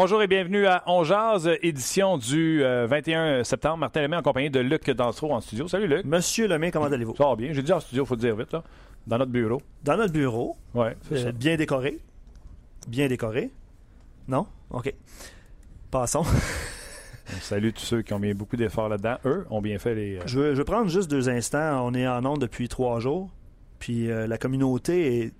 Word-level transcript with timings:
Bonjour 0.00 0.22
et 0.22 0.28
bienvenue 0.28 0.64
à 0.64 0.84
On 0.86 1.02
Jazz, 1.02 1.50
édition 1.60 2.18
du 2.18 2.60
21 2.62 3.20
euh, 3.20 3.42
septembre. 3.42 3.78
Martin 3.78 4.02
Lemay 4.02 4.16
en 4.16 4.22
compagnie 4.22 4.48
de 4.48 4.60
Luc 4.60 4.88
Dansereau 4.88 5.32
en 5.32 5.40
studio. 5.40 5.66
Salut 5.66 5.88
Luc. 5.88 6.04
Monsieur 6.04 6.46
Lemay, 6.46 6.70
comment 6.70 6.84
allez-vous? 6.84 7.16
Ça 7.16 7.26
va 7.26 7.34
bien. 7.34 7.52
J'ai 7.52 7.62
dit 7.64 7.72
en 7.72 7.80
studio, 7.80 8.04
il 8.04 8.06
faut 8.06 8.14
le 8.14 8.20
dire 8.20 8.36
vite, 8.36 8.52
là. 8.52 8.62
Dans 9.08 9.18
notre 9.18 9.32
bureau. 9.32 9.60
Dans 9.82 9.96
notre 9.96 10.12
bureau? 10.12 10.56
Ça. 10.72 10.92
Euh, 11.10 11.32
bien 11.32 11.56
décoré. 11.56 11.98
Bien 12.86 13.08
décoré. 13.08 13.50
Non? 14.28 14.46
OK. 14.70 14.94
Passons. 15.90 16.22
On 16.22 17.40
salue 17.40 17.70
tous 17.74 17.84
ceux 17.84 18.02
qui 18.02 18.12
ont 18.12 18.20
mis 18.20 18.34
beaucoup 18.34 18.56
d'efforts 18.56 18.88
là-dedans. 18.88 19.16
Eux 19.24 19.46
ont 19.50 19.60
bien 19.60 19.80
fait 19.80 19.96
les. 19.96 20.18
euh, 20.18 20.22
Je 20.26 20.38
veux, 20.38 20.52
je 20.54 20.58
veux 20.58 20.64
prendre 20.64 20.88
juste 20.88 21.10
deux 21.10 21.28
instants. 21.28 21.84
On 21.84 21.92
est 21.92 22.06
en 22.06 22.24
onde 22.24 22.40
depuis 22.40 22.68
trois 22.68 23.00
jours. 23.00 23.30
Puis 23.80 24.12
euh, 24.12 24.28
la 24.28 24.38
communauté 24.38 25.24
est 25.24 25.32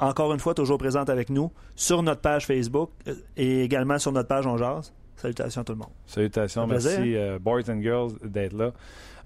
encore 0.00 0.32
une 0.32 0.40
fois 0.40 0.54
toujours 0.54 0.78
présente 0.78 1.10
avec 1.10 1.30
nous 1.30 1.50
sur 1.74 2.02
notre 2.02 2.20
page 2.20 2.46
Facebook 2.46 2.90
euh, 3.08 3.14
et 3.36 3.62
également 3.62 3.98
sur 3.98 4.12
notre 4.12 4.28
page 4.28 4.46
On 4.46 4.56
Jazz. 4.56 4.92
Salutations 5.16 5.62
à 5.62 5.64
tout 5.64 5.72
le 5.72 5.78
monde. 5.78 5.88
Salutations, 6.06 6.66
merci 6.66 6.88
plaisir, 6.88 7.18
euh, 7.20 7.38
boys 7.38 7.62
and 7.70 7.80
girls 7.80 8.12
d'être 8.22 8.52
là. 8.52 8.72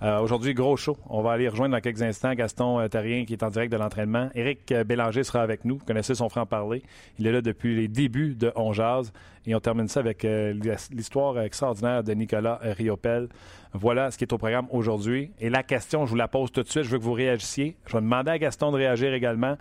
Euh, 0.02 0.20
Aujourd'hui, 0.20 0.54
gros 0.54 0.76
show. 0.76 0.96
On 1.10 1.20
va 1.20 1.32
aller 1.32 1.48
rejoindre 1.48 1.74
dans 1.74 1.80
quelques 1.80 2.00
instants 2.00 2.32
Gaston 2.32 2.88
Terrien 2.88 3.24
qui 3.26 3.34
est 3.34 3.42
en 3.42 3.50
direct 3.50 3.70
de 3.70 3.76
l'entraînement. 3.76 4.30
Éric 4.34 4.72
Bélanger 4.86 5.24
sera 5.24 5.42
avec 5.42 5.64
nous. 5.66 5.76
Vous 5.76 5.84
connaissez 5.84 6.14
son 6.14 6.30
franc-parler. 6.30 6.82
Il 7.18 7.26
est 7.26 7.32
là 7.32 7.42
depuis 7.42 7.76
les 7.76 7.88
débuts 7.88 8.34
de 8.34 8.50
On 8.56 8.72
Jazz. 8.72 9.12
Et 9.46 9.54
on 9.54 9.60
termine 9.60 9.88
ça 9.88 10.00
avec 10.00 10.24
euh, 10.24 10.54
l'histoire 10.90 11.38
extraordinaire 11.40 12.02
de 12.02 12.12
Nicolas 12.12 12.60
Riopel. 12.62 13.28
Voilà 13.74 14.10
ce 14.10 14.16
qui 14.16 14.24
est 14.24 14.32
au 14.32 14.38
programme 14.38 14.68
aujourd'hui. 14.70 15.32
Et 15.38 15.50
la 15.50 15.62
question, 15.62 16.06
je 16.06 16.10
vous 16.10 16.16
la 16.16 16.28
pose 16.28 16.50
tout 16.50 16.62
de 16.62 16.68
suite. 16.68 16.84
Je 16.84 16.90
veux 16.90 16.98
que 16.98 17.04
vous 17.04 17.12
réagissiez. 17.12 17.76
Je 17.86 17.92
vais 17.92 18.00
demander 18.00 18.30
à 18.30 18.38
Gaston 18.38 18.70
de 18.70 18.76
réagir 18.76 19.12
également. 19.12 19.56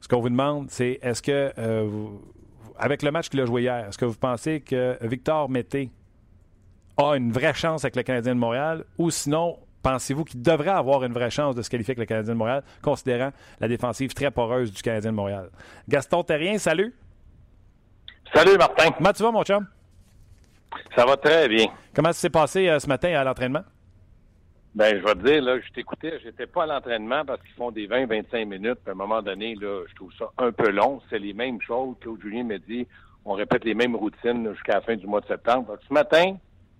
Ce 0.00 0.08
qu'on 0.08 0.20
vous 0.20 0.28
demande, 0.28 0.70
c'est 0.70 0.98
est-ce 1.02 1.22
que, 1.22 1.52
euh, 1.58 1.84
vous- 1.88 2.22
avec 2.78 3.02
le 3.02 3.10
match 3.10 3.28
qu'il 3.28 3.40
a 3.40 3.46
joué 3.46 3.62
hier, 3.62 3.86
est-ce 3.88 3.98
que 3.98 4.04
vous 4.04 4.14
pensez 4.16 4.60
que 4.60 4.96
Victor 5.00 5.48
Mété 5.48 5.90
a 6.96 7.14
une 7.16 7.32
vraie 7.32 7.54
chance 7.54 7.84
avec 7.84 7.96
le 7.96 8.02
Canadien 8.02 8.34
de 8.34 8.40
Montréal? 8.40 8.84
Ou 8.98 9.10
sinon, 9.10 9.58
pensez-vous 9.82 10.24
qu'il 10.24 10.42
devrait 10.42 10.70
avoir 10.70 11.02
une 11.04 11.12
vraie 11.12 11.30
chance 11.30 11.54
de 11.54 11.62
se 11.62 11.70
qualifier 11.70 11.92
avec 11.92 11.98
le 11.98 12.06
Canadien 12.06 12.34
de 12.34 12.38
Montréal, 12.38 12.62
considérant 12.82 13.32
la 13.60 13.68
défensive 13.68 14.12
très 14.14 14.30
poreuse 14.30 14.72
du 14.72 14.82
Canadien 14.82 15.10
de 15.10 15.16
Montréal? 15.16 15.50
Gaston 15.88 16.22
Terrien, 16.22 16.58
salut. 16.58 16.94
Salut 18.34 18.56
Martin, 18.58 18.90
Comment 18.90 19.12
tu 19.12 19.22
vas, 19.22 19.30
mon 19.32 19.42
chum? 19.44 19.66
ça 20.94 21.06
va 21.06 21.16
très 21.16 21.48
bien. 21.48 21.66
Comment 21.94 22.08
ça 22.12 22.20
s'est 22.20 22.30
passé 22.30 22.68
euh, 22.68 22.78
ce 22.78 22.86
matin 22.86 23.08
à 23.14 23.24
l'entraînement? 23.24 23.62
Ben, 24.76 24.94
je 24.98 25.02
vais 25.02 25.14
te 25.14 25.26
dire, 25.26 25.42
là, 25.42 25.58
je 25.58 25.72
t'écoutais, 25.72 26.20
j'étais 26.22 26.46
pas 26.46 26.64
à 26.64 26.66
l'entraînement 26.66 27.24
parce 27.24 27.40
qu'ils 27.40 27.54
font 27.54 27.70
des 27.70 27.88
20-25 27.88 28.44
minutes. 28.44 28.78
Puis 28.84 28.88
à 28.88 28.90
un 28.90 28.94
moment 28.94 29.22
donné, 29.22 29.54
là, 29.54 29.82
je 29.88 29.94
trouve 29.94 30.12
ça 30.18 30.26
un 30.36 30.52
peu 30.52 30.70
long. 30.70 31.00
C'est 31.08 31.18
les 31.18 31.32
mêmes 31.32 31.62
choses. 31.62 31.96
Claude 31.98 32.20
Julien 32.20 32.44
m'a 32.44 32.58
dit, 32.58 32.86
on 33.24 33.32
répète 33.32 33.64
les 33.64 33.72
mêmes 33.72 33.96
routines 33.96 34.52
jusqu'à 34.52 34.74
la 34.74 34.80
fin 34.82 34.94
du 34.94 35.06
mois 35.06 35.22
de 35.22 35.28
septembre. 35.28 35.68
Donc, 35.68 35.78
ce 35.88 35.94
matin, 35.94 36.36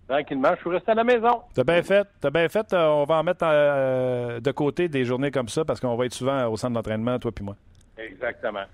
tranquillement, 0.07 0.51
je 0.57 0.61
suis 0.61 0.69
resté 0.69 0.91
à 0.91 0.95
la 0.95 1.05
maison. 1.05 1.41
T'as 1.55 1.65
bien 1.65 1.83
fait. 1.83 2.07
T'as 2.21 2.29
bien 2.29 2.51
fait. 2.51 2.71
Euh, 2.75 2.87
on 2.87 3.05
va 3.05 3.15
en 3.15 3.23
mettre 3.23 3.45
euh, 3.45 4.41
de 4.41 4.51
côté 4.51 4.89
des 4.89 5.07
journées 5.07 5.31
comme 5.31 5.49
ça 5.49 5.65
parce 5.65 5.81
qu'on 5.81 5.97
va 5.97 6.05
être 6.05 6.13
souvent 6.13 6.49
au 6.49 6.59
centre 6.59 6.75
d'entraînement, 6.75 7.19
toi 7.19 7.33
puis 7.33 7.47
moi. 7.47 7.57
Exactement. 7.97 8.65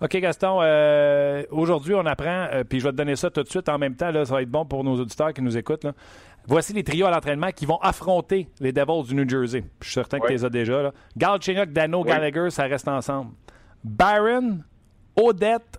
OK, 0.00 0.16
Gaston. 0.16 0.58
euh, 0.62 1.42
Aujourd'hui, 1.50 1.94
on 1.94 2.06
apprend, 2.06 2.46
euh, 2.52 2.64
puis 2.64 2.78
je 2.80 2.84
vais 2.84 2.92
te 2.92 2.96
donner 2.96 3.16
ça 3.16 3.30
tout 3.30 3.42
de 3.42 3.48
suite 3.48 3.68
en 3.68 3.78
même 3.78 3.94
temps. 3.96 4.10
Là, 4.10 4.24
ça 4.24 4.34
va 4.34 4.42
être 4.42 4.50
bon 4.50 4.64
pour 4.64 4.84
nos 4.84 4.94
auditeurs 5.00 5.32
qui 5.32 5.42
nous 5.42 5.56
écoutent. 5.56 5.84
là. 5.84 5.92
Voici 6.46 6.72
les 6.72 6.82
trios 6.84 7.06
à 7.06 7.10
l'entraînement 7.10 7.50
qui 7.50 7.66
vont 7.66 7.78
affronter 7.78 8.48
les 8.60 8.72
Devils 8.72 9.06
du 9.08 9.14
New 9.14 9.28
Jersey. 9.28 9.64
Je 9.80 9.86
suis 9.86 9.94
certain 9.94 10.18
que 10.18 10.22
Oui. 10.24 10.28
tu 10.28 10.34
les 10.34 10.44
as 10.44 10.50
déjà. 10.50 10.82
Là. 10.82 10.92
Galchenyuk, 11.16 11.72
Dano, 11.72 12.02
Oui. 12.02 12.08
Gallagher, 12.08 12.48
ça 12.50 12.64
reste 12.64 12.88
ensemble. 12.88 13.32
Byron, 13.84 14.64
Odette 15.16 15.78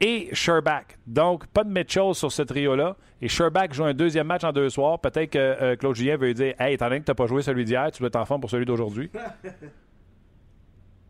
et 0.00 0.28
Sherbach. 0.32 0.84
Donc, 1.06 1.46
pas 1.48 1.62
de 1.62 1.70
Mitchell 1.70 2.14
sur 2.14 2.32
ce 2.32 2.42
trio-là. 2.42 2.96
Et 3.20 3.28
Sherbach 3.28 3.72
joue 3.72 3.84
un 3.84 3.94
deuxième 3.94 4.26
match 4.28 4.44
en 4.44 4.52
deux 4.52 4.70
soirs. 4.70 4.98
Peut-être 4.98 5.30
que 5.30 5.38
euh, 5.38 5.76
Claude 5.76 5.94
Julien 5.94 6.16
veut 6.16 6.32
dire 6.34 6.54
Hey, 6.58 6.74
étant 6.74 6.86
donné 6.88 7.00
que 7.00 7.04
tu 7.04 7.10
n'as 7.10 7.14
pas 7.16 7.26
joué 7.26 7.42
celui 7.42 7.64
d'hier, 7.64 7.90
tu 7.92 7.98
dois 8.00 8.08
être 8.08 8.16
en 8.16 8.24
forme 8.24 8.40
pour 8.40 8.50
celui 8.50 8.64
d'aujourd'hui. 8.64 9.10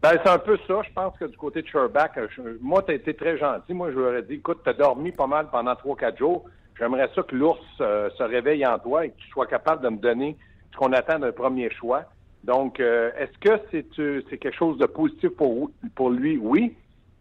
Ben, 0.02 0.12
c'est 0.22 0.30
un 0.30 0.38
peu 0.38 0.56
ça. 0.66 0.80
Je 0.86 0.92
pense 0.92 1.16
que 1.18 1.24
du 1.24 1.36
côté 1.36 1.62
de 1.62 1.66
Sherbach, 1.66 2.16
euh, 2.16 2.58
moi, 2.60 2.82
tu 2.82 2.92
as 2.92 2.94
été 2.94 3.14
très 3.14 3.36
gentil. 3.36 3.74
Moi, 3.74 3.90
je 3.90 3.98
lui 3.98 4.04
aurais 4.04 4.22
dit, 4.22 4.34
écoute, 4.34 4.60
tu 4.62 4.70
as 4.70 4.74
dormi 4.74 5.10
pas 5.10 5.26
mal 5.26 5.48
pendant 5.50 5.72
3-4 5.72 6.18
jours. 6.18 6.44
J'aimerais 6.78 7.10
ça 7.14 7.22
que 7.22 7.34
l'ours 7.34 7.60
euh, 7.80 8.08
se 8.10 8.22
réveille 8.22 8.64
en 8.64 8.78
toi 8.78 9.04
et 9.04 9.10
que 9.10 9.16
tu 9.16 9.28
sois 9.30 9.46
capable 9.46 9.82
de 9.82 9.88
me 9.88 9.96
donner 9.96 10.36
ce 10.72 10.76
qu'on 10.76 10.92
attend 10.92 11.18
d'un 11.18 11.32
premier 11.32 11.70
choix. 11.70 12.04
Donc, 12.44 12.78
euh, 12.78 13.10
est-ce 13.18 13.36
que 13.38 13.60
c'est 13.70 13.98
euh, 13.98 14.22
c'est 14.30 14.38
quelque 14.38 14.56
chose 14.56 14.78
de 14.78 14.86
positif 14.86 15.30
pour, 15.30 15.70
pour 15.96 16.10
lui? 16.10 16.38
Oui, 16.38 16.76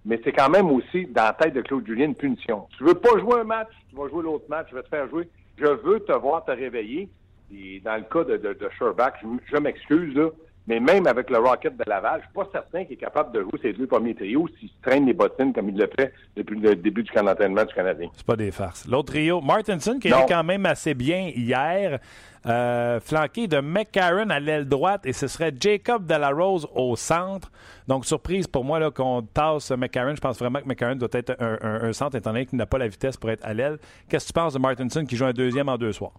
mais 0.05 0.21
c'est 0.23 0.31
quand 0.31 0.49
même 0.49 0.69
aussi 0.69 1.07
dans 1.07 1.23
la 1.23 1.33
tête 1.33 1.55
de 1.55 1.61
Claude 1.61 1.87
Julien 1.87 2.05
une 2.05 2.15
punition. 2.15 2.67
Tu 2.77 2.83
veux 2.83 2.93
pas 2.93 3.17
jouer 3.19 3.39
un 3.39 3.43
match, 3.43 3.69
tu 3.89 3.95
vas 3.95 4.07
jouer 4.09 4.23
l'autre 4.23 4.45
match, 4.47 4.67
je 4.69 4.75
vais 4.75 4.83
te 4.83 4.89
faire 4.89 5.09
jouer. 5.09 5.27
Je 5.57 5.65
veux 5.65 5.99
te 6.01 6.11
voir 6.11 6.45
te 6.45 6.51
réveiller. 6.51 7.09
Et 7.51 7.79
dans 7.79 7.95
le 7.95 8.03
cas 8.03 8.23
de, 8.25 8.37
de, 8.37 8.53
de 8.53 8.69
Sherbach, 8.77 9.13
je, 9.23 9.27
je 9.51 9.57
m'excuse, 9.57 10.15
là, 10.15 10.29
mais 10.67 10.79
même 10.79 11.07
avec 11.07 11.29
le 11.29 11.37
Rocket 11.39 11.75
de 11.77 11.83
Laval, 11.87 12.19
je 12.21 12.25
suis 12.25 12.33
pas 12.33 12.47
certain 12.51 12.83
qu'il 12.83 12.93
est 12.93 12.97
capable 12.97 13.31
de 13.33 13.41
jouer 13.41 13.59
ses 13.61 13.73
deux 13.73 13.87
premiers 13.87 14.13
trios 14.13 14.47
s'il 14.59 14.69
se 14.69 14.73
traîne 14.81 15.05
les 15.05 15.13
bottines 15.13 15.53
comme 15.53 15.69
il 15.69 15.77
le 15.77 15.89
fait 15.97 16.13
depuis 16.35 16.59
le 16.59 16.75
début 16.75 17.03
du 17.03 17.11
camp 17.11 17.23
d'entraînement 17.23 17.63
du 17.65 17.73
Canadien. 17.73 18.09
C'est 18.13 18.25
pas 18.25 18.35
des 18.35 18.51
farces. 18.51 18.85
L'autre 18.87 19.13
trio, 19.13 19.41
Martinson, 19.41 19.97
qui 20.01 20.09
Non. 20.09 20.25
est 20.25 20.27
quand 20.29 20.43
même 20.43 20.65
assez 20.65 20.93
bien 20.93 21.31
hier, 21.35 21.99
euh, 22.45 22.99
flanqué 22.99 23.47
de 23.47 23.59
McCarron 23.59 24.29
à 24.29 24.39
l'aile 24.39 24.65
droite, 24.67 25.05
et 25.05 25.13
ce 25.13 25.27
serait 25.27 25.53
Jacob 25.59 26.05
Delarose 26.05 26.67
au 26.75 26.95
centre. 26.95 27.51
Donc, 27.87 28.05
surprise 28.05 28.47
pour 28.47 28.63
moi 28.63 28.79
là, 28.79 28.91
qu'on 28.91 29.21
tasse 29.21 29.71
McCarron. 29.71 30.15
Je 30.15 30.21
pense 30.21 30.37
vraiment 30.39 30.59
que 30.59 30.67
McCarron 30.67 30.95
doit 30.95 31.09
être 31.13 31.35
un, 31.39 31.57
un- 31.61 31.83
un 31.89 31.93
centre, 31.93 32.15
étant 32.17 32.31
donné 32.31 32.45
qu'il 32.45 32.57
n'a 32.57 32.65
pas 32.65 32.77
la 32.77 32.87
vitesse 32.87 33.17
pour 33.17 33.29
être 33.31 33.45
à 33.45 33.53
l'aile. 33.53 33.77
Qu'est-ce 34.09 34.25
que 34.25 34.33
tu 34.33 34.33
penses 34.33 34.53
de 34.53 34.59
Martinson 34.59 35.05
qui 35.05 35.15
joue 35.15 35.25
un 35.25 35.33
deuxième 35.33 35.69
en 35.69 35.77
deux 35.77 35.91
soirs? 35.93 36.13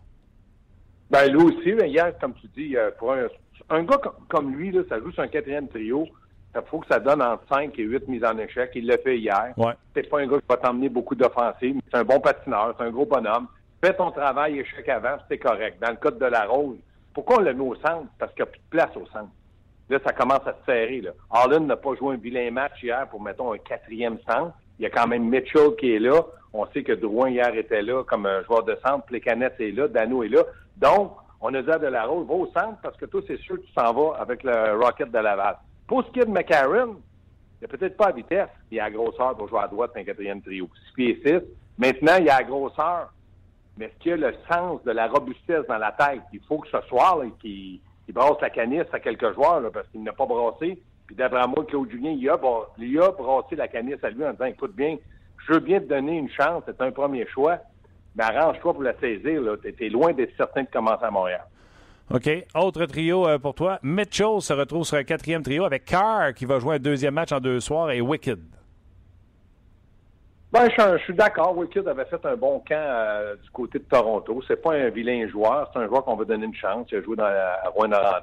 Ben, 1.11 1.27
lui 1.33 1.43
aussi, 1.43 1.73
mais 1.73 1.89
hier, 1.89 2.13
comme 2.21 2.35
tu 2.35 2.47
dis, 2.55 2.77
euh, 2.77 2.91
pour 2.99 3.13
un, 3.15 3.27
un 3.71 3.83
gars 3.83 3.99
com- 3.99 4.13
comme 4.29 4.55
lui, 4.55 4.71
là, 4.71 4.83
ça 4.89 4.99
joue 4.99 5.11
sur 5.13 5.23
un 5.23 5.29
quatrième 5.29 5.69
trio. 5.69 6.07
Il 6.55 6.63
faut 6.71 6.79
que 6.81 6.87
ça 6.89 6.99
donne 6.99 7.23
entre 7.23 7.45
5 7.53 7.79
et 7.79 7.83
8 7.83 8.09
mises 8.09 8.25
en 8.25 8.37
échec. 8.39 8.71
Il 8.75 8.87
l'a 8.87 8.99
fait 8.99 9.19
hier. 9.19 9.53
Ouais. 9.57 9.75
C'est 9.95 10.09
pas 10.09 10.21
un 10.21 10.27
gars 10.27 10.39
qui 10.39 10.47
va 10.49 10.57
t'emmener 10.57 10.89
beaucoup 10.89 11.15
d'offensives, 11.15 11.75
mais 11.77 11.83
c'est 11.91 11.99
un 11.99 12.05
bon 12.05 12.21
patineur, 12.21 12.75
c'est 12.77 12.85
un 12.85 12.91
gros 12.91 13.07
bonhomme. 13.07 13.47
Fais 13.85 13.95
ton 13.95 14.11
travail 14.11 14.59
échec 14.59 14.89
avant, 14.89 15.17
c'est 15.29 15.39
correct. 15.39 15.81
Dans 15.81 15.91
le 15.91 15.97
cas 15.97 16.11
de 16.11 16.25
la 16.25 16.47
Rose, 16.47 16.79
pourquoi 17.15 17.37
on 17.39 17.41
l'a 17.43 17.53
mis 17.53 17.61
au 17.69 17.75
centre? 17.77 18.07
Parce 18.19 18.33
qu'il 18.33 18.43
n'y 18.45 18.49
a 18.49 18.53
plus 18.53 18.59
de 18.61 18.71
place 18.71 18.97
au 18.97 19.07
centre. 19.13 19.29
Là, 19.91 19.99
ça 20.05 20.13
commence 20.13 20.47
à 20.47 20.53
se 20.53 20.65
serrer. 20.67 21.01
Là. 21.01 21.11
Harlan 21.31 21.61
n'a 21.61 21.77
pas 21.77 21.95
joué 21.95 22.15
un 22.15 22.19
vilain 22.19 22.51
match 22.51 22.83
hier 22.83 23.07
pour, 23.09 23.23
mettons, 23.23 23.53
un 23.53 23.59
quatrième 23.59 24.19
centre. 24.29 24.53
Il 24.79 24.83
y 24.83 24.87
a 24.87 24.91
quand 24.91 25.07
même 25.07 25.29
Mitchell 25.29 25.77
qui 25.79 25.93
est 25.95 25.99
là. 25.99 26.21
On 26.53 26.67
sait 26.69 26.83
que 26.83 26.93
Drouin 26.93 27.31
hier 27.31 27.55
était 27.55 27.83
là 27.83 28.03
comme 28.05 28.27
un 28.27 28.43
joueur 28.45 28.65
de 28.65 28.77
centre. 28.85 29.05
Plekanec 29.07 29.55
est 29.61 29.71
là. 29.71 29.87
Dano 29.89 30.23
est 30.23 30.29
là. 30.29 30.43
Donc, 30.77 31.13
on 31.41 31.55
a 31.55 31.63
dit 31.63 31.71
à 31.71 31.79
Delarose, 31.79 32.27
va 32.27 32.35
au 32.35 32.47
centre 32.47 32.79
parce 32.83 32.97
que 32.97 33.07
toi, 33.07 33.21
c'est 33.27 33.39
sûr 33.39 33.57
que 33.57 33.67
tu 33.67 33.73
s'en 33.73 33.93
vas 33.93 34.17
avec 34.19 34.43
le 34.43 34.77
Rocket 34.83 35.11
de 35.11 35.19
Laval. 35.19 35.57
Pour 35.87 36.05
ce 36.05 36.11
qui 36.11 36.21
est 36.21 36.25
de 36.25 36.31
McCarron, 36.31 36.97
il 37.61 37.63
n'a 37.63 37.69
peut-être 37.69 37.97
pas 37.97 38.07
la 38.07 38.13
vitesse. 38.13 38.49
Il 38.71 38.81
a 38.81 38.85
la 38.85 38.91
grosseur 38.91 39.37
pour 39.37 39.49
jouer 39.49 39.61
à 39.61 39.69
droite 39.69 39.93
un 39.97 40.05
quatrième 40.05 40.43
trio. 40.43 40.69
6 40.89 40.95
pieds 40.95 41.23
6. 41.25 41.41
Maintenant, 41.79 42.17
il 42.21 42.29
a 42.29 42.39
la 42.39 42.45
grosseur. 42.45 43.13
Mais 43.77 43.87
est-ce 43.87 43.99
qu'il 44.01 44.13
a 44.13 44.31
le 44.31 44.35
sens 44.51 44.83
de 44.85 44.91
la 44.91 45.07
robustesse 45.07 45.67
dans 45.69 45.79
la 45.79 45.93
tête? 45.93 46.23
Il 46.33 46.41
faut 46.49 46.59
que 46.59 46.69
ce 46.69 46.81
soir, 46.89 47.21
qu'il 47.41 47.81
il 48.09 48.15
brasse 48.15 48.41
la 48.41 48.51
canisse 48.51 48.87
à 48.93 49.01
quelques 49.01 49.35
joueurs, 49.35 49.61
là, 49.61 49.71
parce 49.71 49.87
qu'il 49.89 50.03
n'a 50.03 50.13
pas 50.13 50.27
brassé. 50.27 50.81
Puis 51.07 51.15
d'après 51.17 51.47
moi, 51.47 51.65
Claude 51.67 51.91
Julien, 51.91 52.11
il 52.11 52.29
a, 52.29 52.39
il 52.79 53.01
a 53.01 53.11
brassé 53.11 53.55
la 53.55 53.69
canisse 53.69 54.03
à 54.03 54.11
lui 54.11 54.25
en 54.25 54.33
disant, 54.33 54.47
écoute 54.47 54.75
bien, 54.75 54.97
je 55.47 55.53
veux 55.53 55.61
bien 55.61 55.79
te 55.81 55.87
donner 55.87 56.17
une 56.17 56.31
chance, 56.31 56.63
c'est 56.67 56.81
un 56.81 56.91
premier 56.91 57.27
choix, 57.27 57.59
mais 58.19 58.25
arrange-toi 58.25 58.75
pour 58.75 58.83
la 58.83 58.99
saisir. 58.99 59.41
Tu 59.63 59.87
es 59.87 59.89
loin 59.89 60.13
d'être 60.13 60.37
certain 60.37 60.65
de 60.65 60.69
commencer 60.69 61.05
à 61.05 61.11
Montréal. 61.11 61.45
OK. 62.13 62.29
Autre 62.55 62.85
trio 62.87 63.29
euh, 63.29 63.39
pour 63.39 63.55
toi. 63.55 63.79
Mitchell 63.83 64.41
se 64.41 64.53
retrouve 64.53 64.85
sur 64.85 64.97
un 64.97 65.05
quatrième 65.05 65.43
trio 65.43 65.65
avec 65.65 65.85
Carr 65.85 66.35
qui 66.35 66.45
va 66.45 66.59
jouer 66.59 66.77
un 66.77 66.79
deuxième 66.79 67.15
match 67.15 67.33
en 67.33 67.39
deux 67.39 67.61
soirs 67.61 67.91
et 67.91 68.01
Wicked. 68.01 68.41
Ben, 70.51 70.67
je, 70.71 70.99
suis 71.05 71.15
d'accord. 71.15 71.57
Wicked 71.57 71.87
avait 71.87 72.07
fait 72.07 72.25
un 72.25 72.35
bon 72.35 72.61
camp 72.67 72.75
euh, 72.75 73.37
du 73.37 73.51
côté 73.51 73.79
de 73.79 73.85
Toronto. 73.85 74.43
C'est 74.49 74.61
pas 74.61 74.73
un 74.73 74.89
vilain 74.89 75.29
joueur. 75.29 75.71
C'est 75.73 75.79
un 75.79 75.87
joueur 75.87 76.05
qu'on 76.05 76.17
va 76.17 76.25
donner 76.25 76.47
une 76.47 76.55
chance. 76.55 76.89
Il 76.91 76.99
a 76.99 77.03
joué 77.03 77.15
dans, 77.15 77.25
à 77.25 77.69
Rwanda. 77.75 78.23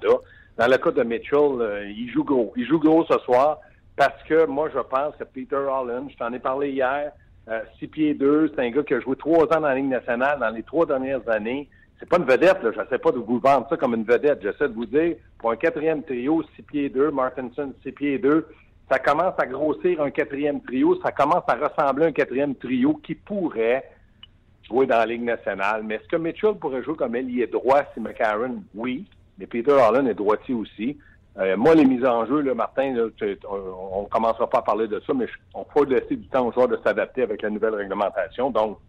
Dans 0.57 0.67
le 0.67 0.77
cas 0.77 0.91
de 0.91 1.03
Mitchell, 1.03 1.61
euh, 1.61 1.87
il 1.87 2.09
joue 2.11 2.23
gros. 2.23 2.51
Il 2.57 2.65
joue 2.67 2.79
gros 2.79 3.05
ce 3.05 3.17
soir 3.19 3.59
parce 3.95 4.21
que 4.23 4.45
moi, 4.45 4.69
je 4.73 4.79
pense 4.79 5.15
que 5.15 5.23
Peter 5.23 5.55
Holland, 5.55 6.09
je 6.09 6.17
t'en 6.17 6.33
ai 6.33 6.39
parlé 6.39 6.71
hier, 6.71 7.11
euh, 7.47 7.61
six 7.77 7.87
pieds 7.87 8.13
deux, 8.13 8.51
c'est 8.53 8.61
un 8.61 8.71
gars 8.71 8.83
qui 8.83 8.93
a 8.93 8.99
joué 8.99 9.15
trois 9.15 9.43
ans 9.43 9.61
dans 9.61 9.67
la 9.67 9.75
Ligue 9.75 9.89
nationale 9.89 10.39
dans 10.39 10.49
les 10.49 10.63
trois 10.63 10.85
dernières 10.85 11.27
années. 11.29 11.69
C'est 11.99 12.09
pas 12.09 12.17
une 12.17 12.25
vedette, 12.25 12.61
là. 12.63 12.71
Je 12.71 12.89
sais 12.89 12.97
pas 12.97 13.11
de 13.11 13.19
vous 13.19 13.39
vendre 13.39 13.67
ça 13.69 13.77
comme 13.77 13.93
une 13.93 14.03
vedette. 14.03 14.41
J'essaie 14.41 14.67
de 14.67 14.73
vous 14.73 14.85
dire, 14.85 15.15
pour 15.37 15.51
un 15.51 15.55
quatrième 15.55 16.03
trio, 16.03 16.43
six 16.55 16.63
pieds 16.63 16.89
deux, 16.89 17.11
Martinson, 17.11 17.73
six 17.83 17.91
pieds 17.91 18.17
deux, 18.17 18.47
ça 18.89 18.99
commence 18.99 19.33
à 19.37 19.45
grossir 19.45 20.01
un 20.01 20.11
quatrième 20.11 20.61
trio, 20.61 20.99
ça 21.01 21.11
commence 21.11 21.43
à 21.47 21.55
ressembler 21.55 22.05
à 22.05 22.07
un 22.09 22.11
quatrième 22.11 22.55
trio 22.55 22.95
qui 22.95 23.15
pourrait 23.15 23.89
jouer 24.63 24.85
dans 24.85 24.97
la 24.97 25.05
Ligue 25.05 25.23
nationale. 25.23 25.83
Mais 25.83 25.95
est-ce 25.95 26.07
que 26.07 26.17
Mitchell 26.17 26.55
pourrait 26.55 26.83
jouer 26.83 26.95
comme 26.95 27.15
est 27.15 27.51
droit 27.51 27.83
si 27.93 27.99
McCarron? 27.99 28.63
Oui. 28.73 29.05
Mais 29.37 29.47
Peter 29.47 29.71
Holland 29.71 30.07
est 30.07 30.13
droitier 30.13 30.55
aussi. 30.55 30.97
Euh, 31.37 31.57
moi, 31.57 31.75
les 31.75 31.83
mises 31.83 32.05
en 32.05 32.25
jeu, 32.25 32.41
là, 32.41 32.53
Martin, 32.53 32.95
on 33.49 34.03
ne 34.03 34.07
commencera 34.07 34.49
pas 34.49 34.59
à 34.59 34.61
parler 34.61 34.87
de 34.87 35.01
ça, 35.05 35.13
mais 35.13 35.27
on 35.53 35.65
faut 35.65 35.83
laisser 35.83 36.15
du 36.15 36.27
temps 36.27 36.47
aux 36.47 36.51
joueurs 36.53 36.69
de 36.69 36.79
s'adapter 36.83 37.23
avec 37.23 37.41
la 37.41 37.49
nouvelle 37.49 37.75
réglementation. 37.75 38.51
Donc, 38.51 38.79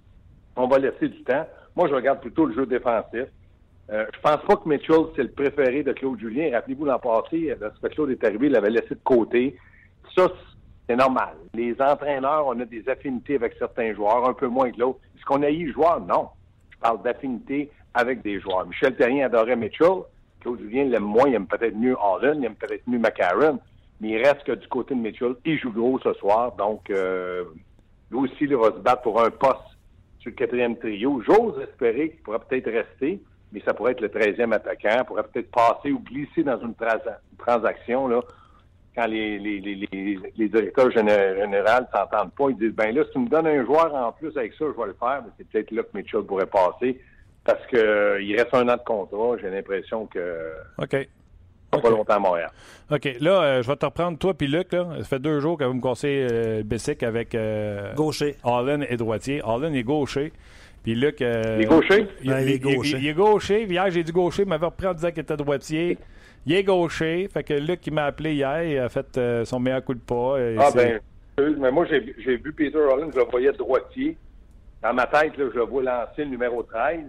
on 0.54 0.68
va 0.68 0.78
laisser 0.78 1.08
du 1.08 1.22
temps. 1.24 1.46
Moi, 1.74 1.88
je 1.88 1.94
regarde 1.94 2.20
plutôt 2.20 2.46
le 2.46 2.54
jeu 2.54 2.66
défensif. 2.66 3.26
Euh, 3.90 4.04
je 4.14 4.20
pense 4.20 4.42
pas 4.46 4.56
que 4.56 4.68
Mitchell, 4.68 5.06
c'est 5.14 5.22
le 5.22 5.30
préféré 5.30 5.82
de 5.82 5.92
Claude 5.92 6.18
Julien. 6.18 6.50
Rappelez-vous, 6.52 6.84
l'an 6.84 6.98
passé, 6.98 7.54
lorsque 7.60 7.88
Claude 7.90 8.10
est 8.10 8.24
arrivé, 8.24 8.46
il 8.46 8.52
l'avait 8.52 8.70
laissé 8.70 8.90
de 8.90 9.00
côté. 9.02 9.56
Ça, 10.14 10.28
c'est 10.88 10.96
normal. 10.96 11.34
Les 11.54 11.74
entraîneurs, 11.80 12.46
on 12.46 12.58
a 12.60 12.64
des 12.64 12.88
affinités 12.88 13.34
avec 13.34 13.54
certains 13.58 13.92
joueurs, 13.94 14.28
un 14.28 14.34
peu 14.34 14.46
moins 14.46 14.70
que 14.70 14.78
l'autre. 14.78 15.00
Est-ce 15.16 15.24
qu'on 15.24 15.42
a 15.42 15.50
eu 15.50 15.72
joueur? 15.72 16.00
Non. 16.00 16.28
Je 16.70 16.78
parle 16.78 17.02
d'affinité 17.02 17.70
avec 17.94 18.22
des 18.22 18.40
joueurs. 18.40 18.66
Michel 18.66 18.94
Terrien 18.96 19.26
adorait 19.26 19.56
Mitchell. 19.56 20.02
Claude 20.46 20.60
Julien 20.60 20.84
l'aime 20.84 21.02
moins. 21.02 21.28
Il 21.28 21.34
aime 21.34 21.46
peut-être 21.46 21.76
mieux 21.76 21.96
Allen, 21.98 22.38
il 22.38 22.44
aime 22.44 22.54
peut-être 22.54 22.86
mieux 22.86 22.98
McCarron. 22.98 23.58
Mais 24.00 24.10
il 24.10 24.18
reste 24.18 24.44
que 24.44 24.52
du 24.52 24.68
côté 24.68 24.94
de 24.94 25.00
Mitchell, 25.00 25.34
il 25.44 25.58
joue 25.58 25.72
gros 25.72 25.98
ce 25.98 26.12
soir. 26.14 26.54
Donc, 26.56 26.88
euh, 26.90 27.44
lui 28.10 28.18
aussi, 28.18 28.36
il 28.42 28.54
va 28.54 28.66
se 28.66 28.78
battre 28.78 29.02
pour 29.02 29.20
un 29.20 29.30
poste 29.30 29.76
sur 30.20 30.30
le 30.30 30.36
quatrième 30.36 30.76
trio. 30.76 31.20
J'ose 31.26 31.60
espérer 31.60 32.10
qu'il 32.10 32.20
pourra 32.20 32.38
peut-être 32.38 32.70
rester, 32.70 33.20
mais 33.52 33.60
ça 33.64 33.74
pourrait 33.74 33.92
être 33.92 34.02
le 34.02 34.10
treizième 34.10 34.52
attaquant. 34.52 35.04
Pourrait 35.04 35.24
peut-être 35.24 35.50
passer 35.50 35.90
ou 35.90 35.98
glisser 35.98 36.44
dans 36.44 36.60
une, 36.60 36.74
transaction. 37.38 38.06
Là 38.06 38.20
quand 38.94 39.06
les, 39.08 39.38
les, 39.38 40.48
directeurs 40.48 40.90
généraux 40.90 41.86
s'entendent 41.94 42.32
pas, 42.32 42.48
ils 42.48 42.56
disent 42.56 42.72
ben 42.72 42.94
là, 42.94 43.04
si 43.04 43.10
tu 43.10 43.18
me 43.18 43.28
donnes 43.28 43.46
un 43.46 43.62
joueur 43.62 43.94
en 43.94 44.10
plus 44.10 44.34
avec 44.38 44.54
ça, 44.54 44.64
je 44.64 44.80
vais 44.80 44.86
le 44.86 44.94
faire, 44.94 45.22
mais 45.22 45.30
c'est 45.36 45.46
peut-être 45.46 45.70
là 45.70 45.82
que 45.82 45.98
Mitchell 45.98 46.22
pourrait 46.22 46.46
passer. 46.46 46.98
Parce 47.46 47.64
que 47.66 47.76
euh, 47.76 48.22
il 48.22 48.36
reste 48.36 48.52
un 48.52 48.68
an 48.68 48.76
de 48.76 48.82
contrat, 48.84 49.36
j'ai 49.40 49.50
l'impression 49.50 50.06
que 50.06 50.52
OK. 50.78 51.08
Pas 51.70 51.90
longtemps 51.90 52.14
à 52.14 52.18
Montréal. 52.18 52.50
OK. 52.90 53.16
Là, 53.20 53.42
euh, 53.42 53.62
je 53.62 53.68
vais 53.68 53.76
te 53.76 53.84
reprendre, 53.84 54.18
toi 54.18 54.34
puis 54.34 54.46
Luc. 54.46 54.72
Là. 54.72 54.86
Ça 54.98 55.04
fait 55.04 55.18
deux 55.18 55.40
jours 55.40 55.58
que 55.58 55.64
vous 55.64 55.74
me 55.74 55.82
cassez 55.82 56.26
euh, 56.30 56.62
Bessic 56.64 57.02
avec 57.02 57.36
gaucher. 57.94 58.36
Allen 58.44 58.84
et 58.88 58.96
droitier. 58.96 59.42
Allen 59.44 59.74
est 59.74 59.82
gaucher. 59.82 60.32
Puis 60.82 60.94
Luc. 60.94 61.20
il 61.20 61.26
est 61.26 61.66
gaucher? 61.66 62.06
Il, 62.22 62.32
est 62.32 62.58
gaucher. 62.58 62.98
Il, 62.98 63.08
est 63.08 63.14
gaucher. 63.14 63.64
Hier, 63.64 63.90
j'ai 63.90 64.02
dit 64.04 64.12
gaucher. 64.12 64.42
Il 64.42 64.48
m'avait 64.48 64.66
repris 64.66 64.86
en 64.86 64.94
disant 64.94 65.10
qu'il 65.10 65.20
était 65.20 65.36
droitier. 65.36 65.98
Il 66.46 66.54
est 66.54 66.62
gaucher. 66.62 67.28
Fait 67.32 67.42
que 67.42 67.54
Luc, 67.54 67.86
il 67.86 67.92
m'a 67.92 68.04
appelé 68.04 68.34
hier. 68.34 68.62
Il 68.62 68.78
a 68.78 68.88
fait 68.88 69.18
euh, 69.18 69.44
son 69.44 69.58
meilleur 69.58 69.84
coup 69.84 69.94
de 69.94 70.00
pas. 70.00 70.36
Ah, 70.58 70.70
ben, 70.74 71.00
mais 71.58 71.70
moi, 71.70 71.84
j'ai 71.86 72.36
vu 72.36 72.52
Peter 72.52 72.78
Hollins, 72.78 73.10
je 73.12 73.18
le 73.18 73.24
voyais 73.24 73.52
droitier. 73.52 74.16
Dans 74.86 74.94
ma 74.94 75.06
tête, 75.08 75.36
là, 75.36 75.46
je 75.52 75.58
vois 75.58 75.82
lancer 75.82 76.22
le 76.22 76.26
numéro 76.26 76.62
13. 76.62 77.00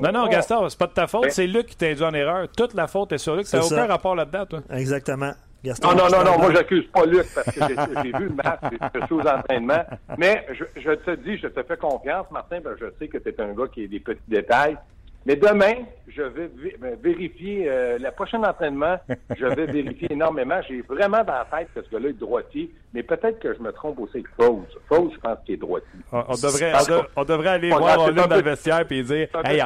Non, 0.00 0.10
non, 0.10 0.26
Gaston, 0.26 0.66
c'est 0.70 0.78
pas 0.78 0.86
de 0.86 0.92
ta 0.92 1.06
faute. 1.06 1.24
Ben 1.24 1.30
c'est 1.30 1.46
Luc 1.46 1.66
qui 1.66 1.76
t'a 1.76 1.88
induit 1.88 2.02
en 2.02 2.14
erreur. 2.14 2.48
Toute 2.56 2.72
la 2.72 2.86
faute 2.86 3.12
est 3.12 3.18
sur 3.18 3.36
Luc. 3.36 3.46
Ça 3.46 3.58
n'a 3.58 3.66
aucun 3.66 3.86
rapport 3.86 4.14
là-dedans, 4.14 4.46
toi. 4.46 4.60
Exactement. 4.70 5.32
Gaston, 5.62 5.88
non, 5.88 5.96
non, 5.96 6.08
non, 6.10 6.24
non, 6.24 6.38
moi, 6.38 6.54
j'accuse 6.54 6.86
pas 6.86 7.04
Luc 7.04 7.26
parce 7.34 7.46
que 7.54 7.60
j'ai 7.60 8.12
vu 8.18 8.24
le 8.24 8.30
match, 8.30 8.60
j'ai 8.72 8.78
fait 8.78 9.12
aux 9.12 9.20
entraînements. 9.20 9.84
Mais 10.16 10.46
je, 10.54 10.64
je, 10.80 10.92
te 10.92 11.10
dis, 11.16 11.36
je 11.36 11.48
te 11.48 11.62
fais 11.62 11.76
confiance, 11.76 12.26
Martin, 12.30 12.60
parce 12.62 12.78
que 12.78 12.86
je 12.86 12.90
sais 12.98 13.08
que 13.08 13.18
tu 13.18 13.28
es 13.28 13.40
un 13.40 13.52
gars 13.52 13.66
qui 13.70 13.84
a 13.84 13.86
des 13.86 14.00
petits 14.00 14.20
détails. 14.28 14.78
Mais 15.26 15.34
demain, 15.34 15.74
je 16.06 16.22
vais 16.22 16.48
euh, 16.84 16.94
vérifier, 17.02 17.68
euh, 17.68 17.98
le 17.98 18.10
prochain 18.12 18.40
entraînement, 18.44 18.96
je 19.36 19.44
vais 19.44 19.66
vérifier 19.66 20.12
énormément. 20.12 20.60
J'ai 20.68 20.82
vraiment 20.82 21.24
dans 21.24 21.32
la 21.32 21.46
tête 21.50 21.68
que 21.74 21.82
ce 21.82 21.90
gars-là 21.90 22.10
est 22.10 22.12
droitier, 22.12 22.72
mais 22.94 23.02
peut-être 23.02 23.40
que 23.40 23.52
je 23.52 23.60
me 23.60 23.72
trompe 23.72 23.98
aussi 23.98 24.18
avec 24.18 24.28
Fose. 24.38 24.62
Fose, 24.88 25.10
je 25.12 25.18
pense 25.18 25.38
qu'il 25.44 25.56
est 25.56 25.58
droitier. 25.58 25.88
On, 26.12 26.20
devrait, 26.20 26.72
on, 27.16 27.24
devrait 27.24 27.48
aller 27.48 27.70
voir 27.70 28.00
en 28.00 28.08
ligne 28.08 28.28
dans 28.28 28.36
le 28.36 28.42
vestiaire 28.42 28.84
et 28.88 29.02
dire 29.02 29.28
hey, 29.44 29.62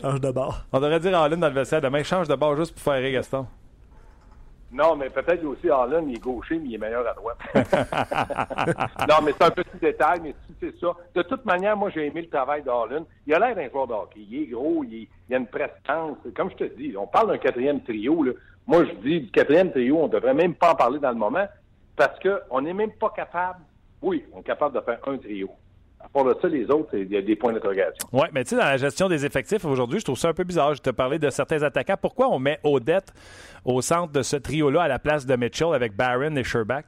change 0.00 0.20
de 0.20 0.30
bord. 0.30 0.64
On 0.72 0.78
devrait 0.78 1.00
dire 1.00 1.18
en 1.18 1.26
ligne 1.26 1.40
dans 1.40 1.48
le 1.48 1.54
vestiaire 1.54 1.80
demain, 1.80 2.04
change 2.04 2.28
de 2.28 2.36
bord 2.36 2.56
juste 2.56 2.72
pour 2.72 2.82
faire 2.82 3.02
rire 3.02 3.14
Gaston. 3.14 3.46
Non, 4.74 4.96
mais 4.96 5.08
peut-être 5.08 5.44
aussi 5.44 5.70
Harlan, 5.70 6.04
il 6.08 6.16
est 6.16 6.20
gaucher, 6.20 6.58
mais 6.58 6.70
il 6.70 6.74
est 6.74 6.78
meilleur 6.78 7.06
à 7.06 7.14
droite. 7.14 7.38
non, 9.08 9.24
mais 9.24 9.32
c'est 9.38 9.44
un 9.44 9.50
petit 9.52 9.78
détail, 9.80 10.18
mais 10.20 10.34
c'est 10.58 10.76
ça. 10.80 10.88
De 11.14 11.22
toute 11.22 11.44
manière, 11.44 11.76
moi, 11.76 11.90
j'ai 11.94 12.06
aimé 12.06 12.22
le 12.22 12.28
travail 12.28 12.64
d'Harlan. 12.64 13.06
Il 13.24 13.34
a 13.34 13.38
l'air 13.38 13.54
d'un 13.54 13.70
joueur 13.70 13.86
de 13.86 13.92
hockey. 13.92 14.26
Il 14.28 14.42
est 14.42 14.46
gros, 14.46 14.82
il, 14.82 15.06
a 15.32 15.36
une 15.36 15.46
prestance. 15.46 16.16
Comme 16.36 16.50
je 16.50 16.56
te 16.56 16.64
dis, 16.64 16.96
on 16.96 17.06
parle 17.06 17.28
d'un 17.28 17.38
quatrième 17.38 17.82
trio. 17.84 18.24
Là. 18.24 18.32
Moi, 18.66 18.84
je 18.84 18.92
dis, 18.94 19.20
du 19.20 19.30
quatrième 19.30 19.70
trio, 19.70 19.96
on 19.96 20.08
devrait 20.08 20.34
même 20.34 20.54
pas 20.54 20.72
en 20.72 20.74
parler 20.74 20.98
dans 20.98 21.10
le 21.10 21.18
moment 21.18 21.46
parce 21.94 22.18
qu'on 22.18 22.60
n'est 22.60 22.74
même 22.74 22.94
pas 22.94 23.10
capable. 23.10 23.60
Oui, 24.02 24.24
on 24.32 24.40
est 24.40 24.42
capable 24.42 24.74
de 24.74 24.80
faire 24.80 24.98
un 25.06 25.18
trio. 25.18 25.50
À 26.04 26.08
part 26.08 26.24
de 26.24 26.36
ça, 26.40 26.48
les 26.48 26.70
autres, 26.70 26.94
il 26.94 27.10
y 27.10 27.16
a 27.16 27.22
des 27.22 27.34
points 27.34 27.52
d'interrogation. 27.52 28.06
Oui, 28.12 28.26
mais 28.32 28.44
tu 28.44 28.50
sais, 28.50 28.56
dans 28.56 28.64
la 28.64 28.76
gestion 28.76 29.08
des 29.08 29.24
effectifs 29.24 29.64
aujourd'hui, 29.64 30.00
je 30.00 30.04
trouve 30.04 30.18
ça 30.18 30.28
un 30.28 30.34
peu 30.34 30.44
bizarre. 30.44 30.74
Je 30.74 30.82
te 30.82 30.90
parlais 30.90 31.18
de 31.18 31.30
certains 31.30 31.62
attaquants. 31.62 31.96
Pourquoi 32.00 32.28
on 32.28 32.38
met 32.38 32.60
Odette 32.62 33.12
au 33.64 33.80
centre 33.80 34.12
de 34.12 34.22
ce 34.22 34.36
trio-là 34.36 34.82
à 34.82 34.88
la 34.88 34.98
place 34.98 35.24
de 35.26 35.34
Mitchell 35.34 35.74
avec 35.74 35.96
Barron 35.96 36.36
et 36.36 36.44
Sherbach? 36.44 36.84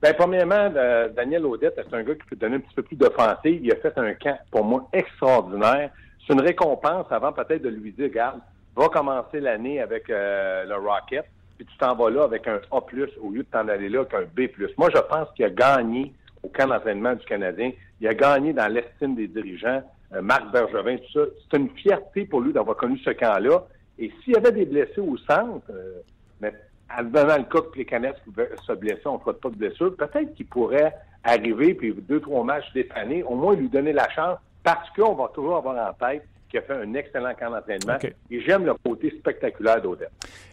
Bien, 0.00 0.14
premièrement, 0.14 0.72
euh, 0.74 1.08
Daniel 1.10 1.44
Odette, 1.44 1.74
c'est 1.76 1.94
un 1.94 2.02
gars 2.02 2.14
qui 2.14 2.26
peut 2.28 2.36
donner 2.36 2.56
un 2.56 2.60
petit 2.60 2.74
peu 2.74 2.82
plus 2.82 2.96
d'offensive. 2.96 3.60
Il 3.64 3.72
a 3.72 3.76
fait 3.76 3.96
un 3.98 4.14
camp, 4.14 4.38
pour 4.50 4.64
moi, 4.64 4.88
extraordinaire. 4.92 5.90
C'est 6.26 6.32
une 6.32 6.40
récompense 6.40 7.06
avant 7.10 7.32
peut-être 7.32 7.62
de 7.62 7.68
lui 7.68 7.92
dire, 7.92 8.06
regarde, 8.06 8.40
va 8.76 8.88
commencer 8.88 9.40
l'année 9.40 9.80
avec 9.80 10.08
euh, 10.08 10.64
le 10.64 10.76
Rocket, 10.76 11.24
puis 11.56 11.66
tu 11.66 11.76
t'en 11.78 11.94
vas 11.94 12.10
là 12.10 12.24
avec 12.24 12.46
un 12.48 12.60
A+, 12.70 12.76
au 13.20 13.30
lieu 13.30 13.42
de 13.42 13.48
t'en 13.50 13.68
aller 13.68 13.88
là 13.88 14.00
avec 14.00 14.14
un 14.14 14.22
B+. 14.22 14.48
Moi, 14.78 14.88
je 14.94 15.00
pense 15.00 15.28
qu'il 15.36 15.44
a 15.44 15.50
gagné 15.50 16.12
au 16.42 16.48
camp 16.48 16.68
d'entraînement 16.68 17.14
du 17.14 17.24
Canadien. 17.24 17.72
Il 18.00 18.08
a 18.08 18.14
gagné 18.14 18.52
dans 18.52 18.68
l'estime 18.68 19.14
des 19.14 19.28
dirigeants. 19.28 19.82
Euh, 20.14 20.22
Marc 20.22 20.50
Bergevin, 20.52 20.96
tout 20.96 21.12
ça. 21.12 21.26
C'est 21.50 21.56
une 21.56 21.70
fierté 21.70 22.24
pour 22.24 22.40
lui 22.40 22.52
d'avoir 22.52 22.76
connu 22.76 22.98
ce 22.98 23.10
camp-là. 23.10 23.64
Et 23.98 24.10
s'il 24.22 24.34
y 24.34 24.36
avait 24.36 24.52
des 24.52 24.64
blessés 24.64 25.00
au 25.00 25.16
centre, 25.18 25.62
euh, 25.70 26.00
mais 26.40 26.52
advenant 26.88 27.38
le 27.38 27.44
cas 27.44 27.60
que 27.60 27.78
les 27.78 27.84
Canadiens 27.84 28.18
pouvaient 28.24 28.50
se 28.66 28.72
blesser, 28.72 29.06
on 29.06 29.14
ne 29.14 29.18
fera 29.20 29.34
pas 29.34 29.50
de 29.50 29.56
blessure, 29.56 29.94
peut-être 29.96 30.34
qu'il 30.34 30.46
pourrait 30.46 30.92
arriver, 31.24 31.74
puis 31.74 31.94
deux, 32.08 32.20
trois 32.20 32.44
matchs 32.44 32.72
dépanner, 32.74 33.22
au 33.22 33.34
moins 33.34 33.54
lui 33.54 33.68
donner 33.68 33.92
la 33.92 34.08
chance, 34.10 34.38
parce 34.62 34.90
qu'on 34.90 35.14
va 35.14 35.30
toujours 35.34 35.56
avoir 35.56 35.90
en 35.90 35.92
tête 35.94 36.24
qu'il 36.48 36.58
a 36.58 36.62
fait 36.62 36.74
un 36.74 36.94
excellent 36.94 37.34
camp 37.34 37.50
d'entraînement. 37.50 37.96
Et 38.30 38.40
j'aime 38.40 38.66
le 38.66 38.74
côté 38.84 39.10
spectaculaire 39.18 39.80
d'Odette. 39.80 40.10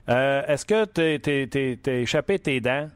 Euh, 0.07 0.43
est-ce 0.47 0.65
que 0.65 0.85
tu 0.85 1.89
as 1.89 1.93
échappé 1.93 2.39
tes 2.39 2.61
dents? 2.61 2.87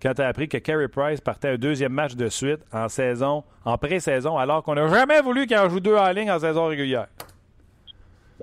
Quand 0.00 0.14
tu 0.14 0.22
as 0.22 0.28
appris 0.28 0.48
que 0.48 0.58
Carey 0.58 0.88
Price 0.88 1.20
partait 1.20 1.48
un 1.48 1.56
deuxième 1.56 1.92
match 1.92 2.14
de 2.14 2.28
suite 2.28 2.60
en 2.72 2.88
saison, 2.88 3.44
en 3.64 3.76
pré-saison, 3.78 4.38
alors 4.38 4.62
qu'on 4.62 4.74
n'a 4.74 4.88
jamais 4.88 5.20
voulu 5.20 5.46
qu'il 5.46 5.58
en 5.58 5.68
joue 5.68 5.80
deux 5.80 5.96
en 5.96 6.10
ligne 6.10 6.30
en 6.30 6.38
saison 6.38 6.66
régulière? 6.66 7.06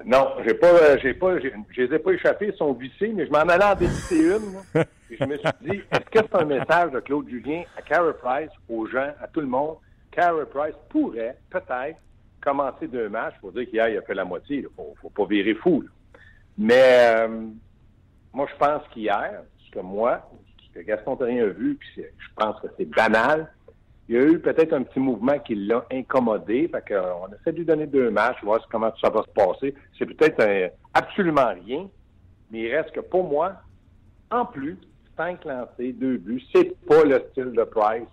Non, 0.06 0.28
j'ai 0.46 0.54
pas, 0.54 0.68
euh, 0.68 0.98
j'ai 1.02 1.16
pas, 1.16 1.40
je 1.40 1.82
les 1.82 1.96
ai 1.96 2.00
pas 2.00 2.12
échappés, 2.12 2.50
ils 2.54 2.58
sont 2.58 2.74
vissés, 2.74 3.12
mais 3.16 3.26
je 3.26 3.32
m'en 3.32 3.40
allais 3.40 3.64
en 3.64 3.76
dévisser 3.76 4.36
une. 4.36 4.82
et 5.10 5.18
je 5.20 5.26
me 5.26 5.38
suis 5.38 5.50
dit, 5.62 5.82
est-ce 5.92 6.10
que 6.12 6.20
c'est 6.20 6.36
un 6.36 6.46
message 6.46 6.92
de 6.92 7.00
Claude 7.00 7.28
Julien 7.28 7.64
à 7.76 7.82
Carey 7.82 8.14
Price, 8.22 8.52
aux 8.70 8.86
gens, 8.86 9.12
à 9.20 9.28
tout 9.28 9.42
le 9.42 9.48
monde? 9.48 9.78
Carey 10.12 10.46
Price 10.54 10.76
pourrait, 10.90 11.38
peut-être, 11.50 11.98
commencer 12.42 12.88
deux 12.88 13.10
matchs 13.10 13.36
pour 13.42 13.52
dire 13.52 13.68
qu'hier, 13.70 13.90
il 13.90 13.98
a 13.98 14.02
fait 14.04 14.14
la 14.14 14.26
moitié. 14.26 14.58
Il 14.58 14.68
faut, 14.76 14.94
faut 15.02 15.10
pas 15.10 15.26
virer 15.26 15.56
fou. 15.56 15.84
Mais 16.58 17.16
euh, 17.18 17.48
moi, 18.34 18.48
je 18.52 18.58
pense 18.58 18.84
qu'hier, 18.94 19.42
ce 19.66 19.72
que 19.72 19.80
moi, 19.80 20.30
que 20.78 20.86
Gaston 20.86 21.16
Terrien 21.16 21.44
a 21.44 21.48
vu, 21.48 21.76
puis 21.76 21.90
je 21.96 22.28
pense 22.36 22.60
que 22.62 22.68
c'est 22.78 22.86
banal. 22.86 23.52
Il 24.10 24.16
y 24.16 24.18
a 24.18 24.24
eu 24.24 24.40
peut-être 24.40 24.74
un 24.74 24.84
petit 24.84 25.00
mouvement 25.00 25.38
qui 25.40 25.56
l'a 25.56 25.86
incommodé. 25.92 26.70
Fait 26.70 26.94
qu'on 26.94 27.28
essaie 27.28 27.52
de 27.52 27.58
lui 27.58 27.66
donner 27.66 27.88
deux 27.88 28.10
matchs, 28.10 28.38
voir 28.44 28.66
comment 28.70 28.94
ça 29.02 29.10
va 29.10 29.24
se 29.24 29.32
passer. 29.32 29.76
C'est 29.98 30.06
peut-être 30.06 30.72
absolument 30.94 31.54
rien, 31.66 31.90
mais 32.52 32.62
il 32.62 32.76
reste 32.76 32.92
que 32.92 33.02
pour 33.02 33.28
moi, 33.28 33.54
en 34.32 34.46
plus, 34.46 34.78
cinq 35.18 35.44
lancés, 35.46 35.92
deux 35.94 36.18
buts, 36.18 36.44
c'est 36.54 36.78
pas 36.86 37.04
le 37.04 37.22
style 37.32 37.52
de 37.52 37.64
Price. 37.64 38.08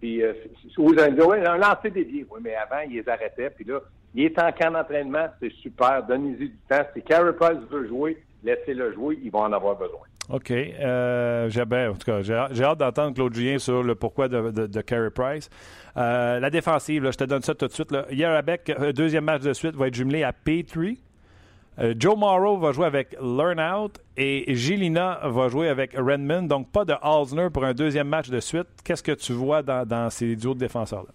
Puis, 0.00 0.22
euh, 0.22 0.32
vous 0.76 0.98
allez 0.98 1.14
dire, 1.14 1.26
oui, 1.26 1.38
lancer. 1.40 1.90
Oui, 1.94 2.40
mais 2.40 2.54
avant, 2.54 2.80
il 2.88 2.94
les 2.94 3.08
arrêtait. 3.08 3.50
Puis 3.50 3.64
là, 3.64 3.80
il 4.14 4.24
est 4.24 4.38
en 4.38 4.52
camp 4.52 4.70
d'entraînement, 4.70 5.26
c'est 5.40 5.52
super. 5.52 6.02
Donnez-y 6.06 6.48
du 6.48 6.56
temps. 6.68 6.82
Si 6.94 7.02
Carey 7.02 7.32
Price 7.34 7.58
veut 7.70 7.88
jouer, 7.88 8.22
laissez-le 8.42 8.92
jouer. 8.92 9.18
Ils 9.22 9.30
vont 9.30 9.40
en 9.40 9.52
avoir 9.52 9.76
besoin. 9.76 10.06
OK. 10.28 10.50
Euh, 10.50 11.48
j'ai, 11.48 11.64
ben, 11.64 11.90
en 11.90 11.94
tout 11.94 12.04
cas, 12.04 12.22
j'ai, 12.22 12.34
hâte 12.34 12.78
d'entendre 12.78 13.14
Claude 13.14 13.34
Julien 13.34 13.58
sur 13.58 13.82
le 13.82 13.94
pourquoi 13.94 14.28
de, 14.28 14.50
de, 14.50 14.80
Carey 14.80 15.10
Price. 15.10 15.48
Euh, 15.96 16.40
la 16.40 16.50
défensive, 16.50 17.10
je 17.10 17.16
te 17.16 17.24
donne 17.24 17.42
ça 17.42 17.54
tout 17.54 17.66
de 17.66 17.72
suite. 17.72 17.92
Là. 17.92 18.06
Yerabek, 18.10 18.70
euh, 18.70 18.92
deuxième 18.92 19.24
match 19.24 19.42
de 19.42 19.52
suite, 19.52 19.76
va 19.76 19.86
être 19.88 19.94
jumelé 19.94 20.22
à 20.22 20.32
Petrie. 20.32 21.02
Joe 21.98 22.16
Morrow 22.16 22.56
va 22.56 22.72
jouer 22.72 22.86
avec 22.86 23.14
Learnout 23.20 24.00
et 24.16 24.54
Gilina 24.54 25.20
va 25.24 25.48
jouer 25.48 25.68
avec 25.68 25.92
Redmond. 25.92 26.44
Donc, 26.44 26.72
pas 26.72 26.86
de 26.86 26.94
Halsner 27.02 27.48
pour 27.52 27.66
un 27.66 27.74
deuxième 27.74 28.08
match 28.08 28.30
de 28.30 28.40
suite. 28.40 28.66
Qu'est-ce 28.82 29.02
que 29.02 29.12
tu 29.12 29.34
vois 29.34 29.62
dans, 29.62 30.08
ces 30.08 30.36
duos 30.36 30.54
de 30.54 30.60
défenseurs-là? 30.60 31.10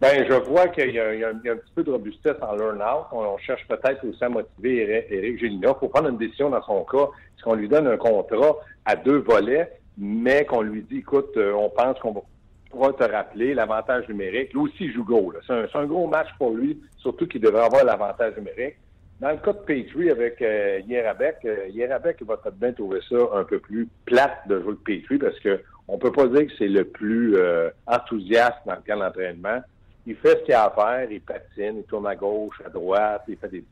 Ben, 0.00 0.26
je 0.28 0.34
vois 0.34 0.66
qu'il 0.66 0.90
y, 0.90 0.98
a 0.98 1.28
un 1.28 1.34
petit 1.36 1.72
peu 1.72 1.84
de 1.84 1.92
robustesse 1.92 2.34
en 2.42 2.56
learn-out. 2.56 3.06
On, 3.12 3.38
cherche 3.38 3.64
peut-être 3.68 4.04
aussi 4.04 4.24
à 4.24 4.28
motiver 4.28 5.06
Eric 5.08 5.38
Gélina. 5.38 5.68
Il 5.68 5.78
faut 5.78 5.86
prendre 5.86 6.08
une 6.08 6.18
décision 6.18 6.50
dans 6.50 6.62
son 6.64 6.82
cas. 6.82 7.08
Qu'on 7.42 7.54
lui 7.54 7.68
donne 7.68 7.86
un 7.86 7.96
contrat 7.96 8.56
à 8.84 8.96
deux 8.96 9.18
volets, 9.18 9.70
mais 9.98 10.44
qu'on 10.44 10.62
lui 10.62 10.82
dit, 10.82 10.98
écoute, 10.98 11.36
euh, 11.36 11.52
on 11.52 11.70
pense 11.70 11.98
qu'on 12.00 12.22
pourra 12.70 12.92
te 12.92 13.04
rappeler 13.04 13.54
l'avantage 13.54 14.08
numérique. 14.08 14.52
Lui 14.52 14.60
aussi, 14.60 14.84
il 14.84 14.92
joue 14.92 15.04
gros. 15.04 15.32
C'est 15.46 15.76
un, 15.76 15.86
gros 15.86 16.06
match 16.06 16.28
pour 16.38 16.52
lui, 16.52 16.80
surtout 16.98 17.26
qu'il 17.26 17.40
devrait 17.40 17.64
avoir 17.64 17.84
l'avantage 17.84 18.36
numérique. 18.36 18.76
Dans 19.20 19.30
le 19.30 19.36
cas 19.36 19.52
de 19.52 19.58
Petrie 19.58 20.10
avec 20.10 20.42
euh, 20.42 20.80
Yerabek, 20.86 21.44
euh, 21.44 22.24
va 22.26 22.36
peut-être 22.36 22.56
bien 22.56 22.72
trouver 22.72 23.00
ça 23.08 23.16
un 23.34 23.44
peu 23.44 23.60
plus 23.60 23.88
plate 24.04 24.48
de 24.48 24.60
jouer 24.60 24.72
avec 24.72 24.84
Petrie 24.84 25.18
parce 25.18 25.38
que 25.38 25.60
on 25.86 25.98
peut 25.98 26.10
pas 26.10 26.26
dire 26.26 26.46
que 26.46 26.52
c'est 26.58 26.68
le 26.68 26.84
plus 26.84 27.36
euh, 27.36 27.70
enthousiaste 27.86 28.58
dans 28.66 28.74
le 28.74 28.80
cas 28.80 28.96
d'entraînement 28.96 29.60
il 30.06 30.16
fait 30.16 30.38
ce 30.40 30.44
qu'il 30.44 30.54
a 30.54 30.64
à 30.64 30.70
faire, 30.70 31.10
il 31.10 31.20
patine, 31.20 31.78
il 31.78 31.84
tourne 31.84 32.06
à 32.06 32.16
gauche, 32.16 32.60
à 32.64 32.68
droite, 32.68 33.22
il 33.28 33.36
fait 33.36 33.48
des 33.48 33.64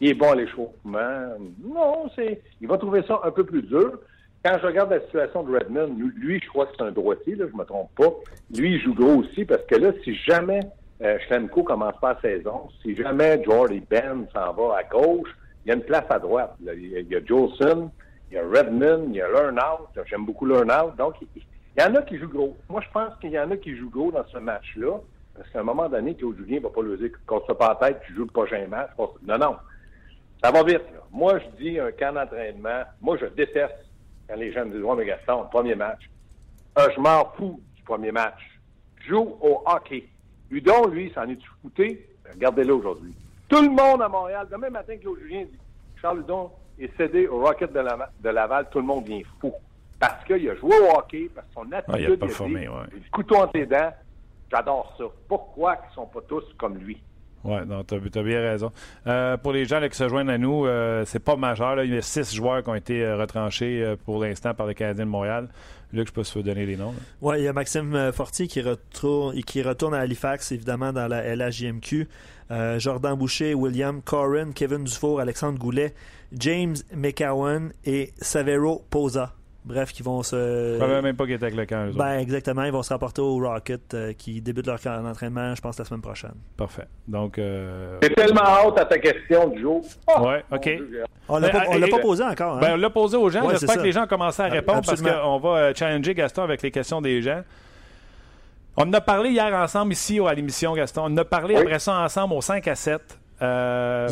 Il 0.00 0.10
est 0.10 0.14
bon 0.14 0.32
à 0.32 0.34
l'échauffement. 0.34 1.36
Non, 1.62 2.10
c'est. 2.14 2.40
Il 2.60 2.68
va 2.68 2.78
trouver 2.78 3.02
ça 3.06 3.20
un 3.24 3.30
peu 3.30 3.44
plus 3.44 3.62
dur. 3.62 3.98
Quand 4.44 4.56
je 4.58 4.66
regarde 4.66 4.90
la 4.90 5.00
situation 5.00 5.42
de 5.42 5.52
Redmond, 5.52 5.94
lui, 6.16 6.40
je 6.42 6.48
crois 6.48 6.66
que 6.66 6.72
c'est 6.76 6.82
un 6.82 6.90
droitier, 6.90 7.34
là, 7.34 7.44
je 7.50 7.56
me 7.56 7.64
trompe 7.64 7.90
pas. 7.94 8.10
Lui, 8.56 8.74
il 8.74 8.80
joue 8.80 8.94
gros 8.94 9.16
aussi 9.16 9.44
parce 9.44 9.62
que 9.64 9.74
là, 9.74 9.92
si 10.02 10.14
jamais 10.14 10.60
euh, 11.02 11.18
Schlemko 11.26 11.62
commence 11.62 11.98
pas 12.00 12.18
saison, 12.22 12.68
si 12.80 12.96
jamais 12.96 13.42
Jordy 13.44 13.82
Ben 13.90 14.26
s'en 14.32 14.54
va 14.54 14.78
à 14.78 14.82
gauche, 14.84 15.28
il 15.64 15.68
y 15.68 15.72
a 15.72 15.74
une 15.74 15.82
place 15.82 16.06
à 16.08 16.18
droite. 16.18 16.56
Il, 16.62 17.06
y 17.10 17.16
a, 17.16 17.24
Jolson, 17.24 17.90
il 18.30 18.36
y 18.36 18.38
a 18.38 18.42
Redmond, 18.42 19.08
il 19.08 19.16
y 19.16 19.20
a 19.20 19.28
Learnout. 19.28 19.88
J'aime 20.06 20.24
beaucoup 20.24 20.46
Learnout. 20.46 20.96
Donc, 20.96 21.16
il, 21.20 21.42
il 21.76 21.82
y 21.82 21.86
en 21.86 21.94
a 21.94 22.02
qui 22.02 22.18
jouent 22.18 22.28
gros. 22.28 22.56
Moi, 22.68 22.80
je 22.80 22.90
pense 22.92 23.14
qu'il 23.20 23.30
y 23.30 23.38
en 23.38 23.50
a 23.50 23.56
qui 23.56 23.76
jouent 23.76 23.90
gros 23.90 24.10
dans 24.10 24.26
ce 24.26 24.38
match-là, 24.38 25.00
parce 25.40 25.52
qu'à 25.52 25.60
un 25.60 25.62
moment 25.62 25.88
donné, 25.88 26.14
Claude 26.14 26.36
Julien 26.36 26.58
ne 26.58 26.64
va 26.64 26.68
pas 26.68 26.82
le 26.82 26.98
dire 26.98 27.08
qu'on 27.26 27.40
se 27.40 27.52
pas 27.52 27.68
la 27.80 27.88
tête, 27.88 28.02
tu 28.06 28.12
joues 28.12 28.24
le 28.24 28.30
prochain 28.30 28.66
match. 28.68 28.90
Non, 28.98 29.38
non. 29.38 29.56
Ça 30.44 30.50
va 30.50 30.62
vite. 30.62 30.82
Là. 30.92 31.00
Moi, 31.10 31.38
je 31.38 31.64
dis 31.64 31.78
un 31.78 31.90
camp 31.92 32.12
d'entraînement. 32.12 32.82
Moi, 33.00 33.16
je 33.18 33.24
déteste 33.24 33.86
quand 34.28 34.36
les 34.36 34.52
gens 34.52 34.66
me 34.66 34.72
disent 34.72 34.82
Ouais, 34.82 34.96
mais 34.96 35.06
Gaston, 35.06 35.46
premier 35.50 35.74
match. 35.74 36.10
Euh, 36.78 36.88
je 36.94 37.00
m'en 37.00 37.24
fous 37.38 37.58
du 37.74 37.82
premier 37.84 38.12
match. 38.12 38.38
Joue 39.08 39.38
au 39.40 39.62
hockey. 39.64 40.04
Udon, 40.50 40.88
lui, 40.88 41.10
s'en 41.14 41.26
est 41.26 41.38
fouté. 41.62 42.06
Regardez-le 42.34 42.74
aujourd'hui. 42.74 43.14
Tout 43.48 43.62
le 43.62 43.70
monde 43.70 44.02
à 44.02 44.08
Montréal, 44.10 44.46
demain 44.52 44.68
matin, 44.68 44.98
Claude 44.98 45.20
Julien 45.20 45.44
dit 45.44 45.58
Charles 46.02 46.20
Udon 46.20 46.50
est 46.78 46.94
cédé 46.98 47.28
au 47.28 47.40
Rocket 47.40 47.72
de 47.72 48.28
Laval, 48.28 48.66
tout 48.70 48.78
le 48.78 48.84
monde 48.84 49.06
vient 49.06 49.22
fou 49.40 49.54
parce 49.98 50.24
qu'il 50.24 50.48
a 50.48 50.54
joué 50.56 50.74
au 50.80 50.98
hockey, 50.98 51.30
parce 51.34 51.46
que 51.46 51.54
son 51.54 51.72
attitude, 51.72 52.06
il 52.08 52.12
a 52.12 52.16
performé, 52.16 52.68
ouais. 52.68 52.74
le 52.92 53.00
couteau 53.12 53.36
entre 53.36 53.52
les 53.54 53.66
dents. 53.66 53.92
J'adore 54.50 54.94
ça. 54.98 55.04
Pourquoi 55.28 55.76
ils 55.76 55.88
ne 55.88 55.94
sont 55.94 56.06
pas 56.06 56.20
tous 56.28 56.44
comme 56.58 56.76
lui? 56.78 57.00
Oui, 57.42 57.56
tu 57.86 57.94
as, 58.18 58.22
bien 58.22 58.40
raison. 58.40 58.70
Euh, 59.06 59.36
pour 59.38 59.52
les 59.52 59.64
gens 59.64 59.80
qui 59.88 59.96
se 59.96 60.08
joignent 60.08 60.28
à 60.28 60.36
nous, 60.36 60.66
euh, 60.66 61.04
c'est 61.06 61.20
pas 61.20 61.36
majeur. 61.36 61.82
Il 61.82 61.94
y 61.94 61.96
a 61.96 62.02
six 62.02 62.34
joueurs 62.34 62.62
qui 62.62 62.68
ont 62.68 62.74
été 62.74 63.02
euh, 63.02 63.16
retranchés 63.16 63.94
pour 64.04 64.22
l'instant 64.22 64.52
par 64.52 64.66
les 64.66 64.74
Canadiens 64.74 65.06
de 65.06 65.10
Montréal. 65.10 65.48
Luc, 65.92 66.08
je 66.08 66.12
peux 66.12 66.24
se 66.24 66.38
donner 66.38 66.66
les 66.66 66.76
noms. 66.76 66.94
Oui, 67.22 67.36
il 67.38 67.44
y 67.44 67.48
a 67.48 67.52
Maxime 67.52 68.12
Fortier 68.12 68.46
qui 68.46 68.60
retourne, 68.60 69.34
qui 69.42 69.62
retourne 69.62 69.94
à 69.94 70.00
Halifax, 70.00 70.52
évidemment, 70.52 70.92
dans 70.92 71.08
la 71.08 71.34
LHJMQ. 71.34 72.08
Jordan 72.78 73.14
Boucher, 73.14 73.54
William 73.54 74.02
Corrin, 74.02 74.50
Kevin 74.52 74.84
Dufour, 74.84 75.20
Alexandre 75.20 75.58
Goulet, 75.58 75.94
James 76.32 76.76
McCowan 76.94 77.72
et 77.84 78.12
Savero 78.20 78.84
Posa. 78.90 79.34
Bref, 79.62 79.92
qui 79.92 80.02
vont 80.02 80.22
se. 80.22 80.78
Je 80.80 81.00
même 81.02 81.16
pas 81.16 81.26
qu'ils 81.26 81.34
étaient 81.34 81.44
avec 81.44 81.56
le 81.56 81.66
camp. 81.66 81.90
Ben, 81.94 82.18
exactement. 82.18 82.64
Ils 82.64 82.72
vont 82.72 82.82
se 82.82 82.92
rapporter 82.92 83.20
au 83.20 83.36
Rocket 83.38 83.92
euh, 83.92 84.12
qui 84.14 84.40
débute 84.40 84.66
leur 84.66 84.80
camp 84.80 85.02
d'entraînement, 85.02 85.54
je 85.54 85.60
pense, 85.60 85.78
la 85.78 85.84
semaine 85.84 86.00
prochaine. 86.00 86.34
Parfait. 86.56 86.86
Donc. 87.06 87.38
Euh... 87.38 87.98
tellement 88.16 88.40
hâte 88.40 88.78
à 88.78 88.86
ta 88.86 88.98
question, 88.98 89.54
Joe. 89.56 89.82
Oh, 90.06 90.28
ouais, 90.28 90.42
OK. 90.50 90.70
On 91.28 91.38
l'a 91.38 91.50
pas, 91.50 91.78
l'a 91.78 91.88
pas 91.88 91.98
posé 91.98 92.24
encore. 92.24 92.56
Hein? 92.56 92.60
Ben, 92.60 92.72
on 92.74 92.76
l'a 92.76 92.90
posé 92.90 93.16
aux 93.18 93.28
gens. 93.28 93.48
J'espère 93.50 93.76
que 93.76 93.82
les 93.82 93.92
gens 93.92 94.04
ont 94.04 94.08
commencé 94.08 94.42
à 94.42 94.46
répondre 94.46 94.82
parce 94.84 95.02
qu'on 95.02 95.38
va 95.38 95.48
euh, 95.50 95.72
challenger 95.74 96.14
Gaston 96.14 96.42
avec 96.42 96.62
les 96.62 96.70
questions 96.70 97.02
des 97.02 97.20
gens. 97.20 97.42
On 98.76 98.84
en 98.84 98.92
a 98.94 99.00
parlé 99.00 99.30
hier 99.30 99.52
ensemble 99.52 99.92
ici 99.92 100.20
à 100.20 100.32
l'émission, 100.32 100.72
Gaston. 100.72 101.02
On 101.02 101.12
en 101.12 101.16
a 101.18 101.24
parlé 101.24 101.56
après 101.56 101.78
ça 101.78 101.98
ensemble 101.98 102.34
au 102.34 102.40
5 102.40 102.66
à 102.66 102.74
7. 102.74 103.19
Euh, 103.42 104.08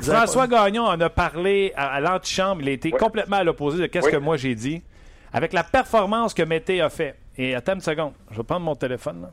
François, 0.00 0.46
Gagnon 0.46 0.84
en 0.84 1.00
a 1.00 1.10
parlé 1.10 1.72
à, 1.76 2.00
l'antichambre. 2.00 2.62
Il 2.62 2.68
a 2.68 2.72
été 2.72 2.90
complètement 2.90 3.36
à 3.36 3.44
l'opposé 3.44 3.86
de 3.86 4.00
ce 4.00 4.08
que 4.08 4.16
moi 4.16 4.36
j'ai 4.36 4.54
dit. 4.54 4.82
Avec 5.32 5.52
la 5.52 5.64
performance 5.64 6.32
que 6.32 6.42
Mété 6.42 6.80
a 6.80 6.88
fait. 6.88 7.16
Et 7.36 7.54
attends 7.54 7.74
une 7.74 7.80
seconde, 7.80 8.12
je 8.30 8.38
vais 8.38 8.42
prendre 8.42 8.64
mon 8.64 8.74
téléphone. 8.74 9.28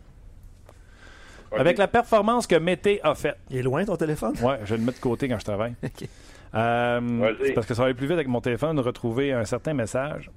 Avec 1.56 1.78
la 1.78 1.88
performance 1.88 2.48
que 2.48 2.56
Mété 2.56 3.00
a 3.04 3.16
fait. 3.16 3.36
Il 3.50 3.58
est 3.58 3.62
loin 3.62 3.86
ton 3.86 3.96
téléphone? 3.96 4.34
Oui, 4.42 4.56
je 4.64 4.72
vais 4.72 4.78
le 4.80 4.86
mettre 4.86 4.98
de 4.98 5.04
côté 5.04 5.30
quand 5.30 5.40
je 5.40 5.46
travaille. 5.46 5.76
Euh, 6.56 7.34
c'est 7.44 7.54
parce 7.54 7.66
que 7.66 7.74
ça 7.74 7.82
va 7.82 7.86
aller 7.88 7.96
plus 7.96 8.06
vite 8.06 8.14
avec 8.14 8.28
mon 8.28 8.40
téléphone 8.40 8.76
de 8.76 8.82
retrouver 8.84 9.34
un 9.34 9.44
certain 9.44 9.74
message. 9.74 10.30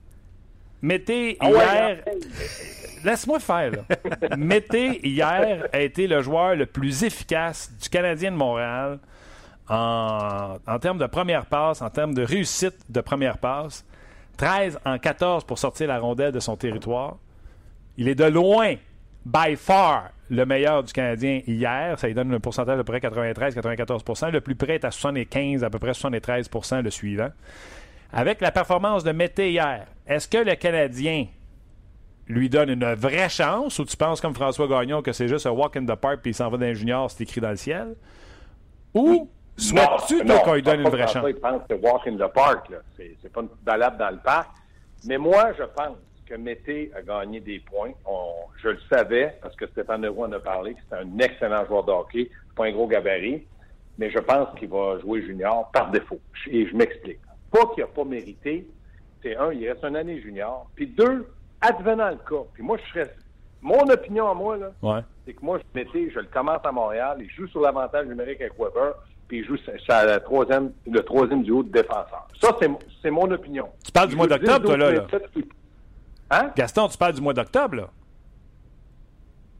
Mété 0.82 1.36
ah 1.40 1.48
hier. 1.48 1.98
Laisse-moi 3.04 3.40
faire. 3.40 3.72
Mété 4.36 5.06
hier 5.06 5.68
a 5.72 5.80
été 5.80 6.06
le 6.06 6.22
joueur 6.22 6.54
le 6.56 6.66
plus 6.66 7.04
efficace 7.04 7.72
du 7.80 7.88
Canadien 7.88 8.32
de 8.32 8.36
Montréal 8.36 8.98
en, 9.68 10.78
termes 10.80 10.98
de 10.98 11.06
première 11.06 11.46
passe, 11.46 11.82
en 11.82 11.90
termes 11.90 12.14
de 12.14 12.22
réussite 12.22 12.76
de 12.88 13.00
première 13.00 13.38
passe. 13.38 13.84
13 14.36 14.80
en 14.84 14.98
14 14.98 15.44
pour 15.44 15.58
sortir 15.58 15.88
la 15.88 15.98
rondelle 15.98 16.32
de 16.32 16.40
son 16.40 16.56
territoire. 16.56 17.16
Il 17.96 18.08
est 18.08 18.14
de 18.14 18.24
loin, 18.24 18.74
by 19.24 19.56
far, 19.56 20.10
le 20.28 20.44
meilleur 20.44 20.82
du 20.82 20.92
Canadien 20.92 21.40
hier. 21.46 21.98
Ça 21.98 22.06
lui 22.06 22.14
donne 22.14 22.34
un 22.34 22.40
pourcentage 22.40 22.76
de 22.76 22.82
près 22.82 22.98
93-94% 22.98 24.30
Le 24.30 24.40
plus 24.40 24.54
près 24.54 24.74
est 24.74 24.84
à 24.84 24.90
75, 24.90 25.64
à 25.64 25.70
peu 25.70 25.78
près 25.78 25.92
73% 25.92 26.82
le 26.82 26.90
suivant. 26.90 27.30
Avec 28.12 28.40
la 28.40 28.52
performance 28.52 29.04
de 29.04 29.12
Mété 29.12 29.50
hier, 29.50 29.86
est-ce 30.06 30.28
que 30.28 30.38
le 30.38 30.54
Canadien 30.54 31.26
lui 32.28 32.48
donne 32.48 32.70
une 32.70 32.94
vraie 32.94 33.28
chance 33.28 33.78
ou 33.78 33.84
tu 33.84 33.96
penses 33.96 34.20
comme 34.20 34.34
François 34.34 34.66
Gagnon 34.66 35.02
que 35.02 35.12
c'est 35.12 35.28
juste 35.28 35.46
un 35.46 35.50
walk 35.50 35.76
in 35.76 35.84
the 35.84 35.94
park 35.94 36.20
puis 36.22 36.32
il 36.32 36.34
s'en 36.34 36.48
va 36.48 36.56
d'un 36.56 36.74
junior, 36.74 37.10
c'est 37.10 37.22
écrit 37.22 37.40
dans 37.40 37.50
le 37.50 37.56
ciel? 37.56 37.94
Ou 38.94 39.28
souhaites-tu 39.56 40.24
qu'on 40.24 40.54
lui 40.54 40.62
donne 40.62 40.80
une 40.80 40.88
vraie 40.88 41.06
chance? 41.06 41.24
Il 41.28 41.36
pense 41.36 41.62
que 41.68 41.74
walk 41.74 42.06
in 42.06 42.16
the 42.16 42.32
park, 42.32 42.72
c'est 42.96 43.32
pas 43.32 43.40
une 43.42 43.48
balade 43.62 43.98
dans 43.98 44.10
le 44.10 44.18
parc. 44.18 44.50
Mais 45.06 45.18
moi, 45.18 45.52
je 45.56 45.62
pense 45.62 45.98
que 46.26 46.34
Mété 46.34 46.90
a 46.96 47.02
gagné 47.02 47.40
des 47.40 47.60
points. 47.60 47.92
je 48.62 48.70
le 48.70 48.78
savais 48.90 49.36
parce 49.40 49.54
que 49.54 49.66
Stéphane 49.68 50.02
Leroy 50.02 50.28
en 50.28 50.32
a 50.32 50.40
parlé, 50.40 50.74
que 50.74 50.80
c'est 50.88 50.96
un 50.96 51.18
excellent 51.18 51.64
joueur 51.66 51.84
de 51.84 51.92
hockey, 51.92 52.30
pas 52.56 52.66
un 52.66 52.72
gros 52.72 52.88
gabarit, 52.88 53.46
mais 53.98 54.10
je 54.10 54.18
pense 54.18 54.48
qu'il 54.58 54.68
va 54.68 54.98
jouer 54.98 55.22
junior 55.22 55.70
par 55.72 55.90
défaut. 55.90 56.20
Et 56.50 56.66
je 56.66 56.76
m'explique. 56.76 57.20
Pas 57.50 57.66
qu'il 57.74 57.84
n'a 57.84 57.88
pas 57.88 58.04
mérité, 58.04 58.66
c'est 59.26 59.36
un, 59.36 59.52
il 59.52 59.68
reste 59.68 59.84
une 59.84 59.96
année 59.96 60.20
junior. 60.20 60.66
Puis 60.74 60.86
deux, 60.86 61.26
advenant 61.60 62.10
le 62.10 62.16
cas, 62.16 62.44
puis 62.54 62.62
moi, 62.62 62.76
je 62.84 62.90
serais. 62.90 63.14
Mon 63.62 63.82
opinion 63.90 64.30
à 64.30 64.34
moi, 64.34 64.56
là, 64.56 65.02
c'est 65.24 65.32
que 65.32 65.44
moi, 65.44 65.58
je 65.58 65.80
mettais, 65.80 66.10
je 66.10 66.20
le 66.20 66.26
commence 66.26 66.60
à 66.62 66.70
Montréal, 66.70 67.16
il 67.20 67.30
joue 67.30 67.48
sur 67.48 67.60
l'avantage 67.60 68.06
numérique 68.06 68.40
avec 68.40 68.52
Weber, 68.56 68.94
puis 69.26 69.38
il 69.38 69.44
joue 69.44 69.56
sur 69.56 69.72
la 69.88 70.20
troisième, 70.20 70.72
le 70.86 71.02
troisième 71.02 71.42
duo 71.42 71.64
de 71.64 71.70
défenseurs. 71.70 72.28
Ça, 72.40 72.56
c'est 73.02 73.10
mon 73.10 73.28
opinion. 73.30 73.68
Tu 73.84 73.90
parles 73.90 74.10
du 74.10 74.16
mois 74.16 74.28
d'octobre, 74.28 74.66
toi, 74.66 74.76
là? 74.76 74.92
là. 74.92 75.06
Hein? 76.30 76.52
Gaston, 76.56 76.88
tu 76.88 76.98
parles 76.98 77.14
du 77.14 77.20
mois 77.20 77.34
d'octobre, 77.34 77.76
là? 77.76 77.88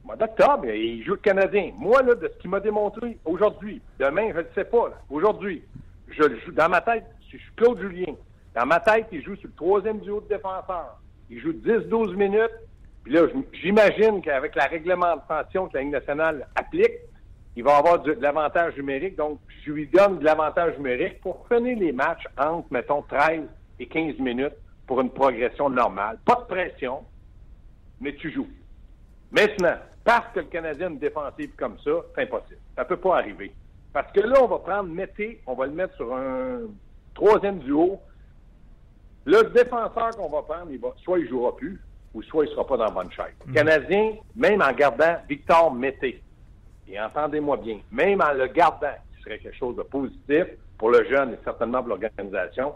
mois 0.05 0.17
d'octobre, 0.17 0.67
il 0.67 1.03
joue 1.05 1.13
le 1.13 1.17
Canadien. 1.17 1.73
Moi, 1.77 2.01
là, 2.03 2.15
de 2.15 2.31
ce 2.33 2.41
qu'il 2.41 2.51
m'a 2.51 2.61
démontré 2.61 3.19
aujourd'hui, 3.25 3.81
demain, 3.99 4.31
je 4.33 4.39
ne 4.39 4.45
sais 4.55 4.65
pas, 4.65 4.91
aujourd'hui, 5.11 5.65
je 6.09 6.23
le 6.23 6.39
joue 6.41 6.53
dans 6.53 6.69
ma 6.69 6.81
tête, 6.81 7.07
je 7.33 7.39
suis 7.39 7.51
Claude 7.57 7.81
Julien. 7.81 8.15
Dans 8.57 8.65
ma 8.65 8.81
tête, 8.81 9.09
il 9.13 9.23
joue 9.23 9.37
sur 9.37 9.49
le 9.49 9.55
troisième 9.55 10.01
duo 10.01 10.23
de 10.23 10.29
défenseurs. 10.29 10.99
Il 11.29 11.39
joue 11.41 11.53
10-12 11.53 12.15
minutes. 12.15 12.57
Puis 13.05 13.13
là, 13.13 13.27
j'imagine 13.53 14.23
qu'avec 14.23 14.55
la 14.55 14.65
réglementation 14.65 15.69
que 15.69 15.75
la 15.75 15.83
Ligue 15.83 15.93
nationale 15.93 16.49
applique, 16.55 16.95
il 17.55 17.63
va 17.63 17.77
avoir 17.77 18.01
de, 18.01 18.13
l'avantage 18.13 18.75
numérique. 18.77 19.17
Donc, 19.17 19.41
je 19.63 19.73
lui 19.73 19.87
donne 19.87 20.21
de 20.21 20.25
l'avantage 20.25 20.75
numérique 20.79 21.21
pour 21.21 21.47
finir 21.49 21.79
les 21.79 21.93
matchs 21.93 22.25
entre, 22.39 22.67
mettons, 22.71 23.03
13 23.03 23.43
et 23.79 23.87
15 23.87 24.19
minutes 24.21 24.57
pour 24.87 25.03
une 25.03 25.11
progression 25.11 25.69
normale. 25.69 26.19
Pas 26.25 26.37
de 26.37 26.55
pression, 26.55 27.05
mais 28.01 28.15
tu 28.15 28.33
joues. 28.33 28.49
Maintenant, 29.33 29.77
parce 30.03 30.33
que 30.33 30.41
le 30.41 30.47
Canadien 30.47 30.87
a 30.87 30.91
une 30.91 30.99
défensive 30.99 31.51
comme 31.59 31.79
ça, 31.85 31.91
c'est 32.15 32.23
impossible. 32.23 32.61
Ça 32.75 32.85
ne 32.85 32.89
peut 32.89 32.97
pas 32.97 33.19
arriver. 33.19 33.53
Parce 33.93 34.11
que 34.13 34.21
là, 34.21 34.43
on 34.43 34.47
va 34.47 34.59
prendre 34.61 34.89
Mété, 34.89 35.43
on 35.47 35.55
va 35.55 35.67
le 35.67 35.73
mettre 35.73 35.95
sur 35.97 36.15
un 36.15 36.61
troisième 37.15 37.59
duo 37.59 38.01
Le 39.27 39.43
défenseur 39.51 40.11
qu'on 40.17 40.29
va 40.29 40.43
prendre, 40.43 40.71
il 40.71 40.79
va, 40.79 40.89
soit 41.03 41.19
il 41.19 41.29
jouera 41.29 41.55
plus, 41.57 41.81
ou 42.15 42.23
soit 42.23 42.45
il 42.47 42.51
sera 42.51 42.65
pas 42.65 42.77
dans 42.77 42.85
la 42.85 42.91
bonne 42.91 43.11
chaise. 43.11 43.35
Le 43.45 43.53
Canadien, 43.53 44.13
même 44.37 44.63
en 44.63 44.73
gardant 44.73 45.17
Victor 45.29 45.75
Mété, 45.75 46.23
et 46.89 47.01
entendez-moi 47.01 47.57
bien, 47.57 47.81
même 47.91 48.21
en 48.21 48.33
le 48.33 48.47
gardant, 48.47 48.95
qui 49.17 49.23
serait 49.25 49.39
quelque 49.41 49.57
chose 49.57 49.75
de 49.75 49.83
positif 49.83 50.45
pour 50.79 50.91
le 50.91 51.05
jeune 51.09 51.33
et 51.33 51.39
certainement 51.43 51.81
pour 51.81 51.89
l'organisation, 51.89 52.73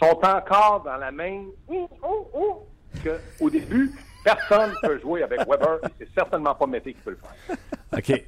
sont 0.00 0.18
encore 0.24 0.82
dans 0.84 0.96
la 0.96 1.12
même 1.12 1.46
oh, 1.68 1.88
oh, 2.02 2.28
oh, 2.34 2.66
qu'au 3.38 3.48
début, 3.48 3.92
personne 4.24 4.70
ne 4.70 4.88
peut 4.88 5.00
jouer 5.00 5.22
avec 5.22 5.40
Weber 5.40 5.78
et 5.84 5.88
c'est 5.98 6.08
certainement 6.14 6.54
pas 6.54 6.66
Mété 6.66 6.92
qui 6.94 7.00
peut 7.00 7.10
le 7.10 7.18
faire. 7.18 7.56
OK. 7.94 8.24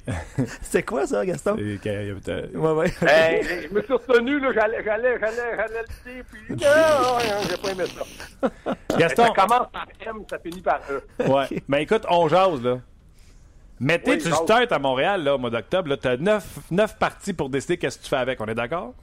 C'est 0.61 0.83
quoi 0.83 1.07
ça, 1.07 1.25
Gaston? 1.25 1.55
Que- 1.55 1.87
euh, 2.29 2.47
Ouais, 2.53 2.71
ouais. 2.71 2.93
Hey, 3.09 3.67
je 3.67 3.73
me 3.73 3.81
suis 3.81 3.93
retenu, 3.93 4.39
là, 4.39 4.51
j'allais, 4.53 4.83
j'allais, 4.83 5.17
j'allais, 5.19 5.55
j'allais 5.57 5.81
le 5.81 6.13
dire, 6.13 6.23
puis 6.31 6.41
non, 6.49 6.57
non, 6.57 7.47
j'ai 7.49 7.57
pas 7.57 7.71
aimé 7.71 7.83
ça. 7.87 8.73
Gaston, 8.97 9.23
Ça 9.25 9.29
commence 9.41 9.67
par 9.71 9.87
M, 10.05 10.17
ça 10.29 10.37
finit 10.39 10.61
par 10.61 10.81
E. 10.89 11.01
ouais. 11.27 11.63
Mais 11.67 11.83
écoute, 11.83 12.05
on 12.09 12.27
jase, 12.27 12.61
là. 12.61 12.77
Mettez 13.79 14.11
Oui, 14.11 14.17
tu 14.19 14.31
startes 14.31 14.71
à 14.71 14.79
Montréal, 14.79 15.23
là, 15.23 15.35
au 15.35 15.37
mois 15.37 15.49
d'octobre. 15.49 15.95
Tu 15.97 16.07
as 16.07 16.17
neuf, 16.17 16.59
neuf 16.71 16.97
parties 16.99 17.33
pour 17.33 17.49
décider 17.49 17.77
qu'est-ce 17.77 17.97
que 17.97 18.03
tu 18.03 18.09
fais 18.09 18.15
avec. 18.17 18.39
On 18.39 18.45
est 18.45 18.55
d'accord? 18.55 18.93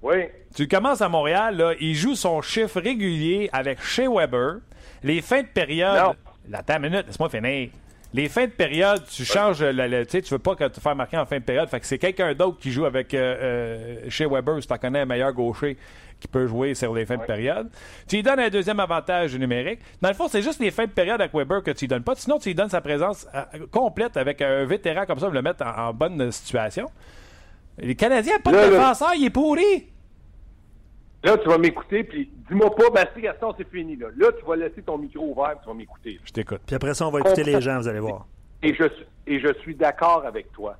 Oui. 0.00 0.26
Tu 0.54 0.68
commences 0.68 1.02
à 1.02 1.08
Montréal, 1.08 1.56
là, 1.56 1.72
il 1.80 1.94
joue 1.94 2.14
son 2.14 2.40
chiffre 2.40 2.80
régulier 2.80 3.50
avec 3.52 3.82
Shea 3.82 4.08
Weber. 4.08 4.58
Les 5.02 5.20
fins 5.22 5.42
de 5.42 5.46
période. 5.48 6.14
Non. 6.48 6.56
Attends 6.58 6.76
une 6.76 6.90
minute, 6.90 7.06
laisse-moi 7.06 7.28
finir. 7.28 7.68
Les 8.14 8.28
fins 8.30 8.46
de 8.46 8.50
période, 8.52 9.02
tu 9.10 9.22
changes 9.24 9.62
le, 9.62 9.86
le- 9.86 10.06
tu 10.06 10.12
sais, 10.12 10.22
tu 10.22 10.32
veux 10.32 10.38
pas 10.38 10.54
que 10.54 10.64
te 10.64 10.80
faire 10.80 10.96
marquer 10.96 11.18
en 11.18 11.26
fin 11.26 11.38
de 11.38 11.44
période. 11.44 11.68
Fait 11.68 11.78
que 11.78 11.84
c'est 11.86 11.98
quelqu'un 11.98 12.32
d'autre 12.32 12.58
qui 12.58 12.72
joue 12.72 12.86
avec 12.86 13.12
euh, 13.12 13.36
euh, 14.00 14.10
Shea 14.10 14.26
Weber, 14.26 14.62
si 14.62 14.66
tu 14.66 14.78
connais 14.78 15.00
un 15.00 15.04
meilleur 15.04 15.32
gaucher 15.34 15.76
qui 16.18 16.26
peut 16.26 16.46
jouer 16.46 16.74
sur 16.74 16.94
les 16.94 17.04
fins 17.04 17.16
de 17.18 17.22
période. 17.26 17.68
Tu 18.08 18.16
lui 18.16 18.22
donnes 18.22 18.40
un 18.40 18.48
deuxième 18.48 18.80
avantage 18.80 19.36
numérique. 19.36 19.80
Dans 20.00 20.08
le 20.08 20.14
fond, 20.14 20.26
c'est 20.26 20.40
juste 20.42 20.58
les 20.58 20.70
fins 20.70 20.86
de 20.86 20.90
période 20.90 21.20
avec 21.20 21.34
Weber 21.34 21.62
que 21.62 21.70
tu 21.72 21.80
lui 21.80 21.88
donnes 21.88 22.02
pas. 22.02 22.14
Sinon, 22.16 22.38
tu 22.38 22.48
lui 22.48 22.54
donnes 22.54 22.70
sa 22.70 22.80
présence 22.80 23.26
euh, 23.34 23.66
complète 23.70 24.16
avec 24.16 24.40
un 24.40 24.64
vétéran 24.64 25.04
comme 25.06 25.18
ça, 25.18 25.26
pour 25.26 25.34
le 25.34 25.42
mettre 25.42 25.64
en, 25.66 25.88
en 25.88 25.92
bonne 25.92 26.32
situation. 26.32 26.90
Les 27.76 27.94
Canadiens 27.94 28.36
n'ont 28.36 28.40
pas 28.42 28.52
de 28.52 28.70
défenseur, 28.70 29.10
il 29.16 29.26
est 29.26 29.30
pourri. 29.30 29.86
Là, 31.24 31.36
tu 31.36 31.48
vas 31.48 31.58
m'écouter, 31.58 32.04
puis 32.04 32.30
dis-moi 32.48 32.74
pas, 32.76 32.90
ben 32.94 33.04
si 33.14 33.20
Gaston, 33.22 33.52
c'est 33.58 33.68
fini. 33.68 33.96
Là. 33.96 34.06
là, 34.16 34.28
tu 34.38 34.44
vas 34.46 34.54
laisser 34.56 34.82
ton 34.82 34.98
micro 34.98 35.24
ouvert, 35.32 35.50
puis 35.56 35.58
tu 35.62 35.68
vas 35.68 35.74
m'écouter. 35.74 36.20
Je 36.24 36.32
t'écoute. 36.32 36.60
Puis 36.64 36.76
après 36.76 36.94
ça, 36.94 37.06
on 37.08 37.10
va 37.10 37.20
écouter 37.20 37.42
les 37.44 37.60
gens, 37.60 37.78
vous 37.78 37.88
allez 37.88 37.98
voir. 38.00 38.26
Et 38.62 38.72
je, 38.74 38.84
suis- 38.88 39.06
et 39.26 39.40
je 39.40 39.52
suis 39.60 39.74
d'accord 39.74 40.24
avec 40.24 40.52
toi. 40.52 40.76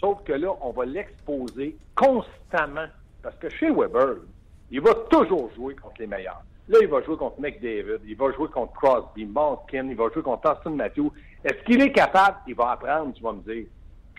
Sauf 0.00 0.22
que 0.24 0.32
là, 0.32 0.48
on 0.60 0.70
va 0.72 0.84
l'exposer 0.84 1.76
constamment. 1.94 2.86
Parce 3.22 3.36
que 3.36 3.48
chez 3.48 3.70
Weber, 3.70 4.16
il 4.70 4.80
va 4.80 4.94
toujours 5.10 5.50
jouer 5.54 5.74
contre 5.76 5.94
les 6.00 6.06
meilleurs. 6.06 6.42
Là, 6.68 6.78
il 6.82 6.88
va 6.88 7.00
jouer 7.02 7.16
contre 7.16 7.40
McDavid, 7.40 8.00
il 8.06 8.16
va 8.16 8.32
jouer 8.32 8.48
contre 8.48 8.72
Crosby, 8.74 9.24
Malkin, 9.24 9.88
il 9.88 9.96
va 9.96 10.08
jouer 10.12 10.22
contre 10.22 10.50
Austin 10.50 10.70
Matthews. 10.70 11.12
Est-ce 11.44 11.62
qu'il 11.64 11.80
est 11.80 11.92
capable? 11.92 12.38
Il 12.48 12.54
va 12.56 12.72
apprendre, 12.72 13.14
tu 13.14 13.22
vas 13.22 13.32
me 13.32 13.40
dire. 13.42 13.66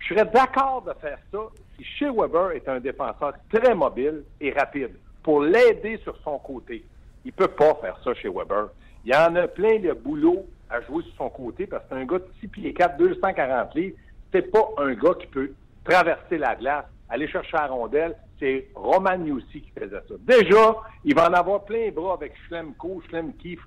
Je 0.02 0.14
serais 0.14 0.26
d'accord 0.26 0.84
de 0.84 0.94
faire 1.02 1.18
ça 1.32 1.40
si 1.78 1.84
chez 1.84 2.10
Weber 2.10 2.52
est 2.52 2.68
un 2.70 2.80
défenseur 2.80 3.34
très 3.52 3.76
mobile 3.76 4.24
et 4.40 4.52
rapide 4.52 4.92
pour 5.28 5.42
l'aider 5.42 6.00
sur 6.04 6.16
son 6.24 6.40
côté. 6.40 6.86
Il 7.26 7.34
peut 7.34 7.50
pas 7.50 7.76
faire 7.82 8.00
ça 8.02 8.14
chez 8.14 8.30
Weber. 8.30 8.70
Il 9.04 9.12
y 9.12 9.14
en 9.14 9.36
a 9.36 9.46
plein 9.46 9.78
de 9.78 9.92
boulot 9.92 10.46
à 10.70 10.80
jouer 10.80 11.04
sur 11.04 11.16
son 11.18 11.30
côté 11.30 11.68
parce 11.68 11.84
que 11.84 11.90
c'est 11.90 12.02
un 12.02 12.06
gars 12.06 12.20
de 12.20 12.30
6 12.40 12.48
pieds 12.48 12.74
4, 12.74 12.98
240 12.98 13.76
livres. 13.76 13.98
C'est 14.32 14.50
pas 14.50 14.70
un 14.78 14.94
gars 14.94 15.16
qui 15.20 15.28
peut 15.28 15.52
traverser 15.84 16.38
la 16.38 16.56
glace, 16.56 16.86
aller 17.10 17.28
chercher 17.28 17.58
la 17.58 17.68
rondelle. 17.68 18.16
C'est 18.40 18.70
Roman 18.74 19.22
Yossi 19.26 19.64
qui 19.64 19.72
faisait 19.78 20.00
ça. 20.08 20.16
Déjà, 20.22 20.78
il 21.04 21.14
va 21.14 21.30
en 21.30 21.34
avoir 21.34 21.66
plein 21.66 21.80
les 21.80 21.92
bras 21.92 22.14
avec 22.14 22.32
Schlemko, 22.48 23.02
Schlemki, 23.10 23.60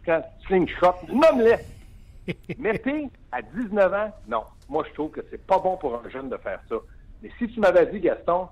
Slingshot. 0.47 0.95
Nomme-les. 1.13 2.37
Mettez 2.59 3.11
à 3.33 3.43
19 3.43 3.93
ans, 3.93 4.11
non. 4.29 4.45
Moi, 4.67 4.87
je 4.89 4.95
trouve 4.95 5.11
que 5.11 5.21
c'est 5.31 5.47
pas 5.47 5.59
bon 5.59 5.77
pour 5.77 5.95
un 5.95 6.09
jeune 6.09 6.31
de 6.31 6.39
faire 6.39 6.63
ça. 6.71 6.77
Mais 7.23 7.31
si 7.39 7.49
tu 7.49 7.61
m'avais 7.61 7.85
dit, 7.85 8.01
Gaston, 8.01 8.49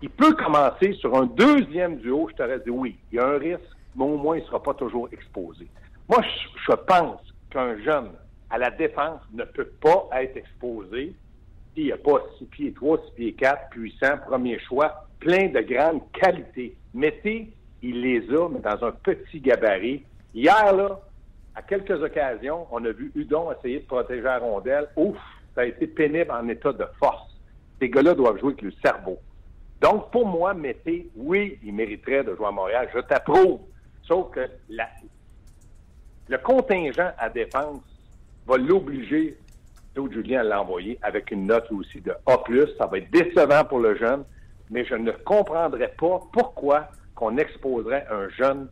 il 0.00 0.10
peut 0.10 0.34
commencer 0.34 0.92
sur 0.94 1.16
un 1.16 1.26
deuxième 1.26 1.96
duo, 1.96 2.28
je 2.30 2.36
t'aurais 2.36 2.60
dit 2.60 2.70
oui. 2.70 2.96
Il 3.10 3.16
y 3.16 3.18
a 3.18 3.26
un 3.26 3.38
risque, 3.38 3.60
mais 3.96 4.04
au 4.04 4.16
moins, 4.16 4.36
il 4.36 4.42
ne 4.42 4.46
sera 4.46 4.62
pas 4.62 4.74
toujours 4.74 5.08
exposé. 5.12 5.66
Moi, 6.08 6.22
je, 6.66 6.74
pense 6.74 7.20
qu'un 7.50 7.76
jeune 7.82 8.10
à 8.50 8.58
la 8.58 8.70
défense 8.70 9.20
ne 9.32 9.44
peut 9.44 9.70
pas 9.80 10.08
être 10.12 10.36
exposé 10.36 11.14
s'il 11.74 11.86
n'y 11.86 11.92
a 11.92 11.96
pas 11.96 12.20
6 12.38 12.44
pieds 12.46 12.72
3, 12.72 12.98
6 13.08 13.12
pieds 13.14 13.32
4, 13.34 13.70
puissant, 13.70 14.18
premier 14.26 14.58
choix, 14.60 15.06
plein 15.18 15.48
de 15.48 15.60
grandes 15.60 16.00
qualités. 16.12 16.76
Mettez, 16.94 17.52
il 17.82 18.00
les 18.00 18.20
a, 18.34 18.48
mais 18.48 18.60
dans 18.60 18.86
un 18.86 18.92
petit 18.92 19.40
gabarit. 19.40 20.02
Hier, 20.32 20.74
là, 20.74 21.00
à 21.54 21.62
quelques 21.62 22.02
occasions, 22.02 22.66
on 22.70 22.84
a 22.84 22.92
vu 22.92 23.10
Hudon 23.16 23.50
essayer 23.52 23.80
de 23.80 23.86
protéger 23.86 24.22
la 24.22 24.38
rondelle. 24.38 24.88
Ouf, 24.96 25.18
ça 25.54 25.62
a 25.62 25.64
été 25.64 25.88
pénible 25.88 26.30
en 26.30 26.46
état 26.48 26.72
de 26.72 26.86
force. 27.00 27.36
Ces 27.80 27.90
gars-là 27.90 28.14
doivent 28.14 28.38
jouer 28.38 28.52
avec 28.52 28.62
le 28.62 28.72
cerveau. 28.82 29.18
Donc, 29.80 30.10
pour 30.10 30.26
moi, 30.26 30.54
Mété, 30.54 31.08
oui, 31.16 31.58
il 31.62 31.72
mériterait 31.72 32.24
de 32.24 32.34
jouer 32.34 32.46
à 32.46 32.50
Montréal. 32.50 32.88
Je 32.94 33.00
t'approuve. 33.00 33.60
Sauf 34.02 34.30
que 34.32 34.40
le 36.28 36.38
contingent 36.38 37.12
à 37.18 37.28
défense 37.28 37.82
va 38.46 38.56
l'obliger, 38.56 39.36
Claude 39.94 40.12
Julien, 40.12 40.40
à 40.40 40.44
l'envoyer 40.44 40.98
avec 41.02 41.30
une 41.30 41.46
note 41.46 41.70
aussi 41.70 42.00
de 42.00 42.12
A+. 42.26 42.42
Ça 42.78 42.86
va 42.86 42.98
être 42.98 43.10
décevant 43.10 43.64
pour 43.64 43.80
le 43.80 43.96
jeune, 43.96 44.24
mais 44.70 44.84
je 44.84 44.94
ne 44.94 45.12
comprendrais 45.12 45.94
pas 45.98 46.20
pourquoi 46.32 46.88
qu'on 47.14 47.36
exposerait 47.36 48.06
un 48.10 48.28
jeune 48.30 48.68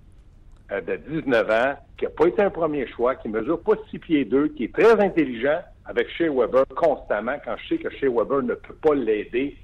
euh, 0.72 0.80
de 0.80 0.96
19 0.96 1.50
ans 1.50 1.74
qui 1.96 2.04
n'a 2.04 2.10
pas 2.10 2.26
été 2.26 2.42
un 2.42 2.50
premier 2.50 2.86
choix, 2.88 3.14
qui 3.16 3.28
mesure 3.28 3.60
pas 3.60 3.74
6 3.90 3.98
pieds 3.98 4.24
2, 4.24 4.48
qui 4.48 4.64
est 4.64 4.74
très 4.74 4.98
intelligent 5.00 5.60
avec 5.84 6.08
Shea 6.10 6.30
Weber 6.30 6.64
constamment, 6.74 7.36
quand 7.44 7.56
je 7.58 7.68
sais 7.68 7.78
que 7.78 7.90
Shea 7.90 8.08
Weber 8.08 8.42
ne 8.42 8.54
peut 8.54 8.74
pas 8.74 8.94
l'aider 8.94 9.56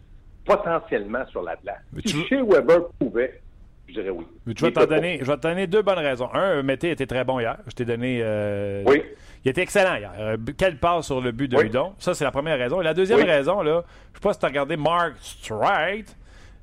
potentiellement 0.44 1.24
sur 1.26 1.42
la 1.42 1.56
glace. 1.56 1.80
Mais 1.92 2.02
Si 2.04 2.24
Shea 2.26 2.42
Weber 2.42 2.88
pouvait, 2.98 3.40
je 3.88 3.94
dirais 3.94 4.10
oui. 4.10 4.26
Mais 4.46 4.54
je 4.56 4.62
vais 4.62 4.68
Il 4.68 4.72
t'en 4.72 4.80
peut 4.82 4.86
pas. 4.88 4.94
donner, 4.96 5.18
je 5.20 5.24
vais 5.24 5.36
te 5.36 5.42
donner 5.42 5.66
deux 5.66 5.82
bonnes 5.82 5.98
raisons. 5.98 6.28
Un, 6.34 6.62
Mété 6.62 6.90
était 6.90 7.06
très 7.06 7.24
bon 7.24 7.40
hier. 7.40 7.56
Je 7.66 7.72
t'ai 7.72 7.84
donné. 7.84 8.20
euh, 8.22 8.82
Oui. 8.86 9.02
Il 9.44 9.50
était 9.50 9.62
excellent 9.62 9.96
hier. 9.96 10.12
Euh, 10.18 10.36
quelle 10.56 10.76
passe 10.78 11.06
sur 11.06 11.20
le 11.20 11.32
but 11.32 11.48
de 11.48 11.56
Oui. 11.56 11.66
Hudon. 11.66 11.94
Ça, 11.98 12.14
c'est 12.14 12.24
la 12.24 12.30
première 12.30 12.58
raison. 12.58 12.80
Et 12.80 12.84
la 12.84 12.94
deuxième 12.94 13.18
Oui. 13.18 13.24
raison, 13.24 13.60
là, 13.62 13.82
je 14.12 14.18
sais 14.18 14.22
pas 14.22 14.32
si 14.32 14.38
tu 14.38 14.44
as 14.44 14.48
regardé 14.48 14.76
Mark 14.76 15.14
Streit, 15.20 16.04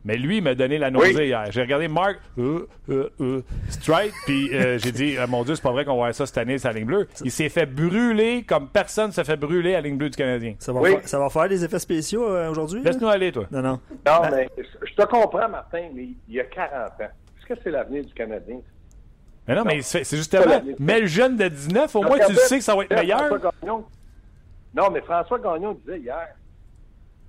mais 0.05 0.15
lui, 0.17 0.37
il 0.37 0.43
m'a 0.43 0.55
donné 0.55 0.77
la 0.77 0.91
nausée 0.91 1.13
Oui. 1.15 1.25
hier. 1.27 1.51
J'ai 1.51 1.61
regardé 1.61 1.87
Mark 1.87 2.17
euh, 2.37 2.67
euh, 2.89 3.09
euh, 3.19 3.41
puis 4.25 4.55
euh, 4.55 4.77
j'ai 4.83 4.91
dit, 4.91 5.15
Ah, 5.19 5.27
mon 5.27 5.43
Dieu, 5.43 5.55
c'est 5.55 5.61
pas 5.61 5.71
vrai 5.71 5.83
qu'on 5.83 5.91
va 5.91 5.97
voir 5.97 6.15
ça 6.15 6.25
cette 6.25 6.37
année, 6.37 6.57
sa 6.57 6.71
ligne 6.71 6.85
bleue. 6.85 7.07
Il 7.23 7.31
s'est 7.31 7.49
fait 7.49 7.65
brûler 7.65 8.43
comme 8.47 8.69
personne 8.69 9.11
se 9.11 9.23
fait 9.23 9.35
brûler 9.37 9.73
à 9.75 9.81
la 9.81 9.87
ligne 9.87 9.97
bleue 9.97 10.09
du 10.09 10.17
Canadien. 10.17 10.55
Ça 10.59 10.71
va, 10.71 10.79
Oui. 10.81 10.91
faire, 10.91 11.07
ça 11.07 11.19
va 11.19 11.29
faire 11.29 11.49
des 11.49 11.63
effets 11.65 11.79
spéciaux 11.79 12.27
euh, 12.29 12.49
aujourd'hui? 12.49 12.81
Laisse-nous 12.81 13.07
aller, 13.09 13.31
toi. 13.31 13.45
Non, 13.51 13.61
non. 13.61 13.79
Non, 14.05 14.21
Ben- 14.21 14.31
mais 14.33 14.49
je 14.87 14.93
te 14.95 15.05
comprends, 15.05 15.49
Martin, 15.49 15.89
mais 15.93 16.09
il 16.27 16.35
y 16.35 16.39
a 16.39 16.45
40 16.45 16.71
ans. 16.91 16.93
Est-ce 16.99 17.45
que 17.53 17.59
c'est 17.63 17.71
l'avenir 17.71 18.05
du 18.05 18.13
Canadien? 18.13 18.59
Mais 19.47 19.55
non, 19.55 19.61
Non. 19.63 19.67
mais 19.67 19.81
c'est 19.81 20.03
justement, 20.15 20.61
mais 20.79 21.01
le 21.01 21.07
jeune 21.07 21.35
de 21.35 21.47
19, 21.47 21.95
au 21.95 22.03
moins, 22.03 22.19
tu 22.19 22.31
le 22.33 22.37
sais 22.37 22.59
que 22.59 22.63
ça 22.63 22.75
va 22.75 22.83
être 22.83 22.93
meilleur. 22.95 23.27
François 23.27 23.51
Gagnon. 23.61 23.83
Non, 24.75 24.91
mais 24.91 25.01
François 25.01 25.39
Gagnon 25.39 25.73
disait 25.73 25.99
hier, 25.99 26.27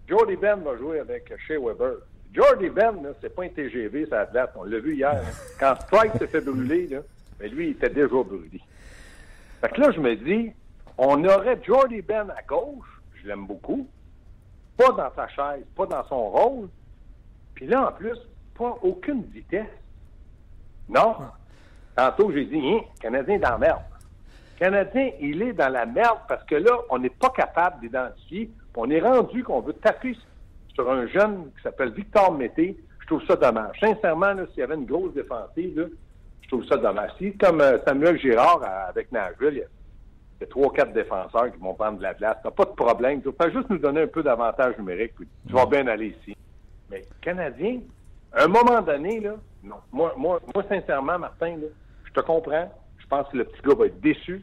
Jordy 0.06 0.36
Ben 0.36 0.56
va 0.62 0.76
jouer 0.76 1.00
avec 1.00 1.32
Shea 1.46 1.58
Weber. 1.58 1.94
Jordy 2.32 2.68
Ben, 2.70 2.94
c'est 3.20 3.34
pas 3.34 3.44
un 3.44 3.48
TGV, 3.48 4.06
ça 4.06 4.24
date. 4.26 4.52
On 4.56 4.64
l'a 4.64 4.78
vu 4.78 4.94
hier. 4.94 5.10
hein. 5.10 5.32
Quand 5.58 5.74
Strike 5.80 6.12
s'est 6.18 6.28
fait 6.28 6.40
brûler, 6.40 6.88
mais 7.40 7.48
lui, 7.48 7.68
il 7.68 7.70
était 7.72 7.90
déjà 7.90 8.06
brûlé. 8.08 8.60
Fait 9.60 9.68
que 9.68 9.80
là, 9.80 9.90
je 9.90 10.00
me 10.00 10.14
dis, 10.14 10.52
on 10.96 11.24
aurait 11.24 11.58
Jordy 11.62 12.02
Ben 12.02 12.30
à 12.30 12.42
gauche, 12.42 13.00
je 13.14 13.26
l'aime 13.26 13.46
beaucoup, 13.46 13.88
pas 14.76 14.92
dans 14.92 15.12
sa 15.14 15.28
chaise, 15.28 15.64
pas 15.76 15.86
dans 15.86 16.06
son 16.06 16.30
rôle, 16.30 16.68
puis 17.54 17.66
là, 17.66 17.88
en 17.88 17.92
plus, 17.92 18.16
pas 18.56 18.78
aucune 18.82 19.22
vitesse. 19.24 19.66
Non. 20.88 21.16
Tantôt, 21.96 22.32
j'ai 22.32 22.44
dit, 22.46 22.60
hein, 22.64 22.80
Canadien 23.00 23.34
est 23.34 23.38
dans 23.40 23.50
la 23.50 23.58
merde. 23.58 23.82
Canadien, 24.58 25.10
il 25.20 25.42
est 25.42 25.52
dans 25.52 25.68
la 25.68 25.86
merde 25.86 26.18
parce 26.28 26.44
que 26.44 26.54
là, 26.54 26.72
on 26.90 26.98
n'est 26.98 27.10
pas 27.10 27.30
capable 27.30 27.80
d'identifier. 27.80 28.50
On 28.76 28.88
est 28.90 29.00
rendu 29.00 29.42
qu'on 29.42 29.60
veut 29.60 29.72
taper 29.72 30.14
sur 30.14 30.22
un 30.88 31.06
jeune 31.08 31.50
qui 31.56 31.62
s'appelle 31.62 31.90
Victor 31.92 32.32
Mété. 32.32 32.76
Je 33.00 33.06
trouve 33.06 33.24
ça 33.26 33.36
dommage. 33.36 33.76
Sincèrement, 33.80 34.34
s'il 34.50 34.60
y 34.60 34.62
avait 34.62 34.74
une 34.76 34.86
grosse 34.86 35.12
défensive, 35.14 35.90
je 36.42 36.48
trouve 36.48 36.64
ça 36.66 36.76
dommage. 36.76 37.10
Si, 37.18 37.36
comme 37.36 37.60
euh, 37.60 37.78
Samuel 37.84 38.18
Girard 38.18 38.62
avec 38.88 39.10
Nashville, 39.10 39.54
il 39.54 39.58
y 39.58 39.62
a- 39.62 40.46
trois, 40.48 40.72
quatre 40.72 40.92
défenseurs 40.92 41.52
qui 41.52 41.58
vont 41.58 41.74
prendre 41.74 41.98
de 41.98 42.02
la 42.02 42.14
place. 42.14 42.36
T'as 42.42 42.50
pas 42.50 42.64
de 42.64 42.70
problème. 42.70 43.20
Tu 43.20 43.28
vas 43.38 43.50
juste 43.50 43.68
nous 43.68 43.78
donner 43.78 44.02
un 44.02 44.06
peu 44.06 44.22
d'avantage 44.22 44.78
numérique, 44.78 45.12
tu 45.18 45.52
vas 45.52 45.66
bien 45.66 45.86
aller 45.86 46.16
ici. 46.18 46.34
Mais 46.90 47.04
Canadien, 47.20 47.80
à 48.32 48.44
un 48.44 48.48
moment 48.48 48.80
donné, 48.80 49.20
non. 49.62 49.76
Moi, 49.92 50.14
moi, 50.16 50.40
moi 50.54 50.64
sincèrement, 50.68 51.18
Martin, 51.18 51.56
je 52.04 52.12
te 52.12 52.20
comprends. 52.20 52.72
Je 52.98 53.06
pense 53.06 53.28
que 53.28 53.36
le 53.36 53.44
petit 53.44 53.60
gars 53.62 53.74
va 53.74 53.86
être 53.86 54.00
déçu, 54.00 54.42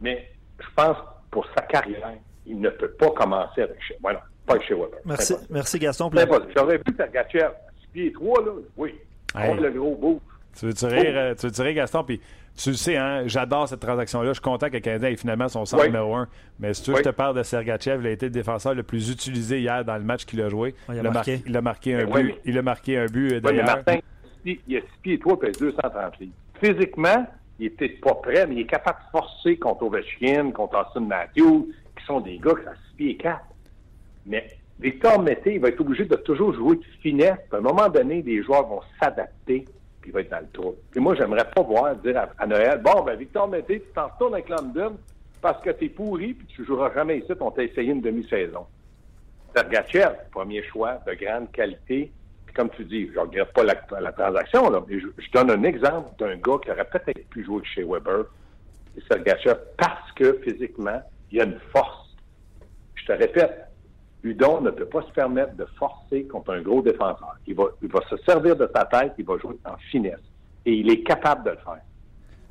mais 0.00 0.30
je 0.60 0.66
pense 0.76 0.96
que 0.98 1.02
pour 1.30 1.46
sa 1.56 1.62
carrière, 1.62 2.12
il 2.46 2.60
ne 2.60 2.68
peut 2.70 2.90
pas 2.92 3.10
commencer 3.10 3.62
avec 3.62 3.82
chez. 3.82 3.96
Voilà, 4.00 4.22
pas 4.46 4.54
avec 4.54 4.66
chez 4.66 4.74
Weber. 4.74 4.98
Merci, 5.04 5.34
merci 5.50 5.78
Gaston. 5.78 6.10
J'aurais 6.56 6.78
pu 6.78 6.94
Sergachev 6.96 7.44
à 7.44 7.54
6 7.80 7.86
pieds 7.92 8.12
3, 8.12 8.44
là, 8.44 8.50
oui. 8.76 8.94
Hey. 9.36 9.48
Contre 9.48 9.62
le 9.62 9.70
gros 9.72 9.96
bout. 9.96 10.20
Tu 10.56 10.66
veux-tu 10.66 10.84
rire, 10.86 11.12
euh, 11.16 11.34
tu 11.34 11.48
veux 11.48 11.64
rire, 11.64 11.74
Gaston? 11.74 12.04
Puis 12.04 12.20
tu 12.56 12.70
le 12.70 12.76
sais, 12.76 12.96
hein, 12.96 13.24
j'adore 13.26 13.68
cette 13.68 13.80
transaction-là. 13.80 14.28
Je 14.28 14.34
suis 14.34 14.42
content 14.42 14.68
que 14.68 14.74
le 14.74 14.80
Canadien 14.80 15.08
ait 15.08 15.16
finalement 15.16 15.48
son 15.48 15.64
centre 15.64 15.86
numéro 15.86 16.14
un. 16.14 16.28
Mais 16.60 16.72
si 16.72 16.82
tu 16.82 16.92
veux, 16.92 16.98
je 16.98 17.02
te 17.02 17.08
parle 17.08 17.36
de 17.36 17.42
Sergachev, 17.42 18.00
il 18.00 18.06
a 18.06 18.10
été 18.10 18.26
le 18.26 18.30
défenseur 18.30 18.74
le 18.74 18.84
plus 18.84 19.10
utilisé 19.10 19.60
hier 19.60 19.84
dans 19.84 19.96
le 19.96 20.04
match 20.04 20.24
qu'il 20.24 20.40
a 20.40 20.48
joué. 20.48 20.74
il, 20.88 21.04
a 21.04 21.10
marqué. 21.10 21.42
il, 21.46 21.56
a 21.56 21.60
marqué. 21.60 21.94
un 21.94 22.04
but. 22.04 22.34
Il 22.44 22.56
a 22.56 22.62
marqué 22.62 22.98
un 22.98 23.06
but 23.06 23.40
d'ailleurs. 23.40 23.66
Martin, 23.66 23.98
il 24.44 24.76
a 24.76 24.80
6 24.80 24.86
pieds 25.02 25.18
3 25.18 25.38
et 25.42 25.52
230 25.52 26.20
livres. 26.20 26.32
Physiquement, 26.62 27.26
il 27.58 27.66
était 27.66 27.88
pas 27.88 28.14
prêt, 28.14 28.46
mais 28.46 28.54
il 28.54 28.60
est 28.60 28.66
capable 28.66 28.98
de 29.00 29.18
forcer 29.18 29.56
contre 29.56 29.82
Ovechkin, 29.82 30.52
contre 30.52 30.78
Austin 30.78 31.00
Matthews, 31.00 31.68
qui 31.98 32.04
sont 32.04 32.20
des 32.20 32.38
gars 32.38 32.54
qui 32.54 32.68
ont 32.68 32.72
6 32.90 32.96
pieds 32.96 33.16
4. 33.16 33.40
Mais 34.26 34.46
Victor 34.80 35.22
Mété, 35.22 35.54
il 35.54 35.60
va 35.60 35.68
être 35.68 35.80
obligé 35.80 36.04
de 36.04 36.16
toujours 36.16 36.52
jouer 36.54 36.76
de 36.76 36.84
finesse. 37.00 37.38
À 37.52 37.56
un 37.56 37.60
moment 37.60 37.88
donné, 37.88 38.22
les 38.22 38.42
joueurs 38.42 38.66
vont 38.66 38.80
s'adapter, 39.00 39.64
puis 40.00 40.10
il 40.10 40.12
va 40.12 40.20
être 40.20 40.30
dans 40.30 40.40
le 40.40 40.48
trou. 40.52 40.74
Puis 40.90 41.00
moi, 41.00 41.14
j'aimerais 41.14 41.48
pas 41.54 41.62
voir 41.62 41.94
dire 41.96 42.26
à, 42.38 42.46
Noël, 42.46 42.80
bon, 42.82 43.02
ben 43.02 43.16
Victor 43.16 43.48
Mété, 43.48 43.80
tu 43.80 43.92
t'en 43.94 44.08
retournes 44.08 44.34
avec 44.34 44.48
London 44.48 44.96
parce 45.40 45.62
que 45.62 45.70
t'es 45.70 45.88
pourri, 45.88 46.34
puis 46.34 46.46
tu 46.46 46.64
joueras 46.64 46.92
jamais 46.94 47.18
ici, 47.18 47.32
on 47.38 47.50
t'a 47.50 47.62
essayé 47.62 47.92
une 47.92 48.00
demi-saison. 48.00 48.66
Sergachev, 49.54 50.14
premier 50.32 50.62
choix 50.64 50.98
de 51.06 51.14
grande 51.14 51.52
qualité. 51.52 52.10
Puis 52.46 52.54
comme 52.54 52.70
tu 52.70 52.84
dis, 52.84 53.08
je 53.08 53.14
ne 53.14 53.20
regrette 53.20 53.52
pas 53.52 53.62
la, 54.00 54.12
transaction, 54.12 54.70
là, 54.70 54.82
mais 54.88 54.98
je, 54.98 55.30
donne 55.32 55.50
un 55.50 55.62
exemple 55.62 56.10
d'un 56.18 56.36
gars 56.36 56.58
qui 56.62 56.70
aurait 56.70 56.84
peut-être 56.86 57.28
pu 57.28 57.44
jouer 57.44 57.62
chez 57.64 57.84
Weber, 57.84 58.24
c'est 58.94 59.06
Sergachev, 59.06 59.58
parce 59.76 60.10
que 60.12 60.40
physiquement, 60.42 61.02
il 61.30 61.40
a 61.40 61.44
une 61.44 61.60
force. 61.72 62.16
Je 62.94 63.06
te 63.06 63.12
répète, 63.12 63.63
Udon 64.24 64.62
ne 64.62 64.70
peut 64.70 64.86
pas 64.86 65.02
se 65.02 65.12
permettre 65.12 65.54
de 65.54 65.66
forcer 65.78 66.24
contre 66.24 66.54
un 66.54 66.62
gros 66.62 66.82
défenseur. 66.82 67.36
Il 67.46 67.54
va, 67.54 67.64
il 67.82 67.88
va 67.88 68.00
se 68.08 68.16
servir 68.24 68.56
de 68.56 68.68
sa 68.74 68.84
tête, 68.86 69.12
il 69.18 69.24
va 69.24 69.36
jouer 69.38 69.56
en 69.66 69.76
finesse. 69.90 70.20
Et 70.64 70.72
il 70.72 70.90
est 70.90 71.02
capable 71.02 71.44
de 71.44 71.50
le 71.50 71.58
faire. 71.58 71.80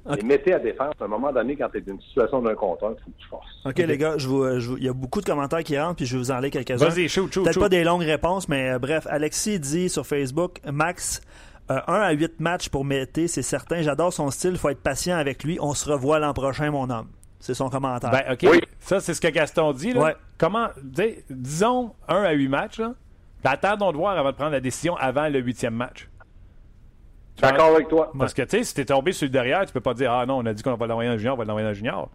Okay. 0.06 0.20
Et 0.20 0.24
mettez 0.24 0.54
à 0.54 0.60
défense, 0.60 0.94
à 1.00 1.06
un 1.06 1.08
moment 1.08 1.32
donné, 1.32 1.56
quand 1.56 1.70
tu 1.70 1.78
es 1.78 1.82
dans 1.82 1.94
une 1.94 2.02
situation 2.02 2.42
d'un 2.42 2.54
compteur, 2.56 2.92
il 2.92 3.04
faut 3.04 3.10
que 3.10 3.22
tu 3.22 3.28
forces. 3.28 3.66
OK, 3.66 3.78
les 3.78 3.98
gars, 3.98 4.18
je 4.18 4.78
il 4.78 4.84
y 4.84 4.90
a 4.90 4.94
beaucoup 4.94 5.22
de 5.22 5.26
commentaires 5.26 5.64
qui 5.64 5.80
rentrent, 5.80 5.96
puis 5.96 6.06
je 6.06 6.16
vais 6.16 6.20
vous 6.20 6.32
en 6.32 6.36
aller 6.36 6.52
quelques-uns. 6.52 6.90
Vas-y, 6.90 7.08
Peut-être 7.08 7.60
pas 7.60 7.70
des 7.70 7.84
longues 7.84 8.04
réponses, 8.04 8.50
mais 8.50 8.74
euh, 8.74 8.80
bref, 8.80 9.08
Alexis 9.10 9.60
dit 9.60 9.90
sur 9.90 10.06
Facebook, 10.06 10.60
Max, 10.70 11.22
1 11.70 11.76
euh, 11.76 11.80
à 11.88 12.12
8 12.12 12.40
matchs 12.42 12.70
pour 12.70 12.84
Mété, 12.84 13.28
c'est 13.28 13.42
certain. 13.42 13.82
J'adore 13.82 14.12
son 14.12 14.30
style, 14.30 14.52
il 14.52 14.58
faut 14.58 14.70
être 14.70 14.82
patient 14.82 15.16
avec 15.16 15.44
lui. 15.44 15.58
On 15.62 15.74
se 15.74 15.90
revoit 15.90 16.20
l'an 16.20 16.34
prochain, 16.34 16.70
mon 16.70 16.90
homme. 16.90 17.08
C'est 17.44 17.56
son 17.56 17.70
commentaire. 17.70 18.10
Ben, 18.10 18.24
OK. 18.32 18.66
Ça, 18.80 19.02
c'est 19.02 19.14
ce 19.14 19.20
que 19.20 19.28
Gaston 19.28 19.74
dit. 19.74 19.92
Là. 19.92 20.16
Comment, 20.38 20.70
disons 21.30 21.94
1 22.08 22.24
à 22.24 22.32
8 22.32 22.48
matchs, 22.48 22.80
là. 22.80 22.94
Attendons 23.44 23.92
de 23.92 23.98
voir 23.98 24.18
avant 24.18 24.32
de 24.32 24.36
prendre 24.38 24.52
la 24.52 24.62
décision 24.62 24.96
avant 24.96 25.28
le 25.28 25.40
huitième 25.40 25.74
match. 25.74 26.08
D'accord 27.42 27.76
avec 27.76 27.90
toi. 27.90 28.14
Parce 28.18 28.34
que, 28.34 28.44
tu 28.44 28.52
sais, 28.52 28.64
si 28.64 28.74
t'es 28.74 28.86
tombé 28.86 29.12
sur 29.12 29.26
le 29.26 29.32
derrière, 29.32 29.66
tu 29.66 29.74
peux 29.74 29.82
pas 29.82 29.94
dire 29.94 30.14
Ah 30.14 30.26
non, 30.26 30.38
on 30.38 30.46
a 30.46 30.54
dit 30.54 30.64
qu'on 30.64 30.74
va 30.76 30.88
l'envoyer 30.88 31.10
en 31.10 31.18
junior, 31.18 31.36
on 31.36 31.38
va 31.38 31.44
l'envoyer 31.44 31.68
en 31.68 31.74
junior. 31.74 32.10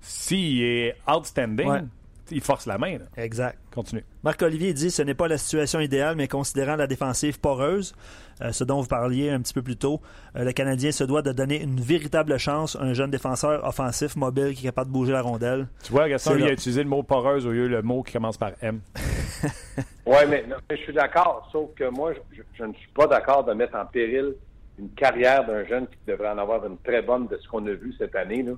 S'il 0.00 0.60
est 0.60 0.96
outstanding, 1.08 1.86
il 2.30 2.40
force 2.40 2.66
la 2.66 2.78
main. 2.78 2.98
Exact. 3.16 3.58
Continue. 3.74 4.04
Marc-Olivier 4.22 4.72
dit 4.72 4.90
ce 4.90 5.02
n'est 5.02 5.14
pas 5.14 5.28
la 5.28 5.38
situation 5.38 5.80
idéale, 5.80 6.16
mais 6.16 6.28
considérant 6.28 6.76
la 6.76 6.86
défensive 6.86 7.38
poreuse, 7.40 7.94
euh, 8.42 8.52
ce 8.52 8.64
dont 8.64 8.80
vous 8.80 8.88
parliez 8.88 9.30
un 9.30 9.40
petit 9.40 9.54
peu 9.54 9.62
plus 9.62 9.76
tôt, 9.76 10.00
euh, 10.36 10.44
le 10.44 10.52
Canadien 10.52 10.92
se 10.92 11.04
doit 11.04 11.22
de 11.22 11.32
donner 11.32 11.62
une 11.62 11.80
véritable 11.80 12.38
chance 12.38 12.76
à 12.76 12.82
un 12.82 12.94
jeune 12.94 13.10
défenseur 13.10 13.64
offensif, 13.64 14.16
mobile, 14.16 14.54
qui 14.54 14.64
est 14.64 14.68
capable 14.68 14.90
de 14.90 14.92
bouger 14.92 15.12
la 15.12 15.22
rondelle. 15.22 15.68
Tu 15.82 15.92
vois, 15.92 16.08
Gaston, 16.08 16.36
il 16.38 16.44
a 16.44 16.52
utilisé 16.52 16.82
le 16.82 16.88
mot 16.88 17.02
poreuse 17.02 17.46
au 17.46 17.52
lieu 17.52 17.68
le 17.68 17.82
mot 17.82 18.02
qui 18.02 18.12
commence 18.12 18.36
par 18.36 18.52
M. 18.60 18.80
oui, 20.06 20.16
mais, 20.28 20.44
je 20.70 20.76
suis 20.76 20.92
d'accord, 20.92 21.48
sauf 21.52 21.70
que 21.74 21.88
moi, 21.88 22.12
je, 22.32 22.64
ne 22.64 22.72
suis 22.72 22.88
pas 22.94 23.06
d'accord 23.06 23.44
de 23.44 23.52
mettre 23.52 23.76
en 23.76 23.86
péril 23.86 24.34
une 24.78 24.90
carrière 24.90 25.46
d'un 25.46 25.64
jeune 25.64 25.86
qui 25.86 25.96
devrait 26.06 26.28
en 26.28 26.38
avoir 26.38 26.66
une 26.66 26.78
très 26.78 27.02
bonne 27.02 27.26
de 27.28 27.38
ce 27.38 27.48
qu'on 27.48 27.66
a 27.66 27.72
vu 27.72 27.94
cette 27.98 28.14
année. 28.14 28.42
Là 28.42 28.52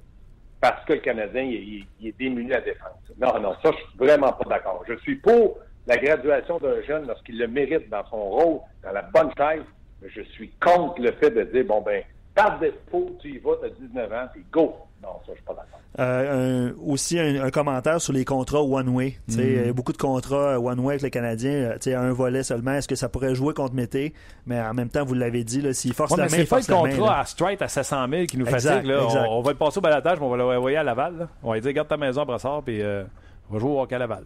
parce 0.61 0.85
que 0.85 0.95
le 0.95 1.01
Canadien 1.01 1.43
il, 1.43 1.87
est 2.05 2.19
démuni 2.19 2.53
à 2.53 2.61
défense. 2.61 2.99
Non, 3.21 3.39
non, 3.41 3.55
ça, 3.63 3.71
je 3.73 3.77
suis 3.77 3.99
vraiment 3.99 4.33
pas 4.33 4.49
d'accord. 4.49 4.85
Je 4.89 4.95
suis 4.99 5.17
pour 5.17 5.59
la 5.87 5.97
graduation 5.97 6.59
d'un 6.59 6.83
jeune 6.83 7.07
lorsqu'il 7.07 7.39
le 7.39 7.49
mérite 7.49 7.89
dans 7.89 8.05
son 8.11 8.31
rôle, 8.31 8.61
dans 8.83 8.93
la 8.93 9.03
bonne 9.03 9.31
chaise, 9.37 9.63
mais 10.03 10.09
je 10.11 10.23
suis 10.23 10.51
contre 10.61 11.01
le 11.01 11.13
fait 11.13 11.31
de 11.31 11.43
dire, 11.45 11.65
bon, 11.65 11.81
ben, 11.81 12.03
par 12.39 12.59
défaut, 12.59 13.17
tu 13.21 13.35
y 13.35 13.39
vas, 13.39 13.57
tu 13.61 13.67
as 13.67 13.87
19 13.87 14.13
ans, 14.13 14.29
puis 14.33 14.45
go. 14.53 14.77
Non, 15.03 15.11
ça, 15.25 15.33
je 15.33 15.35
suis 15.35 15.45
pas 15.45 15.55
d'accord. 15.55 15.81
Euh, 16.01 16.73
aussi, 16.85 17.19
un, 17.19 17.51
commentaire 17.51 18.01
sur 18.01 18.13
les 18.13 18.25
contrats 18.25 18.63
one-way. 18.63 19.17
Mm. 19.29 19.33
Il 19.39 19.67
y 19.67 19.69
a 19.69 19.73
beaucoup 19.73 19.93
de 19.93 19.99
contrats 19.99 20.55
euh, 20.55 20.59
one-way 20.59 20.95
avec 20.95 21.03
les 21.03 21.11
Canadiens. 21.11 21.77
Euh, 21.87 21.97
un 21.97 22.13
volet 22.13 22.43
seulement. 22.43 22.73
Est-ce 22.73 22.89
que 22.89 22.95
ça 22.95 23.09
pourrait 23.09 23.35
jouer 23.35 23.55
contre 23.55 23.75
Mété? 23.75 24.13
Mais 24.47 24.61
en 24.61 24.75
même 24.75 24.89
temps, 24.89 25.05
vous 25.05 25.15
l'avez 25.15 25.45
dit, 25.45 25.63
s'il 25.75 25.95
force 25.95 26.17
la 26.17 26.29
main, 26.29 26.37
il 26.37 26.47
force 26.47 26.69
le 26.69 26.75
contrat 26.75 27.21
à 27.21 27.25
straight 27.25 27.63
à 27.63 27.69
700 27.69 28.07
000 28.09 28.27
qui 28.27 28.39
nous 28.39 28.47
fatigue. 28.47 28.85
Là, 28.87 29.07
on, 29.31 29.41
va 29.41 29.53
le 29.53 29.57
passer 29.57 29.79
au 29.79 29.83
balatage, 29.83 30.19
mais 30.19 30.27
on 30.27 30.31
va 30.31 30.37
l'envoyer 30.37 30.77
à 30.77 30.83
Laval. 30.83 31.29
On 31.43 31.51
va 31.51 31.55
lui 31.55 31.63
dire, 31.63 31.73
garde 31.73 31.89
ta 31.89 31.97
maison 31.97 32.23
à 32.23 32.25
Brassard, 32.25 32.63
puis 32.63 32.83
on 32.83 33.55
va 33.55 33.59
jouer 33.59 33.71
au 33.71 33.81
hockey 33.81 33.95
à 33.95 33.99
Laval. 33.99 34.25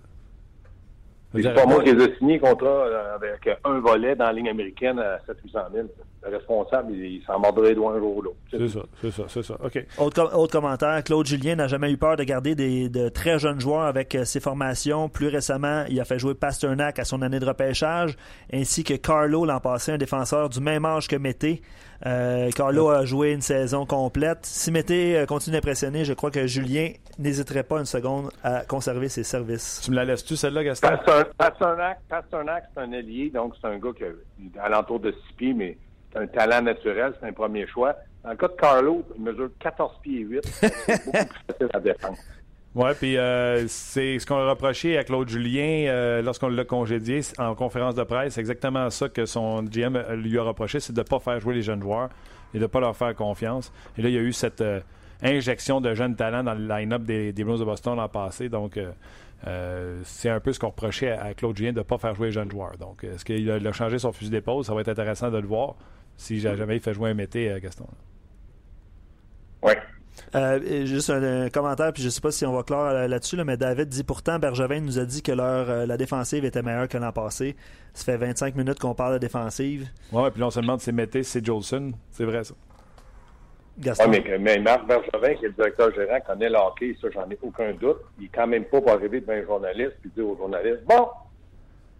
C'est 1.34 1.54
pas 1.54 1.66
moi 1.66 1.82
qui 1.82 1.90
ai 1.90 2.16
signé 2.18 2.38
contrat 2.38 2.68
euh, 2.68 3.14
avec 3.14 3.48
un 3.64 3.78
volet 3.80 4.14
dans 4.14 4.26
la 4.26 4.32
ligne 4.32 4.48
américaine 4.48 4.98
à 4.98 5.18
700 5.26 5.60
000 5.72 5.86
Le 6.24 6.36
responsable, 6.36 6.94
il, 6.94 7.22
s'en 7.26 7.40
mordrait 7.40 7.74
doigts 7.74 7.94
un 7.94 7.98
jour 7.98 8.16
ou 8.16 8.22
l'autre. 8.22 8.36
C'est 8.50 8.68
ça, 8.68 8.80
c'est 9.00 9.10
ça, 9.10 9.24
c'est 9.28 9.42
ça. 9.42 9.54
OK. 9.62 9.84
Autre, 9.98 10.46
commentaire, 10.52 11.02
Claude 11.02 11.26
Julien 11.26 11.56
n'a 11.56 11.66
jamais 11.66 11.90
eu 11.90 11.96
peur 11.96 12.16
de 12.16 12.22
garder 12.22 12.54
des, 12.54 12.88
de 12.88 13.08
très 13.08 13.38
jeunes 13.38 13.60
joueurs 13.60 13.82
avec 13.82 14.14
euh, 14.14 14.24
ses 14.24 14.38
formations. 14.38 15.08
Plus 15.08 15.28
récemment, 15.28 15.84
il 15.88 15.98
a 16.00 16.04
fait 16.04 16.18
jouer 16.18 16.34
Pasternak 16.34 16.98
à 16.98 17.04
son 17.04 17.22
année 17.22 17.40
de 17.40 17.46
repêchage, 17.46 18.16
ainsi 18.52 18.84
que 18.84 18.94
Carlo 18.94 19.44
l'an 19.44 19.58
passé, 19.58 19.92
un 19.92 19.98
défenseur 19.98 20.48
du 20.48 20.60
même 20.60 20.84
âge 20.84 21.08
que 21.08 21.16
Mété. 21.16 21.60
Euh, 22.04 22.50
Carlo 22.50 22.88
a 22.90 23.04
joué 23.04 23.32
une 23.32 23.40
saison 23.40 23.86
complète. 23.86 24.40
Si 24.42 24.72
Mété 24.72 25.16
euh, 25.16 25.26
continue 25.26 25.54
d'impressionner, 25.56 26.04
je 26.04 26.12
crois 26.12 26.30
que 26.30 26.46
Julien 26.46 26.90
n'hésiterait 27.18 27.62
pas 27.62 27.78
une 27.78 27.84
seconde 27.84 28.30
à 28.42 28.64
conserver 28.64 29.08
ses 29.08 29.22
services. 29.22 29.80
Tu 29.84 29.90
me 29.90 29.96
la 29.96 30.04
laisses-tu, 30.04 30.36
celle-là, 30.36 30.64
Gaston? 30.64 30.88
Pasternak, 31.38 31.98
c'est 32.08 32.80
un 32.80 32.92
allié, 32.92 33.30
donc 33.30 33.54
c'est 33.60 33.68
un 33.68 33.78
gars 33.78 33.90
qui 33.96 34.04
est 34.04 34.58
alentour 34.60 35.00
de 35.00 35.10
6 35.10 35.34
pieds, 35.36 35.54
mais 35.54 35.76
un 36.14 36.26
talent 36.26 36.62
naturel, 36.62 37.14
c'est 37.20 37.28
un 37.28 37.32
premier 37.32 37.66
choix. 37.66 37.96
Dans 38.24 38.30
le 38.30 38.36
cas 38.36 38.48
de 38.48 38.52
Carlo, 38.52 39.04
il 39.16 39.22
mesure 39.22 39.50
14 39.58 40.00
pieds 40.02 40.20
et 40.20 40.24
8. 40.24 40.40
C'est 40.46 41.04
beaucoup 41.04 41.18
plus 41.26 41.44
facile 41.48 41.68
à 41.72 41.80
défendre. 41.80 42.18
Oui, 42.74 42.90
puis 42.98 43.18
euh, 43.18 43.68
c'est 43.68 44.18
ce 44.18 44.24
qu'on 44.24 44.36
a 44.36 44.48
reproché 44.48 44.96
à 44.96 45.04
Claude 45.04 45.28
Julien 45.28 45.88
euh, 45.88 46.22
lorsqu'on 46.22 46.48
l'a 46.48 46.64
congédié 46.64 47.20
en 47.38 47.54
conférence 47.54 47.94
de 47.94 48.02
presse. 48.02 48.32
C'est 48.34 48.40
exactement 48.40 48.88
ça 48.88 49.10
que 49.10 49.26
son 49.26 49.62
GM 49.64 49.98
lui 50.14 50.38
a 50.38 50.42
reproché, 50.42 50.80
c'est 50.80 50.94
de 50.94 51.00
ne 51.00 51.04
pas 51.04 51.18
faire 51.18 51.38
jouer 51.38 51.54
les 51.54 51.60
jeunes 51.60 51.82
joueurs 51.82 52.08
et 52.54 52.58
de 52.58 52.62
ne 52.62 52.66
pas 52.66 52.80
leur 52.80 52.96
faire 52.96 53.14
confiance. 53.14 53.70
Et 53.98 54.02
là, 54.02 54.08
il 54.08 54.14
y 54.14 54.18
a 54.18 54.22
eu 54.22 54.32
cette 54.32 54.62
euh, 54.62 54.80
injection 55.22 55.82
de 55.82 55.94
jeunes 55.94 56.16
talents 56.16 56.42
dans 56.42 56.54
le 56.54 56.66
line-up 56.66 57.02
des, 57.02 57.32
Blues 57.32 57.60
de 57.60 57.66
Boston 57.66 57.96
l'an 57.96 58.08
passé. 58.08 58.48
Donc, 58.48 58.80
c'est 60.04 60.30
un 60.30 60.40
peu 60.40 60.52
ce 60.52 60.58
qu'on 60.58 60.68
reprochait 60.68 61.10
à 61.10 61.34
Claude 61.34 61.54
Julien 61.54 61.72
de 61.72 61.78
ne 61.78 61.82
pas 61.82 61.98
faire 61.98 62.14
jouer 62.14 62.28
les 62.28 62.32
jeunes 62.32 62.50
joueurs. 62.50 62.78
Donc, 62.78 63.04
est-ce 63.04 63.24
qu'il 63.24 63.50
a, 63.50 63.72
changé 63.72 63.98
son 63.98 64.12
fusil 64.12 64.30
d'épaule? 64.30 64.64
Ça 64.64 64.72
va 64.72 64.80
être 64.80 64.88
intéressant 64.88 65.30
de 65.30 65.38
le 65.38 65.46
voir 65.46 65.74
si 66.16 66.40
jamais 66.40 66.76
il 66.76 66.80
fait 66.80 66.94
jouer 66.94 67.10
un 67.10 67.14
mété, 67.14 67.54
Gaston. 67.60 67.86
Oui. 69.62 69.72
Euh, 70.34 70.86
juste 70.86 71.10
un, 71.10 71.50
commentaire, 71.50 71.92
puis 71.92 72.02
je 72.02 72.08
sais 72.08 72.20
pas 72.20 72.30
si 72.30 72.46
on 72.46 72.52
va 72.52 72.62
clore 72.62 72.92
là-dessus, 72.92 73.36
mais 73.44 73.56
David 73.56 73.88
dit 73.88 74.04
pourtant 74.04 74.38
Bergevin 74.38 74.80
nous 74.80 74.98
a 74.98 75.04
dit 75.04 75.22
que 75.22 75.32
leur, 75.32 75.68
euh, 75.68 75.86
la 75.86 75.96
défensive 75.96 76.44
était 76.44 76.62
meilleure 76.62 76.88
que 76.88 76.98
l'an 76.98 77.12
passé. 77.12 77.56
Ça 77.92 78.04
fait 78.04 78.16
25 78.16 78.54
minutes 78.56 78.78
qu'on 78.78 78.94
parle 78.94 79.14
de 79.14 79.18
défensive. 79.18 79.88
Ouais, 80.10 80.30
puis 80.30 80.40
là 80.40 80.46
on 80.46 80.50
se 80.50 80.60
demande 80.60 80.80
si 80.80 80.86
c'est 80.86 80.92
Mété, 80.92 81.22
c'est 81.22 81.44
Jolson. 81.44 81.92
C'est 82.10 82.24
vrai 82.24 82.44
ça. 82.44 82.54
Gaston. 83.78 84.10
mais, 84.10 84.38
mais, 84.38 84.58
Marc 84.58 84.86
Bergevin, 84.86 85.34
qui 85.34 85.46
est 85.46 85.48
le 85.48 85.54
directeur 85.54 85.94
gérant, 85.94 86.20
connaît 86.26 86.50
le 86.50 86.56
hockey, 86.56 86.96
ça 87.00 87.08
j'en 87.10 87.28
ai 87.30 87.38
aucun 87.42 87.72
doute. 87.72 87.98
Il 88.18 88.26
est 88.26 88.30
quand 88.34 88.46
même 88.46 88.64
pas 88.64 88.80
pour 88.80 88.90
arriver 88.90 89.20
devant 89.20 89.32
un 89.32 89.44
journaliste 89.44 89.96
puis 90.00 90.10
dire 90.14 90.28
aux 90.28 90.36
journalistes 90.36 90.84
Bon, 90.86 91.08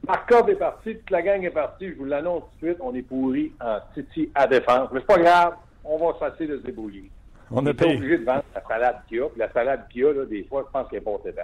Markov 0.07 0.51
est 0.51 0.57
parti, 0.57 0.97
toute 0.97 1.11
la 1.11 1.23
gang 1.23 1.45
est 1.45 1.51
partie, 1.51 1.91
je 1.91 1.95
vous 1.95 2.05
l'annonce 2.05 2.43
tout 2.59 2.67
de 2.67 2.73
suite, 2.73 2.83
on 2.83 2.95
est 2.95 3.03
pourri 3.03 3.53
en 3.61 3.79
Titi 3.95 4.31
à 4.35 4.47
défense. 4.47 4.89
Mais 4.93 5.01
c'est 5.01 5.07
pas 5.07 5.19
grave, 5.19 5.55
on 5.85 5.97
va 5.97 6.15
se 6.15 6.19
passer 6.19 6.47
de 6.47 6.59
se 6.59 6.63
débrouiller. 6.63 7.11
On 7.51 7.65
est 7.67 7.83
obligé 7.83 8.19
de 8.19 8.25
vendre 8.25 8.45
la 8.55 8.63
salade 8.67 8.97
qu'il 9.09 9.19
y 9.19 9.21
a. 9.21 9.29
Puis 9.29 9.39
la 9.39 9.53
salade 9.53 9.87
qu'il 9.91 10.03
y 10.03 10.05
a, 10.05 10.13
là, 10.13 10.25
des 10.25 10.45
fois, 10.45 10.65
je 10.67 10.73
pense 10.73 10.89
qu'elle 10.89 11.01
est 11.01 11.03
pas 11.03 11.11
dedans. 11.25 11.43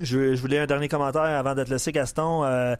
Je, 0.00 0.34
je 0.34 0.40
voulais 0.40 0.58
un 0.58 0.66
dernier 0.66 0.88
commentaire 0.88 1.22
avant 1.22 1.54
de 1.54 1.62
te 1.62 1.70
laisser, 1.70 1.92
Gaston. 1.92 2.44
Euh, 2.44 2.74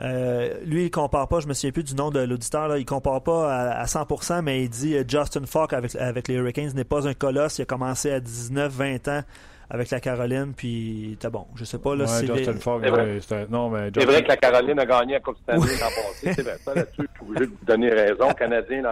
euh, 0.00 0.54
lui, 0.64 0.86
il 0.86 0.90
compare 0.90 1.28
pas, 1.28 1.40
je 1.40 1.46
me 1.46 1.54
souviens 1.54 1.70
plus 1.70 1.84
du 1.84 1.94
nom 1.94 2.10
de 2.10 2.18
l'auditeur, 2.18 2.76
il 2.76 2.84
compare 2.84 3.22
pas 3.22 3.70
à, 3.70 3.84
100%, 3.84 4.42
mais 4.42 4.64
il 4.64 4.68
dit 4.68 4.96
euh, 4.96 5.04
Justin 5.06 5.46
Falk 5.46 5.72
avec, 5.72 5.94
avec 5.94 6.26
les 6.26 6.34
Hurricanes 6.34 6.72
n'est 6.74 6.84
pas 6.84 7.06
un 7.06 7.14
colosse. 7.14 7.58
Il 7.58 7.62
a 7.62 7.66
commencé 7.66 8.10
à 8.10 8.18
19-20 8.18 9.10
ans 9.10 9.22
avec 9.70 9.90
la 9.90 10.00
Caroline, 10.00 10.52
puis 10.56 11.16
t'es 11.18 11.30
bon. 11.30 11.46
Je 11.56 11.64
sais 11.64 11.78
pas, 11.78 11.94
là, 11.94 12.04
ouais, 12.04 12.26
Justin 12.26 12.54
Falk, 12.54 12.82
c'est 12.84 12.90
vrai. 12.90 13.46
non, 13.50 13.70
mais 13.70 13.90
c'est 13.94 14.04
vrai 14.04 14.22
que 14.22 14.28
la 14.28 14.36
Caroline 14.36 14.78
a 14.78 14.86
gagné 14.86 15.16
à 15.16 15.20
Coupe 15.20 15.38
Stanley 15.38 15.60
l'an 15.60 15.86
passé. 15.86 16.32
C'est 16.34 16.42
vrai, 16.42 16.56
ça 16.58 16.74
là-dessus, 16.74 17.02
je 17.02 17.18
suis 17.18 17.30
obligé 17.30 17.46
de 17.46 17.50
vous 17.50 17.64
donner 17.66 17.90
raison. 17.90 18.28
Canadien, 18.38 18.82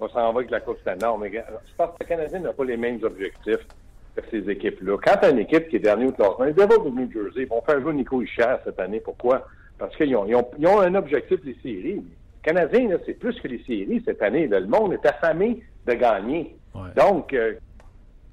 on 0.00 0.08
s'en 0.08 0.32
va 0.32 0.38
avec 0.40 0.50
la 0.50 0.60
Coupe 0.60 0.78
Stanley. 0.80 0.98
Non, 1.02 1.18
mais 1.18 1.30
je 1.32 1.74
pense 1.76 1.90
que 1.90 2.04
le 2.04 2.06
Canadien 2.06 2.40
n'a 2.40 2.52
pas 2.52 2.64
les 2.64 2.76
mêmes 2.76 3.00
objectifs 3.02 3.66
que 4.16 4.22
ces 4.30 4.48
équipes-là. 4.48 4.96
Quand 5.04 5.16
tu 5.20 5.26
as 5.26 5.30
une 5.30 5.40
équipe 5.40 5.68
qui 5.68 5.76
est 5.76 5.80
dernière 5.80 6.08
au 6.08 6.12
classement, 6.12 6.44
les 6.44 6.52
Devils 6.52 6.84
de 6.84 6.90
New 6.90 7.10
Jersey 7.12 7.44
vont 7.46 7.60
faire 7.62 7.80
jouer 7.80 7.94
Nico 7.94 8.22
Isher 8.22 8.56
cette 8.64 8.78
année. 8.78 9.00
Pourquoi? 9.00 9.46
Parce 9.78 9.94
qu'ils 9.96 10.14
ont, 10.16 10.24
ils 10.26 10.36
ont, 10.36 10.48
ils 10.58 10.66
ont, 10.66 10.80
un 10.80 10.94
objectif 10.94 11.42
des 11.44 11.56
séries. 11.62 12.02
Canadien, 12.42 12.88
là, 12.88 12.96
c'est 13.04 13.14
plus 13.14 13.38
que 13.40 13.48
les 13.48 13.62
séries 13.64 14.02
cette 14.04 14.22
année. 14.22 14.46
là. 14.46 14.60
Le 14.60 14.66
monde 14.66 14.92
est 14.92 15.06
affamé 15.06 15.62
de 15.86 15.94
gagner. 15.94 16.56
Ouais. 16.74 16.90
Donc, 16.96 17.32
euh, 17.32 17.54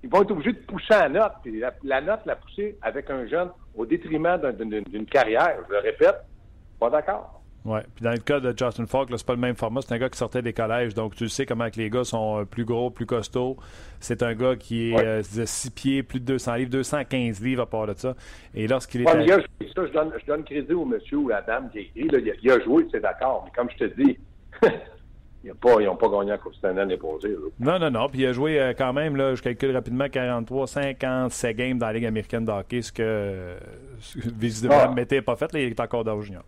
ils 0.03 0.09
vont 0.09 0.21
être 0.23 0.31
obligés 0.31 0.53
de 0.53 0.59
pousser 0.59 0.85
la 0.89 1.09
note. 1.09 1.33
Puis 1.43 1.59
la, 1.59 1.73
la 1.83 2.01
note, 2.01 2.21
la 2.25 2.35
pousser 2.35 2.77
avec 2.81 3.09
un 3.09 3.25
jeune 3.27 3.49
au 3.75 3.85
détriment 3.85 4.37
d'un- 4.37 4.51
d'une 4.53 5.05
carrière. 5.05 5.55
Je 5.67 5.73
le 5.73 5.79
répète, 5.79 6.15
pas 6.79 6.89
d'accord. 6.89 7.37
Ouais. 7.63 7.81
Puis 7.95 8.03
dans 8.03 8.09
le 8.11 8.17
cas 8.17 8.39
de 8.39 8.49
Justin 8.57 8.87
Falk, 8.87 9.09
c'est 9.15 9.23
pas 9.25 9.33
le 9.35 9.39
même 9.39 9.53
format. 9.55 9.81
C'est 9.83 9.93
un 9.93 9.99
gars 9.99 10.09
qui 10.09 10.17
sortait 10.17 10.41
des 10.41 10.51
collèges, 10.51 10.95
donc 10.95 11.13
tu 11.13 11.29
sais 11.29 11.45
comment 11.45 11.69
que 11.69 11.75
les 11.77 11.91
gars 11.91 12.03
sont 12.03 12.39
euh, 12.39 12.43
plus 12.45 12.65
gros, 12.65 12.89
plus 12.89 13.05
costauds. 13.05 13.55
C'est 13.99 14.23
un 14.23 14.33
gars 14.33 14.55
qui 14.55 14.89
est 14.89 14.95
Ouais. 14.95 15.05
euh, 15.05 15.17
de 15.19 15.45
6 15.45 15.69
pieds, 15.69 16.01
plus 16.01 16.19
de 16.19 16.25
200 16.25 16.55
livres, 16.55 16.71
215 16.71 17.39
livres 17.39 17.61
à 17.61 17.65
part 17.67 17.85
de 17.85 17.93
ça. 17.93 18.15
Et 18.55 18.67
lorsqu'il 18.67 19.01
est 19.03 19.05
Ouais, 19.05 19.15
mais 19.25 19.31
à- 19.31 19.35
a. 19.35 19.39
Ça, 19.75 19.85
je 19.85 19.91
donne, 19.93 20.11
je 20.19 20.25
donne 20.25 20.43
crédit 20.43 20.73
au 20.73 20.85
monsieur 20.85 21.17
ou 21.17 21.29
à 21.29 21.33
la 21.33 21.41
dame 21.43 21.69
qui 21.69 21.77
a 21.77 21.81
écrit. 21.81 22.07
là. 22.09 22.17
il, 22.17 22.29
a, 22.31 22.33
il 22.41 22.51
a 22.51 22.59
joué, 22.61 22.87
c'est 22.91 22.99
d'accord. 22.99 23.43
Mais 23.45 23.51
comme 23.55 23.69
je 23.69 23.85
te 23.85 24.01
dis, 24.01 24.17
il 25.43 25.49
a 25.51 25.55
pas, 25.55 25.81
ils 25.81 25.85
n'ont 25.85 25.95
pas 25.95 26.07
gagné 26.07 26.31
à 26.31 26.37
Coupe 26.37 26.53
Stanley 26.55 26.75
l'année 26.75 26.97
passée. 26.97 27.35
Non, 27.59 27.79
non, 27.79 27.89
non. 27.89 28.07
Puis 28.09 28.21
il 28.21 28.27
a 28.27 28.33
joué 28.33 28.59
euh, 28.61 28.73
quand 28.77 28.93
même, 28.93 29.15
là, 29.15 29.33
je 29.33 29.41
calcule 29.41 29.71
rapidement, 29.75 30.07
43, 30.07 30.67
57 30.67 31.55
games 31.55 31.77
dans 31.79 31.87
la 31.87 31.93
Ligue 31.93 32.05
américaine 32.05 32.45
de 32.45 32.51
hockey, 32.51 32.81
ce 32.81 32.91
que 32.91 33.01
euh, 33.03 33.57
visiblement 34.37 34.81
Ah. 34.83 34.91
Mété 34.91 35.15
n'a 35.15 35.21
pas 35.23 35.35
fait. 35.35 35.51
Là, 35.53 35.59
il 35.59 35.69
est 35.69 35.79
encore 35.79 36.21
junior. 36.21 36.43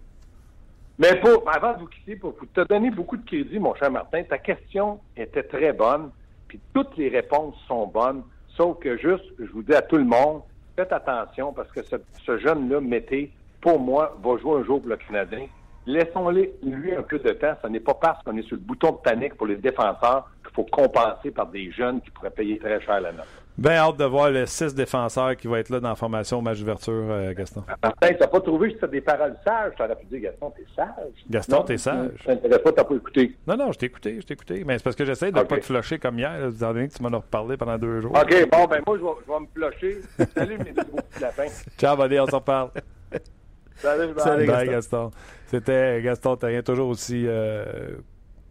Mais 0.99 1.19
pour, 1.19 1.43
avant 1.49 1.73
de 1.73 1.79
vous 1.79 1.87
quitter, 1.87 2.15
pour, 2.15 2.35
pour 2.35 2.47
te 2.51 2.61
donner 2.67 2.91
beaucoup 2.91 3.17
de 3.17 3.25
crédit, 3.25 3.57
mon 3.57 3.73
cher 3.73 3.89
Martin, 3.89 4.21
ta 4.23 4.37
question 4.37 4.99
était 5.17 5.41
très 5.43 5.73
bonne, 5.73 6.11
puis 6.47 6.59
toutes 6.73 6.95
les 6.97 7.09
réponses 7.09 7.55
sont 7.67 7.87
bonnes, 7.87 8.21
sauf 8.49 8.77
que 8.79 8.95
juste, 8.97 9.25
je 9.39 9.51
vous 9.51 9.63
dis 9.63 9.73
à 9.73 9.81
tout 9.81 9.97
le 9.97 10.05
monde, 10.05 10.41
faites 10.75 10.93
attention 10.93 11.51
parce 11.51 11.71
que 11.71 11.81
ce, 11.81 11.95
ce 12.23 12.37
jeune-là, 12.37 12.79
Mété, 12.79 13.31
pour 13.59 13.79
moi, 13.79 14.15
va 14.23 14.37
jouer 14.37 14.59
un 14.59 14.63
jour 14.63 14.79
pour 14.81 14.89
le 14.89 14.97
Canadien. 14.97 15.47
Laissons-le 15.85 16.49
lui 16.63 16.95
un 16.95 17.01
peu 17.01 17.19
de 17.19 17.31
temps. 17.31 17.53
Ce 17.61 17.67
n'est 17.67 17.79
pas 17.79 17.93
parce 17.93 18.23
qu'on 18.23 18.37
est 18.37 18.43
sur 18.43 18.55
le 18.55 18.61
bouton 18.61 18.91
de 18.91 18.97
panique 18.97 19.35
pour 19.35 19.47
les 19.47 19.57
défenseurs 19.57 20.29
qu'il 20.43 20.53
faut 20.53 20.65
compenser 20.65 21.31
par 21.31 21.47
des 21.47 21.71
jeunes 21.71 22.01
qui 22.01 22.09
pourraient 22.11 22.29
payer 22.29 22.57
très 22.57 22.79
cher 22.81 23.01
la 23.01 23.11
note. 23.11 23.27
Bien 23.55 23.73
hâte 23.73 23.97
de 23.97 24.05
voir 24.05 24.31
le 24.31 24.47
6 24.47 24.73
défenseur 24.73 25.35
qui 25.35 25.47
va 25.47 25.59
être 25.59 25.69
là 25.69 25.79
dans 25.79 25.89
la 25.89 25.95
formation 25.95 26.39
au 26.39 26.41
match 26.41 26.57
d'ouverture, 26.57 27.05
euh, 27.09 27.33
Gaston. 27.33 27.63
Martin, 27.83 28.13
t'as 28.19 28.27
pas 28.27 28.41
trouvé 28.41 28.69
que 28.69 28.75
c'était 28.75 28.87
des 28.87 29.01
paroles 29.01 29.37
sages? 29.45 29.73
T'aurais 29.77 29.95
pu 29.95 30.05
dire, 30.07 30.21
Gaston, 30.21 30.51
t'es 30.57 30.65
sage. 30.75 31.13
Gaston, 31.29 31.61
t'es 31.63 31.77
sage. 31.77 32.11
Ça 32.25 32.35
pas, 32.35 32.71
t'as 32.71 32.83
pas 32.83 32.95
écouté. 32.95 33.35
Non, 33.45 33.55
non, 33.55 33.71
je 33.71 33.77
t'ai 33.77 33.85
écouté, 33.85 34.19
je 34.19 34.25
t'ai 34.25 34.33
écouté. 34.33 34.63
Mais 34.65 34.79
c'est 34.79 34.83
parce 34.83 34.95
que 34.95 35.05
j'essaie 35.05 35.31
de 35.31 35.37
ne 35.37 35.43
pas 35.43 35.57
te 35.57 35.65
flusher 35.65 35.99
comme 35.99 36.17
hier, 36.17 36.31
là, 36.39 36.49
étant 36.49 36.73
donné 36.73 36.87
que 36.87 36.93
tu 36.93 37.03
m'en 37.03 37.09
as 37.09 37.17
reparlé 37.17 37.55
pendant 37.55 37.77
deux 37.77 38.01
jours. 38.01 38.11
OK, 38.11 38.49
bon, 38.51 38.65
ben 38.65 38.81
moi, 38.87 38.97
je 38.97 39.31
vais, 39.31 39.39
me 39.39 39.45
plocher. 39.53 40.01
Salut, 40.33 40.57
mes 40.57 40.71
petits 40.73 41.21
lapins. 41.21 41.47
Ciao, 41.77 41.95
buddy, 41.95 42.19
on 42.19 42.25
s'en 42.25 42.39
reparle. 42.39 42.71
Salut. 43.77 44.13
Salut, 44.17 44.45
Bye, 44.47 44.69
Gaston. 44.69 45.11
C'était 45.47 46.01
Gaston 46.01 46.35
Terrien, 46.37 46.61
toujours 46.61 46.89
aussi 46.89 47.25
euh, 47.27 47.65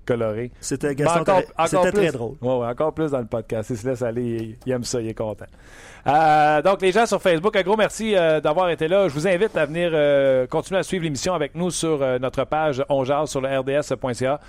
coloré. 0.06 0.50
C'était 0.60 0.94
Gaston 0.94 1.20
encore- 1.20 1.36
Terrien. 1.40 1.50
encore 1.56 1.68
C'était 1.68 1.90
plus- 1.92 2.00
très 2.08 2.12
drôle. 2.12 2.34
Ouais, 2.40 2.56
ouais, 2.58 2.66
encore 2.66 2.92
plus 2.92 3.10
dans 3.10 3.18
le 3.20 3.26
podcast. 3.26 3.70
Il 3.70 3.76
se 3.76 3.88
laisse 3.88 4.02
aller, 4.02 4.22
il, 4.22 4.56
il 4.66 4.72
aime 4.72 4.84
ça, 4.84 5.00
il 5.00 5.08
est 5.08 5.14
content. 5.14 5.46
Euh, 6.06 6.62
donc, 6.62 6.82
les 6.82 6.90
gens 6.90 7.06
sur 7.06 7.22
Facebook, 7.22 7.54
un 7.56 7.62
gros 7.62 7.76
merci 7.76 8.16
euh, 8.16 8.40
d'avoir 8.40 8.68
été 8.70 8.88
là. 8.88 9.06
Je 9.08 9.14
vous 9.14 9.26
invite 9.28 9.56
à 9.56 9.64
venir 9.66 9.90
euh, 9.94 10.46
continuer 10.48 10.80
à 10.80 10.82
suivre 10.82 11.04
l'émission 11.04 11.32
avec 11.34 11.54
nous 11.54 11.70
sur 11.70 11.98
notre 12.20 12.44
page 12.44 12.84
On 12.88 13.04
Jase 13.04 13.30
sur 13.30 13.40
le 13.40 13.48
rds.ca. 13.58 14.40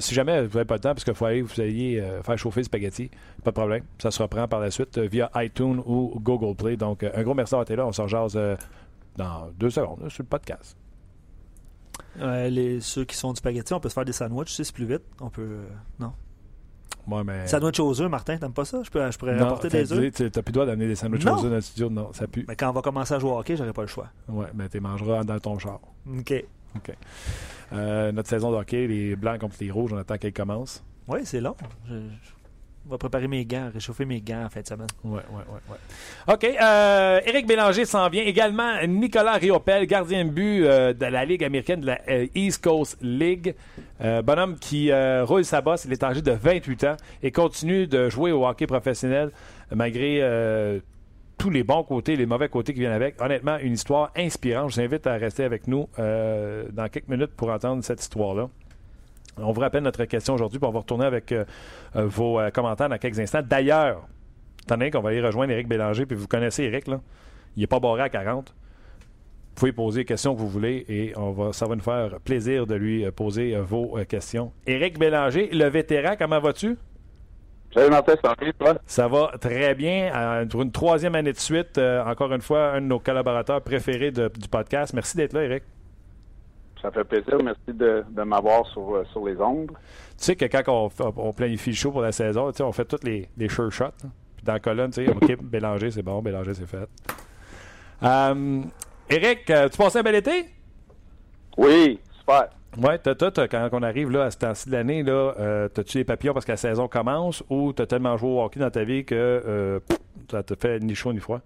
Si 0.00 0.14
jamais 0.14 0.42
vous 0.46 0.54
n'avez 0.58 0.66
pas 0.66 0.74
le 0.74 0.80
temps, 0.80 0.90
parce 0.92 1.04
qu'il 1.04 1.14
faut 1.14 1.24
aller, 1.24 1.40
vous 1.42 1.60
ayez 1.60 2.02
faire 2.22 2.36
chauffer 2.38 2.60
le 2.60 2.64
spaghetti, 2.64 3.10
pas 3.42 3.50
de 3.50 3.56
problème. 3.56 3.82
Ça 3.98 4.10
se 4.10 4.22
reprend 4.22 4.46
par 4.46 4.60
la 4.60 4.70
suite 4.70 4.98
via 4.98 5.30
iTunes 5.36 5.82
ou 5.86 6.12
Google 6.20 6.54
Play. 6.54 6.76
Donc, 6.76 7.02
un 7.04 7.22
gros 7.22 7.34
merci 7.34 7.52
d'avoir 7.52 7.62
été 7.64 7.76
là. 7.76 7.86
On 7.86 7.92
se 7.92 8.02
rejase 8.02 8.34
euh, 8.36 8.54
dans 9.18 9.50
deux 9.58 9.68
secondes 9.70 10.08
sur 10.08 10.22
le 10.22 10.28
podcast. 10.28 10.76
Les, 12.18 12.80
ceux 12.80 13.04
qui 13.04 13.16
sont 13.16 13.32
du 13.32 13.38
spaghetti, 13.38 13.72
on 13.74 13.80
peut 13.80 13.88
se 13.88 13.94
faire 13.94 14.04
des 14.04 14.12
sandwichs, 14.12 14.50
c'est 14.50 14.72
plus 14.72 14.86
vite. 14.86 15.02
On 15.20 15.30
peut. 15.30 15.42
euh, 15.42 15.68
non. 16.00 16.12
Ouais, 17.06 17.22
mais... 17.24 17.46
Sandwich 17.46 17.80
aux 17.80 18.00
œufs, 18.02 18.10
Martin, 18.10 18.36
t'aimes 18.38 18.52
pas 18.52 18.64
ça? 18.64 18.82
Je, 18.82 18.90
peux, 18.90 19.10
je 19.10 19.16
pourrais 19.18 19.36
Non, 19.36 19.56
t'as 19.56 19.68
des 19.68 19.92
œufs. 19.92 19.98
n'as 20.20 20.30
plus 20.30 20.42
le 20.46 20.52
droit 20.52 20.66
d'amener 20.66 20.88
des 20.88 20.96
sandwichs 20.96 21.24
Non. 21.24 21.34
aux 21.34 21.44
œufs 21.44 21.50
dans 21.50 21.54
le 21.56 21.60
studio. 21.60 21.88
Non, 21.90 22.12
ça 22.12 22.26
pue. 22.26 22.44
Mais 22.48 22.56
quand 22.56 22.68
on 22.68 22.72
va 22.72 22.82
commencer 22.82 23.14
à 23.14 23.18
jouer 23.18 23.30
au 23.30 23.38
hockey, 23.38 23.56
j'aurai 23.56 23.72
pas 23.72 23.82
le 23.82 23.88
choix. 23.88 24.08
Ouais, 24.28 24.46
mais 24.54 24.68
tu 24.68 24.80
mangeras 24.80 25.24
dans 25.24 25.38
ton 25.38 25.58
char. 25.58 25.80
OK. 26.06 26.44
OK. 26.76 26.92
Euh, 27.72 28.12
notre 28.12 28.28
saison 28.28 28.50
de 28.50 28.56
hockey, 28.56 28.86
les 28.86 29.16
blancs 29.16 29.40
contre 29.40 29.56
les 29.60 29.70
rouges, 29.70 29.92
on 29.92 29.96
attend 29.96 30.18
qu'elle 30.18 30.32
commence. 30.34 30.84
Oui, 31.06 31.20
c'est 31.24 31.40
long. 31.40 31.56
Je, 31.88 31.94
je- 31.94 32.00
on 32.37 32.37
va 32.88 32.98
préparer 32.98 33.28
mes 33.28 33.44
gants, 33.44 33.70
réchauffer 33.72 34.04
mes 34.04 34.20
gants 34.20 34.44
en 34.44 34.48
fin 34.48 34.60
de 34.60 34.66
semaine. 34.66 34.86
Ouais, 35.04 35.20
ouais, 35.30 35.44
ouais, 35.48 35.60
ouais. 35.70 36.34
OK. 36.34 36.44
Euh, 36.44 37.20
Éric 37.26 37.46
Bélanger 37.46 37.84
s'en 37.84 38.08
vient. 38.08 38.22
Également, 38.22 38.74
Nicolas 38.86 39.34
Riopel, 39.34 39.86
gardien 39.86 40.24
de 40.24 40.30
but 40.30 40.64
euh, 40.64 40.92
de 40.92 41.06
la 41.06 41.24
Ligue 41.24 41.44
américaine 41.44 41.80
de 41.80 41.86
la 41.86 42.00
euh, 42.08 42.26
East 42.34 42.62
Coast 42.62 42.98
League. 43.02 43.54
Euh, 44.00 44.22
bonhomme 44.22 44.58
qui 44.58 44.90
roule 44.92 45.44
sa 45.44 45.60
bosse. 45.60 45.84
Il 45.84 45.92
est 45.92 46.02
âgé 46.02 46.22
de 46.22 46.32
28 46.32 46.84
ans 46.84 46.96
et 47.22 47.30
continue 47.30 47.86
de 47.86 48.08
jouer 48.08 48.32
au 48.32 48.46
hockey 48.46 48.66
professionnel 48.66 49.30
malgré 49.70 50.80
tous 51.36 51.50
les 51.50 51.62
bons 51.62 51.84
côtés, 51.84 52.16
les 52.16 52.26
mauvais 52.26 52.48
côtés 52.48 52.72
qui 52.72 52.80
viennent 52.80 52.92
avec. 52.92 53.20
Honnêtement, 53.20 53.58
une 53.58 53.74
histoire 53.74 54.10
inspirante. 54.16 54.70
Je 54.70 54.76
vous 54.76 54.80
invite 54.80 55.06
à 55.06 55.14
rester 55.14 55.44
avec 55.44 55.66
nous 55.66 55.88
dans 55.96 56.88
quelques 56.90 57.08
minutes 57.08 57.32
pour 57.36 57.50
entendre 57.50 57.84
cette 57.84 58.00
histoire-là. 58.00 58.48
On 59.42 59.52
vous 59.52 59.60
rappelle 59.60 59.82
notre 59.82 60.04
question 60.04 60.34
aujourd'hui, 60.34 60.58
puis 60.58 60.68
on 60.68 60.72
va 60.72 60.80
retourner 60.80 61.04
avec 61.06 61.32
euh, 61.32 61.44
euh, 61.96 62.06
vos 62.06 62.38
euh, 62.40 62.50
commentaires 62.50 62.88
dans 62.88 62.98
quelques 62.98 63.18
instants. 63.20 63.40
D'ailleurs, 63.44 64.06
étant 64.62 64.76
donné 64.76 64.90
qu'on 64.90 65.00
va 65.00 65.10
aller 65.10 65.20
rejoindre 65.22 65.52
Éric 65.52 65.68
Bélanger, 65.68 66.06
puis 66.06 66.16
vous 66.16 66.26
connaissez 66.26 66.64
Éric, 66.64 66.86
là, 66.88 67.00
il 67.56 67.60
n'est 67.60 67.66
pas 67.66 67.80
barré 67.80 68.02
à 68.02 68.08
40. 68.08 68.48
Vous 68.50 69.54
pouvez 69.54 69.72
poser 69.72 70.00
les 70.00 70.04
questions 70.04 70.34
que 70.34 70.40
vous 70.40 70.48
voulez 70.48 70.84
et 70.88 71.12
on 71.16 71.32
va, 71.32 71.52
ça 71.52 71.66
va 71.66 71.74
nous 71.74 71.82
faire 71.82 72.20
plaisir 72.24 72.66
de 72.66 72.74
lui 72.76 73.10
poser 73.10 73.56
vos 73.58 73.98
questions. 74.08 74.52
Éric 74.66 74.98
Bélanger, 74.98 75.48
le 75.50 75.64
vétéran, 75.68 76.14
comment 76.16 76.38
vas-tu? 76.38 76.76
Salut 77.74 77.90
Martin, 77.90 78.14
ça 78.22 78.28
va 78.38 78.52
toi? 78.52 78.74
Ça 78.86 79.08
va 79.08 79.32
très 79.40 79.74
bien. 79.74 80.46
Pour 80.48 80.62
une 80.62 80.70
troisième 80.72 81.14
année 81.16 81.32
de 81.32 81.38
suite, 81.38 81.76
encore 82.06 82.32
une 82.32 82.40
fois, 82.40 82.72
un 82.74 82.80
de 82.80 82.86
nos 82.86 83.00
collaborateurs 83.00 83.60
préférés 83.60 84.10
de- 84.12 84.30
du 84.38 84.48
podcast. 84.48 84.94
Merci 84.94 85.16
d'être 85.16 85.32
là, 85.32 85.42
Éric. 85.44 85.64
Ça 86.82 86.90
fait 86.90 87.04
plaisir. 87.04 87.38
Merci 87.42 87.60
de, 87.68 88.04
de 88.08 88.22
m'avoir 88.22 88.66
sur, 88.68 88.94
euh, 88.94 89.04
sur 89.12 89.26
les 89.26 89.36
ondes. 89.40 89.70
Tu 89.72 90.24
sais 90.24 90.36
que 90.36 90.44
quand 90.44 90.62
on, 90.68 90.90
on 91.16 91.32
planifie 91.32 91.70
le 91.70 91.76
show 91.76 91.90
pour 91.90 92.02
la 92.02 92.12
saison, 92.12 92.50
tu 92.50 92.58
sais, 92.58 92.62
on 92.62 92.72
fait 92.72 92.84
tous 92.84 93.04
les, 93.04 93.28
les 93.36 93.48
sure 93.48 93.72
shots. 93.72 93.84
là. 93.84 94.10
Puis 94.36 94.44
dans 94.44 94.52
la 94.52 94.60
colonne, 94.60 94.90
tu 94.90 95.04
sais, 95.04 95.10
OK, 95.10 95.36
Bélanger, 95.42 95.90
c'est 95.90 96.02
bon, 96.02 96.22
Bélanger, 96.22 96.54
c'est 96.54 96.66
fait. 96.66 96.88
Euh, 98.02 98.62
Éric, 99.10 99.50
euh, 99.50 99.68
tu 99.68 99.76
passais 99.78 99.98
un 99.98 100.02
bel 100.02 100.14
été? 100.14 100.44
Oui, 101.56 101.98
super. 102.20 102.48
Oui, 102.76 102.94
t'as, 103.02 103.48
quand 103.48 103.68
on 103.72 103.82
arrive 103.82 104.10
là, 104.10 104.24
à 104.24 104.30
ce 104.30 104.38
temps-ci 104.38 104.68
de 104.68 104.74
l'année, 104.74 105.02
là, 105.02 105.34
euh, 105.40 105.68
t'as-tu 105.68 105.98
les 105.98 106.04
papillons 106.04 106.34
parce 106.34 106.44
que 106.44 106.52
la 106.52 106.56
saison 106.56 106.86
commence 106.86 107.42
ou 107.48 107.72
t'as 107.72 107.86
tellement 107.86 108.16
joué 108.16 108.28
au 108.30 108.42
hockey 108.42 108.60
dans 108.60 108.70
ta 108.70 108.84
vie 108.84 109.04
que 109.04 109.14
euh, 109.16 109.80
ça 110.30 110.42
te 110.42 110.54
fait 110.54 110.78
ni 110.78 110.94
chaud 110.94 111.12
ni 111.12 111.18
froid? 111.18 111.40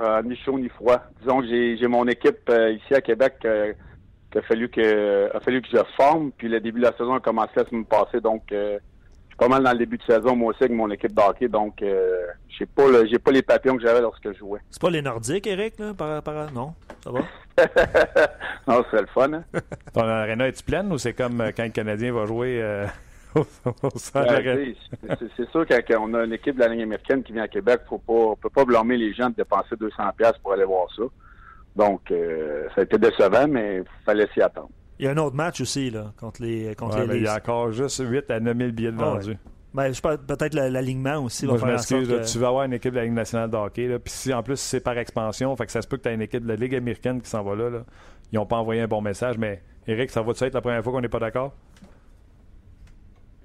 Euh, 0.00 0.22
ni 0.22 0.34
chaud 0.36 0.58
ni 0.58 0.68
froid. 0.70 0.98
Disons 1.20 1.40
que 1.40 1.46
j'ai, 1.46 1.86
mon 1.86 2.06
équipe 2.08 2.48
euh, 2.48 2.72
ici 2.72 2.94
à 2.94 3.00
Québec 3.00 3.34
euh, 3.44 3.72
qu'il 4.30 4.40
a 4.40 4.42
fallu 4.42 4.68
que 4.68 5.34
a 5.36 5.40
fallu 5.40 5.62
que 5.62 5.68
je 5.72 5.78
forme. 5.96 6.32
Puis 6.32 6.48
le 6.48 6.60
début 6.60 6.80
de 6.80 6.86
la 6.86 6.92
saison 6.92 7.14
a 7.14 7.20
commencé 7.20 7.52
la 7.56 7.64
semaine 7.66 7.84
passée, 7.86 8.20
donc 8.20 8.42
euh, 8.52 8.78
je 9.24 9.28
suis 9.28 9.36
pas 9.38 9.48
mal 9.48 9.62
dans 9.62 9.72
le 9.72 9.78
début 9.78 9.98
de 9.98 10.02
saison 10.02 10.34
moi 10.36 10.50
aussi 10.52 10.64
avec 10.64 10.76
mon 10.76 10.90
équipe 10.90 11.14
de 11.14 11.20
hockey. 11.20 11.48
Donc 11.48 11.80
euh, 11.82 12.26
j'ai 12.48 12.66
pas 12.66 12.88
le- 12.88 13.06
j'ai 13.06 13.18
pas 13.18 13.30
les 13.30 13.42
papillons 13.42 13.76
que 13.76 13.82
j'avais 13.82 14.00
lorsque 14.00 14.32
je 14.32 14.38
jouais. 14.38 14.60
C'est 14.70 14.80
pas 14.82 14.90
les 14.90 15.02
Nordiques, 15.02 15.46
Eric, 15.46 15.78
là? 15.78 15.92
Par, 15.94 16.22
par- 16.22 16.52
Non, 16.52 16.74
ça 17.02 17.10
va? 17.10 17.20
non, 18.68 18.84
ce 18.84 18.90
serait 18.90 19.00
le 19.02 19.06
fun. 19.08 19.32
Hein? 19.32 19.44
Ton 19.94 20.02
aréna 20.02 20.48
est-tu 20.48 20.62
pleine 20.62 20.92
ou 20.92 20.98
c'est 20.98 21.12
comme 21.14 21.40
euh, 21.40 21.50
quand 21.56 21.64
le 21.64 21.70
Canadien 21.70 22.12
va 22.12 22.26
jouer 22.26 22.60
euh, 22.62 22.86
centre 23.96 24.26
Ben, 24.26 24.34
Arena? 24.34 24.72
c'est, 25.18 25.28
c'est 25.36 25.50
sûr 25.50 25.66
que 25.66 25.74
quand 25.80 26.00
on 26.08 26.14
a 26.14 26.24
une 26.24 26.32
équipe 26.32 26.54
de 26.56 26.60
la 26.60 26.68
ligne 26.68 26.82
américaine 26.82 27.22
qui 27.22 27.32
vient 27.32 27.42
à 27.44 27.48
Québec, 27.48 27.80
faut 27.88 27.98
pas, 27.98 28.12
on 28.12 28.36
peut 28.36 28.50
pas 28.50 28.64
blâmer 28.64 28.96
les 28.96 29.12
gens 29.12 29.28
de 29.30 29.34
dépenser 29.34 29.76
200 29.78 30.02
pièces 30.16 30.38
pour 30.42 30.52
aller 30.52 30.64
voir 30.64 30.86
ça. 30.96 31.02
Donc, 31.76 32.10
euh, 32.10 32.66
ça 32.74 32.80
a 32.80 32.84
été 32.84 32.98
décevant, 32.98 33.46
mais 33.48 33.82
fallait 34.04 34.28
s'y 34.34 34.40
attendre. 34.42 34.70
Il 34.98 35.04
y 35.04 35.08
a 35.08 35.12
un 35.12 35.16
autre 35.18 35.36
match 35.36 35.60
aussi, 35.60 35.90
là, 35.90 36.12
contre 36.18 36.42
les, 36.42 36.74
contre 36.74 36.96
Ouais, 36.96 37.02
les 37.02 37.08
mais 37.08 37.16
il 37.18 37.24
y 37.24 37.28
a 37.28 37.36
encore 37.36 37.70
juste 37.72 38.02
8 38.04 38.30
à 38.30 38.40
9 38.40 38.56
000 38.56 38.70
billets 38.72 38.90
de 38.92 38.96
Ah 38.98 39.12
ouais. 39.14 39.20
vendus. 39.20 39.38
Ben, 39.74 39.92
je 39.92 40.00
pense 40.00 40.16
peut-être 40.26 40.54
la- 40.54 40.70
l'alignement 40.70 41.18
aussi 41.18 41.44
Moi, 41.46 41.54
va 41.54 41.58
je 41.58 41.64
faire 41.66 41.98
m'excuse, 41.98 42.08
que... 42.08 42.32
tu 42.32 42.38
vas 42.38 42.48
avoir 42.48 42.64
une 42.64 42.72
équipe 42.72 42.90
de 42.92 42.96
la 42.96 43.04
Ligue 43.04 43.12
nationale 43.12 43.50
de 43.50 43.56
hockey. 43.56 43.86
Là, 43.86 43.98
puis 44.00 44.10
si 44.12 44.32
en 44.34 44.42
plus 44.42 44.56
c'est 44.58 44.80
par 44.80 44.96
expansion, 44.98 45.54
fait 45.56 45.66
que 45.66 45.72
ça 45.72 45.82
se 45.82 45.86
peut 45.86 45.98
que 45.98 46.02
tu 46.02 46.08
aies 46.08 46.14
une 46.14 46.22
équipe 46.22 46.42
de 46.42 46.48
la 46.48 46.56
Ligue 46.56 46.74
américaine 46.74 47.20
qui 47.20 47.28
s'en 47.28 47.44
va 47.44 47.54
là, 47.54 47.70
là. 47.70 47.84
Ils 48.32 48.36
n'ont 48.36 48.46
pas 48.46 48.56
envoyé 48.56 48.80
un 48.80 48.88
bon 48.88 49.00
message, 49.02 49.38
mais 49.38 49.62
Eric, 49.86 50.10
ça 50.10 50.22
va-tu 50.22 50.42
être 50.44 50.54
la 50.54 50.60
première 50.62 50.82
fois 50.82 50.92
qu'on 50.92 51.00
n'est 51.00 51.08
pas 51.08 51.20
d'accord? 51.20 51.52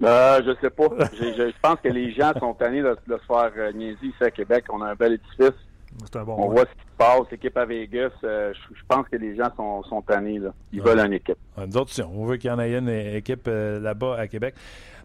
Euh, 0.02 0.42
je 0.44 0.50
sais 0.60 0.70
pas. 0.70 0.88
Je, 1.12 1.24
je 1.50 1.60
pense 1.62 1.78
que 1.80 1.88
les 1.88 2.12
gens 2.12 2.32
sont 2.38 2.52
tannés 2.54 2.82
de, 2.82 2.96
de 3.06 3.16
se 3.16 3.24
faire 3.26 3.52
euh, 3.56 3.72
niaiser 3.72 4.06
ici 4.06 4.22
à 4.24 4.30
Québec. 4.30 4.64
On 4.70 4.82
a 4.82 4.90
un 4.90 4.94
bel 4.94 5.12
édifice. 5.12 5.56
On 6.26 6.48
voit 6.48 6.62
ce 6.62 6.72
qui 6.72 6.80
se 6.80 6.96
passe. 6.96 7.30
L'équipe 7.30 7.56
à 7.56 7.64
Vegas, 7.64 8.10
euh, 8.24 8.52
je, 8.52 8.82
pense 8.88 9.06
que 9.08 9.16
les 9.16 9.36
gens 9.36 9.50
sont, 9.56 9.82
sont 9.84 10.02
tannés. 10.02 10.38
Là. 10.38 10.50
Ils 10.72 10.82
veulent 10.82 11.00
une 11.00 11.12
équipe. 11.12 11.36
nous 11.56 11.76
autres, 11.76 11.92
on 12.02 12.24
veut 12.24 12.36
qu'il 12.36 12.50
y 12.50 12.52
en 12.52 12.58
ait 12.58 12.76
une 12.76 12.88
équipe 12.88 13.46
euh, 13.48 13.80
là-bas 13.80 14.16
à 14.18 14.26
Québec. 14.26 14.54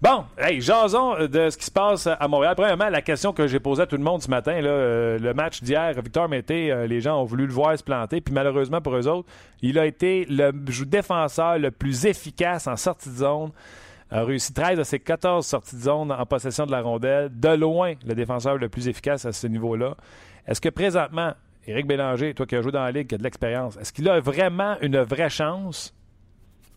Bon, 0.02 0.23
hey, 0.38 0.62
jason 0.62 1.28
de 1.28 1.49
ce 1.49 1.58
qui 1.58 1.65
se 1.65 1.71
passe 1.71 2.08
à 2.08 2.28
Montréal. 2.28 2.56
Premièrement, 2.56 2.89
la 2.89 3.02
question 3.02 3.34
que 3.34 3.47
j'ai 3.47 3.60
posée 3.60 3.84
à 3.84 3.86
tout 3.86 3.97
le 3.97 4.04
monde 4.04 4.21
ce 4.21 4.30
matin, 4.30 4.62
là, 4.62 4.69
euh, 4.69 5.19
le 5.19 5.34
match 5.34 5.62
d'hier, 5.62 5.93
Victor 6.02 6.30
Mété, 6.30 6.73
les 6.88 7.02
gens 7.02 7.21
ont 7.21 7.25
voulu 7.25 7.45
le 7.45 7.54
voir 7.54 7.78
se 7.78 7.84
planter, 7.84 8.21
puis 8.21 8.34
malheureusement 8.34 8.82
pour 8.82 8.95
eux 8.95 9.08
autres, 9.08 9.28
il 9.62 9.78
a 9.78 9.86
été 9.86 10.25
le 10.30 10.52
défenseur 10.86 11.60
le 11.60 11.71
plus 11.71 12.06
efficace 12.06 12.67
en 12.67 12.78
sortie 12.78 13.10
de 13.10 13.15
zone 13.15 13.52
a 14.12 14.24
réussi 14.24 14.54
13 14.54 14.78
de 14.78 14.84
ses 14.84 15.00
14 15.00 15.45
sorties 15.45 15.76
de 15.76 15.82
zone 15.82 16.12
en 16.12 16.26
possession 16.26 16.65
de 16.65 16.72
la 16.72 16.82
rondelle. 16.82 17.30
De 17.32 17.50
loin, 17.50 17.93
le 18.06 18.15
défenseur 18.15 18.58
le 18.58 18.69
plus 18.69 18.88
efficace 18.88 19.26
à 19.26 19.32
ce 19.32 19.48
niveau-là. 19.48 19.95
Est-ce 20.48 20.60
que 20.62 20.69
présentement, 20.69 21.34
Éric 21.67 21.86
Bélanger, 21.86 22.34
toi 22.34 22.45
qui 22.45 22.56
as 22.56 22.62
joué 22.62 22.72
dans 22.72 22.84
la 22.84 22.91
Ligue, 22.91 23.08
qui 23.08 23.15
a 23.15 23.17
de 23.17 23.24
l'expérience, 23.24 23.78
est-ce 23.78 23.93
qu'il 23.93 24.10
a 24.10 24.19
vraiment 24.19 24.78
une 24.82 25.00
vraie 25.02 25.30
chance 25.30 25.93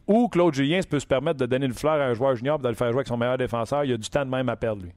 ou 0.06 0.28
Claude 0.28 0.54
Julien 0.54 0.80
peut 0.88 0.98
se 0.98 1.06
permettre 1.06 1.38
de 1.38 1.46
donner 1.46 1.66
une 1.66 1.72
fleur 1.72 1.94
à 1.94 2.04
un 2.04 2.14
joueur 2.14 2.34
junior 2.34 2.58
et 2.58 2.62
de 2.62 2.68
le 2.68 2.74
faire 2.74 2.88
jouer 2.88 2.98
avec 2.98 3.08
son 3.08 3.16
meilleur 3.16 3.38
défenseur? 3.38 3.84
Il 3.84 3.92
a 3.92 3.96
du 3.96 4.10
temps 4.10 4.24
de 4.24 4.30
même 4.30 4.48
à 4.48 4.56
perdre, 4.56 4.82
lui. 4.82 4.92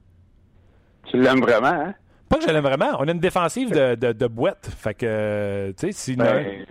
Tu 1.04 1.20
l'aimes 1.20 1.40
vraiment, 1.40 1.68
hein? 1.68 1.94
Pas 2.28 2.38
que 2.38 2.42
je 2.42 2.48
l'aime 2.48 2.64
vraiment. 2.64 2.90
On 2.98 3.06
a 3.06 3.12
une 3.12 3.20
défensive 3.20 3.70
de, 3.70 3.94
de, 3.94 4.26
boîte. 4.26 4.66
Fait 4.66 4.94
que, 4.94 5.72
tu 5.78 5.92
sais. 5.92 6.16
Ben, 6.16 6.66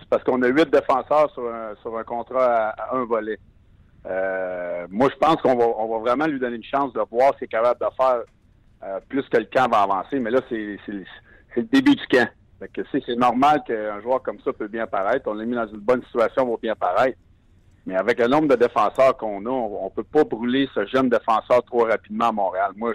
c'est 0.00 0.08
parce 0.10 0.24
qu'on 0.24 0.42
a 0.42 0.48
huit 0.48 0.68
défenseurs 0.70 1.30
sur 1.32 1.46
un, 1.48 1.74
sur 1.82 1.96
un 1.96 2.02
contrat 2.02 2.70
à 2.70 2.96
un 2.96 3.04
volet. 3.04 3.38
Euh, 4.06 4.86
moi, 4.90 5.08
je 5.10 5.16
pense 5.16 5.36
qu'on 5.42 5.56
va, 5.56 5.98
vraiment 5.98 6.26
lui 6.26 6.38
donner 6.38 6.56
une 6.56 6.64
chance 6.64 6.92
de 6.92 7.00
voir 7.10 7.34
s'il 7.34 7.44
est 7.44 7.48
capable 7.48 7.80
de 7.80 7.86
faire 7.96 8.22
euh, 8.84 9.00
plus 9.08 9.22
que 9.28 9.38
le 9.38 9.46
camp 9.46 9.68
va 9.68 9.82
avancer. 9.82 10.18
Mais 10.20 10.30
là, 10.30 10.40
c'est, 10.48 10.78
le 11.56 11.62
début 11.64 11.96
du 11.96 12.06
camp. 12.06 12.28
c'est 12.60 13.16
normal 13.16 13.62
qu'un 13.66 14.00
joueur 14.00 14.22
comme 14.22 14.38
ça 14.40 14.52
peut 14.52 14.68
bien 14.68 14.86
paraître. 14.86 15.28
On 15.28 15.34
l'a 15.34 15.44
mis 15.44 15.56
dans 15.56 15.66
une 15.66 15.80
bonne 15.80 16.02
situation, 16.04 16.46
il 16.46 16.50
va 16.50 16.56
bien 16.62 16.76
paraître. 16.76 17.18
Mais 17.84 17.96
avec 17.96 18.18
le 18.18 18.26
nombre 18.26 18.48
de 18.48 18.56
défenseurs 18.56 19.16
qu'on 19.16 19.44
a, 19.46 19.50
on, 19.50 19.84
ne 19.84 19.90
peut 19.90 20.04
pas 20.04 20.24
brûler 20.24 20.68
ce 20.74 20.86
jeune 20.86 21.08
défenseur 21.08 21.62
trop 21.64 21.84
rapidement 21.84 22.28
à 22.28 22.32
Montréal. 22.32 22.72
Moi, 22.76 22.92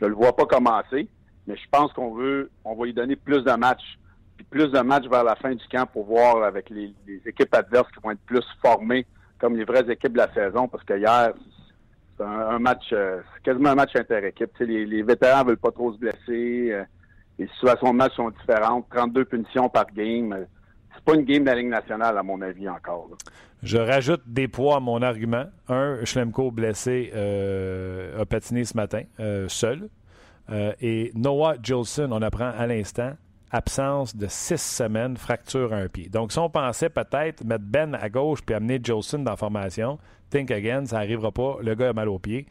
je 0.00 0.04
ne 0.04 0.10
le 0.10 0.14
vois 0.14 0.34
pas 0.34 0.46
commencer, 0.46 1.08
mais 1.46 1.56
je 1.56 1.68
pense 1.70 1.92
qu'on 1.92 2.14
veut, 2.14 2.50
on 2.64 2.74
va 2.76 2.84
lui 2.84 2.94
donner 2.94 3.16
plus 3.16 3.42
de 3.42 3.52
matchs, 3.52 3.98
puis 4.36 4.46
plus 4.48 4.68
de 4.68 4.78
matchs 4.78 5.08
vers 5.08 5.24
la 5.24 5.34
fin 5.34 5.54
du 5.54 5.66
camp 5.68 5.86
pour 5.86 6.04
voir 6.04 6.44
avec 6.44 6.70
les 6.70 6.94
équipes 7.26 7.52
adverses 7.52 7.90
qui 7.90 8.00
vont 8.00 8.12
être 8.12 8.24
plus 8.26 8.44
formées 8.62 9.06
comme 9.38 9.56
les 9.56 9.64
vraies 9.64 9.90
équipes 9.90 10.12
de 10.12 10.18
la 10.18 10.32
saison, 10.32 10.68
parce 10.68 10.84
que 10.84 10.98
hier, 10.98 11.32
c'est 12.16 12.24
un, 12.24 12.58
match, 12.58 12.92
euh, 12.92 13.20
c'est 13.34 13.42
quasiment 13.44 13.70
un 13.70 13.74
match 13.76 13.94
inter-équipe. 13.94 14.50
Les, 14.60 14.84
les, 14.84 15.02
vétérans 15.02 15.44
veulent 15.44 15.56
pas 15.56 15.70
trop 15.70 15.92
se 15.92 15.98
blesser. 15.98 16.72
Euh, 16.72 16.84
les 17.38 17.46
situations 17.48 17.92
de 17.92 17.96
match 17.96 18.14
sont 18.16 18.30
différentes. 18.30 18.86
32 18.90 19.24
punitions 19.24 19.68
par 19.68 19.86
game. 19.94 20.32
Euh, 20.32 20.44
c'est 20.94 21.04
pas 21.04 21.14
une 21.14 21.24
game 21.24 21.44
de 21.44 21.50
la 21.50 21.54
Ligue 21.54 21.68
nationale, 21.68 22.18
à 22.18 22.22
mon 22.22 22.40
avis, 22.42 22.68
encore. 22.68 23.10
Je 23.62 23.78
rajoute 23.78 24.22
des 24.26 24.48
poids 24.48 24.76
à 24.76 24.80
mon 24.80 25.00
argument. 25.00 25.44
Un, 25.68 26.04
Schlemko 26.04 26.50
blessé 26.50 27.12
a 27.14 28.24
patiné 28.24 28.64
ce 28.64 28.76
matin, 28.76 29.02
seul. 29.46 29.88
et 30.80 31.12
Noah 31.14 31.54
Jolson, 31.62 32.08
on 32.10 32.22
apprend 32.22 32.50
à 32.56 32.66
l'instant, 32.66 33.12
absence 33.50 34.14
de 34.14 34.26
six 34.28 34.60
semaines, 34.60 35.16
fracture 35.16 35.72
à 35.72 35.76
un 35.76 35.88
pied. 35.88 36.08
Donc, 36.08 36.32
si 36.32 36.38
on 36.38 36.50
pensait 36.50 36.90
peut-être 36.90 37.44
mettre 37.44 37.64
Ben 37.64 37.94
à 37.94 38.08
gauche 38.08 38.42
puis 38.42 38.54
amener 38.54 38.80
Jolson 38.82 39.20
dans 39.20 39.32
la 39.32 39.36
formation, 39.36 39.98
think 40.30 40.50
again, 40.50 40.84
ça 40.86 40.96
n'arrivera 40.96 41.32
pas. 41.32 41.56
Le 41.62 41.74
gars 41.74 41.90
a 41.90 41.92
mal 41.92 42.08
au 42.08 42.18
pied. 42.18 42.46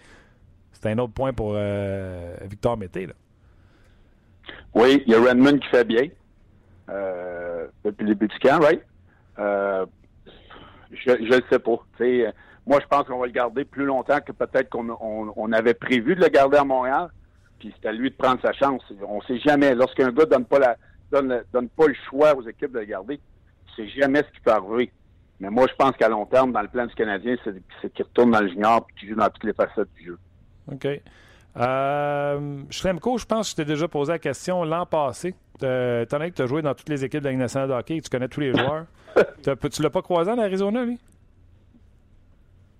C'est 0.71 0.89
un 0.89 0.97
autre 0.99 1.13
point 1.13 1.33
pour 1.33 1.53
euh, 1.55 2.35
Victor 2.43 2.77
Mété. 2.77 3.07
Là. 3.07 3.13
Oui, 4.73 5.03
il 5.05 5.13
y 5.13 5.15
a 5.15 5.21
Redmond 5.21 5.57
qui 5.59 5.67
fait 5.69 5.85
bien 5.85 6.07
euh, 6.89 7.67
depuis 7.83 8.03
le 8.03 8.15
début 8.15 8.27
du 8.27 8.39
camp, 8.39 8.59
right? 8.59 8.81
Euh, 9.39 9.85
je 10.91 11.11
ne 11.11 11.35
le 11.35 11.43
sais 11.49 11.59
pas. 11.59 11.77
moi, 12.65 12.79
je 12.79 12.87
pense 12.87 13.03
qu'on 13.03 13.19
va 13.19 13.25
le 13.25 13.31
garder 13.31 13.65
plus 13.65 13.85
longtemps 13.85 14.19
que 14.21 14.31
peut-être 14.31 14.69
qu'on 14.69 15.51
avait 15.51 15.73
prévu 15.73 16.15
de 16.15 16.21
le 16.21 16.29
garder 16.29 16.57
à 16.57 16.63
Montréal 16.63 17.09
puis 17.59 17.73
c'est 17.79 17.87
à 17.87 17.91
lui 17.91 18.09
de 18.09 18.15
prendre 18.15 18.41
sa 18.41 18.53
chance. 18.53 18.81
On 19.07 19.17
ne 19.17 19.21
sait 19.23 19.39
jamais. 19.39 19.75
Lorsqu'un 19.75 20.11
gars 20.11 20.25
donne 20.25 20.45
pas 20.45 20.59
la 20.59 20.77
donne, 21.11 21.43
donne 21.53 21.69
pas 21.69 21.87
le 21.87 21.95
choix 22.09 22.35
aux 22.35 22.47
équipes 22.47 22.73
de 22.73 22.79
le 22.79 22.85
garder, 22.85 23.19
c'est 23.75 23.87
jamais 23.89 24.19
ce 24.19 24.33
qui 24.35 24.41
peut 24.43 24.51
arriver. 24.51 24.91
Mais 25.39 25.49
moi, 25.49 25.67
je 25.69 25.75
pense 25.75 25.95
qu'à 25.95 26.09
long 26.09 26.25
terme, 26.25 26.51
dans 26.51 26.61
le 26.61 26.67
plan 26.67 26.85
du 26.85 26.95
Canadien, 26.95 27.35
c'est 27.43 27.93
qu'il 27.93 28.05
retourne 28.05 28.31
dans 28.31 28.41
le 28.41 28.49
junior 28.49 28.87
et 28.89 28.99
qu'il 28.99 29.09
joue 29.09 29.15
dans 29.15 29.29
toutes 29.29 29.43
les 29.43 29.53
facettes 29.53 29.93
du 29.95 30.05
jeu. 30.05 30.17
OK. 30.71 30.87
Euh, 31.57 32.61
Schlemko, 32.69 33.17
je 33.17 33.25
pense 33.25 33.47
que 33.47 33.51
je 33.51 33.55
t'ai 33.55 33.65
déjà 33.65 33.87
posé 33.87 34.13
la 34.13 34.19
question 34.19 34.63
l'an 34.63 34.85
passé. 34.85 35.35
Euh, 35.63 36.03
étant 36.03 36.17
donné 36.17 36.31
que 36.31 36.35
tu 36.35 36.41
as 36.41 36.47
joué 36.47 36.61
dans 36.61 36.73
toutes 36.73 36.89
les 36.89 37.03
équipes 37.03 37.21
de 37.21 37.25
la 37.25 37.31
Ligue 37.31 37.39
nationale 37.39 37.69
de 37.69 37.73
hockey 37.73 37.99
tu 37.99 38.09
connais 38.11 38.27
tous 38.27 38.41
les 38.41 38.51
joueurs, 38.51 38.85
tu 39.71 39.81
l'as 39.81 39.89
pas 39.89 40.03
croisé 40.03 40.29
en 40.29 40.37
Arizona, 40.37 40.85
lui? 40.85 40.99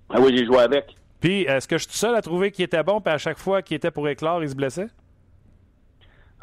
Ah 0.09 0.19
oui, 0.21 0.35
j'ai 0.37 0.45
joué 0.45 0.59
avec. 0.59 0.95
Puis, 1.19 1.41
est-ce 1.43 1.67
que 1.67 1.77
je 1.77 1.87
suis 1.87 1.97
seul 1.97 2.15
à 2.15 2.21
trouver 2.21 2.51
qu'il 2.51 2.65
était 2.65 2.83
bon, 2.83 3.01
puis 3.01 3.13
à 3.13 3.17
chaque 3.17 3.37
fois 3.37 3.61
qu'il 3.61 3.75
était 3.75 3.91
pour 3.91 4.07
éclore, 4.07 4.43
il 4.43 4.49
se 4.49 4.55
blessait? 4.55 4.87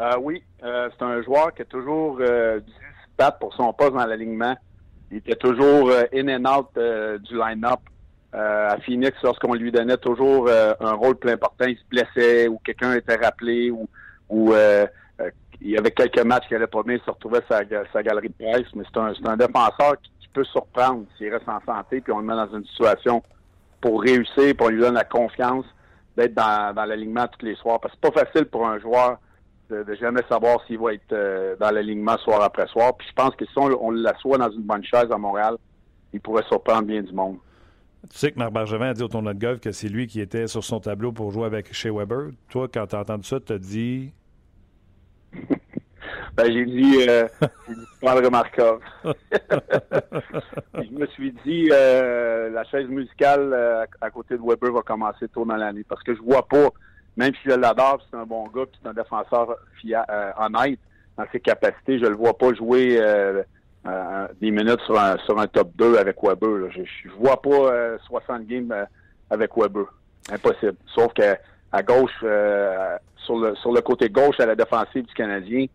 Euh, 0.01 0.17
oui, 0.21 0.43
euh, 0.65 0.89
c'est 0.93 1.05
un 1.05 1.23
joueur 1.23 1.55
qui 1.55 1.63
a 1.63 1.65
toujours 1.65 2.19
euh, 2.21 2.59
dû 2.59 2.73
se 2.73 3.17
battre 3.17 3.39
pour 3.39 3.55
son 3.55 3.73
poste 3.73 3.93
dans 3.93 4.07
l'alignement. 4.07 4.57
Il 5.11 5.19
était 5.19 5.37
toujours 5.37 5.91
euh, 5.91 6.03
in 6.13 6.29
and 6.29 6.51
out 6.51 6.69
du 7.23 7.37
line-up. 7.37 7.81
à 8.33 8.77
Phoenix, 8.85 9.17
lorsqu'on 9.23 9.55
lui 9.55 9.71
donnait 9.71 9.97
toujours 9.97 10.51
un 10.51 10.93
rôle 10.95 11.15
plus 11.17 11.31
important, 11.31 11.67
il 11.67 11.77
se 11.77 11.85
blessait 11.89 12.49
ou 12.49 12.59
quelqu'un 12.65 12.95
était 12.95 13.15
rappelé 13.15 13.71
ou, 13.71 13.89
il 15.61 15.71
y 15.71 15.79
avait 15.79 15.93
quelques 15.93 16.23
matchs 16.25 16.49
qui 16.49 16.55
n'allaient 16.55 16.67
pas 16.67 16.83
bien, 16.83 16.97
il 16.97 17.01
se 17.01 17.11
retrouvait 17.11 17.41
sa, 17.49 17.61
sa 17.93 18.03
galerie 18.03 18.29
de 18.29 18.35
presse. 18.35 18.67
Mais 18.75 18.83
c'est 18.93 18.99
un, 18.99 19.13
un, 19.25 19.37
défenseur 19.37 19.95
qui, 20.03 20.11
qui, 20.21 20.29
peut 20.29 20.45
surprendre 20.45 21.05
s'il 21.17 21.33
reste 21.33 21.49
en 21.49 21.61
santé, 21.65 22.01
puis 22.01 22.13
on 22.13 22.19
le 22.19 22.27
met 22.27 22.35
dans 22.35 22.53
une 22.57 22.67
situation 22.67 23.23
pour 23.85 24.01
réussir, 24.01 24.57
pour 24.57 24.71
lui 24.71 24.81
donner 24.81 24.95
la 24.95 25.05
confiance 25.05 25.67
d'être 26.17 26.33
dans, 26.33 26.75
dans 26.75 26.87
l'alignement 26.87 27.27
tous 27.29 27.45
les 27.45 27.55
soirs. 27.57 27.79
Parce 27.81 27.93
que 27.93 28.01
c'est 28.03 28.15
pas 28.15 28.25
facile 28.25 28.47
pour 28.47 28.67
un 28.67 28.79
joueur 28.79 29.19
de, 29.69 29.85
jamais 30.01 30.23
savoir 30.27 30.65
s'il 30.67 30.79
va 30.79 30.95
être 30.95 31.13
euh, 31.13 31.55
dans 31.61 31.71
l'alignement 31.71 32.17
soir 32.17 32.41
après 32.41 32.67
soir. 32.69 32.97
Puis 32.97 33.07
je 33.11 33.13
pense 33.13 33.37
que 33.37 33.45
si 33.45 33.59
on, 33.59 33.91
l'assoit 33.91 34.39
dans 34.39 34.51
une 34.51 34.63
bonne 34.63 34.85
chaise 34.85 35.13
à 35.13 35.19
Montréal, 35.19 35.57
il 36.15 36.21
pourrait 36.21 36.45
surprendre 36.49 36.87
bien 36.87 37.03
du 37.03 37.13
monde. 37.13 37.37
Tu 38.11 38.17
sais 38.17 38.33
que 38.33 38.39
Marc 38.39 38.55
Bergevin 38.55 38.89
a 38.89 38.95
dit 38.95 39.03
au 39.03 39.09
tournoi 39.09 39.35
de 39.35 39.39
golf 39.39 39.61
que 39.61 39.71
c'est 39.71 39.89
lui 39.89 40.07
qui 40.07 40.23
était 40.23 40.47
sur 40.47 40.65
son 40.65 40.81
tableau 40.81 41.13
pour 41.13 41.31
jouer 41.31 41.45
avec 41.45 41.71
Shea 41.75 41.93
Weber. 41.93 42.31
Toi, 42.49 42.69
quand 42.73 42.87
tu 42.87 42.97
as 42.97 43.01
entendu 43.01 43.25
ça, 43.25 43.39
tu 43.39 43.53
as 43.53 43.59
dit 43.59 44.13
ben, 46.37 46.53
j'ai 46.53 46.65
dit, 46.65 47.07
euh, 47.09 47.27
j'ai 48.03 48.31
Markov. 48.31 48.81
je 49.05 50.91
me 50.91 51.07
suis 51.07 51.33
dit, 51.45 51.69
euh, 51.73 52.51
la 52.51 52.65
chaise 52.65 52.89
musicale 52.89 53.53
euh, 53.53 53.85
à 54.01 54.11
côté 54.11 54.37
de 54.37 54.43
Weber 54.43 54.73
va 54.73 54.83
commencer 54.83 55.29
tôt 55.29 55.45
dans 55.45 55.57
l'année. 55.57 55.85
Parce 55.89 56.03
que 56.03 56.15
je 56.15 56.21
vois 56.21 56.47
pas, 56.47 56.69
même 57.17 57.33
si 57.35 57.51
je 57.51 57.55
l'adore, 57.55 58.01
c'est 58.11 58.17
un 58.17 58.27
bon 58.27 58.49
gars, 58.49 58.65
c'est 58.83 58.89
un 58.89 58.95
défenseur 58.95 59.57
fiable, 59.81 60.07
euh, 60.11 60.31
honnête 60.39 60.79
dans 61.17 61.25
ses 61.31 61.41
capacités, 61.41 62.01
je 62.01 62.07
le 62.07 62.17
vois 62.17 62.37
pas 62.37 62.53
jouer 62.55 62.99
des 64.41 64.51
minutes 64.51 64.81
sur 64.81 64.99
un, 64.99 65.17
sur 65.19 65.39
un 65.39 65.47
top 65.47 65.71
2 65.77 65.97
avec 65.97 66.17
Weber. 66.21 66.73
Je, 66.73 66.83
je 66.83 67.09
vois 67.17 67.41
pas 67.41 67.99
60 68.07 68.45
games 68.47 68.75
avec 69.31 69.57
Weber. 69.57 69.85
Impossible. 70.33 70.75
Sauf 70.93 71.13
que 71.13 71.37
à 71.71 71.83
gauche, 71.85 72.11
sur, 73.25 73.39
le, 73.39 73.55
sur 73.55 73.73
le 73.73 73.81
côté 73.81 74.09
gauche 74.09 74.41
à 74.41 74.47
la 74.47 74.57
défensive 74.57 75.05
du 75.05 75.15
Canadien, 75.15 75.67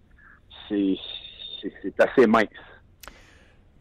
c'est 0.69 2.01
assez 2.01 2.27
mince. 2.27 2.47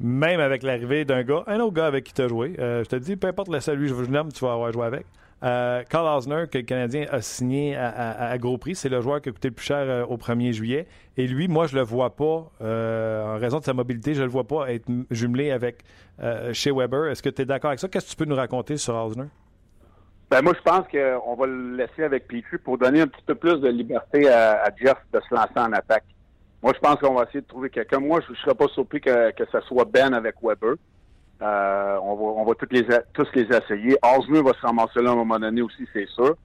Même 0.00 0.38
avec 0.38 0.62
l'arrivée 0.62 1.04
d'un 1.04 1.24
gars, 1.24 1.42
un 1.48 1.58
autre 1.58 1.74
gars 1.74 1.86
avec 1.86 2.04
qui 2.04 2.12
tu 2.12 2.22
as 2.22 2.28
joué, 2.28 2.54
euh, 2.60 2.84
je 2.84 2.88
te 2.88 2.96
dis, 2.96 3.16
peu 3.16 3.26
importe 3.26 3.48
le 3.48 3.58
salut, 3.58 3.88
je 3.88 3.94
vous 3.94 4.06
nomme, 4.06 4.32
tu 4.32 4.44
vas 4.44 4.52
avoir 4.52 4.72
joué 4.72 4.86
avec. 4.86 5.06
Euh, 5.42 5.82
Carl 5.88 6.06
Osner, 6.16 6.44
que 6.50 6.58
le 6.58 6.64
Canadien 6.64 7.06
a 7.10 7.20
signé 7.20 7.76
à, 7.76 8.36
gros 8.38 8.58
prix, 8.58 8.76
c'est 8.76 8.88
le 8.88 9.00
joueur 9.00 9.20
qui 9.20 9.28
a 9.28 9.32
coûté 9.32 9.48
le 9.48 9.54
plus 9.54 9.64
cher 9.64 9.78
euh, 9.78 10.04
au 10.04 10.16
1er 10.16 10.52
juillet. 10.52 10.86
Et 11.16 11.26
lui, 11.26 11.48
moi, 11.48 11.66
je 11.66 11.76
le 11.76 11.82
vois 11.82 12.14
pas, 12.14 12.50
en 12.60 13.38
raison 13.38 13.58
de 13.58 13.64
sa 13.64 13.72
mobilité, 13.72 14.14
je 14.14 14.22
le 14.22 14.28
vois 14.28 14.46
pas 14.46 14.72
être 14.72 14.86
jumelé 15.10 15.50
avec 15.50 15.82
chez 16.52 16.70
Weber. 16.70 17.08
Est-ce 17.08 17.22
que 17.22 17.28
tu 17.28 17.42
es 17.42 17.44
d'accord 17.44 17.70
avec 17.70 17.80
ça? 17.80 17.88
Qu'est-ce 17.88 18.06
que 18.06 18.10
tu 18.10 18.16
peux 18.16 18.24
nous 18.24 18.36
raconter 18.36 18.76
sur 18.76 18.94
Osner? 18.94 19.26
Ben 20.30 20.42
moi, 20.42 20.52
je 20.56 20.62
pense 20.62 20.86
qu'on 20.88 21.34
va 21.34 21.46
le 21.46 21.76
laisser 21.76 22.04
avec 22.04 22.28
Petrie 22.28 22.58
pour 22.58 22.78
donner 22.78 23.00
un 23.00 23.08
petit 23.08 23.22
peu 23.24 23.34
plus 23.34 23.60
de 23.60 23.68
liberté 23.68 24.28
à 24.28 24.70
Jeff 24.76 24.98
de 25.12 25.20
se 25.20 25.34
lancer 25.34 25.56
en 25.56 25.72
attaque. 25.72 26.04
Moi, 26.62 26.72
je 26.74 26.80
pense 26.80 26.96
qu'on 26.96 27.14
va 27.14 27.24
essayer 27.24 27.40
de 27.40 27.46
trouver 27.46 27.70
quelqu'un. 27.70 28.00
Moi, 28.00 28.20
je 28.26 28.32
ne 28.32 28.36
serais 28.36 28.54
pas 28.54 28.66
surpris 28.68 29.00
que, 29.00 29.30
que 29.30 29.44
soit 29.60 29.84
Ben 29.84 30.12
avec 30.12 30.36
Weber. 30.42 30.74
Euh, 31.40 31.98
on 32.02 32.16
va, 32.16 32.22
on 32.40 32.44
va 32.44 32.54
tous 32.54 32.66
les, 32.72 32.84
tous 33.12 33.28
les 33.34 33.44
essayer. 33.44 33.96
Osner 34.02 34.42
va 34.42 34.52
se 34.54 34.60
ramasser 34.60 35.00
là 35.00 35.10
à 35.10 35.12
un 35.12 35.16
moment 35.16 35.38
donné 35.38 35.62
aussi, 35.62 35.86
c'est 35.92 36.08
sûr. 36.08 36.36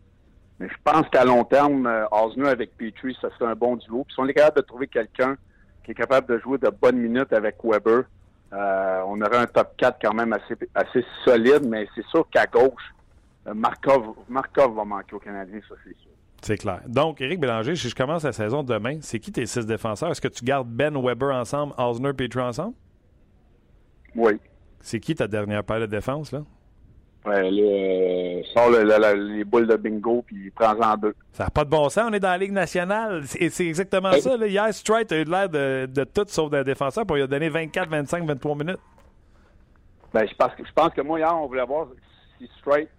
Mais 0.60 0.70
je 0.70 0.76
pense 0.84 1.10
qu'à 1.10 1.26
long 1.26 1.44
terme, 1.44 1.88
euh, 1.88 2.06
Osner 2.12 2.50
avec 2.50 2.78
Petrie, 2.78 3.18
ça 3.20 3.30
serait 3.32 3.50
un 3.50 3.56
bon 3.56 3.76
duo. 3.76 4.04
Puis 4.04 4.14
si 4.14 4.20
on 4.20 4.28
est 4.28 4.34
capable 4.34 4.58
de 4.58 4.62
trouver 4.62 4.88
quelqu'un 4.88 5.36
qui 5.84 5.92
est 5.92 5.96
capable 5.96 6.28
de 6.28 6.40
jouer 6.40 6.60
de 6.60 6.70
bonnes 6.70 6.98
minutes 6.98 7.34
avec 7.34 7.56
Weber, 7.64 8.04
euh, 8.54 9.02
on 9.08 9.20
aurait 9.20 9.38
un 9.38 9.48
top 9.48 9.76
4 9.78 9.98
quand 10.00 10.14
même 10.14 10.32
assez, 10.32 10.56
assez 10.76 11.04
solide, 11.26 11.68
mais 11.68 11.88
c'est 11.96 12.06
sûr 12.06 12.28
qu'à 12.30 12.46
gauche, 12.46 12.94
Markov, 13.52 14.14
Markov 14.30 14.76
va 14.76 14.86
manquer 14.86 15.16
au 15.16 15.20
Canadien, 15.20 15.60
ça 15.68 15.76
c'est 15.84 15.98
sûr. 15.98 16.13
C'est 16.44 16.58
clair. 16.58 16.82
Donc, 16.88 17.22
Éric 17.22 17.40
Bélanger, 17.40 17.76
si 17.78 17.88
je 17.90 17.96
commence 17.96 18.24
la 18.24 18.34
saison 18.34 18.64
demain, 18.64 18.98
c'est 19.02 19.18
qui 19.20 19.32
tes 19.32 19.46
six 19.46 19.66
défenseurs? 19.66 20.12
Est-ce 20.12 20.20
que 20.20 20.28
tu 20.28 20.44
gardes 20.44 20.68
Ben 20.68 20.94
Weber 21.02 21.34
ensemble, 21.34 21.74
Osner, 21.78 22.12
Petrie 22.14 22.42
ensemble? 22.42 22.74
Oui. 24.16 24.34
C'est 24.82 25.00
qui 25.00 25.16
ta 25.16 25.28
dernière 25.28 25.64
paire 25.64 25.80
de 25.80 25.86
défense, 25.86 26.34
là? 26.34 26.42
Ouais, 27.26 27.50
là, 27.50 27.62
euh, 27.64 28.42
sors 28.54 28.70
le- 28.70 28.84
le- 28.84 28.98
le- 29.00 29.36
les 29.38 29.44
boules 29.46 29.66
de 29.68 29.78
bingo 29.78 30.22
puis 30.28 30.52
prends-en 30.52 30.98
deux. 30.98 31.16
Ça 31.32 31.46
n'a 31.46 31.50
pas 31.50 31.64
de 31.64 31.70
bon 31.70 31.88
sens, 31.88 32.10
on 32.10 32.14
est 32.14 32.20
dans 32.20 32.28
la 32.32 32.38
Ligue 32.38 32.52
nationale. 32.52 33.22
C'est 33.26 33.50
c'est 33.50 33.66
exactement 33.66 34.12
ça. 34.12 34.36
Là. 34.36 34.46
Hier, 34.46 34.74
Strite 34.74 35.14
a 35.14 35.18
eu 35.22 35.24
l'air 35.24 35.48
de, 35.48 35.86
de 35.86 36.04
tout 36.04 36.26
sauf 36.28 36.52
d'un 36.52 36.64
défenseur, 36.64 37.06
pour 37.06 37.16
lui 37.16 37.24
a 37.24 37.28
donné 37.28 37.48
24, 37.48 37.88
25, 37.90 38.26
23 38.26 38.56
minutes. 38.58 38.80
Ben, 40.14 40.28
je 40.28 40.36
pense, 40.36 40.54
que, 40.56 40.66
je 40.68 40.74
pense 40.74 40.94
que 40.94 41.00
moi, 41.00 41.18
hier, 41.20 41.34
on 41.34 41.48
voulait 41.48 41.66
voir 41.66 41.88
si 42.38 42.50
Straight 42.60 42.90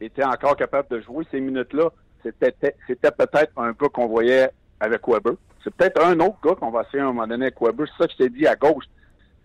était 0.00 0.24
encore 0.24 0.56
capable 0.56 0.88
de 0.88 1.00
jouer 1.02 1.26
ces 1.30 1.40
minutes-là. 1.40 1.90
C'était 2.24 3.10
peut-être 3.10 3.52
un 3.58 3.72
gars 3.72 3.88
qu'on 3.92 4.06
voyait 4.06 4.50
avec 4.80 5.06
Weber. 5.06 5.34
C'est 5.62 5.74
peut-être 5.74 6.04
un 6.04 6.18
autre 6.20 6.36
gars 6.44 6.54
qu'on 6.54 6.70
va 6.70 6.82
essayer 6.82 7.00
à 7.00 7.04
un 7.04 7.12
moment 7.12 7.26
donné 7.26 7.46
avec 7.46 7.60
Weber. 7.60 7.86
C'est 7.88 8.02
ça 8.02 8.06
que 8.06 8.12
je 8.12 8.24
t'ai 8.24 8.28
dit 8.30 8.46
à 8.46 8.54
gauche. 8.56 8.84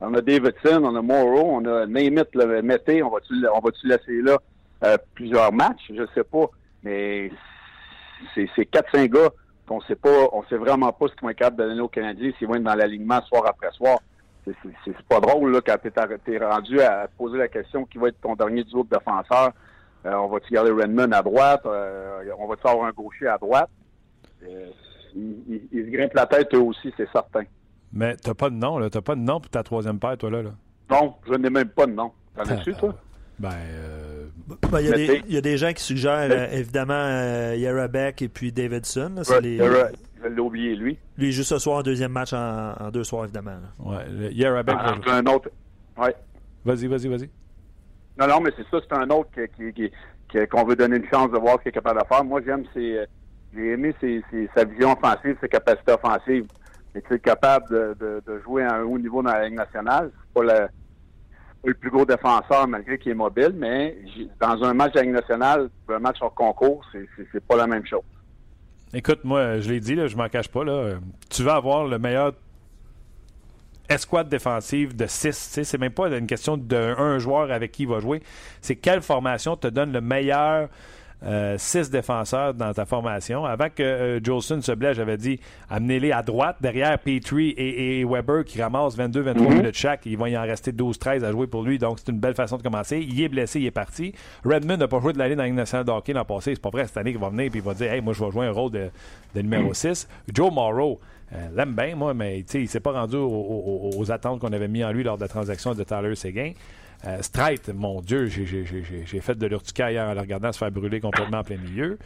On 0.02 0.14
a 0.14 0.22
Davidson, 0.22 0.82
on 0.84 0.96
a 0.96 1.02
Morrow, 1.02 1.50
on 1.52 1.66
a 1.66 1.86
Name 1.86 2.20
it, 2.20 2.28
le 2.34 2.62
Mété. 2.62 3.04
On 3.04 3.10
va-tu 3.10 3.34
va-tu 3.42 3.88
laisser 3.88 4.22
là 4.22 4.38
euh, 4.86 4.98
plusieurs 5.14 5.52
matchs? 5.52 5.92
Je 5.94 6.04
sais 6.16 6.24
pas. 6.24 6.46
Mais 6.84 7.32
c'est 8.34 8.48
c'est 8.56 8.70
4-5 8.70 9.08
gars 9.10 9.30
qu'on 9.68 9.82
sait 9.82 9.96
pas, 9.96 10.28
on 10.32 10.44
sait 10.46 10.56
vraiment 10.58 10.92
pas 10.92 11.08
ce 11.08 11.14
qu'ils 11.14 11.22
vont 11.24 11.30
être 11.30 11.38
capables 11.38 11.58
de 11.64 11.70
donner 11.70 11.82
aux 11.82 11.88
Canadiens 11.90 12.32
s'ils 12.38 12.48
vont 12.48 12.56
être 12.56 12.64
dans 12.64 12.76
l'alignement 12.76 13.22
soir 13.24 13.44
après 13.46 13.72
soir. 13.72 14.00
C'est- 14.46 14.56
c'est- 14.84 14.98
pas 15.08 15.20
drôle 15.20 15.52
là, 15.52 15.60
quand 15.64 15.76
t'es 15.84 15.92
t'es 16.26 16.38
rendu 16.44 16.82
à 16.82 17.08
poser 17.18 17.38
la 17.38 17.48
question 17.50 17.86
qui 17.86 17.98
va 18.00 18.08
être 18.08 18.20
ton 18.22 18.36
dernier 18.36 18.64
duo 18.64 18.84
de 18.84 18.90
défenseurs. 18.90 19.52
Euh, 20.06 20.14
on 20.14 20.28
va-tu 20.30 20.54
garder 20.54 20.72
Redmond 20.72 21.12
à 21.12 21.22
droite? 21.22 21.62
Euh, 21.66 22.22
on 22.38 22.48
va-tu 22.48 22.68
avoir 22.68 22.88
un 22.88 22.92
gaucher 22.92 23.28
à 23.28 23.38
droite? 23.38 23.70
Euh, 24.44 24.68
ils, 25.16 25.62
ils 25.72 25.86
se 25.86 25.90
grimpent 25.92 26.14
la 26.14 26.26
tête 26.26 26.54
eux 26.54 26.60
aussi, 26.62 26.94
c'est 26.96 27.10
certain. 27.12 27.44
Mais 27.92 28.16
t'as 28.16 28.34
pas 28.34 28.50
de 28.50 28.56
nom, 28.56 28.78
là. 28.80 28.90
T'as 28.90 29.02
pas 29.02 29.16
de 29.16 29.22
nom 29.22 29.40
pour 29.42 29.50
ta 29.50 29.64
troisième 29.64 30.00
paire, 30.00 30.18
toi, 30.18 30.30
là. 30.30 30.44
là? 30.44 30.52
Non, 30.92 31.16
je 31.28 31.34
n'ai 31.34 31.50
même 31.50 31.70
pas 31.70 31.86
de 31.86 31.92
nom. 31.94 32.12
T'en 32.36 32.44
as-tu, 32.44 32.74
toi? 32.76 32.96
Ben, 33.40 33.50
euh, 33.54 34.26
Ben, 34.72 34.80
Il 34.82 34.88
y, 34.88 34.94
a 34.94 34.96
des- 34.96 35.06
t'sais- 35.08 35.24
il 35.28 35.34
y 35.34 35.38
a 35.38 35.42
des 35.42 35.58
gens 35.58 35.72
qui 35.74 35.84
suggèrent 35.84 36.30
euh, 36.32 36.48
évidemment 36.52 36.94
euh, 36.94 37.56
Yarabek 37.56 38.22
et 38.22 38.28
puis 38.30 38.52
Davidson. 38.52 39.14
là, 39.16 39.24
c'est 39.24 39.36
Ouais, 39.36 39.42
les- 39.42 39.56
Yara- 39.58 39.90
Je 40.22 40.28
l'ai 40.28 40.40
oublié, 40.42 40.76
lui. 40.76 40.98
Lui, 41.18 41.32
juste 41.32 41.50
ce 41.50 41.58
soir, 41.60 41.82
deuxième 41.82 42.12
match 42.12 42.34
en, 42.34 42.74
en 42.78 42.92
deux 42.92 43.04
soirs, 43.06 43.24
évidemment. 43.26 43.52
là. 43.52 43.92
ouais. 44.20 44.34
Yarabek 44.34 44.76
va 44.76 44.96
Ah, 45.08 45.16
un 45.16 45.26
autre. 45.28 45.50
Ouais. 45.98 46.14
Vas-y, 46.66 46.88
vas-y, 46.88 47.08
vas-y. 47.08 47.30
Non, 48.20 48.28
non, 48.28 48.42
mais 48.42 48.52
c'est 48.58 48.68
ça, 48.70 48.84
c'est 48.88 48.96
un 48.98 49.10
autre 49.10 49.30
qui- 49.56 50.48
qu'on 50.48 50.64
veut 50.66 50.76
donner 50.76 50.98
une 50.98 51.08
chance 51.10 51.32
de 51.32 51.38
voir 51.38 51.56
ce 51.58 51.64
qu'il 51.64 51.70
est 51.70 51.74
capable 51.74 52.02
de 52.02 52.06
faire. 52.08 52.24
Moi, 52.24 52.42
j'aime 52.46 52.64
ses, 52.74 52.98
euh, 52.98 53.06
j'ai 53.54 53.72
aimé 53.72 53.96
ses- 54.02 54.22
ses- 54.30 54.50
sa 54.56 54.64
vision 54.66 54.92
offensive, 54.92 55.38
ses 55.42 55.48
capacités 55.50 55.92
offensives. 55.94 56.46
Est 56.96 57.20
capable 57.20 57.70
de, 57.70 58.22
de- 58.26 58.40
jouer 58.42 58.64
à 58.64 58.74
un 58.76 58.84
haut 58.84 58.98
niveau 58.98 59.22
dans 59.22 59.32
la 59.32 59.46
Ligue 59.48 59.58
nationale. 59.58 60.12
C'est 60.12 60.34
pas 60.34 60.42
le, 60.42 60.68
pas 60.68 61.68
le 61.68 61.74
plus 61.76 61.92
gros 61.92 62.04
défenseur 62.04 62.68
malgré 62.68 62.98
qu'il 62.98 63.12
est 63.12 63.16
mobile, 63.16 63.54
mais 63.56 63.96
dans 64.42 64.62
un 64.64 64.74
match 64.74 64.94
de 64.94 64.98
la 64.98 65.04
Ligue 65.04 65.14
nationale, 65.14 65.70
un 65.88 66.00
match 66.00 66.18
hors 66.20 66.34
concours, 66.34 66.84
c'est, 66.92 67.08
c'est, 67.16 67.28
c'est 67.32 67.44
pas 67.46 67.56
la 67.56 67.68
même 67.68 67.86
chose. 67.86 68.02
Écoute, 68.94 69.20
moi, 69.24 69.60
je 69.60 69.70
l'ai 69.70 69.80
dit, 69.80 69.94
là, 69.96 70.08
je 70.08 70.18
m'en 70.18 70.28
cache 70.30 70.50
pas. 70.50 70.64
Là, 70.64 70.96
tu 71.30 71.44
veux 71.44 71.52
avoir 71.52 71.86
le 71.88 72.00
meilleur 72.00 72.34
escouade 73.90 74.30
défensive 74.30 74.96
de 74.96 75.06
6. 75.08 75.60
C'est 75.64 75.78
même 75.78 75.92
pas 75.92 76.08
une 76.10 76.28
question 76.28 76.58
d'un 76.58 77.20
joueur 77.20 77.52
avec 77.52 77.72
qui 77.72 77.84
il 77.84 77.90
va 77.90 78.00
jouer. 78.00 78.22
C'est 78.62 78.76
quelle 78.76 79.02
formation 79.02 79.56
te 79.56 79.68
donne 79.68 79.92
le 79.92 80.02
meilleur 80.02 80.70
6 81.58 81.90
défenseurs 81.90 82.54
dans 82.54 82.72
ta 82.74 82.86
formation? 82.86 83.44
Avant 83.46 83.68
que 83.70 83.84
euh, 83.84 84.20
Jolson 84.24 84.62
se 84.62 84.72
blesse, 84.72 84.96
j'avais 84.96 85.18
dit 85.18 85.40
amenez-les 85.70 86.12
à 86.12 86.22
droite, 86.22 86.58
derrière 86.62 86.98
Petrie 86.98 87.50
et, 87.50 88.00
et 88.00 88.06
Weber 88.06 88.46
qui 88.46 88.62
ramassent 88.62 88.98
22-23 88.98 89.54
minutes 89.54 89.76
chaque. 89.76 90.06
Il 90.06 90.18
va 90.18 90.30
y 90.30 90.38
en 90.38 90.44
rester 90.44 90.72
12-13 90.72 91.26
à 91.26 91.32
jouer 91.32 91.48
pour 91.48 91.64
lui, 91.64 91.78
donc 91.78 92.00
c'est 92.00 92.12
une 92.12 92.20
belle 92.20 92.36
façon 92.36 92.58
de 92.58 92.62
commencer. 92.62 93.00
Il 93.00 93.22
est 93.22 93.28
blessé, 93.28 93.60
il 93.60 93.66
est 93.66 93.72
parti. 93.72 94.14
Redmond 94.46 94.78
n'a 94.78 94.88
pas 94.88 95.00
joué 95.02 95.12
de 95.12 95.18
l'année 95.18 95.36
dans 95.36 95.42
la 95.42 95.48
Ligue 95.48 95.58
nationale 95.58 95.86
de 95.86 95.92
hockey 95.92 96.14
l'an 96.14 96.24
passé. 96.24 96.54
C'est 96.56 96.62
pas 96.62 96.70
vrai 96.70 96.88
cette 96.88 96.98
année 96.98 97.12
qu'il 97.12 97.20
va 97.20 97.30
venir 97.30 97.46
et 97.46 97.52
il 97.54 97.62
va 97.62 97.74
dire 97.74 97.92
Hey, 97.92 98.02
moi 98.02 98.14
je 98.14 98.24
vais 98.24 98.32
jouer 98.32 98.46
un 98.46 98.52
rôle 98.52 98.72
de, 98.72 98.90
de 99.36 99.42
numéro 99.42 99.74
6. 99.74 100.08
Joe 100.34 100.54
Morrow. 100.54 101.00
Euh, 101.34 101.48
l'aime 101.56 101.76
bien, 101.76 101.96
moi, 101.96 102.14
mais 102.14 102.40
il 102.40 102.62
ne 102.62 102.66
s'est 102.68 102.80
pas 102.80 102.92
rendu 102.92 103.16
aux, 103.18 104.12
attentes 104.12 104.40
qu'on 104.40 104.52
avait 104.52 104.68
mis 104.68 104.84
en 104.84 104.92
lui 104.92 105.04
lors 105.04 105.18
de 105.18 105.22
la 105.22 105.28
transaction 105.28 105.74
de 105.76 105.84
Tyler 105.84 106.16
Seguin. 106.16 106.54
Euh, 107.06 107.22
Strite, 107.22 107.70
mon 107.70 108.02
Dieu, 108.02 108.28
j'ai- 108.28 109.22
fait 109.22 109.38
de 109.38 109.48
l'urticaire 109.48 109.90
hier 109.90 110.06
en 110.06 110.14
le 110.14 110.20
regardant 110.20 110.52
se 110.52 110.58
faire 110.58 110.72
brûler 110.72 111.00
complètement 111.00 111.40
en 111.40 111.44
plein 111.44 111.58
milieu. 111.58 111.98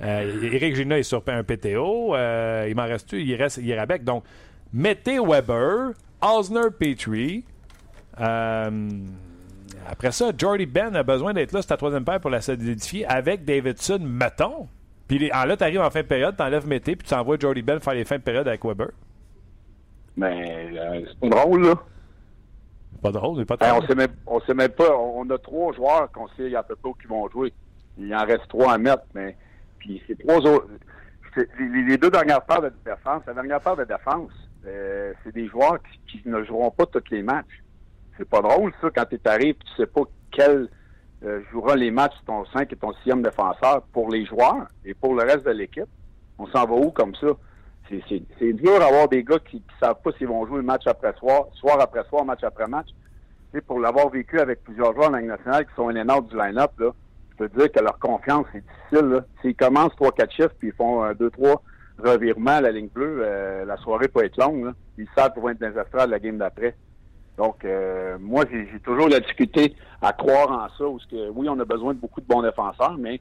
Euh, 0.00 0.42
Éric 0.42 0.76
Gina 0.76 0.98
est 0.98 1.02
sur 1.02 1.22
un 1.26 1.42
PTO. 1.42 2.14
Euh, 2.14 2.66
il 2.68 2.76
m'en 2.76 2.86
reste 2.86 3.12
il 3.12 3.34
reste 3.34 3.58
avec. 3.58 4.04
Donc, 4.04 4.24
mettez 4.72 5.18
Weber, 5.18 5.90
Osner 6.22 6.70
Petrie. 6.78 7.44
Euh, 8.20 8.88
après 9.86 10.12
ça, 10.12 10.32
Jordy 10.36 10.66
Ben 10.66 10.94
a 10.96 11.02
besoin 11.02 11.32
d'être 11.32 11.52
là, 11.52 11.62
c'est 11.62 11.68
ta 11.68 11.76
troisième 11.76 12.04
paire 12.04 12.20
pour 12.20 12.30
la 12.30 12.40
solidifier 12.40 13.06
avec 13.06 13.44
Davidson, 13.44 13.98
mettons. 14.00 14.68
Puis 15.08 15.18
les- 15.18 15.30
ah, 15.32 15.46
là, 15.46 15.56
tu 15.56 15.64
arrives 15.64 15.80
en 15.80 15.90
fin 15.90 16.02
de 16.02 16.06
période, 16.06 16.36
tu 16.36 16.42
enlèves 16.42 16.66
Mété, 16.66 16.94
puis 16.94 17.06
tu 17.08 17.14
envoies 17.14 17.38
Jordy 17.40 17.62
Ben 17.62 17.80
faire 17.80 17.94
les 17.94 18.04
fins 18.04 18.18
de 18.18 18.22
période 18.22 18.46
avec 18.46 18.64
Weber. 18.64 18.88
Mais 20.16 20.68
euh, 20.78 21.04
c'est 21.06 21.28
pas 21.30 21.42
drôle, 21.44 21.62
là. 21.66 21.74
Pas 23.02 23.12
drôle, 23.12 23.38
mais 23.38 23.44
pas 23.44 23.56
Hey, 23.60 23.70
drôle. 23.70 23.84
on 23.84 23.86
sait 23.86 23.94
même, 23.94 24.10
on 24.26 24.40
sait 24.40 24.54
même 24.54 24.70
pas. 24.70 24.96
On, 24.96 25.28
a 25.30 25.38
trois 25.38 25.72
joueurs 25.72 26.10
qu'on 26.12 26.28
sait 26.36 26.54
à 26.54 26.62
peu 26.62 26.74
près 26.76 26.90
où 26.90 26.94
qui 26.94 27.06
vont 27.06 27.28
jouer. 27.30 27.52
Il 27.96 28.12
en 28.14 28.24
reste 28.24 28.48
trois 28.48 28.72
à 28.74 28.78
mettre, 28.78 29.04
mais 29.14 29.36
puis 29.78 30.02
ces 30.06 30.16
trois 30.16 30.38
autres. 30.38 30.68
c'est- 31.34 31.48
Les, 31.60 31.82
les 31.84 31.98
deux 31.98 32.10
dernières 32.10 32.42
paires 32.44 32.62
de 32.62 32.72
défense, 32.84 33.22
la 33.26 33.34
dernière 33.34 33.60
paire 33.60 33.76
de 33.76 33.84
défense, 33.84 34.32
euh, 34.66 35.12
c'est 35.22 35.32
des 35.32 35.46
joueurs 35.46 35.78
qui, 36.08 36.20
qui 36.20 36.28
ne 36.28 36.42
joueront 36.44 36.70
pas 36.70 36.86
tous 36.86 37.04
les 37.12 37.22
matchs. 37.22 37.62
C'est 38.16 38.28
pas 38.28 38.40
drôle 38.40 38.72
ça 38.80 38.88
quand 38.94 39.04
tu 39.08 39.20
arrives, 39.26 39.54
tu 39.54 39.76
sais 39.76 39.86
pas 39.86 40.02
quel 40.32 40.68
euh, 41.24 41.40
jouera 41.50 41.74
les 41.76 41.90
matchs 41.90 42.14
ton 42.26 42.44
5 42.46 42.72
et 42.72 42.76
ton 42.76 42.92
6e 43.04 43.22
défenseur 43.22 43.82
pour 43.92 44.10
les 44.10 44.24
joueurs 44.24 44.66
et 44.84 44.94
pour 44.94 45.14
le 45.14 45.22
reste 45.24 45.44
de 45.44 45.50
l'équipe. 45.50 45.88
On 46.38 46.46
s'en 46.46 46.64
va 46.64 46.74
où 46.74 46.90
comme 46.90 47.14
ça? 47.16 47.28
C'est- 47.88 48.52
dur 48.52 48.78
d'avoir 48.78 49.08
des 49.08 49.24
gars 49.24 49.38
qui 49.38 49.56
ne 49.56 49.62
savent 49.80 50.00
pas 50.04 50.12
s'ils 50.12 50.28
vont 50.28 50.46
jouer 50.46 50.60
match 50.62 50.86
après 50.86 51.14
soir, 51.14 51.46
soir 51.54 51.80
après 51.80 52.04
soir, 52.04 52.24
match 52.24 52.44
après 52.44 52.66
match. 52.66 52.88
Sais, 53.52 53.62
pour 53.62 53.80
l'avoir 53.80 54.10
vécu 54.10 54.38
avec 54.38 54.62
plusieurs 54.62 54.92
joueurs 54.94 55.10
en 55.10 55.16
Ligue 55.16 55.28
nationale 55.28 55.64
qui 55.66 55.74
sont 55.74 55.88
out 55.88 56.28
du 56.28 56.36
line-up, 56.36 56.72
je 56.78 57.36
peux 57.38 57.48
dire 57.48 57.72
que 57.72 57.80
leur 57.80 57.98
confiance 57.98 58.46
est 58.54 58.60
difficile. 58.60 59.24
S'ils 59.40 59.56
commencent 59.56 59.96
3-4 59.96 60.30
chiffres 60.30 60.54
puis 60.58 60.68
ils 60.68 60.74
font 60.74 61.02
un 61.02 61.12
2-3 61.14 61.62
revirements 61.98 62.50
à 62.56 62.60
la 62.60 62.72
ligne 62.72 62.88
bleue, 62.88 63.20
euh, 63.22 63.64
la 63.64 63.76
soirée 63.78 64.08
peut 64.08 64.22
être 64.24 64.36
longue. 64.36 64.72
Ils 64.98 65.08
savent 65.16 65.32
qu'ils 65.32 65.42
vont 65.42 65.48
être 65.48 65.58
dans 65.58 65.68
les 65.70 65.78
estrades 65.80 66.10
la 66.10 66.18
game 66.18 66.36
d'après. 66.36 66.76
Donc, 67.38 67.64
euh, 67.64 68.18
moi, 68.20 68.44
j'ai 68.50 68.80
toujours 68.80 69.08
la 69.08 69.20
difficulté 69.20 69.74
à 70.02 70.12
croire 70.12 70.50
en 70.50 70.68
ça. 70.76 70.84
Où 70.84 70.98
ce 70.98 71.06
que, 71.06 71.30
oui, 71.30 71.48
on 71.48 71.58
a 71.60 71.64
besoin 71.64 71.94
de 71.94 72.00
beaucoup 72.00 72.20
de 72.20 72.26
bons 72.26 72.42
défenseurs, 72.42 72.96
mais 72.98 73.20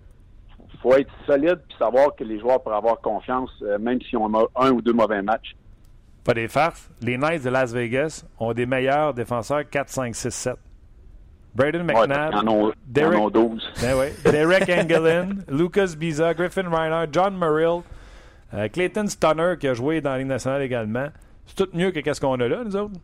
il 0.74 0.80
faut 0.80 0.96
être 0.96 1.12
solide 1.28 1.60
puis 1.70 1.78
savoir 1.78 2.16
que 2.16 2.24
les 2.24 2.40
joueurs 2.40 2.62
peuvent 2.62 2.74
avoir 2.74 3.00
confiance, 3.00 3.52
euh, 3.62 3.78
même 3.78 4.02
si 4.02 4.18
on 4.18 4.34
a 4.34 4.46
un 4.56 4.72
ou 4.72 4.82
deux 4.82 4.94
mauvais 4.94 5.22
matchs. 5.22 5.56
Pas 6.24 6.34
des 6.34 6.48
farces. 6.48 6.90
Les 7.02 7.18
Knights 7.18 7.44
de 7.44 7.50
Las 7.50 7.72
Vegas 7.72 8.26
ont 8.40 8.54
des 8.54 8.66
meilleurs 8.66 9.14
défenseurs 9.14 9.70
4, 9.70 9.88
5, 9.88 10.16
6, 10.16 10.30
7. 10.32 10.56
Braden 11.54 11.84
McNabb, 11.84 12.48
ont, 12.48 12.68
en 12.68 12.72
Derek, 12.86 13.20
ont 13.20 13.30
12. 13.30 13.74
Ben 13.82 13.98
ouais. 13.98 14.14
Derek 14.26 14.70
Engelin, 14.70 15.30
Lucas 15.48 15.96
Biza, 15.98 16.34
Griffin 16.34 16.70
Reiner, 16.70 17.06
John 17.12 17.38
Murrill, 17.38 17.82
euh, 18.54 18.68
Clayton 18.68 19.08
Stunner 19.08 19.56
qui 19.60 19.68
a 19.68 19.74
joué 19.74 20.02
dans 20.02 20.12
la 20.12 20.18
Ligue 20.20 20.28
nationale 20.28 20.62
également. 20.62 21.08
C'est 21.46 21.56
tout 21.56 21.70
mieux 21.74 21.92
que 21.92 22.00
qu'est-ce 22.00 22.20
qu'on 22.20 22.40
a 22.40 22.48
là, 22.48 22.64
nous 22.64 22.76
autres? 22.76 23.00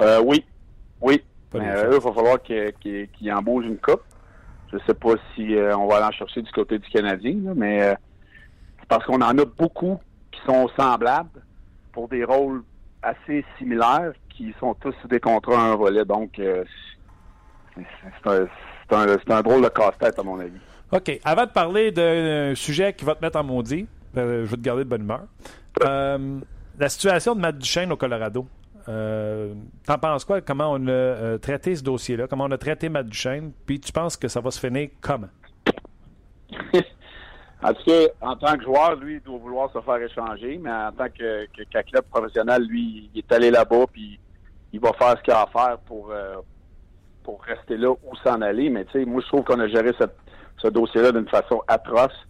Euh, 0.00 0.20
oui, 0.24 0.44
oui. 1.00 1.22
Mais 1.54 1.68
euh, 1.68 1.90
eux, 1.90 1.96
il 1.96 2.00
va 2.00 2.12
falloir 2.12 2.42
qu'ils 2.42 3.32
embauchent 3.32 3.66
une 3.66 3.78
coupe. 3.78 4.02
Je 4.72 4.78
sais 4.86 4.94
pas 4.94 5.14
si 5.34 5.54
euh, 5.54 5.76
on 5.76 5.86
va 5.86 5.96
aller 5.96 6.06
en 6.06 6.12
chercher 6.12 6.40
du 6.40 6.50
côté 6.50 6.78
du 6.78 6.88
Canadien, 6.88 7.36
là, 7.44 7.52
mais 7.54 7.82
euh, 7.82 7.94
c'est 8.80 8.88
parce 8.88 9.04
qu'on 9.04 9.20
en 9.20 9.38
a 9.38 9.44
beaucoup 9.44 10.00
qui 10.30 10.40
sont 10.46 10.68
semblables 10.76 11.42
pour 11.92 12.08
des 12.08 12.24
rôles 12.24 12.62
assez 13.02 13.44
similaires 13.58 14.12
qui 14.30 14.54
sont 14.58 14.72
tous 14.74 14.94
sous 15.02 15.08
des 15.08 15.20
contrats 15.20 15.60
à 15.60 15.72
un 15.72 15.76
volet. 15.76 16.06
Donc, 16.06 16.38
euh, 16.38 16.64
c'est 17.76 17.82
un, 18.24 19.42
drôle 19.42 19.62
de 19.62 19.68
casse-tête, 19.68 20.18
à 20.18 20.22
mon 20.22 20.40
avis. 20.40 20.58
OK. 20.90 21.20
Avant 21.22 21.44
de 21.44 21.50
parler 21.50 21.90
d'un 21.92 22.54
sujet 22.54 22.94
qui 22.94 23.04
va 23.04 23.14
te 23.14 23.22
mettre 23.22 23.38
en 23.38 23.44
maudit, 23.44 23.86
je 24.14 24.20
vais 24.20 24.56
te 24.56 24.62
garder 24.62 24.84
de 24.84 24.88
bonne 24.88 25.02
humeur. 25.02 25.24
La 26.78 26.88
situation 26.88 27.34
de 27.34 27.40
Matt 27.40 27.58
Duchesne 27.58 27.92
au 27.92 27.96
Colorado. 27.96 28.46
Euh, 28.88 29.54
T'en 29.86 29.98
penses 29.98 30.24
quoi? 30.24 30.40
Comment 30.40 30.72
on 30.72 30.86
a 30.86 30.90
euh, 30.90 31.38
traité 31.38 31.76
ce 31.76 31.82
dossier-là? 31.82 32.26
Comment 32.26 32.44
on 32.44 32.50
a 32.50 32.58
traité 32.58 32.88
Matt 32.88 33.06
Duchesne? 33.06 33.52
Puis 33.66 33.80
tu 33.80 33.92
penses 33.92 34.16
que 34.16 34.28
ça 34.28 34.40
va 34.40 34.50
se 34.50 34.60
finir 34.60 34.90
comment? 35.00 35.28
En 37.64 37.72
tout 37.74 37.84
cas, 37.84 38.06
en 38.20 38.34
tant 38.34 38.56
que 38.56 38.64
joueur, 38.64 38.96
lui, 38.96 39.14
il 39.14 39.20
doit 39.20 39.38
vouloir 39.38 39.72
se 39.72 39.80
faire 39.80 40.02
échanger, 40.02 40.58
mais 40.60 40.72
en 40.72 40.90
tant 40.90 41.06
que, 41.08 41.46
qu'athlète 41.70 42.08
professionnel, 42.10 42.64
lui, 42.64 43.08
il 43.14 43.20
est 43.20 43.32
allé 43.32 43.52
là-bas, 43.52 43.84
puis 43.92 44.18
il 44.72 44.80
va 44.80 44.92
faire 44.94 45.16
ce 45.16 45.22
qu'il 45.22 45.32
a 45.32 45.42
à 45.42 45.46
faire 45.46 45.78
pour, 45.86 46.10
euh, 46.10 46.38
pour 47.22 47.40
rester 47.44 47.76
là 47.76 47.92
ou 47.92 48.16
s'en 48.24 48.40
aller. 48.40 48.68
Mais 48.68 48.84
tu 48.86 48.98
sais, 48.98 49.04
moi, 49.04 49.22
je 49.22 49.28
trouve 49.28 49.44
qu'on 49.44 49.60
a 49.60 49.68
géré 49.68 49.92
ce 50.56 50.66
dossier-là 50.66 51.12
d'une 51.12 51.28
façon 51.28 51.62
atroce. 51.68 52.26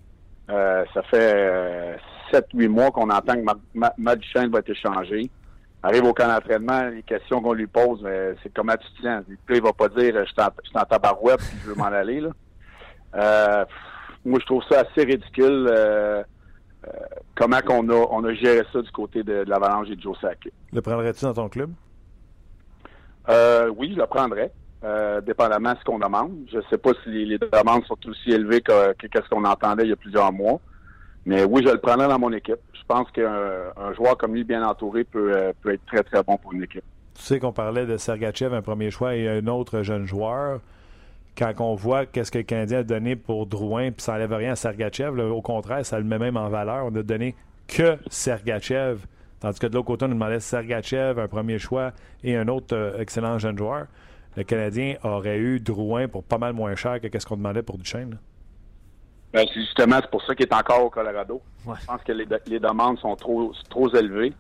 ça 0.48 1.02
fait 1.10 1.96
7-8 2.30 2.68
mois 2.68 2.90
qu'on 2.90 3.08
entend 3.08 3.34
que 3.34 3.44
Matt 3.74 4.18
Duchesne 4.18 4.50
va 4.50 4.58
être 4.58 4.68
échangé. 4.68 5.30
Arrive 5.82 6.04
au 6.04 6.14
camp 6.14 6.28
d'entraînement, 6.28 6.88
les 6.88 7.02
questions 7.02 7.42
qu'on 7.42 7.54
lui 7.54 7.66
pose, 7.66 8.06
c'est 8.42 8.52
comment 8.54 8.74
tu 8.76 8.86
te 8.92 9.02
sens? 9.02 9.24
Puis 9.46 9.56
il 9.56 9.62
va 9.62 9.72
pas 9.72 9.88
dire 9.88 10.14
je 10.24 10.30
suis 10.30 10.76
en, 10.76 10.84
tabarouette 10.84 11.40
puis 11.40 11.58
je 11.62 11.70
veux 11.70 11.74
m'en 11.74 11.84
aller. 11.86 12.20
Là. 12.20 13.66
moi, 14.24 14.38
je 14.40 14.46
trouve 14.46 14.62
ça 14.70 14.80
assez 14.80 15.04
ridicule. 15.04 15.68
comment 17.34 17.60
qu'on 17.60 17.88
a, 17.88 18.06
on 18.10 18.24
a 18.24 18.34
géré 18.34 18.64
ça 18.72 18.80
du 18.80 18.90
côté 18.92 19.24
de, 19.24 19.44
l'Avalanche 19.46 19.88
et 19.90 19.96
de 19.96 20.00
Joe 20.00 20.16
Sakic. 20.20 20.52
Le 20.72 20.80
prendrais-tu 20.82 21.24
dans 21.24 21.34
ton 21.34 21.48
club? 21.48 21.72
oui, 23.28 23.92
je 23.92 23.98
le 23.98 24.06
prendrais. 24.06 24.52
Euh, 24.84 25.20
dépendamment 25.20 25.74
de 25.74 25.78
ce 25.78 25.84
qu'on 25.84 26.00
demande. 26.00 26.32
Je 26.50 26.56
ne 26.56 26.62
sais 26.62 26.78
pas 26.78 26.90
si 27.04 27.10
les, 27.10 27.38
demandes 27.38 27.84
sont 27.84 27.98
aussi 28.08 28.32
élevées 28.32 28.62
que, 28.62 28.72
ce 29.00 29.28
qu'on 29.28 29.44
entendait 29.44 29.84
il 29.84 29.90
y 29.90 29.92
a 29.92 29.96
plusieurs 29.96 30.32
mois. 30.32 30.60
Mais 31.24 31.44
oui, 31.44 31.62
je 31.64 31.70
le 31.70 31.78
prendrai 31.78 32.08
dans 32.08 32.18
mon 32.18 32.32
équipe. 32.32 32.58
Je 32.72 32.82
pense 32.86 33.10
qu'un 33.12 33.92
joueur 33.94 34.16
comme 34.18 34.34
lui, 34.34 34.44
bien 34.44 34.66
entouré, 34.66 35.04
peut, 35.04 35.32
euh, 35.34 35.52
peut 35.62 35.72
être 35.74 35.84
très, 35.86 36.02
très 36.02 36.22
bon 36.22 36.36
pour 36.36 36.52
une 36.52 36.64
équipe. 36.64 36.84
Tu 37.14 37.22
sais 37.22 37.38
qu'on 37.38 37.52
parlait 37.52 37.86
de 37.86 37.96
Sergachev, 37.96 38.54
un 38.54 38.62
premier 38.62 38.90
choix, 38.90 39.14
et 39.14 39.28
un 39.28 39.46
autre 39.46 39.82
jeune 39.82 40.06
joueur. 40.06 40.60
Quand 41.36 41.52
on 41.60 41.74
voit 41.74 42.06
qu'est-ce 42.06 42.30
que 42.30 42.38
le 42.38 42.44
Canadien 42.44 42.78
a 42.78 42.82
donné 42.82 43.16
pour 43.16 43.46
Drouin, 43.46 43.90
puis 43.90 44.02
ça 44.02 44.12
n'enlève 44.12 44.34
rien 44.34 44.52
à 44.52 44.56
Sergachev, 44.56 45.18
au 45.20 45.40
contraire, 45.40 45.84
ça 45.86 45.98
le 45.98 46.04
met 46.04 46.18
même 46.18 46.36
en 46.36 46.48
valeur. 46.48 46.86
On 46.86 46.94
a 46.96 47.02
donné 47.02 47.34
que 47.68 47.96
Sergachev. 48.08 48.98
Tandis 49.40 49.58
que 49.58 49.66
de 49.66 49.74
l'autre 49.74 49.86
côté, 49.86 50.04
on 50.04 50.08
nous 50.08 50.14
demandait 50.14 50.40
Sergachev, 50.40 51.20
un 51.20 51.28
premier 51.28 51.58
choix, 51.58 51.92
et 52.22 52.36
un 52.36 52.48
autre 52.48 52.76
euh, 52.76 52.98
excellent 52.98 53.38
jeune 53.38 53.56
joueur 53.56 53.86
le 54.36 54.44
Canadien 54.44 54.96
aurait 55.02 55.38
eu 55.38 55.60
Drouin 55.60 56.08
pour 56.08 56.24
pas 56.24 56.38
mal 56.38 56.52
moins 56.52 56.74
cher 56.74 57.00
que 57.00 57.18
ce 57.18 57.26
qu'on 57.26 57.36
demandait 57.36 57.62
pour 57.62 57.78
Duchesne. 57.78 58.18
Ben, 59.32 59.46
justement, 59.54 59.96
c'est 60.00 60.10
pour 60.10 60.22
ça 60.24 60.34
qu'il 60.34 60.46
est 60.46 60.54
encore 60.54 60.84
au 60.84 60.90
Colorado. 60.90 61.40
Je 61.64 61.86
pense 61.86 62.02
que 62.02 62.12
les, 62.12 62.26
demandes 62.58 62.98
sont 62.98 63.16
trop, 63.16 63.52
trop 63.70 63.88
élevées. 63.94 64.32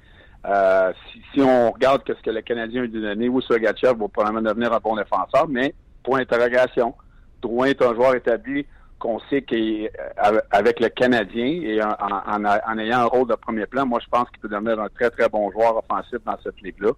Euh, 0.44 0.92
si, 1.32 1.40
on 1.40 1.70
regarde 1.70 2.02
ce 2.06 2.20
que 2.20 2.30
le 2.30 2.42
Canadien 2.42 2.84
a 2.84 2.86
donné, 2.86 3.28
oui, 3.28 3.42
Sergachev 3.46 3.96
va 3.98 4.08
probablement 4.08 4.42
devenir 4.42 4.72
un 4.72 4.80
bon 4.80 4.96
défenseur, 4.96 5.48
mais 5.48 5.74
point 6.02 6.18
d'interrogation. 6.18 6.94
Drouin 7.40 7.66
est 7.66 7.80
un 7.80 7.94
joueur 7.94 8.14
établi 8.14 8.66
qu'on 8.98 9.18
sait 9.30 9.42
qu'avec 9.42 10.80
le 10.80 10.88
Canadien 10.88 11.60
et 11.62 11.82
en, 11.82 11.96
en, 11.98 12.78
ayant 12.78 13.00
un 13.00 13.04
rôle 13.06 13.28
de 13.28 13.34
premier 13.34 13.66
plan, 13.66 13.84
moi 13.84 13.98
je 14.00 14.08
pense 14.08 14.28
qu'il 14.30 14.38
peut 14.38 14.48
devenir 14.48 14.78
un 14.78 14.88
très 14.88 15.10
très 15.10 15.28
bon 15.28 15.50
joueur 15.50 15.76
offensif 15.76 16.18
dans 16.24 16.36
cette 16.42 16.60
ligue-là. 16.60 16.92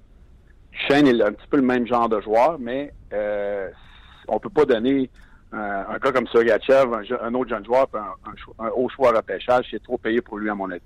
Shane 0.71 1.07
est 1.07 1.23
un 1.23 1.33
petit 1.33 1.47
peu 1.49 1.57
le 1.57 1.63
même 1.63 1.87
genre 1.87 2.11
de 2.11 2.21
joueur, 2.21 2.59
mais 2.59 2.93
euh, 3.15 3.71
on 4.29 4.39
peut 4.39 4.51
pas 4.51 4.67
donner 4.67 5.09
euh, 5.55 5.83
un 5.89 5.99
gars 5.99 6.13
comme 6.13 6.27
Sergachev, 6.29 6.93
un, 7.23 7.35
autre 7.35 7.51
jeune 7.51 7.65
joueur, 7.65 7.89
un, 8.59 8.69
haut 8.77 8.89
choix 8.89 9.11
à 9.11 9.17
repêchage. 9.19 9.67
C'est 9.71 9.83
trop 9.83 9.99
payé 9.99 10.21
pour 10.21 10.39
lui, 10.39 10.51
à 10.51 10.55
mon 10.55 10.71
avis. 10.71 10.83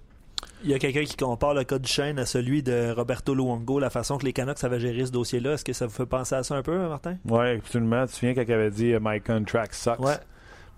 Il 0.62 0.70
y 0.70 0.74
a 0.74 0.78
quelqu'un 0.78 1.04
qui 1.04 1.16
compare 1.16 1.54
le 1.54 1.64
cas 1.64 1.78
du 1.78 1.88
Shane 1.88 2.18
à 2.18 2.26
celui 2.26 2.62
de 2.62 2.92
Roberto 2.92 3.34
Luongo, 3.34 3.78
la 3.78 3.90
façon 3.90 4.18
que 4.18 4.24
les 4.24 4.32
Canucks 4.32 4.62
avaient 4.64 4.80
géré 4.80 5.06
ce 5.06 5.12
dossier-là. 5.12 5.52
Est-ce 5.52 5.64
que 5.64 5.72
ça 5.72 5.86
vous 5.86 5.92
fait 5.92 6.06
penser 6.06 6.34
à 6.34 6.42
ça 6.42 6.56
un 6.56 6.62
peu, 6.62 6.76
Martin? 6.88 7.16
Oui, 7.24 7.50
absolument. 7.56 8.02
Tu 8.06 8.12
te 8.12 8.16
souviens 8.16 8.34
quand 8.34 8.44
il 8.46 8.52
avait 8.52 8.70
dit 8.70 8.94
My 9.00 9.20
contract 9.20 9.74
sucks? 9.74 9.98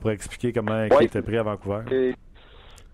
Pour 0.01 0.11
expliquer 0.11 0.53
comment 0.53 0.85
il 0.85 1.05
était 1.05 1.23
pris 1.23 1.37
à 1.37 1.43
Vancouver? 1.43 2.15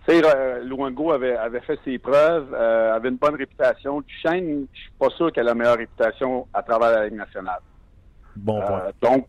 sais, 0.06 0.22
euh, 0.24 0.62
Luango 0.64 1.12
avait, 1.12 1.36
avait 1.36 1.60
fait 1.60 1.78
ses 1.84 1.98
preuves, 1.98 2.54
euh, 2.54 2.94
avait 2.94 3.08
une 3.08 3.16
bonne 3.16 3.34
réputation. 3.34 4.00
Duchesne, 4.00 4.66
je 4.72 4.80
suis 4.80 4.92
pas 4.98 5.10
sûr 5.10 5.32
qu'elle 5.32 5.46
a 5.48 5.50
la 5.50 5.54
meilleure 5.54 5.76
réputation 5.76 6.46
à 6.54 6.62
travers 6.62 6.90
la 6.90 7.04
Ligue 7.06 7.18
nationale. 7.18 7.60
Bon 8.36 8.60
point. 8.60 8.82
Euh, 8.86 8.92
donc, 9.00 9.26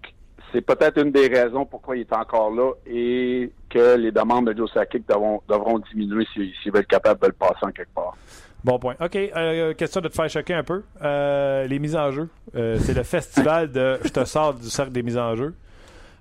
c'est 0.51 0.61
peut-être 0.61 1.01
une 1.01 1.11
des 1.11 1.27
raisons 1.27 1.65
pourquoi 1.65 1.97
il 1.97 2.01
est 2.01 2.13
encore 2.13 2.51
là 2.51 2.71
et 2.85 3.51
que 3.69 3.95
les 3.95 4.11
demandes 4.11 4.47
de 4.47 4.57
Joe 4.57 4.71
Sakic 4.71 5.07
devront, 5.07 5.41
devront 5.47 5.79
diminuer 5.79 6.25
s'il 6.33 6.51
si, 6.63 6.69
veut 6.69 6.79
être 6.79 6.87
capable 6.87 7.21
de 7.21 7.27
le 7.27 7.33
passer 7.33 7.63
en 7.63 7.71
quelque 7.71 7.93
part. 7.93 8.15
Bon 8.63 8.79
point. 8.79 8.95
OK. 8.99 9.75
question 9.77 10.01
de 10.01 10.07
te 10.07 10.13
faire 10.15 10.29
choquer 10.29 10.53
un 10.53 10.63
peu. 10.63 10.83
les 11.01 11.79
mises 11.79 11.95
en 11.95 12.11
jeu. 12.11 12.29
c'est 12.53 12.93
le 12.93 13.03
festival 13.03 13.71
de 13.71 13.99
Je 14.03 14.09
te 14.09 14.25
sors 14.25 14.53
du 14.53 14.69
cercle 14.69 14.91
des 14.91 15.03
mises 15.03 15.17
en 15.17 15.35
jeu. 15.35 15.53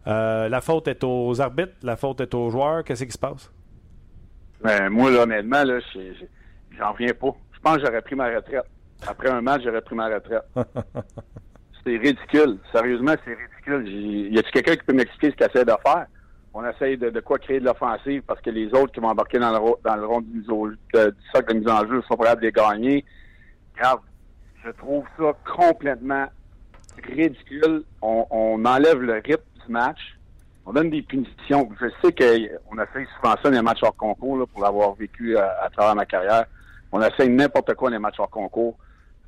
la 0.07 0.61
faute 0.61 0.89
est 0.89 1.03
aux 1.03 1.41
arbitres, 1.41 1.75
la 1.83 1.97
faute 1.97 2.21
est 2.21 2.35
aux 2.35 2.51
joueurs. 2.51 2.85
Qu'est-ce 2.85 3.05
qui 3.05 3.13
se 3.13 3.19
passe? 3.19 3.51
Ben, 4.63 4.89
moi, 4.89 5.11
là, 5.11 5.23
honnêtement, 5.23 5.65
là, 5.65 5.79
j'en 6.79 6.93
reviens 6.93 7.13
pas. 7.15 7.35
Je 7.53 7.61
pense 7.61 7.77
que 7.77 7.87
j'aurais 7.87 8.03
pris 8.03 8.15
ma 8.15 8.29
retraite. 8.29 8.65
Après 9.07 9.29
un 9.29 9.41
match, 9.41 9.63
j'aurais 9.65 9.83
pris 9.83 9.95
ma 9.95 10.07
retraite. 10.07 10.45
c'est 11.87 11.97
ridicule. 11.97 12.59
Sérieusement, 12.73 13.15
c'est 13.25 13.35
ridicule. 13.35 14.33
Y 14.33 14.39
a-t-il 14.39 14.53
quelqu'un 14.53 14.77
qui 14.77 14.85
peut 14.85 14.93
m'expliquer 14.93 15.31
ce 15.31 15.37
qu'il 15.37 15.47
essaie 15.47 15.65
de 15.65 15.73
faire? 15.87 16.07
On 16.53 16.67
essaye 16.67 16.97
de, 16.97 17.21
quoi 17.21 17.39
créer 17.39 17.61
de 17.61 17.67
l'offensive 17.67 18.23
parce 18.27 18.41
que 18.41 18.51
les 18.51 18.69
autres 18.69 18.93
qui 18.93 19.01
vont 19.01 19.09
embarquer 19.09 19.39
dans 19.39 19.53
le, 19.53 19.75
dans 19.85 19.97
le 19.97 20.07
rond 20.07 20.21
du, 20.23 20.41
de, 20.41 21.11
du 21.11 21.23
sac 21.33 21.47
de 21.49 21.55
mise 21.55 21.69
en 21.69 21.87
jeu 21.87 22.03
sont 22.09 22.17
prêts 22.17 22.35
de 22.35 22.41
les 22.41 22.53
gagner. 22.53 23.05
Regarde, 23.77 24.01
je 24.65 24.71
trouve 24.71 25.05
ça 25.19 25.33
complètement 25.45 26.27
ridicule. 27.07 27.85
On, 28.01 28.65
enlève 28.65 29.01
le 29.01 29.15
rythme 29.15 29.43
du 29.67 29.73
match 29.73 30.17
on 30.69 30.73
donne 30.73 30.91
des 30.91 31.03
punitions. 31.03 31.69
Je 31.81 31.87
sais 32.03 32.13
qu'on 32.13 32.77
fait 32.93 33.07
souvent 33.17 33.37
ça 33.37 33.43
dans 33.45 33.51
les 33.51 33.63
matchs 33.63 33.83
hors 33.83 33.95
concours, 33.95 34.49
pour 34.49 34.63
l'avoir 34.63 34.95
vécu 34.95 35.39
à, 35.39 35.71
travers 35.73 35.95
ma 35.95 36.07
carrière. 36.07 36.47
On 36.91 37.01
essaye 37.01 37.29
n'importe 37.29 37.73
quoi 37.75 37.89
dans 37.89 37.95
les 37.95 38.01
matchs 38.01 38.19
hors 38.19 38.31
concours. 38.31 38.77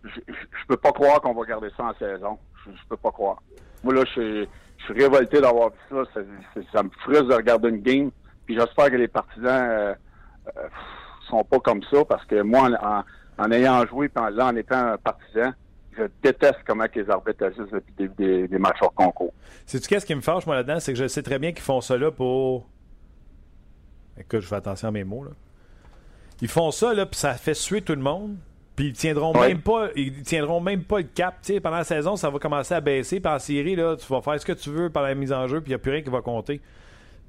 Je, 0.03 0.21
je, 0.27 0.67
peux 0.67 0.77
pas 0.77 0.91
croire 0.91 1.21
qu'on 1.21 1.35
va 1.35 1.45
garder 1.45 1.69
ça 1.77 1.85
en 1.85 1.95
saison. 1.95 2.39
Je, 2.65 2.71
je 2.73 2.89
peux 2.89 2.97
pas 2.97 3.11
croire. 3.11 3.43
Moi, 3.83 3.95
là, 3.95 4.05
je, 4.15 4.47
suis 4.85 4.93
révolté 4.95 5.41
d'avoir 5.41 5.71
vu 5.71 5.77
ça. 5.91 6.23
Ça, 6.73 6.83
me 6.83 6.91
frustre 7.03 7.27
de 7.29 7.35
regarder 7.35 7.69
une 7.69 7.83
game. 7.83 8.11
Puis 8.47 8.57
j'espère 8.59 8.91
que 8.91 8.97
les 8.97 9.09
partisans 9.09 9.69
euh, 9.71 9.95
euh, 10.57 10.69
sont 11.29 11.45
pas 11.45 11.59
comme 11.61 11.83
ça, 11.91 12.05
parce 12.05 12.25
que 12.25 12.41
moi, 12.43 12.71
en, 13.39 13.51
ayant 13.51 13.87
joué, 13.87 14.09
puis 14.09 14.25
en, 14.25 14.39
en 14.39 14.57
étant 14.57 14.97
partisan, 14.99 15.53
je 15.97 16.05
déteste 16.23 16.61
comment 16.67 16.87
les 16.95 17.11
arbitres 17.11 17.45
agissent 17.45 17.73
depuis 17.73 18.09
des, 18.17 18.49
des, 18.49 18.59
matchs 18.59 18.79
hors 18.81 18.95
concours. 18.95 19.33
Sais-tu 19.67 19.89
qu'est-ce 19.89 20.07
qui 20.07 20.15
me 20.15 20.21
fâche, 20.21 20.47
moi, 20.47 20.55
là-dedans? 20.57 20.81
C'est 20.81 20.93
que 20.93 20.99
je 20.99 21.09
sais 21.09 21.23
très 21.23 21.39
bien 21.39 21.53
qu'ils 21.53 21.63
font 21.63 21.81
ça 21.81 21.99
là 21.99 22.11
pour. 22.11 22.69
Écoute, 24.17 24.41
je 24.41 24.47
fais 24.47 24.57
attention 24.57 24.89
à 24.89 24.91
mes 24.91 25.05
mots, 25.05 25.25
là. 25.25 25.31
Ils 26.41 26.49
font 26.49 26.71
ça, 26.71 26.95
là, 26.95 27.05
puis 27.05 27.19
ça 27.19 27.35
fait 27.35 27.55
suer 27.55 27.83
tout 27.83 27.95
le 27.95 28.01
monde. 28.01 28.37
Puis 28.79 28.87
ils 28.87 28.93
tiendront 28.93 29.33
même 29.37 29.61
pas, 29.61 29.89
ils 29.97 30.23
tiendront 30.23 30.61
même 30.61 30.85
pas 30.85 30.99
le 30.99 31.09
cap. 31.13 31.39
sais, 31.43 31.59
pendant 31.59 31.79
la 31.79 31.85
saison, 31.85 32.15
ça 32.15 32.31
va 32.31 32.39
commencer 32.39 32.75
à 32.75 32.81
baisser. 32.81 33.19
Puis 33.19 33.33
en 33.33 33.41
série, 33.41 33.75
là, 33.75 33.97
tu 33.97 34.07
vas 34.07 34.21
faire 34.21 34.41
ce 34.41 34.47
que 34.47 34.53
tu 34.53 34.71
veux 34.71 34.89
par 34.89 35.03
la 35.03 35.17
mise 35.17 35.33
en 35.33 35.49
jeu, 35.49 35.61
puis 35.61 35.71
il 35.71 35.73
n'y 35.73 35.75
a 35.75 35.79
plus 35.79 35.91
rien 35.91 36.01
qui 36.01 36.11
va 36.11 36.21
compter. 36.21 36.61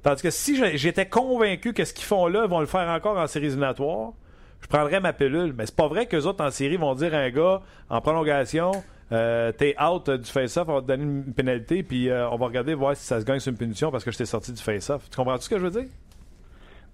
Tandis 0.04 0.22
que 0.22 0.30
si 0.30 0.62
j'étais 0.78 1.06
convaincu 1.06 1.72
que 1.72 1.84
ce 1.84 1.92
qu'ils 1.92 2.04
font 2.04 2.28
là, 2.28 2.42
ils 2.44 2.48
vont 2.48 2.60
le 2.60 2.66
faire 2.66 2.88
encore 2.88 3.18
en 3.18 3.26
série 3.26 3.46
éliminatoire, 3.46 4.12
je 4.60 4.68
prendrais 4.68 5.00
ma 5.00 5.12
pilule. 5.12 5.52
Mais 5.58 5.66
c'est 5.66 5.74
pas 5.74 5.88
vrai 5.88 6.06
que 6.06 6.14
les 6.14 6.24
autres 6.24 6.44
en 6.44 6.52
série 6.52 6.76
vont 6.76 6.94
dire 6.94 7.12
à 7.16 7.18
un 7.18 7.30
gars 7.30 7.62
en 7.88 8.00
prolongation 8.00 8.70
euh, 9.10 9.50
t'es 9.50 9.74
out 9.82 10.08
du 10.08 10.30
face-off, 10.30 10.68
on 10.68 10.74
va 10.74 10.82
te 10.82 10.86
donner 10.86 11.02
une 11.02 11.34
pénalité, 11.34 11.82
puis 11.82 12.08
euh, 12.08 12.30
on 12.30 12.36
va 12.36 12.46
regarder 12.46 12.74
voir 12.74 12.96
si 12.96 13.04
ça 13.04 13.18
se 13.18 13.24
gagne 13.24 13.40
sur 13.40 13.50
une 13.50 13.58
punition 13.58 13.90
parce 13.90 14.04
que 14.04 14.12
je 14.12 14.18
t'ai 14.18 14.24
sorti 14.24 14.52
du 14.52 14.62
face-off. 14.62 15.10
Tu 15.10 15.16
comprends 15.16 15.34
-tu 15.34 15.42
ce 15.42 15.48
que 15.48 15.58
je 15.58 15.64
veux 15.64 15.72
dire? 15.72 15.90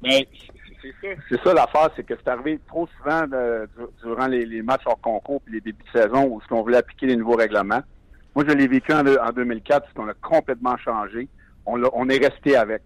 Ben, 0.01 0.25
c'est 1.01 1.37
ça. 1.37 1.45
Ça 1.45 1.55
l'affaire, 1.55 1.91
c'est 1.97 2.05
que 2.05 2.15
c'est 2.17 2.31
arrivé 2.31 2.59
trop 2.67 2.89
souvent 2.99 3.23
durant 4.03 4.27
les, 4.27 4.63
matchs 4.63 4.83
hors 4.87 5.01
concours 5.01 5.41
puis 5.43 5.55
les 5.55 5.61
débuts 5.61 5.85
de 5.93 6.01
saison 6.01 6.25
où 6.25 6.41
on 6.51 6.63
voulait 6.63 6.79
appliquer 6.79 7.07
les 7.07 7.17
nouveaux 7.17 7.37
règlements. 7.37 7.83
Moi, 8.35 8.45
je 8.47 8.55
l'ai 8.55 8.67
vécu 8.67 8.93
en, 8.93 9.03
2004 9.03 9.83
parce 9.83 9.93
qu'on 9.95 10.09
a 10.09 10.15
complètement 10.15 10.77
changé. 10.77 11.29
On, 11.65 12.09
est 12.09 12.19
resté 12.19 12.57
avec. 12.57 12.83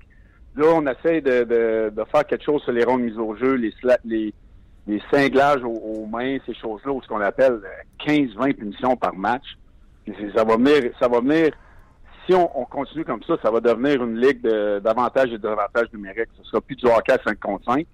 Là, 0.56 0.66
on 0.74 0.86
essaie 0.86 1.20
de, 1.20 1.92
faire 2.10 2.26
quelque 2.26 2.44
chose 2.44 2.62
sur 2.62 2.72
les 2.72 2.84
rondes 2.84 3.02
mises 3.02 3.18
au 3.18 3.36
jeu, 3.36 3.54
les, 3.54 3.74
les, 4.04 4.32
les 4.86 5.02
cinglages 5.10 5.62
aux, 5.64 6.06
mains, 6.06 6.38
ces 6.46 6.54
choses-là, 6.54 6.92
ou 6.92 7.02
ce 7.02 7.08
qu'on 7.08 7.20
appelle 7.20 7.60
15-20 8.06 8.54
punitions 8.54 8.96
par 8.96 9.14
match. 9.14 9.56
ça 10.34 10.44
va 10.44 10.56
venir, 10.56 10.92
ça 10.98 11.08
va 11.08 11.20
venir. 11.20 11.50
Si 12.26 12.34
on, 12.34 12.46
continue 12.66 13.04
comme 13.04 13.22
ça, 13.24 13.36
ça 13.42 13.50
va 13.50 13.60
devenir 13.60 14.02
une 14.04 14.16
ligue 14.16 14.42
d'avantages 14.42 15.32
et 15.32 15.38
d'avantages 15.38 15.92
numériques. 15.92 16.28
Ce 16.36 16.44
sera 16.44 16.60
plus 16.60 16.76
du 16.76 16.86
hockey 16.86 17.12
à 17.12 17.18
5 17.22 17.38
contre 17.40 17.64
5. 17.64 17.86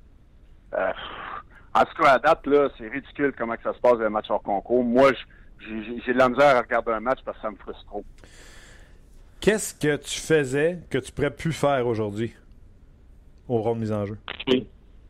Euh, 0.74 0.92
en 1.74 1.80
tout 1.84 2.02
cas, 2.02 2.12
à 2.12 2.18
date, 2.18 2.46
là, 2.46 2.68
c'est 2.76 2.88
ridicule 2.88 3.32
comment 3.36 3.54
ça 3.62 3.72
se 3.72 3.78
passe 3.78 3.98
les 3.98 4.08
matchs 4.08 4.30
hors 4.30 4.42
concours. 4.42 4.84
Moi, 4.84 5.12
j'ai 5.58 6.12
de 6.12 6.18
la 6.18 6.28
misère 6.28 6.56
à 6.56 6.60
regarder 6.60 6.92
un 6.92 7.00
match 7.00 7.20
parce 7.24 7.36
que 7.38 7.42
ça 7.42 7.50
me 7.50 7.56
frustre 7.56 7.84
trop. 7.86 8.04
Qu'est-ce 9.40 9.74
que 9.74 9.96
tu 9.96 10.18
faisais 10.18 10.80
que 10.90 10.98
tu 10.98 11.12
pourrais 11.12 11.30
plus 11.30 11.52
faire 11.52 11.86
aujourd'hui 11.86 12.34
au 13.48 13.58
rond 13.58 13.74
de 13.74 13.80
mise 13.80 13.92
en 13.92 14.04
jeu? 14.06 14.18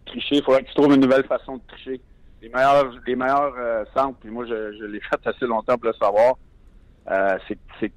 tricher. 0.06 0.36
Il 0.36 0.42
faudrait 0.42 0.62
que 0.62 0.68
tu 0.68 0.74
trouves 0.74 0.94
une 0.94 1.00
nouvelle 1.00 1.24
façon 1.24 1.56
de 1.56 1.62
tricher. 1.68 2.00
Les 2.42 2.48
meilleurs, 2.48 2.92
les 3.06 3.16
meilleurs 3.16 3.54
euh, 3.58 3.84
centres, 3.94 4.18
puis 4.20 4.30
moi 4.30 4.44
je, 4.46 4.76
je 4.78 4.84
l'ai 4.84 5.00
fait 5.10 5.26
assez 5.26 5.46
longtemps 5.46 5.76
pour 5.76 5.86
le 5.86 5.94
savoir, 5.94 6.34
euh, 7.10 7.38
c'est 7.48 7.92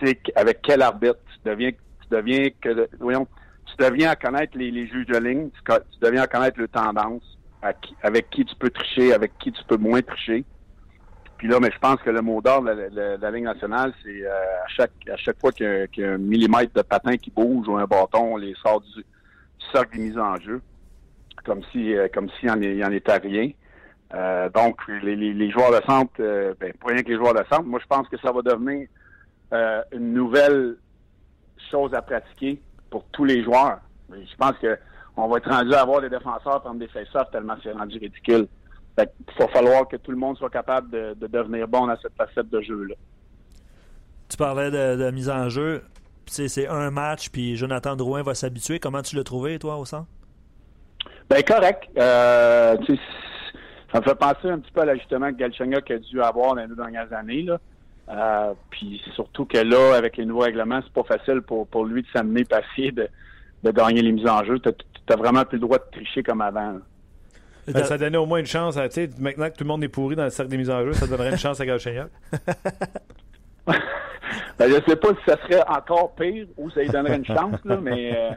c'est 0.00 0.18
avec 0.36 0.62
quel 0.62 0.82
arbitre 0.82 1.18
tu 1.32 1.48
deviens 1.48 1.70
tu 1.70 2.08
deviens 2.10 2.48
tu 3.68 3.84
deviens 3.84 4.10
à 4.10 4.16
connaître 4.16 4.56
les, 4.56 4.70
les 4.70 4.86
juges 4.86 5.06
de 5.06 5.18
ligne, 5.18 5.50
tu, 5.50 5.98
deviens 6.00 6.22
à 6.22 6.26
connaître 6.26 6.58
le 6.58 6.68
tendance, 6.68 7.22
avec 7.62 8.30
qui 8.30 8.44
tu 8.44 8.54
peux 8.56 8.70
tricher, 8.70 9.12
avec 9.12 9.36
qui 9.38 9.52
tu 9.52 9.62
peux 9.64 9.76
moins 9.76 10.00
tricher. 10.02 10.44
Puis 11.36 11.46
là, 11.46 11.58
mais 11.60 11.70
je 11.72 11.78
pense 11.78 12.00
que 12.02 12.10
le 12.10 12.20
mot 12.20 12.40
d'ordre 12.40 12.74
de 12.74 13.18
la, 13.20 13.30
ligne 13.30 13.44
nationale, 13.44 13.92
c'est 14.02 14.24
euh, 14.24 14.32
à 14.64 14.68
chaque 14.68 14.90
à 15.08 15.16
chaque 15.16 15.38
fois 15.38 15.52
qu'il 15.52 15.88
y, 15.96 16.04
a 16.04 16.12
un 16.12 16.18
millimètre 16.18 16.72
de 16.74 16.82
patin 16.82 17.16
qui 17.16 17.30
bouge 17.30 17.68
ou 17.68 17.76
un 17.76 17.84
bâton, 17.84 18.34
on 18.34 18.36
les 18.36 18.54
sort 18.54 18.80
du, 18.80 19.04
cercle 19.72 19.96
des 19.96 20.04
mises 20.04 20.18
en 20.18 20.36
jeu. 20.36 20.60
comme 21.44 21.62
si 21.70 21.94
comme 22.12 22.28
s'il 22.40 22.52
n'y 22.52 22.84
en, 22.84 22.90
était 22.90 23.18
rien. 23.18 23.50
donc, 24.52 24.80
les, 24.88 25.50
joueurs 25.50 25.70
de 25.70 25.86
centre, 25.86 26.12
ben, 26.58 26.72
pas 26.72 26.88
rien 26.88 27.02
que 27.04 27.08
les 27.08 27.16
joueurs 27.16 27.34
de 27.34 27.44
centre, 27.48 27.64
moi 27.64 27.78
je 27.80 27.86
pense 27.86 28.08
que 28.08 28.18
ça 28.18 28.32
va 28.32 28.42
devenir 28.42 28.88
une 29.52 30.12
nouvelle 30.12 30.76
chose 31.70 31.92
à 31.94 32.02
pratiquer 32.02 32.60
pour 32.90 33.04
tous 33.12 33.24
les 33.24 33.42
joueurs. 33.42 33.80
Je 34.10 34.36
pense 34.36 34.56
que 34.58 34.78
on 35.16 35.26
va 35.26 35.38
être 35.38 35.50
rendu 35.50 35.74
à 35.74 35.80
avoir 35.80 36.00
des 36.00 36.08
défenseurs 36.08 36.62
prendre 36.62 36.78
des 36.78 36.86
face-offs 36.88 37.30
tellement 37.32 37.56
c'est 37.62 37.72
rendu 37.72 37.98
ridicule. 37.98 38.46
il 38.98 39.06
va 39.38 39.48
falloir 39.48 39.88
que 39.88 39.96
tout 39.96 40.12
le 40.12 40.16
monde 40.16 40.36
soit 40.38 40.50
capable 40.50 40.90
de, 40.90 41.26
devenir 41.26 41.66
bon 41.66 41.86
dans 41.86 41.96
cette 42.00 42.14
facette 42.16 42.48
de 42.48 42.60
jeu-là. 42.60 42.94
Tu 44.28 44.36
parlais 44.36 44.70
de, 44.70 45.10
mise 45.10 45.28
en 45.28 45.48
jeu. 45.48 45.82
C'est 46.26 46.68
un 46.68 46.90
match, 46.90 47.30
puis 47.30 47.56
Jonathan 47.56 47.96
Drouin 47.96 48.22
va 48.22 48.34
s'habituer. 48.34 48.78
Comment 48.78 49.00
tu 49.02 49.16
l'as 49.16 49.24
trouvé, 49.24 49.58
toi, 49.58 49.76
au 49.76 49.86
centre? 49.86 50.08
Ben 51.30 51.42
correct. 51.42 51.88
Euh, 51.96 52.76
ça 53.92 54.00
me 54.00 54.04
fait 54.04 54.14
penser 54.14 54.50
un 54.50 54.58
petit 54.58 54.70
peu 54.70 54.82
à 54.82 54.84
l'ajustement 54.84 55.30
que 55.30 55.36
Galchenyuk 55.36 55.90
a 55.90 55.98
dû 55.98 56.20
avoir 56.22 56.54
dans 56.54 56.62
les 56.62 56.68
deux 56.68 56.76
dernières 56.76 57.12
années. 57.12 57.42
Là. 57.42 57.58
Euh, 58.10 58.54
puis 58.70 59.02
surtout 59.14 59.44
que 59.44 59.58
là, 59.58 59.96
avec 59.96 60.16
les 60.16 60.24
nouveaux 60.24 60.42
règlements, 60.42 60.80
c'est 60.82 60.92
pas 60.92 61.04
facile 61.04 61.42
pour, 61.42 61.66
pour 61.66 61.84
lui 61.84 62.02
de 62.02 62.08
s'amener 62.12 62.44
passer 62.44 62.90
de, 62.90 63.08
de 63.62 63.70
gagner 63.70 64.02
les 64.02 64.12
mises 64.12 64.28
en 64.28 64.44
jeu. 64.44 64.58
Tu 64.60 64.70
n'as 65.08 65.16
vraiment 65.16 65.44
plus 65.44 65.56
le 65.56 65.62
droit 65.62 65.78
de 65.78 65.84
tricher 65.92 66.22
comme 66.22 66.40
avant. 66.40 66.78
Ben, 67.66 67.84
ça 67.84 67.98
donnait 67.98 68.16
au 68.16 68.26
moins 68.26 68.38
une 68.38 68.46
chance. 68.46 68.76
À, 68.78 68.88
maintenant 69.18 69.50
que 69.50 69.56
tout 69.56 69.64
le 69.64 69.68
monde 69.68 69.84
est 69.84 69.88
pourri 69.88 70.16
dans 70.16 70.24
le 70.24 70.30
cercle 70.30 70.50
des 70.50 70.56
mises 70.56 70.70
en 70.70 70.84
jeu, 70.84 70.94
ça 70.94 71.06
donnerait 71.06 71.30
une 71.30 71.38
chance 71.38 71.60
à 71.60 71.66
Galchenyuk. 71.66 72.08
ben, 73.66 73.74
je 74.60 74.80
sais 74.88 74.96
pas 74.96 75.08
si 75.08 75.20
ça 75.26 75.36
serait 75.42 75.62
encore 75.68 76.14
pire 76.14 76.46
ou 76.56 76.70
ça 76.70 76.80
lui 76.80 76.88
donnerait 76.88 77.16
une 77.16 77.26
chance, 77.26 77.58
là, 77.64 77.76
mais 77.76 78.16
euh, 78.16 78.30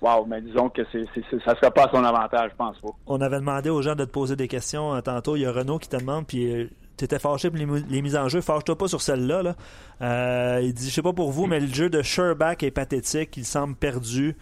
wow, 0.00 0.24
mais 0.26 0.40
disons 0.40 0.68
que 0.68 0.82
c'est, 0.90 1.04
ça 1.44 1.54
serait 1.54 1.70
pas 1.70 1.84
à 1.84 1.90
son 1.90 2.02
avantage, 2.02 2.50
je 2.50 2.56
pense 2.56 2.76
pas. 2.80 2.88
On 3.06 3.20
avait 3.20 3.38
demandé 3.38 3.70
aux 3.70 3.82
gens 3.82 3.94
de 3.94 4.04
te 4.04 4.10
poser 4.10 4.34
des 4.34 4.48
questions 4.48 4.94
euh, 4.94 5.00
tantôt. 5.00 5.36
Il 5.36 5.42
y 5.42 5.46
a 5.46 5.52
Renaud 5.52 5.78
qui 5.78 5.88
te 5.88 5.96
demande, 5.96 6.26
puis 6.26 6.68
euh, 7.00 7.00
tu 7.00 7.04
étais 7.04 7.18
fâché 7.18 7.50
pour 7.50 7.58
les, 7.58 8.02
mises 8.02 8.16
en 8.16 8.28
jeu. 8.28 8.40
Fâche-toi 8.40 8.76
pas 8.76 8.88
sur 8.88 9.00
celle-là. 9.00 9.54
Euh, 10.02 10.60
il 10.62 10.74
dit, 10.74 10.88
je 10.88 10.94
sais 10.94 11.02
pas 11.02 11.12
pour 11.12 11.30
vous, 11.30 11.46
mais 11.46 11.60
le 11.60 11.66
jeu 11.66 11.88
de 11.88 12.02
Sherback 12.02 12.62
est 12.62 12.70
pathétique. 12.70 13.36
Il 13.36 13.44
semble 13.44 13.74
perdu. 13.74 14.36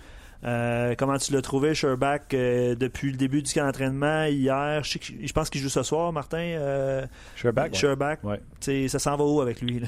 Euh, 0.45 0.95
comment 0.97 1.17
tu 1.19 1.33
l'as 1.33 1.43
trouvé, 1.43 1.75
Sherback, 1.75 2.33
euh, 2.33 2.77
depuis 2.77 3.11
le 3.11 3.17
début 3.17 3.43
du 3.43 3.53
camp 3.53 3.65
d'entraînement 3.65 4.25
hier? 4.25 4.83
Je, 4.85 5.33
pense 5.33 5.51
qu'il 5.51 5.61
joue 5.61 5.69
ce 5.69 5.83
soir, 5.83 6.13
Martin. 6.13 7.07
Sherback? 7.35 7.75
Sherback. 7.75 8.21
Ça 8.61 8.99
s'en 8.99 9.17
va 9.17 9.25
où 9.25 9.41
avec 9.41 9.61
lui? 9.61 9.83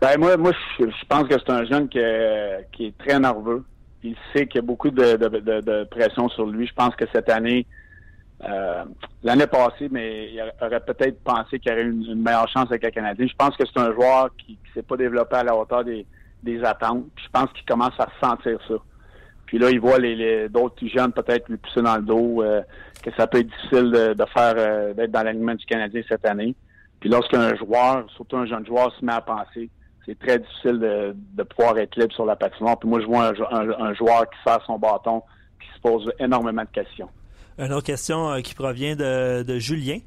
Ben, 0.00 0.16
moi, 0.16 0.36
moi 0.36 0.52
je, 0.78 0.84
pense 1.08 1.26
que 1.26 1.34
c'est 1.34 1.50
un 1.50 1.64
jeune 1.64 1.88
qui, 1.88 1.98
est 1.98 2.98
très 2.98 3.18
nerveux. 3.18 3.64
Il 4.04 4.14
sait 4.32 4.46
qu'il 4.46 4.54
y 4.54 4.58
a 4.58 4.62
beaucoup 4.62 4.90
de 4.90 5.84
pression 5.90 6.28
sur 6.28 6.46
lui. 6.46 6.68
Je 6.68 6.72
pense 6.72 6.94
que 6.94 7.04
cette 7.12 7.28
année, 7.28 7.66
euh, 8.44 8.84
l'année 9.22 9.46
passée, 9.46 9.88
mais 9.90 10.32
il 10.32 10.52
aurait 10.60 10.80
peut-être 10.80 11.22
pensé 11.22 11.58
qu'il 11.58 11.72
aurait 11.72 11.82
une, 11.82 12.22
meilleure 12.22 12.48
chance 12.48 12.66
avec 12.66 12.84
le 12.84 12.90
Canadien. 12.90 13.26
Je 13.26 13.34
pense 13.34 13.56
que 13.56 13.64
c'est 13.66 13.80
un 13.80 13.92
joueur 13.92 14.30
qui 14.36 14.52
ne 14.52 14.72
s'est 14.74 14.86
pas 14.86 14.96
développé 14.96 15.36
à 15.36 15.44
la 15.44 15.56
hauteur 15.56 15.84
des, 15.84 16.06
attentes. 16.64 17.04
je 17.16 17.28
pense 17.32 17.52
qu'il 17.52 17.64
commence 17.64 17.98
à 17.98 18.08
sentir 18.22 18.58
ça. 18.68 18.74
Puis 19.46 19.58
là, 19.58 19.70
il 19.70 19.80
voit 19.80 19.98
les, 19.98 20.48
d'autres 20.48 20.86
jeunes 20.86 21.12
peut-être 21.12 21.48
lui 21.48 21.56
pousser 21.56 21.82
dans 21.82 21.96
le 21.96 22.02
dos, 22.02 22.42
euh, 22.42 22.62
que 23.02 23.10
ça 23.16 23.26
peut 23.26 23.38
être 23.38 23.48
difficile 23.48 23.90
de, 23.90 24.24
faire 24.32 24.54
euh, 24.56 24.94
d'être 24.94 25.10
dans 25.10 25.22
l'alignement 25.22 25.54
du 25.54 25.64
Canadien 25.64 26.02
cette 26.08 26.26
année. 26.26 26.54
Puis 27.00 27.08
lorsqu'un 27.08 27.54
joueur, 27.56 28.08
surtout 28.14 28.36
un 28.36 28.46
jeune 28.46 28.66
joueur, 28.66 28.94
se 28.98 29.04
met 29.04 29.12
à 29.12 29.20
penser, 29.20 29.70
c'est 30.04 30.18
très 30.18 30.38
difficile 30.38 30.78
de, 30.78 31.42
pouvoir 31.42 31.78
être 31.78 31.96
libre 31.96 32.12
sur 32.14 32.24
la 32.24 32.36
patinoire. 32.36 32.78
Puis 32.78 32.88
moi, 32.88 33.00
je 33.00 33.06
vois 33.06 33.32
un, 33.52 33.94
joueur 33.94 34.28
qui 34.30 34.38
sert 34.44 34.62
son 34.64 34.78
bâton, 34.78 35.22
qui 35.60 35.68
se 35.74 35.80
pose 35.80 36.12
énormément 36.18 36.62
de 36.62 36.68
questions. 36.68 37.08
Une 37.58 37.72
autre 37.72 37.86
question 37.86 38.30
euh, 38.30 38.40
qui 38.40 38.54
provient 38.54 38.94
de, 38.94 39.58
Julien. 39.58 39.98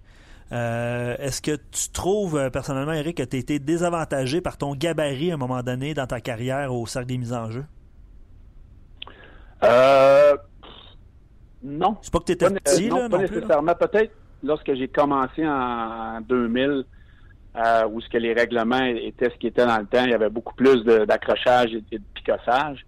Euh, 0.52 1.16
est-ce 1.20 1.42
que 1.42 1.56
tu 1.72 1.90
trouves, 1.94 2.38
euh, 2.38 2.50
personnellement, 2.50 2.92
Eric, 2.92 3.18
que 3.18 3.24
tu 3.24 3.38
as 3.38 3.40
été 3.40 3.60
désavantagé 3.60 4.42
par 4.42 4.58
ton 4.58 4.76
gabarit 4.76 5.32
à 5.32 5.36
un 5.36 5.38
moment 5.38 5.64
donné 5.64 5.94
dans 5.94 6.08
ta 6.08 6.20
carrière 6.20 6.74
au 6.74 6.86
cercle 6.86 7.08
des 7.08 7.18
mises 7.18 7.34
en 7.34 7.50
jeu? 7.52 7.64
Euh, 9.64 10.36
non. 11.64 11.98
C'est 12.02 12.12
pas 12.12 12.20
que 12.20 12.26
tu 12.26 12.32
étais 12.34 12.50
petit, 12.50 12.90
non, 12.90 13.10
pas 13.10 13.20
nécessairement. 13.20 13.76
Peut-être 13.76 14.12
lorsque 14.44 14.74
j'ai 14.74 14.90
commencé 14.90 15.48
en, 15.48 16.20
2000, 16.22 16.84
où 17.90 18.02
ce 18.02 18.10
que 18.10 18.18
les 18.18 18.34
règlements 18.34 18.84
étaient 18.84 19.30
ce 19.30 19.38
qui 19.38 19.48
était 19.48 19.66
dans 19.66 19.78
le 19.78 19.86
temps, 19.86 20.04
il 20.04 20.12
y 20.12 20.16
avait 20.16 20.30
beaucoup 20.30 20.56
plus 20.56 20.84
d'accrochage 20.84 21.74
et, 21.74 21.98
de 21.98 22.04
picossage. 22.14 22.86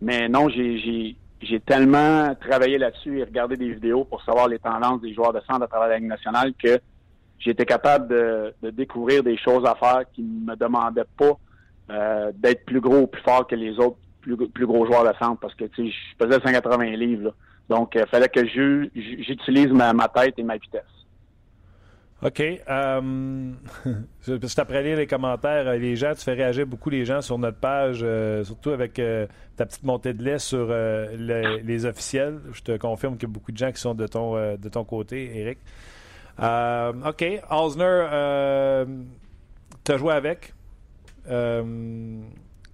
Mais 0.00 0.28
non, 0.28 0.48
j'ai 0.48 1.16
j'ai 1.42 1.60
tellement 1.60 2.34
travaillé 2.36 2.78
là-dessus 2.78 3.18
et 3.18 3.24
regardé 3.24 3.56
des 3.56 3.72
vidéos 3.72 4.04
pour 4.04 4.22
savoir 4.22 4.48
les 4.48 4.58
tendances 4.58 5.00
des 5.00 5.12
joueurs 5.12 5.32
de 5.32 5.40
centre 5.40 5.62
à 5.62 5.66
travers 5.66 5.88
la 5.88 5.98
Ligue 5.98 6.08
nationale 6.08 6.52
que 6.54 6.78
j'étais 7.38 7.66
capable 7.66 8.08
de, 8.08 8.70
découvrir 8.70 9.22
des 9.22 9.36
choses 9.36 9.64
à 9.66 9.74
faire 9.74 10.04
qui 10.12 10.22
ne 10.22 10.52
me 10.52 10.56
demandaient 10.56 11.02
pas 11.16 11.36
euh, 11.90 12.32
d'être 12.34 12.64
plus 12.64 12.80
gros 12.80 13.00
ou 13.00 13.06
plus 13.06 13.22
fort 13.22 13.46
que 13.46 13.56
les 13.56 13.78
autres 13.78 13.96
plus, 14.20 14.66
gros 14.66 14.86
joueurs 14.86 15.04
de 15.04 15.16
centre 15.18 15.40
parce 15.40 15.54
que 15.54 15.64
tu 15.64 15.90
sais, 15.90 15.92
je 16.20 16.24
faisais 16.24 16.40
180 16.40 16.84
livres. 16.96 17.34
Donc, 17.68 17.94
il 17.96 18.06
fallait 18.06 18.28
que 18.28 18.46
j'utilise 18.46 19.72
ma 19.72 20.08
tête 20.08 20.34
et 20.38 20.42
ma 20.42 20.56
vitesse. 20.56 20.82
OK. 22.22 22.40
Juste 24.26 24.58
après 24.58 24.82
lire 24.82 24.96
les 24.96 25.08
commentaires, 25.08 25.66
euh, 25.66 25.76
les 25.76 25.96
gens, 25.96 26.14
tu 26.14 26.22
fais 26.22 26.34
réagir 26.34 26.66
beaucoup 26.66 26.88
les 26.88 27.04
gens 27.04 27.20
sur 27.20 27.36
notre 27.36 27.58
page, 27.58 28.00
euh, 28.02 28.44
surtout 28.44 28.70
avec 28.70 28.98
euh, 28.98 29.26
ta 29.56 29.66
petite 29.66 29.82
montée 29.82 30.14
de 30.14 30.22
lait 30.22 30.38
sur 30.38 30.68
les, 30.68 31.84
officiels. 31.84 32.40
Je 32.52 32.62
te 32.62 32.76
confirme 32.76 33.16
qu'il 33.16 33.28
y 33.28 33.32
a 33.32 33.34
beaucoup 33.34 33.50
de 33.50 33.56
gens 33.56 33.72
qui 33.72 33.80
sont 33.80 33.94
de 33.94 34.06
ton, 34.06 34.56
de 34.56 34.68
ton 34.68 34.84
côté, 34.84 35.36
Eric. 35.36 35.58
OK. 36.38 37.24
Osner, 37.50 38.84
tu 39.84 39.92
as 39.92 39.96
joué 39.96 40.12
avec. 40.12 40.54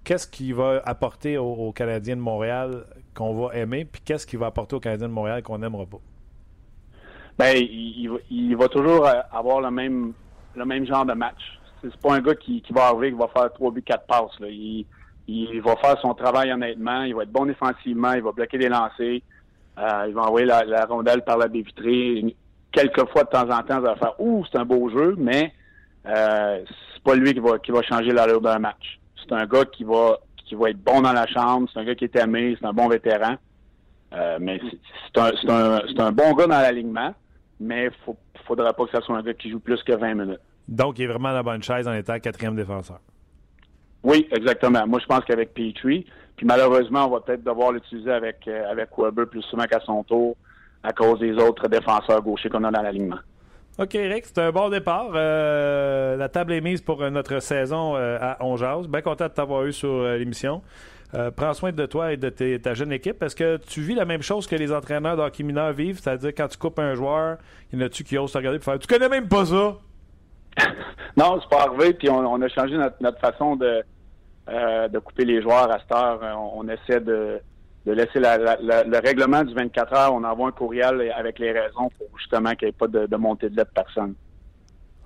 qu'est-ce 0.03 0.27
qui 0.27 0.51
va 0.51 0.81
apporter 0.85 1.37
aux 1.37 1.71
Canadiens 1.71 2.15
de 2.15 2.21
Montréal 2.21 2.85
qu'on 3.15 3.33
va 3.33 3.55
aimer, 3.55 3.85
puis 3.85 4.01
qu'est-ce 4.05 4.27
qui 4.27 4.37
va 4.37 4.45
apporter 4.45 4.75
aux 4.75 4.79
Canadiens 4.79 5.07
de 5.07 5.13
Montréal 5.13 5.41
qu'on 5.41 5.57
n'aimera 5.57 5.87
pas? 5.87 5.99
Ben 7.39 7.55
il, 7.55 8.55
va 8.57 8.67
toujours 8.67 9.07
euh, 9.07 9.21
avoir 9.31 9.61
le 9.61 9.71
même 9.71 10.11
le 10.55 10.65
même 10.65 10.85
genre 10.85 11.05
de 11.05 11.13
match. 11.13 11.57
C'est 11.81 11.95
pas 11.95 12.15
un 12.15 12.19
gars 12.19 12.35
qui, 12.35 12.61
va 12.71 12.87
arriver, 12.87 13.11
qui 13.11 13.17
va 13.17 13.29
faire 13.29 13.53
trois 13.53 13.71
buts, 13.71 13.81
quatre 13.81 14.05
passes. 14.05 14.37
Il, 14.41 15.61
va 15.61 15.77
faire 15.77 15.97
son 16.01 16.13
travail 16.13 16.51
honnêtement, 16.51 17.03
il 17.03 17.15
va 17.15 17.23
être 17.23 17.31
bon 17.31 17.45
défensivement, 17.45 18.11
il 18.11 18.23
va 18.23 18.33
bloquer 18.33 18.57
des 18.57 18.67
lancers, 18.67 19.21
euh, 19.77 20.05
il 20.09 20.13
va 20.13 20.23
envoyer 20.23 20.47
la, 20.47 20.85
rondelle 20.85 21.23
par 21.23 21.37
la 21.37 21.47
baie 21.47 21.61
vitrée. 21.61 22.35
Quelques 22.73 23.09
fois 23.09 23.23
de 23.23 23.29
temps 23.29 23.49
en 23.49 23.61
temps, 23.63 23.75
ça 23.75 23.79
va 23.79 23.95
faire 23.95 24.19
Ouh, 24.19 24.43
c'est 24.51 24.57
un 24.57 24.65
beau 24.65 24.89
jeu, 24.89 25.15
mais 25.17 25.53
euh, 26.07 26.61
c'est 26.93 27.03
pas 27.03 27.15
lui 27.15 27.33
qui 27.33 27.39
va 27.39 27.57
qui 27.59 27.71
va 27.71 27.81
changer 27.83 28.11
l'allure 28.11 28.41
d'un 28.41 28.59
match. 28.59 28.99
C'est 29.15 29.33
un 29.33 29.45
gars 29.45 29.63
qui 29.63 29.85
va 29.85 30.17
qui 30.45 30.55
va 30.55 30.71
être 30.71 30.83
bon 30.83 31.01
dans 31.01 31.13
la 31.13 31.27
chambre, 31.27 31.69
c'est 31.71 31.79
un 31.79 31.85
gars 31.85 31.95
qui 31.95 32.03
est 32.03 32.15
aimé, 32.17 32.57
c'est 32.59 32.67
un 32.67 32.73
bon 32.73 32.89
vétéran. 32.89 33.35
Mais 34.41 34.59
c'est 35.13 35.21
un, 35.21 35.31
un, 35.47 35.79
un 35.99 36.11
bon 36.11 36.33
gars 36.33 36.47
dans 36.47 36.59
l'alignement 36.59 37.13
mais 37.59 37.85
il 37.85 38.11
ne 38.11 38.39
faudra 38.45 38.73
pas 38.73 38.85
que 38.85 38.91
ce 38.91 39.01
soit 39.01 39.17
un 39.17 39.23
gars 39.23 39.33
qui 39.33 39.49
joue 39.49 39.59
plus 39.59 39.81
que 39.83 39.93
20 39.93 40.13
minutes. 40.15 40.39
Donc, 40.67 40.99
il 40.99 41.03
est 41.03 41.07
vraiment 41.07 41.29
à 41.29 41.33
la 41.33 41.43
bonne 41.43 41.63
chaise 41.63 41.87
en 41.87 41.93
étant 41.93 42.19
quatrième 42.19 42.55
défenseur. 42.55 42.99
Oui, 44.03 44.27
exactement. 44.31 44.85
Moi, 44.87 44.99
je 44.99 45.05
pense 45.05 45.25
qu'avec 45.25 45.53
Petrie, 45.53 46.05
puis 46.35 46.45
malheureusement, 46.45 47.07
on 47.07 47.09
va 47.11 47.19
peut-être 47.19 47.43
devoir 47.43 47.71
l'utiliser 47.71 48.11
avec, 48.11 48.47
euh, 48.47 48.71
avec 48.71 48.89
Weber 48.97 49.27
plus 49.27 49.41
souvent 49.43 49.65
qu'à 49.65 49.79
son 49.81 50.03
tour 50.03 50.37
à 50.83 50.93
cause 50.93 51.19
des 51.19 51.33
autres 51.33 51.67
défenseurs 51.67 52.21
gauchers 52.21 52.49
qu'on 52.49 52.63
a 52.63 52.71
dans 52.71 52.81
l'alignement. 52.81 53.19
OK, 53.77 53.95
Eric, 53.95 54.25
c'est 54.25 54.39
un 54.39 54.51
bon 54.51 54.69
départ. 54.69 55.11
Euh, 55.13 56.15
la 56.15 56.29
table 56.29 56.53
est 56.53 56.61
mise 56.61 56.81
pour 56.81 57.09
notre 57.11 57.39
saison 57.39 57.95
euh, 57.95 58.17
à 58.21 58.43
Ongeaz. 58.45 58.87
Bien 58.87 59.01
content 59.01 59.25
de 59.25 59.33
t'avoir 59.33 59.65
eu 59.65 59.73
sur 59.73 60.03
l'émission. 60.03 60.61
Euh, 61.15 61.31
prends 61.31 61.53
soin 61.53 61.71
de 61.71 61.85
toi 61.87 62.13
et 62.13 62.17
de 62.17 62.29
ta 62.57 62.73
jeune 62.75 62.91
équipe. 62.91 63.23
Est-ce 63.23 63.35
que 63.35 63.57
tu 63.57 63.81
vis 63.81 63.95
la 63.95 64.05
même 64.05 64.21
chose 64.21 64.45
que 64.45 64.55
les 64.55 64.71
entraîneurs 64.71 65.17
d'hockey 65.17 65.43
mineur 65.43 65.73
vivent? 65.73 65.99
C'est-à-dire, 65.99 66.33
quand 66.35 66.47
tu 66.47 66.57
coupes 66.57 66.77
un 66.77 66.93
joueur, 66.93 67.37
il 67.71 67.79
y 67.79 67.81
en 67.81 67.85
a-tu 67.85 68.03
qui 68.03 68.17
osent 68.17 68.31
te 68.31 68.37
regarder 68.37 68.59
et 68.59 68.61
faire 68.61 68.77
Tu 68.77 68.87
connais 68.87 69.09
même 69.09 69.27
pas 69.27 69.45
ça? 69.45 69.77
non, 71.17 71.39
c'est 71.41 71.49
pas 71.49 71.63
arrivé. 71.63 71.93
Puis 71.93 72.09
on, 72.11 72.41
a 72.41 72.47
changé 72.49 72.77
notre, 72.77 73.19
façon 73.19 73.55
de, 73.55 73.83
euh, 74.49 74.87
de 74.87 74.99
couper 74.99 75.25
les 75.25 75.41
joueurs 75.41 75.71
à 75.71 75.79
cette 75.79 75.91
heure. 75.91 76.19
On, 76.53 76.67
essaie 76.69 76.99
de, 76.99 77.41
laisser 77.87 78.19
le 78.19 78.99
règlement 78.99 79.43
du 79.43 79.55
24 79.55 79.93
heures. 79.93 80.13
On 80.13 80.23
envoie 80.23 80.49
un 80.49 80.51
courriel 80.51 81.11
avec 81.15 81.39
les 81.39 81.51
raisons 81.51 81.89
pour 81.97 82.07
justement 82.19 82.53
qu'il 82.53 82.67
n'y 82.67 82.69
ait 82.69 82.73
pas 82.73 82.87
de, 82.87 83.15
montée 83.15 83.49
de 83.49 83.55
lait 83.55 83.63
de 83.63 83.69
personne. 83.73 84.13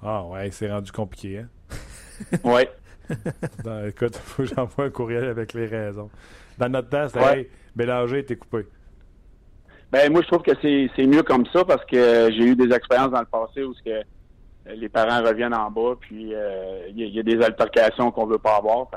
Ah 0.04 0.26
ouais, 0.26 0.52
c'est 0.52 0.70
rendu 0.70 0.92
compliqué, 0.92 1.40
hein? 1.40 1.48
oui. 2.44 2.64
ben, 3.64 3.88
écoute, 3.88 4.16
faut 4.16 4.44
que 4.44 4.50
j'envoie 4.50 4.86
un 4.86 4.90
courriel 4.90 5.26
avec 5.26 5.54
les 5.54 5.66
raisons. 5.66 6.10
Dans 6.58 6.70
notre 6.70 6.90
temps, 6.90 7.08
c'est 7.10 7.20
ouais. 7.20 7.40
hey, 7.40 7.50
Bélanger, 7.76 8.26
t'es 8.26 8.36
coupé. 8.36 8.68
Ben, 9.92 10.12
moi, 10.12 10.22
je 10.22 10.28
trouve 10.28 10.42
que 10.42 10.52
c'est 10.62 11.06
mieux 11.06 11.24
comme 11.24 11.46
ça 11.48 11.64
parce 11.66 11.86
que 11.86 12.30
j'ai 12.32 12.46
eu 12.46 12.56
des 12.56 12.74
expériences 12.74 13.12
dans 13.12 13.20
le 13.20 13.26
passé 13.26 13.64
où 13.64 13.74
que 13.86 14.02
les 14.74 14.90
parents 14.90 15.22
reviennent 15.22 15.54
en 15.54 15.70
bas, 15.70 15.96
puis 16.00 16.34
euh, 16.34 16.88
il 16.90 17.10
y, 17.10 17.20
a 17.20 17.24
des 17.24 17.42
altercations 17.44 18.12
qu'on 18.12 18.26
veut 18.26 18.38
pas 18.38 18.56
avoir. 18.56 18.88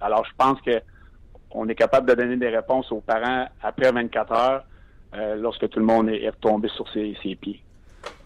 Alors, 0.00 0.24
je 0.24 0.32
pense 0.38 0.60
que 0.62 0.80
on 1.50 1.68
est 1.68 1.74
capable 1.74 2.08
de 2.08 2.14
donner 2.14 2.36
des 2.36 2.48
réponses 2.48 2.90
aux 2.92 3.00
parents 3.00 3.46
après 3.62 3.90
24 3.90 4.32
heures. 4.32 4.64
lorsque 5.38 5.68
tout 5.68 5.78
le 5.78 5.84
monde 5.84 6.10
est, 6.10 6.28
retombé 6.28 6.68
sur 6.68 6.86
ses, 6.92 7.14
pieds. 7.40 7.62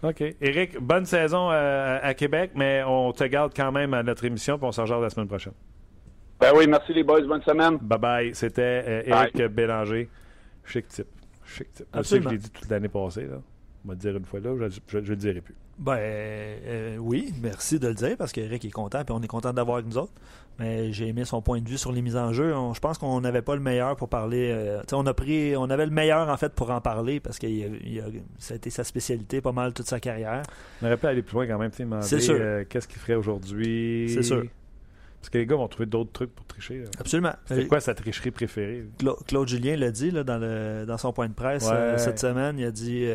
OK. 0.03 0.23
Éric, 0.41 0.79
bonne 0.79 1.05
saison 1.05 1.49
à 1.49 2.13
Québec, 2.13 2.51
mais 2.55 2.83
on 2.85 3.11
te 3.11 3.23
garde 3.23 3.53
quand 3.55 3.71
même 3.71 3.93
à 3.93 4.03
notre 4.03 4.25
émission, 4.25 4.57
puis 4.57 4.67
on 4.67 4.71
se 4.71 4.81
rejoint 4.81 4.99
la 4.99 5.09
semaine 5.09 5.27
prochaine. 5.27 5.53
Ben 6.39 6.51
oui, 6.55 6.65
merci 6.67 6.91
les 6.93 7.03
boys. 7.03 7.21
Bonne 7.21 7.43
semaine. 7.43 7.77
Bye 7.77 7.99
bye. 7.99 8.35
C'était 8.35 9.03
Éric 9.07 9.37
Bélanger. 9.47 10.09
Chic 10.65 10.87
type. 10.87 11.07
Chic 11.45 11.71
type. 11.71 11.85
Je 11.93 12.01
sais 12.01 12.17
que 12.17 12.23
je 12.25 12.29
l'ai 12.29 12.37
dit 12.37 12.49
toute 12.49 12.69
l'année 12.69 12.87
passée. 12.87 13.27
Là. 13.27 13.37
On 13.83 13.89
va 13.89 13.93
le 13.93 13.99
dire 13.99 14.15
une 14.15 14.25
fois 14.25 14.39
là, 14.39 14.55
je 14.87 14.97
ne 14.97 15.01
le 15.01 15.15
dirai 15.15 15.41
plus. 15.41 15.55
Ben 15.77 15.97
euh, 15.97 16.97
oui, 16.97 17.33
merci 17.41 17.79
de 17.79 17.87
le 17.87 17.95
dire 17.95 18.15
parce 18.17 18.31
qu'Eric 18.31 18.63
est 18.65 18.71
content 18.71 18.99
et 18.99 19.11
on 19.11 19.21
est 19.21 19.27
content 19.27 19.51
d'avoir 19.51 19.77
avec 19.77 19.87
nous 19.87 19.97
autres. 19.97 20.13
Mais 20.59 20.91
j'ai 20.91 21.07
aimé 21.07 21.25
son 21.25 21.41
point 21.41 21.59
de 21.59 21.67
vue 21.67 21.77
sur 21.77 21.91
les 21.91 22.01
mises 22.01 22.15
en 22.15 22.33
jeu. 22.33 22.53
je 22.73 22.79
pense 22.79 22.97
qu'on 22.97 23.19
n'avait 23.21 23.41
pas 23.41 23.55
le 23.55 23.61
meilleur 23.61 23.95
pour 23.95 24.09
parler. 24.09 24.51
Euh, 24.53 24.81
on 24.91 25.05
a 25.07 25.13
pris, 25.13 25.55
on 25.55 25.69
avait 25.69 25.85
le 25.85 25.91
meilleur 25.91 26.29
en 26.29 26.37
fait 26.37 26.53
pour 26.53 26.69
en 26.69 26.81
parler 26.81 27.19
parce 27.19 27.39
que 27.39 27.47
ça 28.37 28.53
a 28.53 28.57
été 28.57 28.69
sa 28.69 28.83
spécialité 28.83 29.41
pas 29.41 29.51
mal 29.51 29.73
toute 29.73 29.87
sa 29.87 29.99
carrière. 29.99 30.43
On 30.81 30.85
aurait 30.85 30.97
pu 30.97 31.07
aller 31.07 31.23
plus 31.23 31.33
loin 31.33 31.47
quand 31.47 31.57
même, 31.57 31.71
C'est 32.01 32.19
sûr. 32.19 32.35
Euh, 32.39 32.63
qu'est-ce 32.69 32.87
qu'il 32.87 32.99
ferait 32.99 33.15
aujourd'hui. 33.15 34.11
C'est 34.13 34.23
sûr. 34.23 34.43
Parce 35.19 35.29
que 35.29 35.37
les 35.37 35.45
gars 35.45 35.55
vont 35.55 35.67
trouver 35.67 35.85
d'autres 35.85 36.11
trucs 36.11 36.33
pour 36.33 36.45
tricher. 36.45 36.83
Absolument. 36.99 37.33
C'est 37.45 37.67
quoi 37.67 37.79
sa 37.79 37.93
tricherie 37.93 38.31
préférée? 38.31 38.85
Claude, 39.27 39.47
Julien 39.47 39.75
l'a 39.77 39.91
dit 39.91 40.11
là, 40.11 40.23
dans, 40.23 40.39
le, 40.39 40.85
dans 40.87 40.97
son 40.97 41.13
point 41.13 41.27
de 41.27 41.33
presse 41.33 41.67
cette 41.97 42.19
semaine. 42.19 42.59
Il 42.59 42.65
a 42.65 42.71
dit 42.71 43.07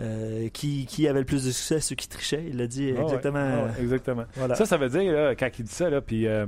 euh, 0.00 0.48
qui, 0.48 0.86
qui, 0.86 1.06
avait 1.06 1.20
le 1.20 1.26
plus 1.26 1.44
de 1.44 1.50
succès, 1.50 1.80
ceux 1.80 1.94
qui 1.94 2.08
trichaient. 2.08 2.44
Il 2.48 2.56
l'a 2.56 2.66
dit 2.66 2.94
ah 2.96 3.02
exactement. 3.02 3.66
Ah 3.68 3.80
exactement. 3.80 4.24
Ça, 4.54 4.64
ça 4.64 4.76
veut 4.78 4.88
dire, 4.88 5.12
là, 5.12 5.34
quand 5.34 5.48
il 5.58 5.64
dit 5.64 5.72
ça, 5.72 5.90
là, 5.90 6.00
puis 6.00 6.26
euh, 6.26 6.46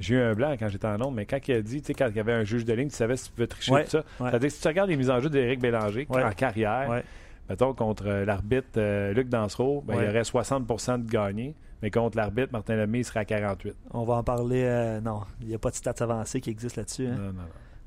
j'ai 0.00 0.14
eu 0.14 0.20
un 0.20 0.32
blanc 0.32 0.54
quand 0.58 0.68
j'étais 0.68 0.86
en 0.86 0.96
nombre, 0.96 1.12
mais 1.12 1.26
quand 1.26 1.38
il 1.48 1.54
a 1.54 1.60
dit, 1.60 1.82
tu 1.82 1.88
sais, 1.88 1.94
quand 1.94 2.08
il 2.08 2.16
y 2.16 2.20
avait 2.20 2.32
un 2.32 2.44
juge 2.44 2.64
de 2.64 2.72
ligne, 2.72 2.88
tu 2.88 2.96
savais 2.96 3.16
si 3.16 3.26
tu 3.26 3.32
pouvais 3.32 3.46
tricher 3.46 3.72
tout 3.84 3.90
ça. 3.90 4.04
Ça 4.18 4.30
veut 4.30 4.38
dire 4.38 4.48
que 4.48 4.54
si 4.54 4.60
tu 4.60 4.68
regardes 4.68 4.88
les 4.88 4.96
mises 4.96 5.10
en 5.10 5.20
jeu 5.20 5.28
d'Éric 5.28 5.60
Bélanger 5.60 6.06
en 6.08 6.30
carrière, 6.30 7.02
mettons, 7.50 7.74
contre 7.74 8.06
euh, 8.06 8.24
l'arbitre 8.24 9.12
Luc 9.12 9.28
Dansereau, 9.28 9.82
ben, 9.86 9.96
il 9.98 10.06
y 10.06 10.08
aurait 10.08 10.22
60% 10.22 11.04
de 11.04 11.10
gagnés. 11.10 11.54
Mais 11.82 11.90
contre 11.90 12.16
l'arbitre, 12.16 12.52
Martin 12.52 12.76
Lemay, 12.76 13.00
il 13.00 13.04
serait 13.04 13.20
à 13.20 13.24
48. 13.24 13.74
On 13.90 14.04
va 14.04 14.14
en 14.14 14.22
parler. 14.22 14.98
non, 15.04 15.22
il 15.40 15.48
n'y 15.48 15.54
a 15.54 15.58
pas 15.58 15.70
de 15.70 15.74
stats 15.74 15.94
avancées 15.98 16.40
qui 16.40 16.48
existent 16.48 16.80
là-dessus. 16.80 17.08
Hein. 17.08 17.34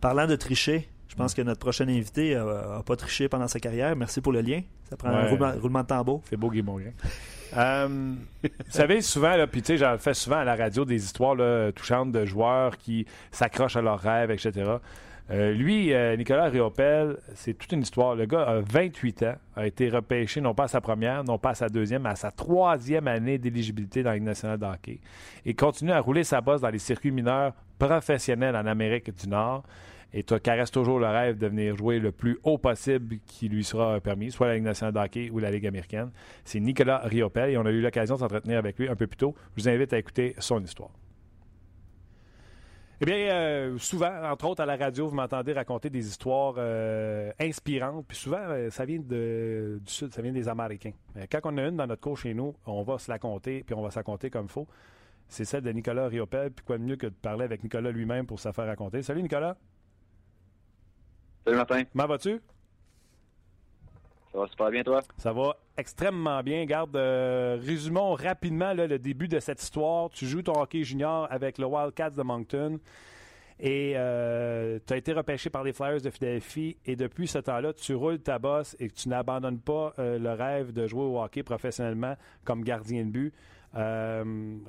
Parlant 0.02 0.28
de 0.28 0.36
tricher, 0.36 0.90
je 1.16 1.24
pense 1.24 1.34
que 1.34 1.42
notre 1.42 1.62
prochain 1.62 1.88
invité 1.88 2.36
n'a 2.36 2.84
pas 2.86 2.98
triché 2.98 3.30
pendant 3.30 3.48
sa 3.48 3.62
carrière. 3.62 3.96
Merci 3.96 4.20
pour 4.20 4.34
le 4.34 4.42
lien. 4.42 4.62
Ça 4.90 4.98
prend 4.98 5.08
un 5.10 5.30
roulement, 5.30 5.82
de 5.82 5.88
tambour. 5.88 6.22
C'est 6.30 6.36
beau, 6.36 6.50
Guy 6.50 6.62
Mongrain. 6.62 6.92
euh, 7.56 7.88
vous 8.44 8.50
savez, 8.68 9.00
souvent, 9.00 9.34
puis 9.50 9.62
tu 9.62 9.68
sais, 9.68 9.78
j'en 9.78 9.98
fais 9.98 10.14
souvent 10.14 10.40
à 10.40 10.44
la 10.44 10.58
radio 10.58 10.84
des 10.84 11.02
histoires 11.02 11.38
touchantes 11.74 12.12
de 12.12 12.26
joueurs 12.26 12.78
qui 12.78 13.06
s'accrochent 13.32 13.78
à 13.78 13.82
leurs 13.82 14.02
rêves, 14.02 14.30
etc. 14.30 14.78
Euh, 15.32 15.54
lui, 15.54 15.92
euh, 15.92 16.16
Nicolas 16.18 16.50
Riopel, 16.50 17.18
c'est 17.34 17.56
toute 17.56 17.72
une 17.72 17.82
histoire. 17.82 18.16
Le 18.16 18.26
gars 18.26 18.44
a 18.44 18.60
28 18.60 19.24
ans, 19.24 19.36
a 19.56 19.66
été 19.66 19.90
repêché 19.90 20.40
non 20.40 20.54
pas 20.54 20.66
à 20.66 20.68
sa 20.68 20.82
première, 20.82 21.24
non 21.24 21.40
pas 21.40 21.52
à 21.52 21.56
sa 21.56 21.70
deuxième, 21.70 22.04
mais 22.04 22.10
à 22.10 22.16
sa 22.16 22.30
troisième 22.30 23.08
année 23.08 23.38
d'éligibilité 23.38 24.04
dans 24.04 24.10
la 24.10 24.16
Ligue 24.18 24.26
nationale 24.26 24.60
de 24.60 24.66
hockey. 24.66 25.00
Et 25.46 25.56
continue 25.56 25.94
à 25.94 26.00
rouler 26.00 26.24
sa 26.24 26.42
bosse 26.42 26.62
dans 26.62 26.70
les 26.70 26.80
circuits 26.80 27.12
mineurs 27.12 27.54
professionnels 27.80 28.56
en 28.56 28.66
Amérique 28.68 29.16
du 29.16 29.28
Nord 29.28 29.64
et 30.16 30.24
tu 30.24 30.40
caresses 30.40 30.72
toujours 30.72 30.98
le 30.98 31.08
rêve 31.08 31.38
de 31.38 31.46
venir 31.46 31.76
jouer 31.76 32.00
le 32.00 32.14
plus 32.14 32.40
haut 32.44 32.58
possible 32.58 33.18
qui 33.26 33.50
lui 33.50 33.66
sera 33.66 34.00
permis, 34.00 34.32
soit 34.32 34.48
la 34.48 34.54
Ligue 34.56 34.64
nationale 34.64 34.94
de 34.94 35.00
hockey 35.00 35.30
ou 35.30 35.40
la 35.40 35.52
Ligue 35.52 35.68
américaine. 35.68 36.10
C'est 36.46 36.62
Nicolas 36.62 37.00
Riopel 37.00 37.50
et 37.50 37.58
on 37.58 37.66
a 37.66 37.70
eu 37.70 37.82
l'occasion 37.82 38.16
de 38.16 38.22
s'entretenir 38.22 38.58
avec 38.58 38.80
lui 38.80 38.88
un 38.88 38.96
peu 38.96 39.08
plus 39.08 39.18
tôt. 39.18 39.36
Je 39.58 39.64
vous 39.64 39.70
invite 39.70 39.92
à 39.92 39.98
écouter 39.98 40.34
son 40.40 40.64
histoire. 40.64 40.92
Eh 43.02 43.06
bien, 43.06 43.18
euh, 43.18 43.78
souvent, 43.78 44.24
entre 44.24 44.46
autres 44.46 44.64
à 44.64 44.66
la 44.66 44.78
radio, 44.78 45.06
vous 45.06 45.16
m'entendez 45.16 45.52
raconter 45.52 45.90
des 45.90 46.08
histoires 46.08 46.56
euh, 46.58 47.34
inspirantes. 47.42 48.06
Puis 48.08 48.16
souvent, 48.16 48.40
euh, 48.40 48.70
ça 48.70 48.86
vient 48.86 49.00
du 49.00 49.82
Sud, 49.86 50.14
ça 50.14 50.22
vient 50.22 50.32
des 50.32 50.48
Américains. 50.48 50.94
quand 51.30 51.42
on 51.44 51.58
a 51.58 51.64
une 51.64 51.76
dans 51.76 51.88
notre 51.88 52.02
cours 52.02 52.18
chez 52.18 52.34
nous, 52.34 52.56
on 52.66 52.84
va 52.84 53.00
se 53.00 53.12
la 53.12 53.20
compter, 53.20 53.66
puis 53.66 53.76
on 53.76 53.82
va 53.82 53.92
se 53.92 54.00
la 54.00 54.04
compter 54.04 54.30
comme 54.30 54.48
faut. 54.48 54.66
C'est 55.28 55.44
celle 55.44 55.64
de 55.64 55.72
Nicolas 55.72 56.08
Riopel. 56.08 56.52
Puis 56.52 56.66
quoi 56.66 56.78
de 56.78 56.84
mieux 56.84 56.96
que 56.96 57.08
de 57.08 57.14
parler 57.14 57.44
avec 57.44 57.66
Nicolas 57.66 57.92
lui-même 57.92 58.26
pour 58.26 58.40
se 58.40 58.50
faire 58.54 58.66
raconter. 58.66 59.02
Salut 59.02 59.22
Nicolas. 59.22 59.58
Salut 61.46 61.58
Martin. 61.58 61.84
Comment 61.92 62.08
vas-tu? 62.08 62.42
Ça 64.32 64.40
va 64.40 64.48
super 64.48 64.72
bien, 64.72 64.84
toi? 64.84 65.02
Ça 65.18 65.32
va 65.32 65.56
extrêmement 65.78 66.42
bien. 66.42 66.66
Garde, 66.66 66.96
euh, 66.96 67.60
résumons 67.62 68.16
rapidement 68.16 68.74
le 68.74 68.98
début 68.98 69.28
de 69.28 69.40
cette 69.40 69.62
histoire. 69.62 70.10
Tu 70.10 70.26
joues 70.26 70.42
ton 70.42 70.60
hockey 70.60 70.84
junior 70.84 71.28
avec 71.30 71.60
le 71.60 71.68
Wildcats 71.68 72.10
de 72.10 72.24
Moncton 72.24 72.80
et 73.60 73.94
euh, 73.96 74.80
tu 74.88 74.94
as 74.94 74.98
été 74.98 75.14
repêché 75.14 75.52
par 75.52 75.64
les 75.64 75.72
Flyers 75.72 76.02
de 76.02 76.10
Philadelphie. 76.10 76.78
Et 76.84 76.96
depuis 76.96 77.28
ce 77.28 77.38
temps-là, 77.38 77.74
tu 77.74 77.94
roules 77.94 78.20
ta 78.20 78.40
bosse 78.40 78.76
et 78.80 78.90
tu 78.90 79.08
n'abandonnes 79.08 79.60
pas 79.60 79.94
euh, 80.00 80.18
le 80.18 80.32
rêve 80.32 80.74
de 80.74 80.88
jouer 80.88 81.04
au 81.04 81.22
hockey 81.22 81.44
professionnellement 81.44 82.16
comme 82.44 82.64
gardien 82.64 83.06
de 83.06 83.12
but. 83.12 83.34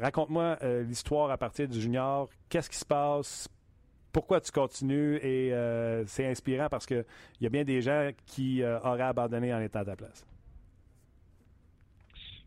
Raconte-moi 0.02 0.58
l'histoire 0.82 1.30
à 1.30 1.38
partir 1.38 1.68
du 1.68 1.80
junior. 1.80 2.28
Qu'est-ce 2.50 2.68
qui 2.68 2.76
se 2.76 2.84
passe? 2.84 3.48
Pourquoi 4.16 4.40
tu 4.40 4.50
continues 4.50 5.16
et 5.16 5.52
euh, 5.52 6.02
c'est 6.06 6.24
inspirant 6.24 6.68
parce 6.70 6.86
qu'il 6.86 7.04
y 7.42 7.44
a 7.46 7.50
bien 7.50 7.64
des 7.64 7.82
gens 7.82 8.08
qui 8.24 8.62
euh, 8.62 8.80
auraient 8.80 9.02
abandonné 9.02 9.52
en 9.52 9.60
étant 9.60 9.80
à 9.80 9.84
ta 9.84 9.94
place. 9.94 10.26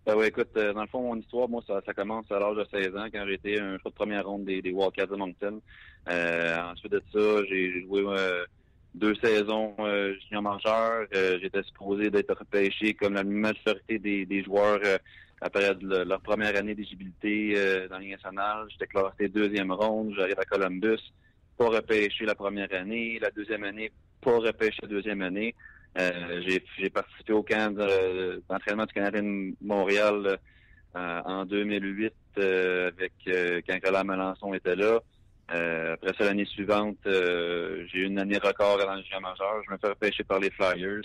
Ben 0.03 0.15
oui, 0.17 0.25
écoute, 0.25 0.49
euh, 0.57 0.73
dans 0.73 0.81
le 0.81 0.87
fond, 0.87 1.03
mon 1.03 1.15
histoire, 1.15 1.47
moi, 1.47 1.61
ça, 1.67 1.93
commence 1.93 2.25
à 2.31 2.39
l'âge 2.39 2.55
de 2.55 2.65
16 2.71 2.97
ans 2.97 3.05
quand 3.13 3.27
été 3.27 3.59
un 3.59 3.77
choix 3.77 3.91
de 3.91 3.95
première 3.95 4.25
ronde 4.25 4.45
des, 4.45 4.63
des 4.63 4.71
Wildcats 4.71 5.05
de 5.05 5.15
Moncton. 5.15 5.61
ensuite 6.07 6.91
de 6.91 7.03
ça, 7.13 7.45
j'ai 7.47 7.83
joué 7.83 8.03
deux 8.95 9.13
saisons 9.23 9.75
junior 10.23 10.41
majeur. 10.41 11.05
J'étais 11.13 11.61
supposé 11.61 12.09
d'être 12.09 12.33
repêché 12.33 12.95
comme 12.95 13.13
la 13.13 13.23
majorité 13.23 13.99
des, 13.99 14.43
joueurs 14.43 14.79
après 15.39 15.71
leur 15.83 16.21
première 16.21 16.55
année 16.55 16.73
d'éligibilité 16.73 17.53
dans 17.89 17.97
la 17.97 18.01
Ligue 18.01 18.13
nationale. 18.13 18.65
J'étais 18.69 18.87
classé 18.87 19.29
deuxième 19.29 19.71
ronde. 19.71 20.15
J'arrive 20.17 20.39
à 20.39 20.45
Columbus 20.45 21.13
pas 21.59 21.67
repêché 21.67 22.25
la 22.25 22.35
première 22.35 22.73
année. 22.73 23.19
La 23.21 23.31
deuxième 23.31 23.65
année, 23.65 23.91
pas 24.21 24.37
repêché 24.37 24.79
la 24.81 24.87
deuxième 24.87 25.21
année. 25.21 25.53
Euh, 25.97 26.41
j'ai 26.77 26.89
participé 26.89 27.33
au 27.33 27.43
camp 27.43 27.75
d'entraînement 28.47 28.85
du 28.85 28.93
Canadien 28.93 29.51
Montréal 29.61 30.39
euh, 30.95 31.21
en 31.25 31.45
2008 31.45 32.13
euh, 32.37 32.87
avec 32.87 33.11
quand 33.25 33.73
Nicolas 33.73 34.03
Melançon 34.05 34.53
était 34.53 34.77
là. 34.77 34.99
après 35.49 36.13
ça, 36.17 36.25
l'année 36.25 36.45
suivante, 36.45 36.97
j'ai 37.05 37.99
eu 37.99 38.05
une 38.05 38.19
année 38.19 38.37
record 38.37 38.77
dans 38.77 38.95
le 38.95 39.03
jeu 39.03 39.19
majeur. 39.19 39.61
Je 39.67 39.73
me 39.73 39.77
fais 39.77 39.89
repêcher 39.89 40.23
par 40.23 40.39
les 40.39 40.51
Flyers. 40.51 41.01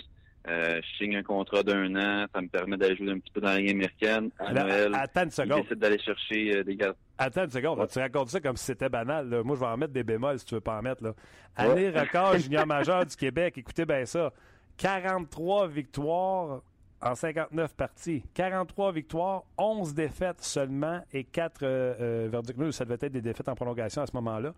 Euh, 0.47 0.79
je 0.81 0.97
signe 0.97 1.15
un 1.17 1.23
contrat 1.23 1.63
d'un 1.63 1.95
an, 1.95 2.27
ça 2.33 2.41
me 2.41 2.47
permet 2.47 2.77
d'aller 2.77 2.95
jouer 2.95 3.11
un 3.11 3.19
petit 3.19 3.31
peu 3.31 3.41
dans 3.41 3.49
la 3.49 3.57
ligue 3.57 3.71
américaine. 3.71 4.29
À 4.37 4.53
Noël, 4.53 4.93
attends 4.93 5.23
une 5.23 5.31
seconde. 5.31 5.63
décide 5.63 5.79
d'aller 5.79 5.99
chercher 5.99 6.57
euh, 6.57 6.63
des 6.63 6.75
gars. 6.75 6.93
Attends 7.17 7.45
une 7.45 7.49
seconde, 7.49 7.87
tu 7.87 7.99
racontes 7.99 8.29
ça 8.29 8.39
comme 8.39 8.57
si 8.57 8.65
c'était 8.65 8.89
banal. 8.89 9.41
Moi, 9.43 9.55
je 9.55 9.61
vais 9.61 9.65
en 9.65 9.77
mettre 9.77 9.93
des 9.93 10.03
bémols 10.03 10.39
si 10.39 10.45
tu 10.45 10.55
veux 10.55 10.61
pas 10.61 10.77
en 10.77 10.81
mettre. 10.83 11.03
Là. 11.03 11.13
Année 11.55 11.89
record 11.89 12.37
junior 12.37 12.67
majeur 12.67 13.05
du 13.05 13.15
Québec, 13.15 13.57
écoutez 13.57 13.85
bien 13.85 14.05
ça. 14.05 14.31
43 14.77 15.67
victoires 15.67 16.61
en 17.01 17.15
59 17.15 17.75
parties. 17.75 18.23
43 18.33 18.91
victoires, 18.91 19.43
11 19.57 19.93
défaites 19.93 20.41
seulement 20.41 21.01
et 21.13 21.23
4 21.23 21.59
euh, 21.63 22.27
verdicts 22.31 22.71
Ça 22.71 22.85
devait 22.85 22.95
être 22.95 23.11
des 23.11 23.21
défaites 23.21 23.49
en 23.49 23.55
prolongation 23.55 24.01
à 24.01 24.07
ce 24.07 24.13
moment-là. 24.15 24.53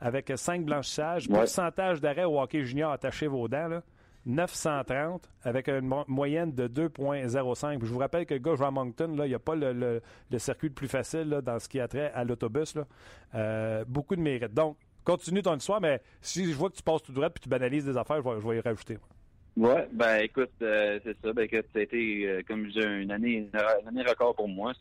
Avec 0.00 0.32
5 0.34 0.64
blanchissages, 0.64 1.28
pourcentage 1.28 2.00
d'arrêt 2.00 2.24
au 2.24 2.40
hockey 2.40 2.64
junior, 2.64 2.92
attachez 2.92 3.26
vos 3.26 3.48
dents. 3.48 3.68
Là. 3.68 3.82
930 4.28 5.28
avec 5.42 5.68
une 5.68 5.90
moyenne 6.06 6.52
de 6.52 6.68
2,05. 6.68 7.80
Je 7.82 7.86
vous 7.86 7.98
rappelle 7.98 8.26
que 8.26 8.34
le 8.34 8.40
gars 8.40 8.54
à 8.60 8.70
Moncton, 8.70 9.14
là, 9.16 9.26
il 9.26 9.30
n'y 9.30 9.34
a 9.34 9.38
pas 9.38 9.56
le, 9.56 10.00
circuit 10.36 10.68
le 10.68 10.74
plus 10.74 10.86
facile 10.86 11.40
dans 11.42 11.58
ce 11.58 11.68
qui 11.68 11.80
a 11.80 11.88
trait 11.88 12.12
à 12.14 12.24
l'autobus. 12.24 12.74
Euh, 13.34 13.84
beaucoup 13.88 14.14
de 14.14 14.20
mérite. 14.20 14.52
Donc, 14.52 14.76
continue 15.02 15.42
ton 15.42 15.56
histoire, 15.56 15.80
mais 15.80 16.02
si 16.20 16.44
je 16.44 16.56
vois 16.56 16.68
que 16.68 16.76
tu 16.76 16.82
passes 16.82 17.02
tout 17.02 17.12
droit 17.12 17.28
et 17.28 17.40
tu 17.40 17.48
banalises 17.48 17.86
des 17.86 17.96
affaires, 17.96 18.22
je 18.22 18.48
vais, 18.48 18.56
y 18.58 18.60
rajouter. 18.60 18.98
Oui, 19.56 19.72
ben 19.92 20.18
écoute, 20.18 20.52
euh, 20.62 21.00
c'est 21.02 21.16
ça. 21.24 21.32
Ben 21.32 21.42
écoute, 21.42 21.66
ça 21.72 21.80
a 21.80 21.82
été, 21.82 22.28
euh, 22.28 22.42
comme 22.46 22.66
je 22.66 22.72
disais, 22.72 23.02
une 23.02 23.10
année, 23.10 23.48
une 23.52 23.88
année 23.88 24.08
record 24.08 24.36
pour 24.36 24.46
moi. 24.46 24.72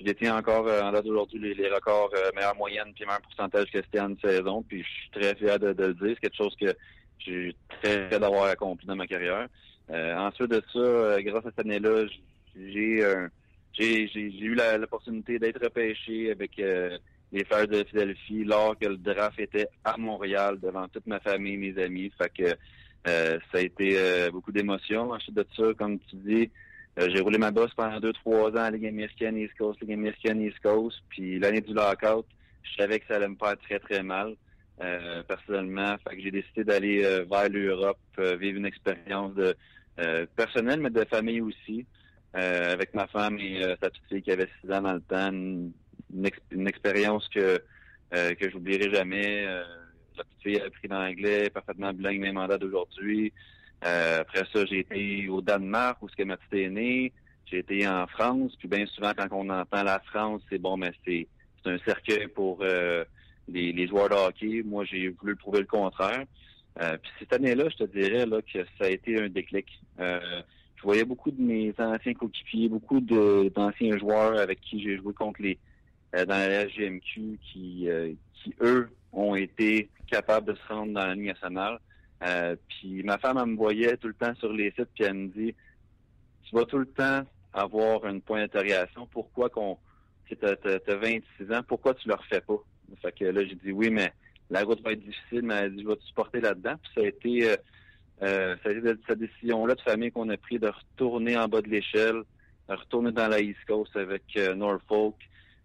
Je 0.00 0.04
détiens 0.04 0.36
encore 0.38 0.66
en 0.82 0.92
date 0.92 1.04
d'aujourd'hui 1.04 1.54
les, 1.54 1.68
records 1.68 2.10
meilleure 2.34 2.56
moyenne 2.56 2.92
puis 2.94 3.04
meilleur 3.04 3.20
pourcentage 3.20 3.70
que 3.70 3.82
c'était 3.82 4.00
en 4.00 4.16
saison. 4.16 4.64
Puis 4.66 4.82
je 4.82 4.88
suis 4.88 5.10
très 5.10 5.34
fier 5.34 5.58
de 5.58 5.68
le 5.68 5.94
dire. 5.94 6.14
C'est 6.14 6.20
quelque 6.20 6.36
chose 6.36 6.56
que 6.58 6.74
j'ai 7.18 7.54
très 7.68 8.08
fier 8.08 8.20
d'avoir 8.20 8.44
accompli 8.44 8.86
dans 8.86 8.96
ma 8.96 9.06
carrière. 9.06 9.48
Euh, 9.90 10.14
ensuite 10.16 10.50
de 10.50 10.62
ça, 10.72 10.78
euh, 10.78 11.20
grâce 11.22 11.46
à 11.46 11.50
cette 11.50 11.60
année-là, 11.60 12.06
j'ai 12.56 13.02
j'ai 13.74 14.10
eu 14.40 14.54
l'opportunité 14.54 15.38
d'être 15.38 15.62
repêché 15.62 16.32
avec 16.32 16.58
euh, 16.58 16.98
les 17.32 17.44
Flyers 17.44 17.68
de 17.68 17.84
Philadelphie 17.84 18.44
lors 18.44 18.76
que 18.78 18.86
le 18.86 18.96
draft 18.96 19.38
était 19.38 19.68
à 19.84 19.96
Montréal 19.96 20.58
devant 20.60 20.88
toute 20.88 21.06
ma 21.06 21.20
famille, 21.20 21.56
mes 21.56 21.80
amis. 21.80 22.10
Fait 22.18 22.30
que 22.30 22.56
ça 23.04 23.58
a 23.58 23.60
été 23.60 24.28
beaucoup 24.30 24.52
d'émotions. 24.52 25.12
Ensuite 25.12 25.36
de 25.36 25.46
ça, 25.56 25.62
comme 25.78 25.98
tu 26.10 26.16
dis, 26.16 26.50
j'ai 26.98 27.20
roulé 27.20 27.38
ma 27.38 27.50
bosse 27.50 27.72
pendant 27.74 28.00
deux, 28.00 28.12
trois 28.12 28.50
ans 28.50 28.56
à 28.56 28.70
la 28.70 28.72
Ligue 28.72 28.86
américaine 28.86 29.38
East 29.38 29.54
Coast, 29.56 29.80
Ligue 29.80 29.92
américaine 29.92 30.42
East 30.42 30.58
Coast. 30.60 30.98
Puis 31.08 31.38
l'année 31.38 31.60
du 31.60 31.72
lockout, 31.72 32.26
je 32.64 32.82
savais 32.82 32.98
que 32.98 33.06
ça 33.06 33.16
allait 33.16 33.28
me 33.28 33.36
faire 33.36 33.56
très, 33.58 33.78
très 33.78 34.02
mal. 34.02 34.34
Personnellement. 35.26 35.96
Fait 35.98 36.16
que 36.16 36.22
j'ai 36.22 36.30
décidé 36.30 36.64
d'aller 36.64 37.02
vers 37.30 37.48
l'Europe, 37.48 37.98
vivre 38.18 38.58
une 38.58 38.66
expérience 38.66 39.34
de 39.34 39.56
personnelle, 40.36 40.80
mais 40.80 40.90
de 40.90 41.04
famille 41.04 41.40
aussi. 41.40 41.86
avec 42.32 42.94
ma 42.94 43.06
femme 43.06 43.38
et 43.38 43.60
sa 43.80 43.90
petite 43.90 44.04
fille 44.08 44.22
qui 44.22 44.30
avait 44.30 44.48
six 44.60 44.70
ans 44.70 44.82
dans 44.82 44.94
le 44.94 45.00
temps, 45.00 45.32
une, 45.32 46.68
expérience 46.68 47.28
que 47.28 47.60
que 48.10 48.50
j'oublierai 48.50 48.90
jamais. 48.90 49.44
la 49.44 50.24
petite 50.24 50.42
fille 50.42 50.60
a 50.60 50.66
appris 50.66 50.88
l'anglais, 50.88 51.50
parfaitement 51.50 51.92
bilingue, 51.92 52.20
même 52.20 52.34
mandat 52.34 52.58
d'aujourd'hui. 52.58 53.32
après 53.82 54.44
ça, 54.52 54.64
j'ai 54.66 54.80
été 54.80 55.28
au 55.28 55.40
Danemark 55.40 56.02
où 56.02 56.08
ce 56.08 56.16
que 56.16 56.22
ma 56.22 56.36
petite 56.36 56.54
est 56.54 56.70
née. 56.70 57.12
J'ai 57.46 57.58
été 57.58 57.88
en 57.88 58.06
France, 58.06 58.54
puis 58.58 58.68
bien 58.68 58.84
souvent 58.86 59.12
quand 59.16 59.28
on 59.32 59.48
entend 59.48 59.82
la 59.82 60.00
France, 60.00 60.42
c'est 60.50 60.58
bon, 60.58 60.76
mais 60.76 60.92
c'est 61.04 61.26
un 61.64 61.78
cercueil 61.78 62.28
pour 62.28 62.62
euh, 63.48 63.52
les, 63.52 63.86
joueurs 63.86 64.08
de 64.08 64.14
hockey. 64.14 64.62
Moi, 64.64 64.84
j'ai 64.84 65.08
voulu 65.08 65.36
prouver 65.36 65.60
le 65.60 65.66
contraire. 65.66 66.24
Euh, 66.80 66.96
puis 66.96 67.10
cette 67.18 67.32
année-là, 67.32 67.68
je 67.70 67.84
te 67.84 67.84
dirais 67.84 68.26
là 68.26 68.40
que 68.42 68.58
ça 68.78 68.84
a 68.84 68.88
été 68.88 69.20
un 69.20 69.28
déclic. 69.28 69.66
Euh, 69.98 70.20
je 70.76 70.82
voyais 70.82 71.04
beaucoup 71.04 71.30
de 71.30 71.40
mes 71.40 71.74
anciens 71.78 72.14
coéquipiers, 72.14 72.68
beaucoup 72.68 73.00
d'anciens 73.00 73.98
joueurs 73.98 74.38
avec 74.38 74.60
qui 74.60 74.82
j'ai 74.82 74.96
joué 74.96 75.12
contre 75.12 75.42
les 75.42 75.58
dans 76.12 76.28
la 76.28 76.64
GMQ 76.64 77.38
qui, 77.42 77.86
qui 78.32 78.54
eux 78.62 78.88
ont 79.12 79.34
été 79.34 79.90
capables 80.06 80.46
de 80.46 80.54
se 80.54 80.72
rendre 80.72 80.94
dans 80.94 81.06
la 81.06 81.14
Ligue 81.14 81.26
nationale. 81.26 81.78
puis 82.68 83.02
ma 83.02 83.18
femme, 83.18 83.38
elle 83.38 83.50
me 83.50 83.56
voyait 83.56 83.96
tout 83.98 84.08
le 84.08 84.14
temps 84.14 84.34
sur 84.36 84.50
les 84.50 84.70
sites, 84.70 84.88
puis 84.94 85.04
elle 85.04 85.14
me 85.14 85.28
dit 85.28 85.54
Tu 86.44 86.54
vas 86.54 86.64
tout 86.64 86.78
le 86.78 86.86
temps 86.86 87.24
avoir 87.52 88.06
une 88.06 88.22
point 88.22 88.40
d'interrogation. 88.40 89.06
Pourquoi 89.10 89.50
qu'on, 89.50 89.76
tu 90.26 90.36
as, 90.42 90.96
26 90.96 91.52
ans, 91.52 91.62
pourquoi 91.66 91.94
tu 91.94 92.08
le 92.08 92.14
refais 92.14 92.40
pas? 92.40 92.62
Fait 93.02 93.12
que 93.12 93.24
là, 93.24 93.44
j'ai 93.44 93.54
dit 93.54 93.72
oui, 93.72 93.90
mais 93.90 94.12
la 94.50 94.62
route 94.62 94.82
va 94.82 94.92
être 94.92 95.04
difficile, 95.04 95.42
mais 95.42 95.54
elle 95.54 95.76
dit, 95.76 95.82
je 95.82 95.88
vais 95.88 95.96
te 95.96 96.04
supporter 96.04 96.40
là-dedans. 96.40 96.74
Puis 96.82 96.92
ça 96.94 97.00
a 97.00 97.06
été, 97.06 97.50
euh, 97.50 97.56
euh 98.22 98.56
ça 98.62 98.70
a 98.70 98.72
été 98.72 99.00
cette 99.06 99.18
décision-là 99.18 99.74
de 99.74 99.80
famille 99.82 100.10
qu'on 100.10 100.28
a 100.30 100.36
pris 100.36 100.58
de 100.58 100.68
retourner 100.68 101.36
en 101.36 101.48
bas 101.48 101.60
de 101.60 101.68
l'échelle, 101.68 102.22
de 102.68 102.74
retourner 102.74 103.12
dans 103.12 103.28
la 103.28 103.40
East 103.40 103.64
Coast 103.66 103.96
avec 103.96 104.24
euh, 104.36 104.54
Norfolk, 104.54 105.16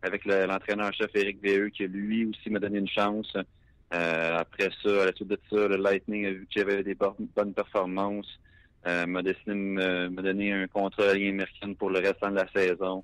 avec 0.01 0.25
l'entraîneur-chef 0.25 1.09
Eric 1.15 1.41
Veheux, 1.41 1.69
qui 1.69 1.87
lui 1.87 2.25
aussi 2.25 2.49
m'a 2.49 2.59
donné 2.59 2.79
une 2.79 2.89
chance. 2.89 3.35
Euh, 3.93 4.37
après 4.37 4.69
ça, 4.81 5.03
à 5.03 5.05
la 5.05 5.13
suite 5.13 5.29
de 5.29 5.39
ça, 5.49 5.67
le 5.67 5.77
Lightning 5.77 6.25
a 6.25 6.31
vu 6.31 6.45
que 6.45 6.59
j'avais 6.59 6.83
des 6.83 6.95
bonnes 6.95 7.53
performances 7.53 8.39
euh, 8.85 9.05
m'a 9.05 9.21
décidé 9.21 9.51
de 9.51 9.53
me, 9.53 10.21
donner 10.21 10.51
un 10.51 10.67
contrat 10.67 11.13
de 11.13 11.13
ligne 11.13 11.29
américaine 11.29 11.75
pour 11.75 11.89
le 11.89 11.99
restant 11.99 12.31
de 12.31 12.35
la 12.35 12.47
saison. 12.53 13.03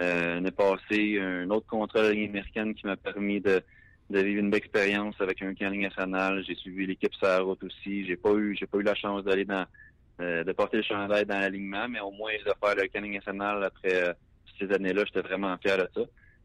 Euh, 0.00 0.42
est 0.44 0.50
passé 0.50 1.18
un 1.20 1.50
autre 1.50 1.66
contrat 1.66 2.02
de 2.04 2.12
ligne 2.12 2.30
américaine 2.30 2.74
qui 2.74 2.86
m'a 2.86 2.96
permis 2.96 3.40
de, 3.40 3.62
de 4.08 4.20
vivre 4.20 4.40
une 4.40 4.50
belle 4.50 4.60
expérience 4.60 5.14
avec 5.20 5.42
un 5.42 5.54
camp 5.54 5.74
national. 5.74 6.42
J'ai 6.46 6.54
suivi 6.54 6.86
l'équipe 6.86 7.12
sur 7.14 7.26
la 7.26 7.40
route 7.40 7.62
aussi. 7.64 8.06
J'ai 8.06 8.16
pas 8.16 8.32
eu 8.32 8.56
j'ai 8.58 8.66
pas 8.66 8.78
eu 8.78 8.82
la 8.82 8.94
chance 8.94 9.24
d'aller 9.24 9.44
dans 9.44 9.66
euh, 10.20 10.42
de 10.44 10.52
porter 10.52 10.78
le 10.78 10.82
chandail 10.82 11.26
dans 11.26 11.38
l'alignement, 11.38 11.88
mais 11.88 12.00
au 12.00 12.10
moins 12.10 12.32
de 12.32 12.44
faire 12.44 12.74
le 12.76 12.88
camp 12.88 13.06
national 13.06 13.64
après 13.64 14.08
euh, 14.08 14.12
ces 14.58 14.72
années-là, 14.72 15.04
j'étais 15.06 15.26
vraiment 15.26 15.56
fier 15.58 15.76
de 15.76 15.88
ça. 15.94 16.00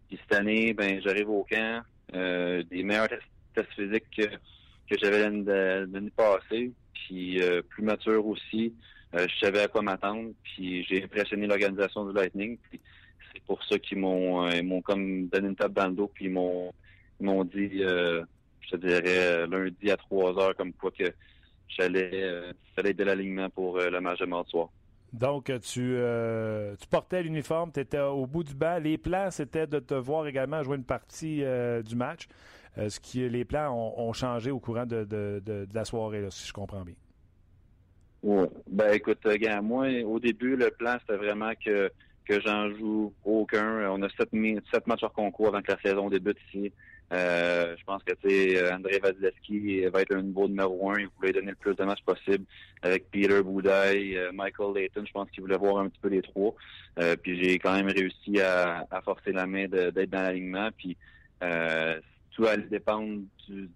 Puis 0.07 0.19
cette 0.21 0.39
année, 0.39 0.73
ben 0.73 1.01
j'arrive 1.01 1.29
au 1.29 1.45
camp, 1.49 1.81
des 2.13 2.83
meilleurs 2.83 3.07
tests, 3.07 3.71
physiques 3.73 4.05
que, 4.15 4.25
que 4.25 4.99
j'avais 5.01 5.29
l'année 5.29 6.11
passée 6.15 6.73
puis 7.05 7.41
euh, 7.41 7.61
plus 7.61 7.83
mature 7.83 8.25
aussi. 8.25 8.73
Euh, 9.15 9.27
je 9.27 9.45
savais 9.45 9.61
à 9.61 9.67
quoi 9.67 9.81
m'attendre, 9.81 10.31
puis 10.43 10.83
j'ai 10.83 11.03
impressionné 11.03 11.47
l'organisation 11.47 12.05
du 12.05 12.13
Lightning. 12.13 12.57
C'est 13.35 13.43
pour 13.43 13.63
ça 13.63 13.77
qu'ils 13.79 13.99
m'ont 13.99 14.47
euh, 14.47 14.63
m'ont 14.63 14.81
comme 14.81 15.27
donné 15.27 15.49
une 15.49 15.55
table 15.55 15.73
dans 15.73 15.87
le 15.87 15.93
dos, 15.93 16.11
puis 16.13 16.25
ils 16.25 16.31
m'ont 16.31 16.71
m'ont 17.19 17.43
dit, 17.45 17.79
je 17.79 18.69
te 18.69 18.75
dirais 18.75 19.47
lundi 19.47 19.89
à 19.89 19.95
3 19.95 20.37
heures, 20.37 20.55
comme 20.55 20.73
quoi 20.73 20.91
que 20.91 21.05
j'allais 21.69 22.51
fallait 22.75 22.93
de 22.93 23.03
l'alignement 23.05 23.49
pour 23.49 23.77
le 23.77 24.01
match 24.01 24.19
de 24.19 24.25
mardi 24.25 24.49
soir. 24.51 24.67
Donc, 25.13 25.45
tu, 25.61 25.97
tu 26.77 26.87
portais 26.89 27.23
l'uniforme, 27.23 27.71
tu 27.71 27.79
étais 27.79 28.01
au 28.01 28.25
bout 28.25 28.43
du 28.43 28.53
banc. 28.53 28.79
Les 28.79 28.97
plans, 28.97 29.31
c'était 29.31 29.65
de 29.65 29.79
te 29.79 29.93
voir 29.93 30.27
également 30.27 30.61
jouer 30.61 30.75
une 30.75 30.83
partie 30.83 31.41
du 31.85 31.95
match. 31.95 32.27
Euh, 32.77 32.89
ce 32.89 32.99
qui, 32.99 33.27
les 33.29 33.45
plans 33.45 33.73
ont, 33.97 34.13
changé 34.13 34.51
au 34.51 34.59
courant 34.59 34.85
de, 34.85 35.67
la 35.73 35.85
soirée, 35.85 36.25
si 36.29 36.47
je 36.47 36.53
comprends 36.53 36.83
bien. 36.83 36.95
Oui. 38.23 38.47
Ben 38.69 38.93
écoute, 38.93 39.25
gars, 39.25 39.61
moi, 39.61 39.87
au 40.03 40.19
début, 40.19 40.55
le 40.55 40.71
plan, 40.71 40.97
c'était 40.99 41.17
vraiment 41.17 41.51
que, 41.63 41.91
que 42.27 42.41
j'en 42.41 42.69
joue 42.75 43.13
aucun. 43.23 43.89
On 43.89 44.01
a 44.01 44.09
sept, 44.09 44.29
sept 44.71 44.87
matchs 44.87 45.03
hors 45.03 45.13
concours 45.13 45.47
avant 45.47 45.61
que 45.61 45.71
la 45.71 45.79
saison 45.79 46.09
débute 46.09 46.37
ici. 46.47 46.71
Euh, 47.13 47.75
je 47.77 47.83
pense 47.83 48.01
que 48.03 48.13
tu 48.13 48.73
André 48.73 48.97
Vasilevski 48.97 49.85
va 49.85 50.01
être 50.01 50.15
un 50.15 50.23
niveau 50.23 50.47
numéro 50.47 50.91
un. 50.91 50.99
Il 50.99 51.07
voulait 51.15 51.33
donner 51.33 51.51
le 51.51 51.55
plus 51.55 51.75
de 51.75 51.83
matchs 51.83 52.03
possible 52.03 52.45
avec 52.81 53.11
Peter 53.11 53.43
Boudaille, 53.43 54.17
euh, 54.17 54.31
Michael 54.33 54.73
Layton. 54.75 55.03
Je 55.05 55.11
pense 55.11 55.29
qu'il 55.29 55.41
voulait 55.41 55.57
voir 55.57 55.77
un 55.77 55.89
petit 55.89 55.99
peu 56.01 56.09
les 56.09 56.21
trois. 56.21 56.55
puis 57.21 57.43
j'ai 57.43 57.59
quand 57.59 57.73
même 57.73 57.89
réussi 57.89 58.39
à, 58.41 58.87
forcer 59.03 59.31
la 59.31 59.45
main 59.45 59.67
d'être 59.67 60.09
dans 60.09 60.21
l'alignement. 60.21 60.69
Puis 60.75 60.97
tout 61.39 62.45
allait 62.45 62.63
dépendre 62.63 63.21
du, 63.47 63.69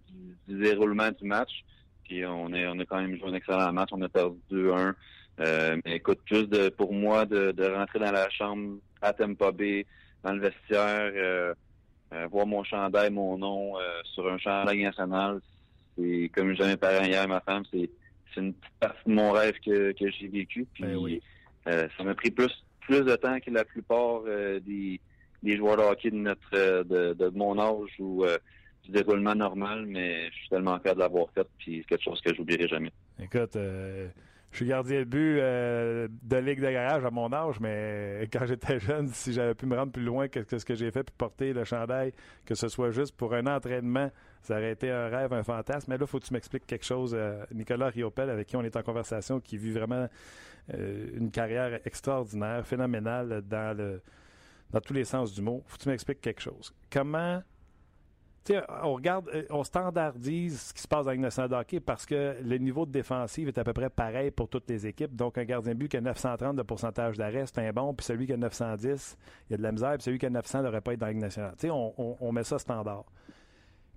déroulement 0.48 1.12
du 1.12 1.26
match. 1.26 1.64
Puis 2.04 2.26
on 2.26 2.52
est 2.54 2.66
on 2.68 2.80
a 2.80 2.86
quand 2.86 3.00
même 3.00 3.18
joué 3.18 3.30
un 3.30 3.34
excellent 3.34 3.72
match. 3.72 3.90
On 3.92 4.02
a 4.02 4.10
perdu 4.10 4.40
2-1. 4.52 4.96
Euh, 5.40 5.78
mais 5.86 5.96
écoute, 5.98 6.20
juste 6.26 6.50
de, 6.50 6.70
pour 6.70 6.94
moi 6.94 7.26
de, 7.26 7.74
rentrer 7.74 8.00
dans 8.00 8.12
la 8.12 8.30
chambre 8.30 8.78
à 9.02 9.14
Tampa 9.14 9.52
Bay, 9.52 9.86
dans 10.24 10.34
le 10.34 10.42
vestiaire, 10.42 11.12
euh, 11.16 11.54
euh, 12.14 12.28
voir 12.28 12.46
mon 12.46 12.64
chandail, 12.64 13.10
mon 13.12 13.38
nom 13.38 13.74
sur 14.04 14.32
un 14.32 14.38
chandail 14.38 14.84
national, 14.84 15.40
c'est 15.98 16.32
comme 16.36 16.56
jamais 16.56 16.78
parlé 16.78 17.10
hier 17.10 17.28
ma 17.28 17.42
femme, 17.42 17.64
c'est 17.72 17.90
c'est 18.34 18.42
une 18.42 18.54
petite 18.54 18.80
partie 18.80 19.10
de 19.10 19.14
mon 19.14 19.32
rêve 19.32 19.56
que, 19.66 19.92
que 19.94 20.12
j'ai 20.12 20.28
vécu. 20.28 20.68
Puis 20.74 21.22
ben 21.66 21.90
ça 21.98 22.04
m'a 22.04 22.14
pris 22.14 22.32
plus 22.32 22.52
plus 22.82 23.02
de 23.02 23.16
temps 23.16 23.40
que 23.40 23.52
la 23.52 23.64
plupart 23.64 24.22
des 24.24 25.00
des 25.44 25.58
joueurs 25.58 25.78
de 25.78 25.84
hockey 25.84 26.12
de 26.12 26.16
notre 26.16 26.84
de, 26.84 27.14
de 27.14 27.30
mon 27.30 27.58
âge 27.60 27.96
ou 28.00 28.24
euh, 28.24 28.38
du 28.84 28.92
déroulement 28.92 29.36
normal, 29.36 29.86
mais 29.86 30.30
je 30.32 30.36
suis 30.36 30.50
tellement 30.50 30.80
fier 30.80 30.96
de 30.96 31.00
l'avoir 31.00 31.28
fait, 31.34 31.48
puis 31.58 31.80
c'est 31.80 31.88
quelque 31.88 32.04
chose 32.04 32.22
que 32.22 32.34
j'oublierai 32.34 32.68
jamais. 32.68 32.92
Écoute, 33.22 33.56
euh, 33.56 34.08
je 34.52 34.58
suis 34.58 34.66
gardien 34.66 35.00
de 35.00 35.04
but 35.06 35.38
euh, 35.40 36.08
de 36.24 36.38
ligue 36.38 36.60
de 36.62 36.72
garage 36.72 37.06
à 37.06 37.12
mon 37.12 37.32
âge, 37.32 37.60
mais 37.60 38.28
quand 38.34 38.46
j'étais 38.46 38.80
jeune, 38.80 39.08
si 39.14 39.34
j'avais 39.34 39.54
pu 39.54 39.66
me 39.66 39.76
rendre 39.76 39.92
plus 39.92 40.04
loin 40.04 40.28
que, 40.28 40.42
ce 40.58 40.66
que 40.66 40.76
j'ai 40.76 40.92
fait, 40.92 41.04
puis 41.04 41.16
porter 41.18 41.54
le 41.54 41.64
chandail, 41.64 42.14
que 42.46 42.56
ce 42.56 42.68
soit 42.68 42.92
juste 42.92 43.16
pour 43.16 43.34
un 43.34 43.46
entraînement, 43.48 44.10
ça 44.42 44.56
aurait 44.56 44.72
été 44.72 44.90
un 44.90 45.08
rêve, 45.08 45.34
un 45.34 45.44
fantasme. 45.44 45.92
Mais 45.92 45.98
là, 45.98 46.08
faut 46.08 46.20
que 46.20 46.26
tu 46.26 46.34
m'expliques 46.34 46.66
quelque 46.66 46.86
chose. 46.86 47.18
Nicolas 47.52 47.90
Riopel, 47.90 48.30
avec 48.30 48.48
qui 48.48 48.56
on 48.56 48.64
est 48.64 48.76
en 48.76 48.84
conversation, 48.84 49.40
qui 49.40 49.58
vit 49.58 49.72
vraiment 49.72 50.08
une 50.72 51.32
carrière 51.32 51.80
extraordinaire, 51.86 52.66
phénoménale 52.66 53.42
dans 53.48 53.76
le 53.78 54.02
dans 54.72 54.82
tous 54.82 54.94
les 54.94 55.06
sens 55.06 55.34
du 55.34 55.42
mot. 55.42 55.64
Faut 55.66 55.78
que 55.78 55.84
tu 55.84 55.90
m'expliques 55.90 56.22
quelque 56.22 56.42
chose. 56.42 56.74
Comment 56.92 57.42
on 58.84 58.94
regarde, 58.94 59.30
euh, 59.34 59.44
on 59.50 59.64
standardise 59.64 60.62
ce 60.62 60.74
qui 60.74 60.82
se 60.82 60.88
passe 60.88 61.06
dans 61.06 61.12
la 61.12 61.48
de 61.48 61.56
hockey 61.56 61.80
parce 61.80 62.06
que 62.06 62.36
le 62.42 62.58
niveau 62.58 62.86
de 62.86 62.92
défensive 62.92 63.48
est 63.48 63.58
à 63.58 63.64
peu 63.64 63.74
près 63.74 63.90
pareil 63.90 64.32
pour 64.32 64.50
toutes 64.50 64.70
les 64.70 64.88
équipes. 64.88 65.16
Donc, 65.16 65.38
un 65.38 65.44
gardien 65.44 65.74
de 65.74 65.78
but 65.78 65.90
qui 65.90 65.98
a 65.98 66.02
930 66.02 66.56
de 66.56 66.64
pourcentage 66.64 67.18
d'arrêt, 67.18 67.46
c'est 67.46 67.60
un 67.60 67.72
bon, 67.72 67.94
puis 67.94 68.06
celui 68.06 68.26
qui 68.26 68.34
a 68.34 68.38
910, 68.38 69.18
il 69.50 69.52
y 69.52 69.54
a 69.54 69.58
de 69.58 69.64
la 69.64 69.72
misère, 69.72 69.94
puis 69.94 70.04
celui 70.04 70.20
qui 70.20 70.26
a 70.26 70.30
900 70.30 70.60
ne 70.60 70.64
devrait 70.64 70.82
pas 70.82 70.94
être 70.94 71.00
dans 71.00 71.06
la 71.08 71.12
Ligue 71.12 71.22
nationale. 71.22 71.56
on, 71.66 72.18
on, 72.20 72.32
met 72.32 72.44
ça 72.44 72.60
standard. 72.60 73.06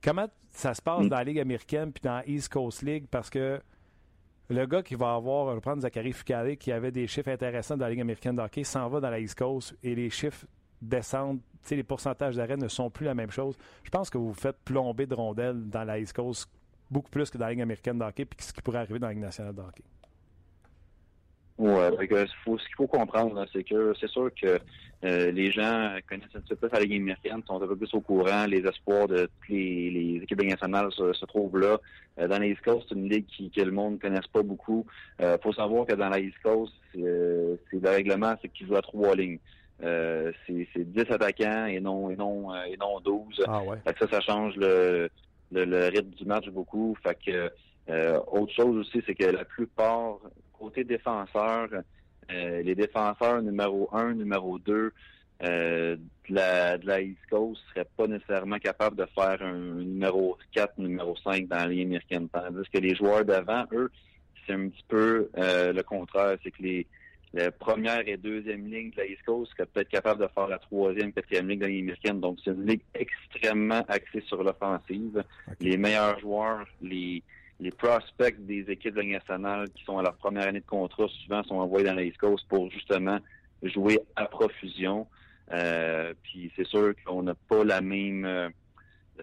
Comment 0.03 0.28
ça 0.51 0.74
se 0.74 0.82
passe 0.82 1.07
dans 1.07 1.16
la 1.16 1.24
Ligue 1.24 1.38
américaine 1.38 1.93
puis 1.93 2.03
dans 2.03 2.16
la 2.16 2.28
East 2.28 2.53
Coast 2.53 2.82
League? 2.82 3.07
Parce 3.11 3.30
que 3.30 3.61
le 4.51 4.66
gars 4.66 4.82
qui 4.82 4.97
va 4.97 5.14
avoir, 5.14 5.51
je 5.51 5.55
vais 5.55 5.61
prendre 5.61 5.80
Zachary 5.82 6.12
Fucale, 6.12 6.57
qui 6.57 6.72
avait 6.72 6.90
des 6.90 7.07
chiffres 7.07 7.30
intéressants 7.30 7.76
dans 7.76 7.84
la 7.84 7.90
Ligue 7.90 8.01
américaine 8.01 8.36
de 8.36 8.43
hockey, 8.43 8.64
s'en 8.64 8.88
va 8.88 9.01
dans 9.01 9.11
la 9.11 9.20
East 9.20 9.38
Coast 9.38 9.76
et 9.82 9.95
les 9.95 10.11
chiffres 10.11 10.47
descendre, 10.82 11.40
les 11.70 11.82
pourcentages 11.82 12.36
d'arrêt 12.36 12.56
ne 12.56 12.68
sont 12.68 12.90
plus 12.90 13.06
la 13.06 13.14
même 13.14 13.30
chose. 13.30 13.56
Je 13.84 13.90
pense 13.90 14.10
que 14.10 14.18
vous 14.18 14.34
faites 14.34 14.56
plomber 14.64 15.06
de 15.06 15.14
rondelles 15.14 15.68
dans 15.70 15.84
la 15.84 15.98
East 15.98 16.12
Coast 16.12 16.50
beaucoup 16.90 17.10
plus 17.10 17.30
que 17.30 17.38
dans 17.38 17.46
la 17.46 17.52
Ligue 17.52 17.62
américaine 17.62 17.98
de 17.98 18.04
hockey, 18.04 18.24
puis 18.24 18.44
ce 18.44 18.52
qui 18.52 18.60
pourrait 18.60 18.80
arriver 18.80 18.98
dans 18.98 19.06
la 19.06 19.14
Ligue 19.14 19.22
nationale 19.22 19.54
de 19.54 19.60
hockey. 19.60 19.84
Oui, 21.58 21.70
ce 21.70 22.66
qu'il 22.66 22.74
faut 22.76 22.86
comprendre, 22.86 23.44
c'est 23.52 23.62
que 23.62 23.92
c'est 24.00 24.08
sûr 24.08 24.30
que 24.34 24.58
euh, 25.04 25.30
les 25.30 25.50
gens 25.50 25.96
connaissent 26.08 26.34
un 26.34 26.40
petit 26.40 26.54
peu 26.54 26.68
la 26.72 26.80
Ligue 26.80 27.00
américaine, 27.00 27.42
sont 27.46 27.62
un 27.62 27.66
peu 27.66 27.76
plus 27.76 27.92
au 27.94 28.00
courant, 28.00 28.46
les 28.46 28.60
espoirs 28.66 29.06
de 29.06 29.26
toutes 29.26 29.48
les, 29.48 30.20
équipes 30.22 30.42
nationales 30.42 30.90
se, 30.92 31.24
trouvent 31.26 31.58
là. 31.58 31.78
Euh, 32.18 32.26
dans 32.26 32.38
la 32.38 32.46
East 32.46 32.62
Coast, 32.62 32.86
c'est 32.88 32.94
une 32.94 33.08
ligue 33.08 33.26
qui, 33.26 33.50
que 33.50 33.60
le 33.60 33.70
monde 33.70 33.94
ne 33.94 33.98
connaisse 33.98 34.26
pas 34.26 34.42
beaucoup. 34.42 34.86
Il 35.18 35.24
euh, 35.24 35.38
faut 35.38 35.52
savoir 35.52 35.86
que 35.86 35.94
dans 35.94 36.08
la 36.08 36.20
East 36.20 36.36
Coast, 36.42 36.72
c'est 36.92 37.00
le 37.00 37.58
règlement, 37.84 38.34
c'est 38.40 38.48
qu'ils 38.48 38.66
jouent 38.66 38.76
à 38.76 38.82
trois 38.82 39.14
lignes. 39.14 39.38
Euh, 39.82 40.30
c'est 40.46 40.66
10 40.76 41.00
attaquants 41.10 41.66
et 41.66 41.80
non 41.80 42.08
et 42.08 42.16
non 42.16 42.54
euh, 42.54 42.62
et 42.64 42.76
non 42.76 43.00
12. 43.00 43.42
Ah 43.48 43.62
fait 43.84 43.94
que 43.94 44.06
ça, 44.06 44.12
ça 44.12 44.20
change 44.20 44.54
le, 44.56 45.10
le, 45.50 45.88
rythme 45.88 46.10
du 46.10 46.24
match 46.24 46.48
beaucoup. 46.50 46.96
Fait 47.02 47.18
que 47.24 47.50
euh, 47.90 48.20
autre 48.30 48.52
chose 48.52 48.76
aussi, 48.76 49.02
c'est 49.04 49.14
que 49.16 49.24
la 49.24 49.44
plupart, 49.44 50.18
côté 50.52 50.84
défenseur, 50.84 51.68
les 52.30 52.74
défenseurs 52.74 53.42
numéro 53.42 53.90
1, 53.92 54.14
numéro 54.14 54.58
2, 54.58 54.92
de, 55.40 55.98
la, 56.28 56.78
de 56.78 56.86
la 56.86 57.00
East 57.02 57.18
Coast 57.28 57.60
serait 57.70 57.88
pas 57.96 58.06
nécessairement 58.06 58.58
capable 58.58 58.96
de 58.96 59.06
faire 59.06 59.42
un 59.42 59.82
numéro 59.82 60.38
4, 60.52 60.78
numéro 60.78 61.14
5 61.16 61.48
dans 61.48 61.56
la 61.56 61.66
ligne 61.66 61.88
américaine. 61.88 62.28
Tandis 62.28 62.70
que 62.72 62.78
les 62.78 62.94
joueurs 62.94 63.24
d'avant, 63.24 63.64
eux, 63.72 63.90
c'est 64.46 64.54
un 64.54 64.68
petit 64.68 64.84
peu 64.88 65.28
le 65.34 65.82
contraire. 65.82 66.36
C'est 66.42 66.52
que 66.52 66.62
les, 66.62 66.86
la 67.34 67.50
première 67.50 68.06
et 68.06 68.16
deuxième 68.16 68.66
ligne 68.66 68.90
de 68.90 68.98
la 68.98 69.06
East 69.06 69.22
Coast 69.24 69.52
serait 69.52 69.66
peut-être 69.66 69.88
capable 69.88 70.22
de 70.22 70.28
faire 70.28 70.48
la 70.48 70.58
troisième, 70.58 71.12
quatrième 71.12 71.48
ligne 71.48 71.60
de 71.60 71.64
la 71.64 71.70
ligne 71.70 71.84
américaine. 71.84 72.20
Donc, 72.20 72.38
c'est 72.44 72.50
une 72.50 72.66
ligue 72.66 72.82
extrêmement 72.94 73.82
axée 73.88 74.22
sur 74.26 74.42
l'offensive. 74.42 75.24
Les 75.60 75.76
meilleurs 75.78 76.18
joueurs, 76.20 76.66
les, 76.82 77.22
les 77.58 77.70
prospects 77.70 78.36
des 78.44 78.70
équipes 78.70 78.94
de 78.94 79.00
la 79.00 79.06
nationale 79.18 79.70
qui 79.74 79.82
sont 79.84 79.98
à 79.98 80.02
leur 80.02 80.14
première 80.16 80.48
année 80.48 80.60
de 80.60 80.66
contrat, 80.66 81.06
souvent 81.22 81.42
sont 81.44 81.56
envoyés 81.56 81.86
dans 81.86 81.94
la 81.94 82.02
East 82.02 82.18
Coast 82.18 82.46
pour 82.48 82.70
justement 82.70 83.18
jouer 83.62 84.00
à 84.16 84.26
profusion. 84.26 85.06
Euh, 85.52 86.12
puis 86.22 86.52
c'est 86.54 86.66
sûr 86.66 86.94
qu'on 87.04 87.22
n'a 87.22 87.34
pas 87.34 87.64
la 87.64 87.80
même 87.80 88.52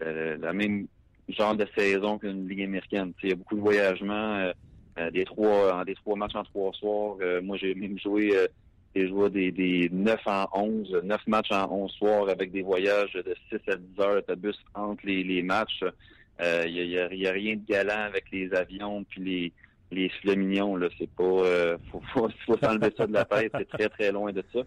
euh, 0.02 0.38
la 0.38 0.54
même 0.54 0.88
genre 1.28 1.56
de 1.56 1.68
saison 1.78 2.18
qu'une 2.18 2.48
ligue 2.48 2.64
américaine. 2.64 3.14
il 3.24 3.30
y 3.30 3.32
a 3.32 3.36
beaucoup 3.36 3.56
de 3.56 3.62
voyagements. 3.62 4.36
Euh, 4.36 4.52
euh, 4.52 4.54
des 5.12 5.26
trois 5.26 5.84
des 5.86 5.96
trois 5.96 6.16
matchs 6.16 6.36
en 6.36 6.44
trois 6.44 6.74
soirs. 6.74 7.18
Euh, 7.22 7.42
moi, 7.42 7.58
j'ai 7.58 7.74
même 7.76 7.98
joué 8.00 8.34
des 8.96 9.08
joué 9.08 9.30
des, 9.30 9.52
des 9.52 9.90
9 9.92 10.20
en 10.26 10.48
11, 10.54 11.02
9 11.04 11.28
matchs 11.28 11.52
en 11.52 11.72
11 11.72 11.92
soirs 11.92 12.30
avec 12.30 12.52
des 12.52 12.62
voyages 12.62 13.14
de 13.14 13.36
6 13.50 13.72
à 13.72 13.76
10 13.76 14.02
heures 14.02 14.16
d'autobus 14.16 14.58
entre 14.74 15.06
les, 15.06 15.24
les 15.24 15.42
matchs. 15.42 15.82
Il 15.82 16.46
euh, 16.46 16.66
n'y 16.66 16.98
a, 16.98 17.14
y 17.14 17.28
a, 17.28 17.32
rien 17.32 17.56
de 17.56 17.66
galant 17.68 18.04
avec 18.04 18.26
les 18.32 18.54
avions 18.54 19.04
puis 19.04 19.22
les 19.22 19.54
les 19.92 20.08
filets 20.08 20.36
mignons 20.36 20.76
là, 20.76 20.88
c'est 21.00 21.10
pas 21.10 21.24
euh, 21.24 21.78
faut 21.92 22.02
faut, 22.14 22.30
faut 22.46 22.58
s'enlever 22.58 22.94
ça 22.96 23.08
de 23.08 23.14
la 23.14 23.26
tête, 23.26 23.52
c'est 23.58 23.68
très 23.68 23.90
très 23.90 24.12
loin 24.12 24.32
de 24.32 24.44
ça. 24.54 24.62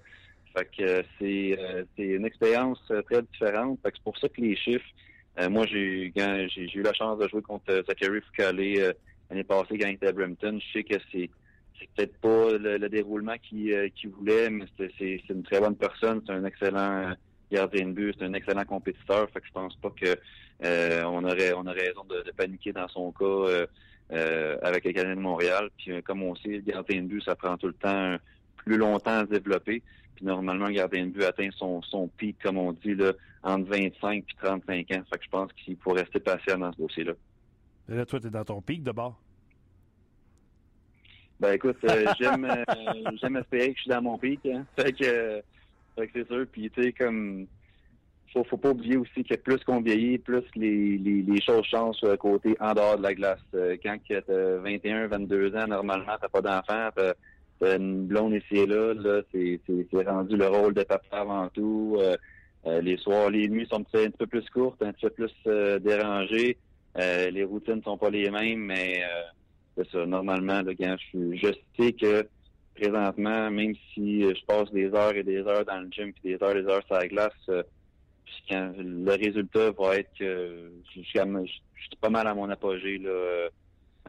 Fait 0.55 0.68
que 0.76 1.05
c'est 1.18 1.59
c'est 1.97 2.03
une 2.05 2.26
expérience 2.26 2.80
très 3.07 3.22
différente. 3.22 3.78
C'est 3.85 4.03
pour 4.03 4.18
ça 4.18 4.28
que 4.28 4.41
les 4.41 4.57
chiffres 4.57 4.85
moi 5.49 5.66
j'ai 5.66 6.12
eu 6.12 6.83
la 6.83 6.93
chance 6.93 7.18
de 7.18 7.28
jouer 7.28 7.41
contre 7.43 7.83
Zachary 7.87 8.20
Foucault 8.20 8.93
l'année 9.33 9.45
passée 9.45 9.78
quand 9.78 9.89
il 9.89 9.95
était 9.95 10.09
à 10.09 10.12
Brampton. 10.12 10.59
Je 10.61 10.72
sais 10.72 10.85
que 10.85 10.95
c'est 11.11 11.30
peut-être 11.97 12.16
pas 12.18 12.53
le, 12.59 12.89
déroulement 12.89 13.37
qu'il 13.43 13.72
euh, 13.72 13.89
voulait, 14.16 14.51
mais 14.51 14.66
c'est 14.76 15.20
une 15.30 15.43
très 15.43 15.59
bonne 15.59 15.76
personne. 15.76 16.22
C'est 16.26 16.33
un 16.33 16.45
excellent 16.45 17.11
euh, 17.11 17.14
gardien 17.51 17.87
de 17.87 17.93
but, 17.93 18.14
c'est 18.18 18.26
un 18.26 18.35
excellent 18.35 18.64
compétiteur. 18.64 19.28
Fait 19.30 19.41
que 19.41 19.47
je 19.47 19.53
pense 19.53 19.74
pas 19.76 19.91
que 19.91 20.16
euh, 20.64 21.03
on 21.05 21.24
aurait 21.24 21.53
on 21.55 21.66
a 21.66 21.72
raison 21.72 22.05
de, 22.05 22.30
paniquer 22.33 22.72
dans 22.72 22.89
son 22.89 23.11
cas 23.12 23.66
avec 24.62 24.85
les 24.85 24.93
Canadiens 24.93 25.16
de 25.16 25.20
Montréal. 25.20 25.70
Puis 25.78 26.03
comme 26.03 26.22
on 26.22 26.37
sait, 26.37 26.49
le 26.49 26.61
gardien 26.61 27.03
de 27.03 27.09
but, 27.09 27.22
ça 27.24 27.35
prend 27.35 27.57
tout 27.57 27.68
le 27.68 27.74
temps 27.74 28.16
plus 28.57 28.76
longtemps 28.76 29.20
à 29.20 29.20
se 29.22 29.30
développer. 29.30 29.83
Puis 30.14 30.26
normalement, 30.26 30.66
le 30.66 30.74
gardien 30.74 31.07
de 31.07 31.11
but 31.11 31.24
atteint 31.24 31.49
son, 31.57 31.80
son 31.83 32.07
pic, 32.07 32.37
comme 32.43 32.59
on 32.59 32.72
dit, 32.72 32.95
là, 32.95 33.12
entre 33.43 33.70
25 33.70 34.18
et 34.18 34.24
35 34.41 34.91
ans. 34.91 35.03
Fait 35.11 35.18
que 35.18 35.24
je 35.24 35.30
pense 35.30 35.53
qu'il 35.55 35.76
faut 35.78 35.93
rester 35.93 36.20
patient 36.20 36.59
dans 36.59 36.72
ce 36.72 36.78
dossier-là. 36.78 37.14
Là, 37.89 38.07
toi, 38.07 38.20
tu 38.20 38.26
es 38.28 38.30
dans 38.30 38.45
ton 38.45 38.61
pic 38.61 38.83
de 38.83 38.93
bord. 38.93 39.20
Ben 41.43 41.55
écoute, 41.55 41.78
euh, 41.85 42.05
j'aime 42.20 42.45
euh, 42.45 42.64
j'aime 43.20 43.37
espérer 43.37 43.72
que 43.72 43.78
je 43.78 43.83
suis 43.83 43.91
dans 43.91 44.01
mon 44.01 44.16
pic. 44.16 44.41
Hein. 44.47 44.64
Fait 44.76 44.93
que, 44.93 45.43
c'est 45.97 46.26
sûr. 46.28 46.47
Puis 46.53 46.70
tu 46.70 46.83
sais, 46.83 46.93
comme 46.93 47.47
faut, 48.33 48.45
faut 48.45 48.57
pas 48.57 48.70
oublier 48.70 48.97
aussi 48.97 49.24
que 49.24 49.35
plus 49.35 49.59
qu'on 49.64 49.80
vieillit, 49.80 50.18
plus 50.18 50.45
les, 50.55 50.97
les, 50.99 51.22
les 51.22 51.43
choses 51.43 51.64
changent 51.66 51.97
sur 51.97 52.09
le 52.09 52.16
côté 52.16 52.57
en 52.61 52.74
dehors 52.74 52.97
de 52.97 53.03
la 53.03 53.14
glace. 53.14 53.41
Euh, 53.55 53.76
quand 53.83 53.97
tu 54.05 54.14
as 54.14 54.22
21, 54.28 55.09
22 55.09 55.57
ans, 55.57 55.66
normalement, 55.66 56.16
t'as 56.20 56.28
pas 56.28 56.41
d'enfant, 56.41 56.91
t'as 57.59 57.76
une 57.76 58.07
blonde 58.07 58.35
ici 58.35 58.59
et 58.59 58.66
là, 58.66 58.95
là 58.95 59.22
c'est 59.33 59.61
rendu 60.07 60.37
le 60.37 60.47
rôle 60.47 60.74
de 60.74 60.85
papa 60.85 61.18
avant 61.18 61.49
tout. 61.49 61.99
les 62.64 62.97
soirs, 62.99 63.30
les 63.30 63.49
nuits 63.49 63.66
sont 63.68 63.80
un 63.80 63.83
petit 63.83 64.16
peu 64.16 64.28
plus 64.28 64.49
courtes, 64.51 64.80
un 64.80 64.93
petit 64.93 65.07
peu 65.07 65.26
plus 65.26 65.80
dérangées. 65.80 66.57
Les 66.97 67.45
routines 67.45 67.82
sont 67.82 67.99
pas 67.99 68.11
les 68.11 68.30
mêmes, 68.30 68.61
mais 68.61 69.03
c'est 69.76 69.88
ça. 69.90 70.07
Normalement, 70.07 70.62
là, 70.62 70.72
je, 70.78 71.36
je 71.36 71.53
sais 71.78 71.93
que 71.93 72.26
présentement, 72.74 73.51
même 73.51 73.74
si 73.95 74.22
je 74.22 74.45
passe 74.47 74.70
des 74.72 74.93
heures 74.95 75.14
et 75.14 75.22
des 75.22 75.38
heures 75.38 75.64
dans 75.64 75.80
le 75.80 75.88
gym 75.90 76.12
puis 76.12 76.36
des 76.36 76.43
heures 76.43 76.57
et 76.57 76.62
des 76.62 76.68
heures 76.68 76.84
sur 76.86 76.97
la 76.97 77.09
glace, 77.09 77.32
euh, 77.49 77.62
le 78.51 79.11
résultat 79.11 79.70
va 79.72 79.97
être 79.97 80.11
que 80.18 80.72
je, 80.95 81.01
suis 81.01 81.18
pas 82.01 82.11
mal 82.11 82.26
à 82.26 82.34
mon 82.34 82.49
apogée 82.51 82.99
là, 82.99 83.11
euh, 83.11 83.49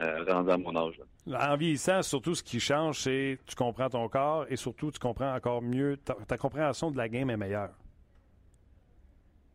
euh, 0.00 0.24
rendu 0.28 0.50
à 0.50 0.56
mon 0.56 0.74
âge. 0.76 1.00
En 1.32 1.56
vieillissant, 1.56 2.02
surtout 2.02 2.34
ce 2.34 2.42
qui 2.42 2.60
change, 2.60 3.00
c'est 3.00 3.38
tu 3.46 3.54
comprends 3.54 3.88
ton 3.88 4.08
corps 4.08 4.46
et 4.48 4.56
surtout 4.56 4.90
tu 4.90 4.98
comprends 4.98 5.34
encore 5.34 5.62
mieux, 5.62 5.96
ta, 6.28 6.36
compréhension 6.36 6.90
de 6.90 6.96
la 6.96 7.08
game 7.08 7.30
est 7.30 7.36
meilleure. 7.36 7.70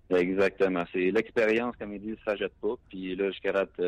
Exactement. 0.10 0.84
C'est 0.92 1.12
l'expérience, 1.12 1.76
comme 1.78 1.94
ils 1.94 2.02
disent, 2.02 2.18
ça 2.26 2.36
jette 2.36 2.54
pas. 2.62 2.76
Puis 2.90 3.16
là, 3.16 3.32
je 3.32 3.40
carate 3.40 3.80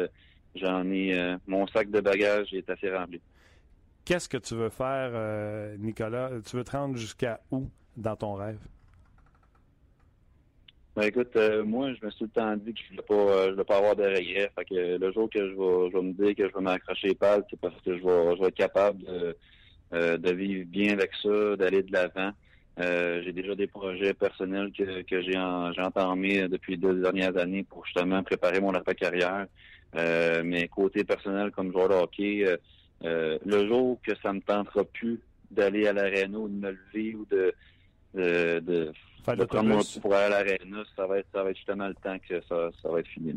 J'en 0.55 0.89
ai 0.91 1.17
euh, 1.17 1.37
mon 1.47 1.65
sac 1.67 1.89
de 1.89 2.01
bagages 2.01 2.53
est 2.53 2.69
assez 2.69 2.93
rempli. 2.93 3.21
Qu'est-ce 4.03 4.27
que 4.27 4.37
tu 4.37 4.55
veux 4.55 4.69
faire, 4.69 5.11
euh, 5.13 5.75
Nicolas? 5.77 6.29
Tu 6.45 6.57
veux 6.57 6.63
te 6.63 6.71
rendre 6.71 6.97
jusqu'à 6.97 7.39
où 7.51 7.69
dans 7.95 8.15
ton 8.15 8.33
rêve? 8.33 8.59
Ben 10.95 11.03
écoute, 11.03 11.33
euh, 11.37 11.63
moi, 11.63 11.93
je 11.93 12.05
me 12.05 12.11
suis 12.11 12.19
tout 12.19 12.31
le 12.35 12.41
temps 12.41 12.55
dit 12.57 12.73
que 12.73 12.79
je 12.81 12.95
ne 12.95 13.01
voulais 13.07 13.55
pas, 13.55 13.63
pas 13.63 13.77
avoir 13.77 13.95
de 13.95 14.03
regrets. 14.03 14.51
Fait 14.55 14.65
que 14.65 14.97
le 14.97 15.11
jour 15.13 15.29
que 15.29 15.39
je 15.39 15.53
vais, 15.53 15.89
je 15.89 15.97
vais 15.97 16.03
me 16.03 16.11
dire 16.13 16.35
que 16.35 16.49
je 16.49 16.53
vais 16.53 16.61
m'accrocher 16.61 17.09
les 17.09 17.15
pattes, 17.15 17.45
c'est 17.49 17.59
parce 17.59 17.79
que 17.81 17.97
je 17.97 18.03
vais, 18.03 18.35
je 18.35 18.41
vais 18.41 18.47
être 18.47 18.55
capable 18.55 19.01
de, 19.03 19.37
de 20.17 20.31
vivre 20.33 20.67
bien 20.67 20.91
avec 20.91 21.11
ça, 21.21 21.55
d'aller 21.55 21.83
de 21.83 21.93
l'avant. 21.93 22.31
J'ai 22.77 23.31
déjà 23.31 23.55
des 23.55 23.67
projets 23.67 24.13
personnels 24.13 24.71
que, 24.71 25.01
que 25.01 25.21
j'ai, 25.21 25.33
j'ai 25.33 25.81
entamés 25.81 26.47
depuis 26.47 26.77
deux 26.77 27.01
dernières 27.01 27.37
années 27.37 27.63
pour 27.63 27.85
justement 27.85 28.23
préparer 28.23 28.59
mon 28.59 28.73
après-carrière. 28.73 29.47
Euh, 29.95 30.41
mais 30.45 30.67
côté 30.67 31.03
personnel, 31.03 31.51
comme 31.51 31.71
joueur 31.71 31.89
de 31.89 31.95
hockey, 31.95 32.45
euh, 32.45 32.57
euh, 33.03 33.37
le 33.45 33.67
jour 33.67 33.99
que 34.05 34.13
ça 34.21 34.31
me 34.31 34.39
tentera 34.39 34.83
plus 34.85 35.19
d'aller 35.49 35.87
à 35.87 35.93
l'aréna 35.93 36.37
ou 36.37 36.47
de 36.47 36.53
me 36.53 36.71
lever 36.71 37.15
ou 37.15 37.25
de, 37.29 37.53
de, 38.13 38.59
de, 38.59 38.93
prendre 39.45 39.63
mon 39.63 39.81
pour 40.01 40.13
aller 40.13 40.33
à 40.33 40.43
l'aréna, 40.43 40.83
ça 40.95 41.05
va 41.07 41.19
être 41.19 41.27
ça 41.33 41.43
va 41.43 41.49
être 41.49 41.57
justement 41.57 41.87
le 41.87 41.95
temps 41.95 42.17
que 42.19 42.41
ça, 42.47 42.69
ça 42.81 42.89
va 42.89 42.99
être 42.99 43.07
fini. 43.07 43.35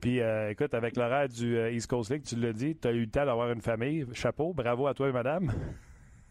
Puis, 0.00 0.20
écoute, 0.50 0.74
avec 0.74 0.96
l'horaire 0.96 1.28
du 1.28 1.58
East 1.70 1.86
Coast 1.86 2.10
League, 2.10 2.24
tu 2.26 2.36
l'as 2.36 2.52
dit, 2.52 2.76
tu 2.76 2.88
as 2.88 2.92
eu 2.92 3.00
le 3.00 3.10
temps 3.10 3.24
d'avoir 3.24 3.50
une 3.50 3.62
famille. 3.62 4.06
Chapeau, 4.12 4.52
bravo 4.52 4.86
à 4.86 4.92
toi 4.92 5.08
et 5.08 5.12
madame. 5.12 5.50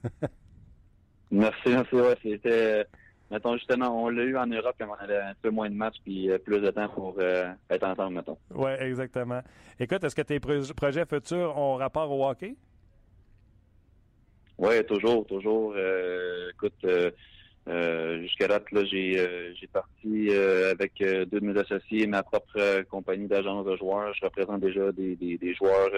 merci, 1.34 1.70
merci. 1.70 1.96
Ouais, 1.96 2.16
c'était 2.22 2.86
mettons, 3.34 3.58
justement, 3.58 4.04
on 4.04 4.10
l'a 4.10 4.24
eu 4.24 4.38
en 4.38 4.46
Europe, 4.46 4.76
mais 4.80 4.86
on 4.86 5.04
avait 5.04 5.18
un 5.18 5.34
peu 5.42 5.50
moins 5.50 5.70
de 5.70 5.76
matchs 5.76 5.98
puis 6.04 6.30
euh, 6.30 6.38
plus 6.38 6.60
de 6.60 6.70
temps 6.70 6.88
pour 6.90 7.16
euh, 7.20 7.52
être 7.70 7.84
ensemble, 7.84 8.16
mettons. 8.16 8.38
Oui, 8.54 8.72
exactement. 8.80 9.42
Écoute, 9.80 10.04
est-ce 10.04 10.16
que 10.16 10.22
tes 10.22 10.40
projets 10.40 11.06
futurs 11.06 11.58
ont 11.58 11.76
rapport 11.76 12.12
au 12.12 12.28
hockey? 12.28 12.56
Oui, 14.60 14.86
toujours, 14.86 15.26
toujours. 15.26 15.74
Euh, 15.76 16.52
écoute, 16.52 16.86
jusqu'à 18.22 18.48
date, 18.48 18.72
là, 18.72 18.86
j'ai 18.86 19.56
j'ai 19.60 19.68
parti 19.68 20.30
avec 20.70 20.94
deux 21.00 21.26
de 21.26 21.46
mes 21.46 21.60
associés, 21.60 22.06
ma 22.06 22.22
propre 22.22 22.84
compagnie 22.84 23.28
d'agence 23.28 23.66
de 23.66 23.76
joueurs. 23.78 24.14
Je 24.14 24.26
représente 24.26 24.62
déjà 24.62 24.92
des, 24.92 25.16
des, 25.16 25.56
joueurs 25.56 25.90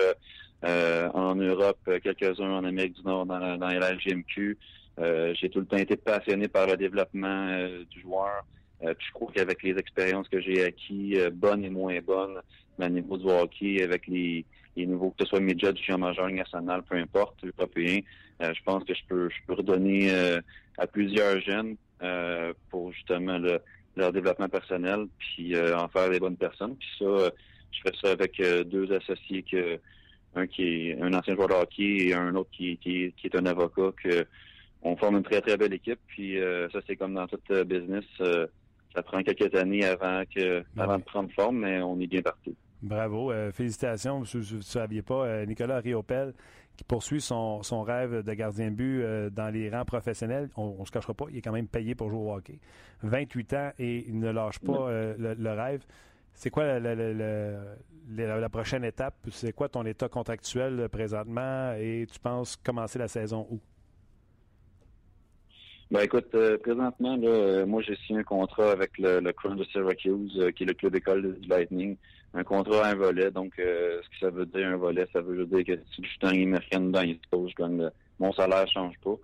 en 0.63 1.35
Europe, 1.35 1.79
quelques-uns 2.01 2.49
en 2.49 2.63
Amérique 2.63 2.93
du 2.93 3.03
Nord 3.03 3.25
dans, 3.25 3.57
dans 3.57 3.67
la 3.67 3.91
LGMQ. 3.91 4.57
Euh, 4.99 5.33
j'ai 5.39 5.49
tout 5.49 5.59
le 5.59 5.65
temps 5.65 5.77
été 5.77 5.97
passionné 5.97 6.47
par 6.47 6.67
le 6.67 6.77
développement 6.77 7.47
euh, 7.49 7.83
du 7.89 8.01
joueur. 8.01 8.45
Euh, 8.83 8.93
puis 8.93 9.07
je 9.07 9.13
crois 9.13 9.31
qu'avec 9.33 9.63
les 9.63 9.77
expériences 9.77 10.27
que 10.29 10.39
j'ai 10.39 10.63
acquis, 10.63 11.17
bonnes 11.33 11.63
et 11.63 11.69
moins 11.69 11.99
bonnes, 12.01 12.41
au 12.79 12.89
niveau 12.89 13.17
du 13.17 13.25
hockey, 13.25 13.81
avec 13.81 14.07
les, 14.07 14.45
les 14.75 14.85
nouveaux, 14.85 15.11
que 15.11 15.23
ce 15.23 15.29
soit 15.29 15.39
midget, 15.39 15.73
du 15.73 15.95
majeur, 15.95 16.29
national, 16.29 16.83
peu 16.83 16.95
importe, 16.95 17.43
européen, 17.57 17.99
je 18.41 18.63
pense 18.65 18.83
que 18.83 18.93
je 18.93 19.01
peux 19.07 19.29
je 19.29 19.35
peux 19.47 19.53
redonner 19.53 20.11
à 20.77 20.87
plusieurs 20.87 21.39
jeunes 21.39 21.77
pour 22.69 22.91
justement 22.91 23.39
leur 23.95 24.11
développement 24.11 24.49
personnel, 24.49 25.07
puis 25.19 25.57
en 25.57 25.87
faire 25.87 26.09
des 26.09 26.19
bonnes 26.19 26.35
personnes. 26.35 26.75
Puis 26.75 26.89
ça, 26.99 27.31
je 27.71 27.79
fais 27.81 27.95
ça 28.01 28.11
avec 28.11 28.41
deux 28.67 28.91
associés 28.91 29.43
que 29.43 29.79
un 30.35 30.47
qui 30.47 30.89
est 30.89 31.01
un 31.01 31.13
ancien 31.13 31.33
joueur 31.35 31.47
de 31.47 31.53
hockey 31.53 32.07
et 32.07 32.13
un 32.13 32.35
autre 32.35 32.49
qui, 32.51 32.77
qui, 32.77 33.13
qui 33.15 33.27
est 33.27 33.37
un 33.37 33.45
avocat 33.45 33.93
que 34.03 34.27
on 34.85 34.95
forme 34.95 35.17
une 35.17 35.23
très, 35.23 35.41
très 35.41 35.57
belle 35.57 35.73
équipe. 35.73 35.99
Puis 36.07 36.39
euh, 36.39 36.69
ça, 36.69 36.79
c'est 36.87 36.95
comme 36.95 37.15
dans 37.15 37.27
tout 37.27 37.39
euh, 37.49 37.63
business. 37.63 38.05
Euh, 38.21 38.47
ça 38.95 39.03
prend 39.03 39.21
quelques 39.23 39.53
années 39.55 39.83
avant 39.83 40.23
que 40.33 40.63
ben 40.75 40.83
avant 40.83 40.99
de 40.99 41.03
prendre 41.03 41.29
forme, 41.33 41.59
mais 41.59 41.81
on 41.81 41.99
est 41.99 42.07
bien 42.07 42.21
parti. 42.21 42.55
Bravo. 42.81 43.33
félicitations. 43.51 44.21
Vous 44.21 44.37
ne 44.37 44.61
saviez 44.61 45.01
pas, 45.01 45.45
Nicolas 45.45 45.79
Riopel, 45.79 46.33
qui 46.77 46.83
poursuit 46.85 47.19
son, 47.19 47.61
son, 47.63 47.81
rêve 47.81 48.23
de 48.23 48.33
gardien 48.33 48.69
de 48.69 48.75
but 48.75 49.03
dans 49.33 49.53
les 49.53 49.69
rangs 49.69 49.83
professionnels. 49.83 50.49
On 50.55 50.77
ne 50.79 50.85
se 50.85 50.91
cachera 50.91 51.13
pas, 51.13 51.25
il 51.29 51.37
est 51.37 51.41
quand 51.41 51.51
même 51.51 51.67
payé 51.67 51.93
pour 51.93 52.09
jouer 52.09 52.19
au 52.19 52.33
hockey. 52.35 52.59
28 53.03 53.53
ans 53.53 53.71
et 53.79 54.05
il 54.07 54.17
ne 54.17 54.29
lâche 54.29 54.59
pas 54.59 54.89
le, 55.17 55.51
rêve. 55.51 55.83
C'est 56.33 56.51
quoi 56.51 56.79
la, 56.79 56.95
la, 56.95 58.49
prochaine 58.49 58.85
étape? 58.85 59.15
C'est 59.29 59.51
quoi 59.51 59.67
ton 59.67 59.85
état 59.85 60.07
contractuel 60.07 60.87
présentement? 60.89 61.73
Et 61.73 62.07
tu 62.09 62.19
penses 62.19 62.55
commencer 62.55 62.99
la 62.99 63.09
saison 63.09 63.45
où? 63.51 63.59
Ben 65.91 66.01
écoute, 66.01 66.33
euh, 66.33 66.57
présentement, 66.57 67.15
là, 67.15 67.27
euh, 67.27 67.65
moi 67.67 67.83
j'ai 67.83 67.95
signé 68.07 68.19
un 68.19 68.23
contrat 68.23 68.71
avec 68.71 68.97
le, 68.97 69.19
le 69.19 69.31
Crown 69.33 69.55
de 69.55 69.63
Syracuse, 69.65 70.35
euh, 70.39 70.49
qui 70.49 70.63
est 70.63 70.65
le 70.65 70.73
club 70.73 70.95
école 70.95 71.39
du 71.39 71.47
Lightning. 71.47 71.95
Un 72.33 72.43
contrat 72.43 72.87
à 72.87 72.91
un 72.91 72.95
volet. 72.95 73.29
Donc 73.29 73.53
ce 73.57 74.01
que 74.01 74.17
ça 74.19 74.29
veut 74.31 74.47
dire 74.47 74.67
un 74.67 74.77
volet, 74.77 75.07
ça 75.13 75.21
veut 75.21 75.45
dire 75.45 75.63
que 75.63 75.79
si 75.93 76.03
je 76.03 76.09
suis 76.09 76.19
dans 76.19 76.29
américaine 76.29 76.91
dans 76.91 77.01
les 77.01 77.19
je 77.31 77.55
gagne 77.55 77.89
mon 78.19 78.33
salaire 78.33 78.67
change 78.67 78.95
pas. 79.03 79.15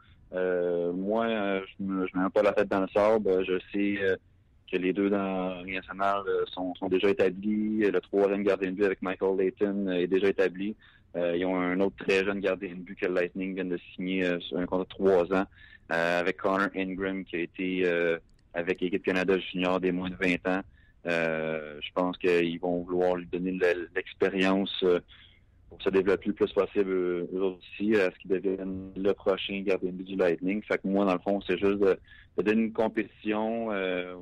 moi, 0.93 1.27
je 1.27 1.83
me 1.83 2.07
je 2.07 2.17
mets 2.17 2.29
pas 2.29 2.43
la 2.43 2.53
tête 2.53 2.69
dans 2.69 2.81
le 2.81 2.87
sable. 2.93 3.43
Je 3.43 3.59
sais 3.73 4.17
que 4.71 4.77
les 4.77 4.93
deux 4.93 5.09
dans 5.09 5.65
nationale 5.65 6.23
sont, 6.53 6.73
sont 6.75 6.87
déjà 6.87 7.09
établis. 7.09 7.79
Le 7.79 7.99
troisième 7.99 8.43
gardien 8.43 8.71
de 8.71 8.75
but 8.75 8.85
avec 8.85 9.01
Michael 9.01 9.37
Layton 9.37 9.89
est 9.89 10.07
déjà 10.07 10.29
établi. 10.29 10.75
ils 11.15 11.45
ont 11.45 11.59
un 11.59 11.81
autre 11.81 11.97
très 11.97 12.23
jeune 12.23 12.39
gardien 12.39 12.69
de 12.69 12.81
but 12.81 12.97
que 12.97 13.07
le 13.07 13.15
Lightning 13.15 13.55
vient 13.55 13.65
de 13.65 13.79
signer 13.93 14.39
sur 14.39 14.57
un 14.57 14.65
contrat 14.65 14.85
de 14.85 14.89
trois 14.89 15.33
ans. 15.33 15.47
Euh, 15.91 16.21
avec 16.21 16.37
Connor 16.37 16.69
Ingram 16.73 17.25
qui 17.25 17.35
a 17.35 17.39
été 17.39 17.81
euh, 17.83 18.17
avec 18.53 18.79
l'équipe 18.79 19.03
Canada 19.03 19.37
Junior 19.37 19.81
des 19.81 19.91
moins 19.91 20.09
de 20.09 20.15
20 20.15 20.47
ans. 20.47 20.61
Euh, 21.05 21.79
je 21.81 21.89
pense 21.93 22.17
qu'ils 22.17 22.59
vont 22.61 22.83
vouloir 22.83 23.15
lui 23.15 23.25
donner 23.25 23.59
l'expérience 23.93 24.85
pour 25.67 25.81
se 25.81 25.89
développer 25.89 26.27
le 26.27 26.33
plus 26.33 26.53
possible 26.53 26.91
eux 26.91 27.27
aussi, 27.33 27.95
à 27.95 28.09
ce 28.09 28.19
qu'ils 28.19 28.31
deviennent 28.31 28.93
le 28.95 29.13
prochain 29.13 29.61
gardien 29.61 29.91
du 29.91 30.15
Lightning. 30.15 30.61
Fait 30.63 30.77
que 30.77 30.87
moi, 30.87 31.03
dans 31.03 31.13
le 31.13 31.19
fond, 31.19 31.41
c'est 31.41 31.57
juste 31.57 31.79
de, 31.79 31.99
donner 32.37 32.61
une 32.61 32.73
compétition. 32.73 33.65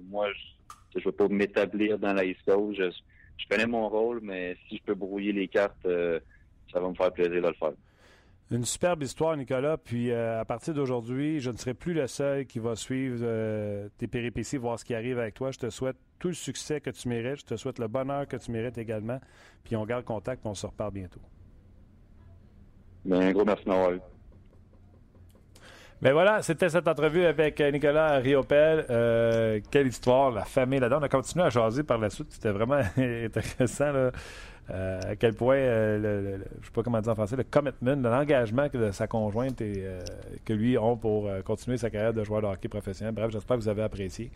moi, 0.10 0.28
je 0.96 1.00
ne 1.00 1.04
veux 1.04 1.12
pas 1.12 1.28
m'établir 1.28 2.00
dans 2.00 2.14
la 2.14 2.24
Coast. 2.48 2.80
Je, 2.80 2.90
je, 3.38 3.48
connais 3.48 3.68
mon 3.68 3.90
rôle, 3.90 4.22
mais 4.24 4.58
si 4.68 4.78
je 4.78 4.84
peux 4.84 4.96
brouiller 4.96 5.34
les 5.34 5.48
cartes, 5.48 5.84
ça 5.84 6.80
va 6.80 6.90
me 6.90 6.96
faire 6.96 7.12
plaisir 7.12 7.42
de 7.44 7.48
le 7.48 7.54
faire. 7.54 7.74
Une 8.52 8.66
superbe 8.66 9.04
histoire, 9.04 9.38
Nicolas. 9.38 9.78
Puis 9.78 10.12
euh, 10.12 10.42
à 10.42 10.46
partir 10.46 10.74
d'aujourd'hui, 10.74 11.40
je 11.40 11.52
ne 11.52 11.58
serai 11.58 11.76
plus 11.76 11.94
le 11.94 12.08
seul 12.08 12.46
qui 12.46 12.58
va 12.58 12.76
suivre 12.76 13.20
euh, 13.22 13.90
tes 14.00 14.08
péripéties, 14.08 14.58
voir 14.58 14.80
ce 14.80 14.86
qui 14.86 14.96
arrive 14.96 15.20
avec 15.20 15.36
toi. 15.36 15.52
Je 15.52 15.60
te 15.60 15.70
souhaite 15.70 15.98
tout 16.18 16.30
le 16.30 16.34
succès 16.34 16.82
que 16.82 16.90
tu 16.90 17.08
mérites. 17.10 17.42
Je 17.42 17.46
te 17.46 17.56
souhaite 17.56 17.78
le 17.78 17.88
bonheur 17.88 18.28
que 18.28 18.38
tu 18.38 18.52
mérites 18.52 18.80
également. 18.80 19.20
Puis 19.64 19.76
on 19.76 19.86
garde 19.86 20.04
contact, 20.04 20.46
on 20.46 20.56
se 20.56 20.66
repart 20.66 20.92
bientôt. 20.92 21.22
Bien, 23.06 23.20
un 23.20 23.32
gros 23.32 23.46
merci 23.46 23.66
d'avoir 23.66 23.92
eu. 23.92 24.00
Ben 26.02 26.14
voilà, 26.14 26.42
c'était 26.42 26.70
cette 26.70 26.88
entrevue 26.88 27.26
avec 27.26 27.62
euh, 27.62 27.72
Nicolas 27.72 28.18
Riopel. 28.18 29.62
quelle 29.70 29.88
histoire, 29.88 30.32
la 30.32 30.46
famille 30.46 30.80
là-dedans. 30.80 31.02
On 31.02 31.04
a 31.04 31.10
continué 31.10 31.46
à 31.46 31.50
jaser 31.50 31.84
par 31.84 32.00
la 32.00 32.10
suite. 32.10 32.32
C'était 32.32 32.52
vraiment 32.52 32.82
intéressant. 32.98 33.92
Là. 33.92 34.12
Euh, 34.72 35.00
à 35.12 35.16
quel 35.16 35.34
point, 35.34 35.56
euh, 35.56 35.98
le, 35.98 36.32
je 36.32 36.60
ne 36.60 36.66
sais 36.66 36.72
pas 36.74 36.84
comment 36.84 37.02
dire 37.02 37.12
en 37.12 37.16
français, 37.16 37.36
le 37.36 37.44
commitment, 37.44 37.96
l'engagement 37.96 38.70
que 38.70 38.92
sa 38.92 39.08
conjointe 39.08 39.62
et 39.62 39.74
euh, 39.78 40.02
que 40.46 40.54
lui 40.54 40.78
ont 40.78 40.96
pour 40.96 41.30
continuer 41.44 41.78
sa 41.78 41.90
carrière 41.90 42.14
de 42.14 42.24
joueur 42.24 42.42
de 42.42 42.48
hockey 42.48 42.68
professionnel. 42.68 43.14
Bref, 43.14 43.32
j'espère 43.32 43.58
que 43.58 43.64
vous 43.64 43.70
avez 43.70 43.84
apprécié. 43.84 44.32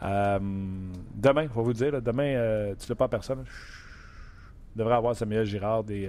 demain, 0.00 1.42
il 1.42 1.48
faut 1.48 1.62
vous 1.62 1.72
dire, 1.72 2.00
demain, 2.00 2.74
tu 2.78 2.84
ne 2.84 2.88
l'as 2.88 2.94
pas 2.94 3.08
personne. 3.08 3.44
devrait 4.76 4.94
avoir 4.94 5.16
Samuel 5.16 5.44
Girard 5.44 5.82
des, 5.82 6.08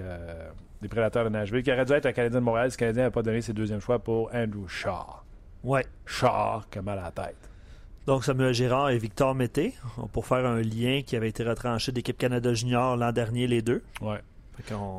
des 0.80 0.88
Prédateurs 0.88 1.24
de 1.24 1.30
Nashville, 1.30 1.62
qui 1.62 1.72
aurait 1.72 1.84
dû 1.84 1.92
être 1.92 2.06
un 2.06 2.12
Canadien 2.12 2.40
de 2.40 2.44
Montréal 2.44 2.70
si 2.70 2.76
le 2.76 2.80
Canadien 2.80 3.02
n'a 3.04 3.10
pas 3.10 3.22
donné 3.22 3.40
ses 3.40 3.52
deuxième 3.52 3.80
choix 3.80 3.98
pour 3.98 4.30
Andrew 4.32 4.68
Shaw. 4.68 5.22
Ouais. 5.64 5.84
Shaw, 6.04 6.62
mal 6.84 6.98
à 6.98 7.02
la 7.02 7.10
tête. 7.10 7.50
Donc 8.06 8.22
Samuel 8.22 8.54
Girard 8.54 8.90
et 8.90 8.98
Victor 8.98 9.34
Mété, 9.34 9.74
pour 10.12 10.26
faire 10.26 10.46
un 10.46 10.60
lien 10.60 11.02
qui 11.04 11.16
avait 11.16 11.28
été 11.28 11.42
retranché 11.42 11.90
d'équipe 11.90 12.16
Canada 12.16 12.54
Junior 12.54 12.96
l'an 12.96 13.10
dernier, 13.10 13.48
les 13.48 13.62
deux. 13.62 13.82
Ouais. 14.00 14.20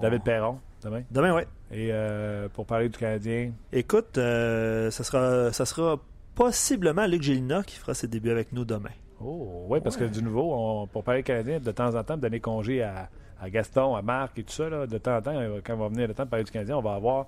David 0.01 0.23
Perron, 0.23 0.59
demain. 0.83 1.03
Demain, 1.09 1.33
oui. 1.33 1.41
Et 1.71 1.89
euh, 1.91 2.49
pour 2.49 2.65
parler 2.65 2.89
du 2.89 2.97
Canadien. 2.97 3.53
Écoute, 3.71 4.17
euh, 4.17 4.91
ça, 4.91 5.05
sera, 5.05 5.53
ça 5.53 5.65
sera 5.65 5.99
possiblement 6.35 7.07
Luc 7.07 7.23
Gélina 7.23 7.63
qui 7.63 7.77
fera 7.77 7.93
ses 7.93 8.09
débuts 8.09 8.29
avec 8.29 8.51
nous 8.51 8.65
demain. 8.65 8.91
Oh, 9.21 9.65
oui, 9.69 9.79
parce 9.81 9.95
que 9.95 10.03
du 10.03 10.21
nouveau, 10.21 10.85
pour 10.91 11.03
parler 11.03 11.21
du 11.21 11.25
Canadien, 11.25 11.59
de 11.59 11.71
temps 11.71 11.95
en 11.95 12.03
temps, 12.03 12.17
donner 12.17 12.41
congé 12.41 12.83
à, 12.83 13.09
Gaston, 13.45 13.95
à 13.95 14.01
Marc 14.01 14.37
et 14.37 14.43
tout 14.43 14.53
ça, 14.53 14.85
de 14.85 14.97
temps 14.97 15.17
en 15.17 15.21
temps, 15.21 15.41
quand 15.63 15.73
on 15.75 15.77
va 15.77 15.87
venir 15.87 16.09
le 16.09 16.13
temps 16.13 16.25
de 16.25 16.29
parler 16.29 16.43
du 16.43 16.51
Canadien, 16.51 16.77
on 16.77 16.81
va 16.81 16.95
avoir 16.95 17.25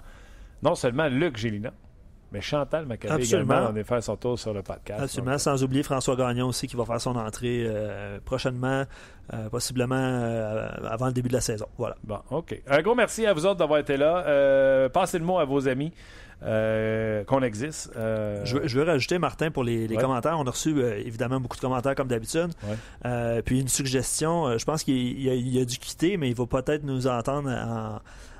non 0.61 0.75
seulement 0.75 1.07
Luc 1.07 1.37
Gélina, 1.37 1.71
mais 2.31 2.41
Chantal 2.41 2.85
Maccabé 2.85 3.23
également, 3.23 3.69
on 3.71 3.75
est 3.75 3.83
faire 3.83 4.03
son 4.03 4.15
tour 4.15 4.37
sur 4.37 4.53
le 4.53 4.61
podcast. 4.61 5.01
Absolument, 5.01 5.37
sans 5.37 5.63
oublier 5.63 5.83
François 5.83 6.15
Gagnon 6.15 6.47
aussi 6.47 6.67
qui 6.67 6.75
va 6.75 6.85
faire 6.85 7.01
son 7.01 7.15
entrée 7.15 7.63
euh, 7.65 8.19
prochainement, 8.23 8.83
euh, 9.33 9.49
possiblement 9.49 9.95
euh, 9.95 10.69
avant 10.87 11.07
le 11.07 11.13
début 11.13 11.29
de 11.29 11.33
la 11.33 11.41
saison. 11.41 11.65
Voilà. 11.77 11.95
Bon, 12.03 12.19
OK. 12.29 12.61
Un 12.67 12.81
gros 12.81 12.95
merci 12.95 13.25
à 13.25 13.33
vous 13.33 13.45
autres 13.45 13.57
d'avoir 13.57 13.79
été 13.79 13.97
là. 13.97 14.89
passez 14.89 15.17
le 15.17 15.25
mot 15.25 15.39
à 15.39 15.45
vos 15.45 15.67
amis. 15.67 15.91
qu'on 16.41 17.41
existe. 17.41 17.91
Je, 17.95 18.77
veux, 18.77 18.83
rajouter, 18.83 19.17
Martin, 19.17 19.49
pour 19.49 19.63
les, 19.63 19.87
commentaires. 19.97 20.37
On 20.37 20.45
a 20.45 20.51
reçu 20.51 20.79
évidemment 20.79 21.39
beaucoup 21.39 21.57
de 21.57 21.61
commentaires 21.61 21.95
comme 21.95 22.07
d'habitude. 22.07 22.51
puis 23.45 23.59
une 23.59 23.67
suggestion, 23.67 24.57
je 24.57 24.65
pense 24.65 24.83
qu'il 24.83 25.27
a, 25.29 25.61
a, 25.61 25.65
dû 25.65 25.77
quitter, 25.79 26.17
mais 26.17 26.29
il 26.29 26.35
va 26.35 26.45
peut-être 26.45 26.83
nous 26.83 27.07
entendre 27.07 27.49
en, 27.49 27.99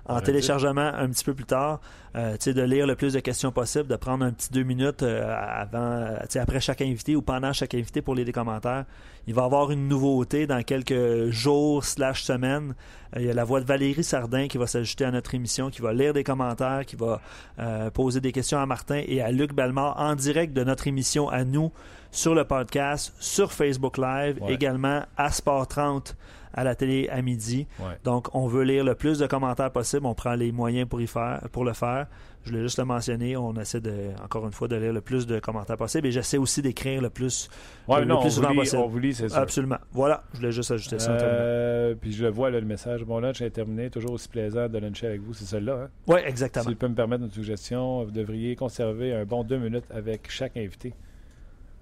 en 0.10 0.22
téléchargement 0.22 0.92
un 0.94 1.08
petit 1.10 1.24
peu 1.24 1.34
plus 1.34 1.46
tard, 1.46 1.80
euh, 2.16 2.38
de 2.38 2.62
lire 2.62 2.88
le 2.88 2.96
plus 2.96 3.14
de 3.14 3.20
questions 3.20 3.52
possible, 3.52 3.88
de 3.88 3.96
prendre 3.96 4.26
un 4.26 4.32
petit 4.32 4.52
deux 4.52 4.64
minutes 4.64 5.04
euh, 5.04 5.36
avant, 5.36 6.16
après 6.36 6.60
chaque 6.60 6.82
invité 6.82 7.16
ou 7.16 7.22
pendant 7.22 7.54
chaque 7.54 7.74
invité 7.76 8.02
pour 8.02 8.16
lire 8.16 8.26
des 8.26 8.32
commentaires. 8.32 8.86
Il 9.28 9.36
va 9.36 9.44
y 9.44 9.46
avoir 9.46 9.70
une 9.70 9.88
nouveauté 9.88 10.48
dans 10.48 10.64
quelques 10.64 11.30
jours 11.30 11.86
slash 11.86 12.24
semaines. 12.24 12.74
Euh, 13.16 13.20
il 13.20 13.28
y 13.28 13.30
a 13.30 13.34
la 13.34 13.44
voix 13.44 13.62
de 13.62 13.66
Valérie 13.66 14.04
Sardin 14.04 14.48
qui 14.48 14.58
va 14.58 14.66
s'ajouter 14.66 15.06
à 15.06 15.12
notre 15.12 15.36
émission, 15.36 15.70
qui 15.70 15.82
va 15.82 15.94
lire 15.94 16.14
des 16.14 16.24
commentaires, 16.24 16.86
qui 16.86 16.96
va 16.96 17.22
euh, 17.60 17.90
poser 17.92 18.22
des 18.22 18.32
questions 18.32 18.60
à 18.60 18.66
Martin 18.66 19.02
et 19.06 19.22
à 19.22 19.32
Luc 19.32 19.54
Belmar 19.54 20.00
en 20.00 20.16
direct 20.16 20.54
de 20.54 20.64
notre 20.64 20.88
émission 20.88 21.30
à 21.30 21.44
nous 21.44 21.72
sur 22.12 22.34
le 22.34 22.44
podcast, 22.44 23.14
sur 23.20 23.54
Facebook 23.54 24.00
Live, 24.00 24.40
également 24.48 25.04
à 25.16 25.32
Sport 25.32 25.68
30 25.68 26.16
à 26.54 26.64
la 26.64 26.76
télé 26.76 27.08
à 27.10 27.22
midi. 27.22 27.68
Donc, 28.04 28.34
on 28.34 28.48
veut 28.48 28.64
lire 28.64 28.84
le 28.84 28.96
plus 28.96 29.20
de 29.20 29.28
commentaires 29.28 29.72
possible. 29.72 30.06
On 30.06 30.16
prend 30.16 30.34
les 30.34 30.52
moyens 30.52 30.88
pour, 30.90 31.00
y 31.00 31.08
faire, 31.08 31.42
pour 31.52 31.64
le 31.64 31.74
faire. 31.74 31.99
Je 32.44 32.52
voulais 32.52 32.64
juste 32.64 32.78
le 32.80 32.86
mentionner. 32.86 33.36
On 33.36 33.54
essaie, 33.56 33.82
de, 33.82 34.12
encore 34.24 34.46
une 34.46 34.52
fois, 34.52 34.68
de 34.68 34.76
lire 34.76 34.94
le 34.94 35.02
plus 35.02 35.28
de 35.28 35.40
commentaires 35.40 35.78
possible. 35.78 36.08
Et 36.08 36.12
j'essaie 36.12 36.38
aussi 36.38 36.62
d'écrire 36.62 37.02
le 37.02 37.10
plus, 37.10 37.50
le, 37.88 38.22
plus 38.22 38.32
souvent 38.32 38.54
possible. 38.56 38.82
On 38.82 38.88
vous 38.88 39.00
lit, 39.00 39.14
c'est 39.14 39.30
ça. 39.30 39.42
Absolument. 39.42 39.78
Voilà, 39.92 40.24
je 40.34 40.38
voulais 40.38 40.52
juste 40.52 40.72
ajouter 40.72 41.00
ça. 41.00 41.12
Euh, 41.12 41.96
puis 42.00 42.12
je 42.12 42.24
le 42.24 42.32
vois, 42.32 42.50
le 42.50 42.62
message. 42.62 43.04
Mon 43.06 43.20
lunch 43.20 43.42
est 43.42 43.50
terminé. 43.50 43.90
Toujours 43.90 44.12
aussi 44.12 44.30
plaisant 44.30 44.68
de 44.68 44.78
luncher 44.78 45.08
avec 45.08 45.22
vous. 45.22 45.34
C'est 45.34 45.46
celui-là. 45.46 45.84
Hein? 45.84 45.90
Oui, 46.08 46.20
exactement. 46.26 46.64
Si 46.64 46.72
je 46.72 46.76
peux 46.76 46.88
me 46.88 46.96
permettre 46.96 47.24
une 47.24 47.32
suggestion, 47.32 48.04
vous 48.04 48.12
devriez 48.12 48.56
conserver 48.56 49.14
un 49.14 49.26
bon 49.26 49.44
deux 49.44 49.58
minutes 49.58 49.86
avec 49.90 50.30
chaque 50.32 50.56
invité 50.58 50.94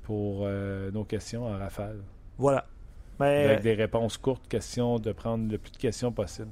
pour 0.03 0.41
euh, 0.43 0.89
nos 0.91 1.03
questions 1.03 1.45
en 1.45 1.57
rafale. 1.57 1.97
Voilà. 2.37 2.65
Avec 3.19 3.61
des 3.61 3.73
réponses 3.73 4.17
courtes, 4.17 4.47
question 4.47 4.99
de 4.99 5.11
prendre 5.11 5.51
le 5.51 5.57
plus 5.57 5.71
de 5.71 5.77
questions 5.77 6.11
possible. 6.11 6.49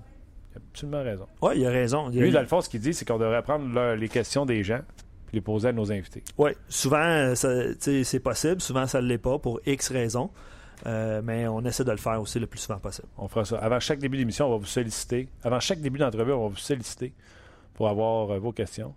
Il 0.55 0.59
a 0.59 0.61
absolument 0.69 1.03
raison. 1.03 1.27
Oui, 1.41 1.53
il 1.57 1.65
a 1.65 1.69
raison. 1.69 2.09
Lui, 2.09 2.31
dans 2.31 2.41
le 2.41 2.47
fond, 2.47 2.61
ce 2.61 2.69
qu'il 2.69 2.79
dit, 2.79 2.93
c'est 2.93 3.05
qu'on 3.05 3.17
devrait 3.17 3.43
prendre 3.43 3.93
les 3.95 4.09
questions 4.09 4.45
des 4.45 4.63
gens 4.63 4.81
puis 5.27 5.35
les 5.37 5.41
poser 5.41 5.69
à 5.69 5.73
nos 5.73 5.91
invités. 5.91 6.23
Oui, 6.37 6.51
souvent, 6.69 7.33
c'est 7.35 8.19
possible. 8.23 8.61
Souvent, 8.61 8.87
ça 8.87 9.01
ne 9.01 9.07
l'est 9.07 9.17
pas 9.17 9.39
pour 9.39 9.59
X 9.65 9.91
raisons. 9.91 10.29
Euh, 10.85 11.21
mais 11.23 11.47
on 11.47 11.61
essaie 11.61 11.85
de 11.85 11.91
le 11.91 11.97
faire 11.97 12.21
aussi 12.21 12.37
le 12.37 12.47
plus 12.47 12.59
souvent 12.59 12.79
possible. 12.79 13.07
On 13.17 13.29
fera 13.29 13.45
ça. 13.45 13.57
Avant 13.57 13.79
chaque 13.79 13.99
début 13.99 14.17
d'émission, 14.17 14.47
on 14.47 14.51
va 14.51 14.57
vous 14.57 14.65
solliciter. 14.65 15.29
Avant 15.43 15.59
chaque 15.61 15.79
début 15.79 15.99
d'entrevue, 15.99 16.33
on 16.33 16.43
va 16.43 16.49
vous 16.49 16.57
solliciter 16.57 17.13
pour 17.73 17.87
avoir 17.87 18.31
euh, 18.31 18.39
vos 18.39 18.51
questions. 18.51 18.93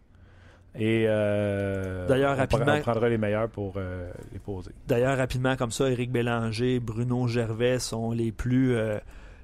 Et 0.79 1.07
euh, 1.09 2.07
d'ailleurs, 2.07 2.37
rapidement, 2.37 2.75
on 2.75 2.81
prendra 2.81 3.09
les 3.09 3.19
meilleurs 3.19 3.49
pour 3.49 3.75
euh, 3.77 4.11
les 4.33 4.39
poser. 4.39 4.71
D'ailleurs, 4.87 5.17
rapidement, 5.17 5.57
comme 5.57 5.71
ça, 5.71 5.91
Éric 5.91 6.13
Bélanger, 6.13 6.79
Bruno 6.79 7.27
Gervais 7.27 7.79
sont 7.79 8.13
les 8.13 8.33
plus 8.33 8.77
euh, 8.77 8.99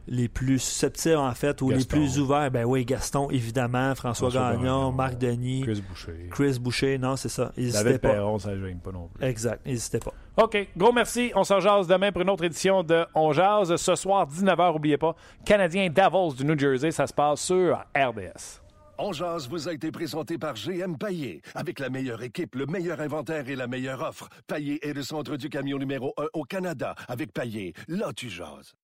les 0.07 0.29
plus 0.29 0.59
susceptibles, 0.59 1.17
en 1.17 1.35
fait, 1.35 1.63
ou 1.63 1.71
les 1.71 1.85
plus 1.85 2.19
ouverts. 2.19 2.51
Ben 2.51 2.65
oui, 2.65 2.85
Gaston, 2.85 3.31
évidemment, 3.31 3.95
François, 3.95 4.31
Gagnon, 4.31 4.93
Marc 4.93 5.19
Denis. 5.19 5.63
Chris 5.63 5.83
Boucher. 5.89 6.29
Chris 6.31 6.59
Boucher, 6.59 6.99
non, 6.99 7.17
c'est 7.17 7.29
ça. 7.29 7.53
David 7.57 7.99
pas. 7.99 8.11
Perron, 8.11 8.39
ça 8.39 8.55
ne 8.55 8.75
pas 8.75 8.93
non 8.93 9.09
plus. 9.09 9.25
Exact, 9.25 9.65
n'hésitez 9.67 9.99
pas. 9.99 10.13
OK, 10.37 10.69
gros 10.77 10.93
merci. 10.93 11.31
On 11.35 11.45
s'en 11.45 11.61
jase 11.61 11.87
demain 11.87 12.11
pour 12.11 12.23
une 12.23 12.31
autre 12.31 12.45
édition 12.45 12.83
de 12.83 13.07
On 13.15 13.33
jase. 13.33 13.77
Ce 13.77 13.95
soir, 13.95 14.27
19h, 14.29 14.73
n'oubliez 14.73 14.99
pas, 14.99 15.15
Canadien 15.45 15.89
Davos 15.89 16.33
du 16.35 16.45
New 16.45 16.59
Jersey, 16.59 16.91
ça 16.91 17.07
se 17.07 17.15
passe 17.15 17.41
sur 17.41 17.79
RDS. 17.97 18.61
On 18.97 19.11
vous 19.11 19.69
a 19.69 19.73
été 19.73 19.91
présenté 19.91 20.39
par 20.39 20.55
GM 20.55 20.97
Paillé. 20.97 21.43
Avec 21.57 21.81
la 21.81 21.91
meilleure 21.91 22.23
équipe, 22.23 22.55
le 22.55 22.67
meilleur 22.67 23.01
inventaire 23.01 23.49
et 23.49 23.57
la 23.57 23.67
meilleure 23.67 24.01
offre. 24.03 24.29
Paillé 24.47 24.87
est 24.87 24.93
le 24.93 25.03
centre 25.03 25.37
du 25.37 25.49
camion 25.49 25.79
numéro 25.79 26.15
1 26.17 26.27
au 26.33 26.45
Canada. 26.45 26.95
Avec 27.09 27.33
Paillé, 27.33 27.75
là 27.89 28.13
tu 28.15 28.29
jases. 28.29 28.75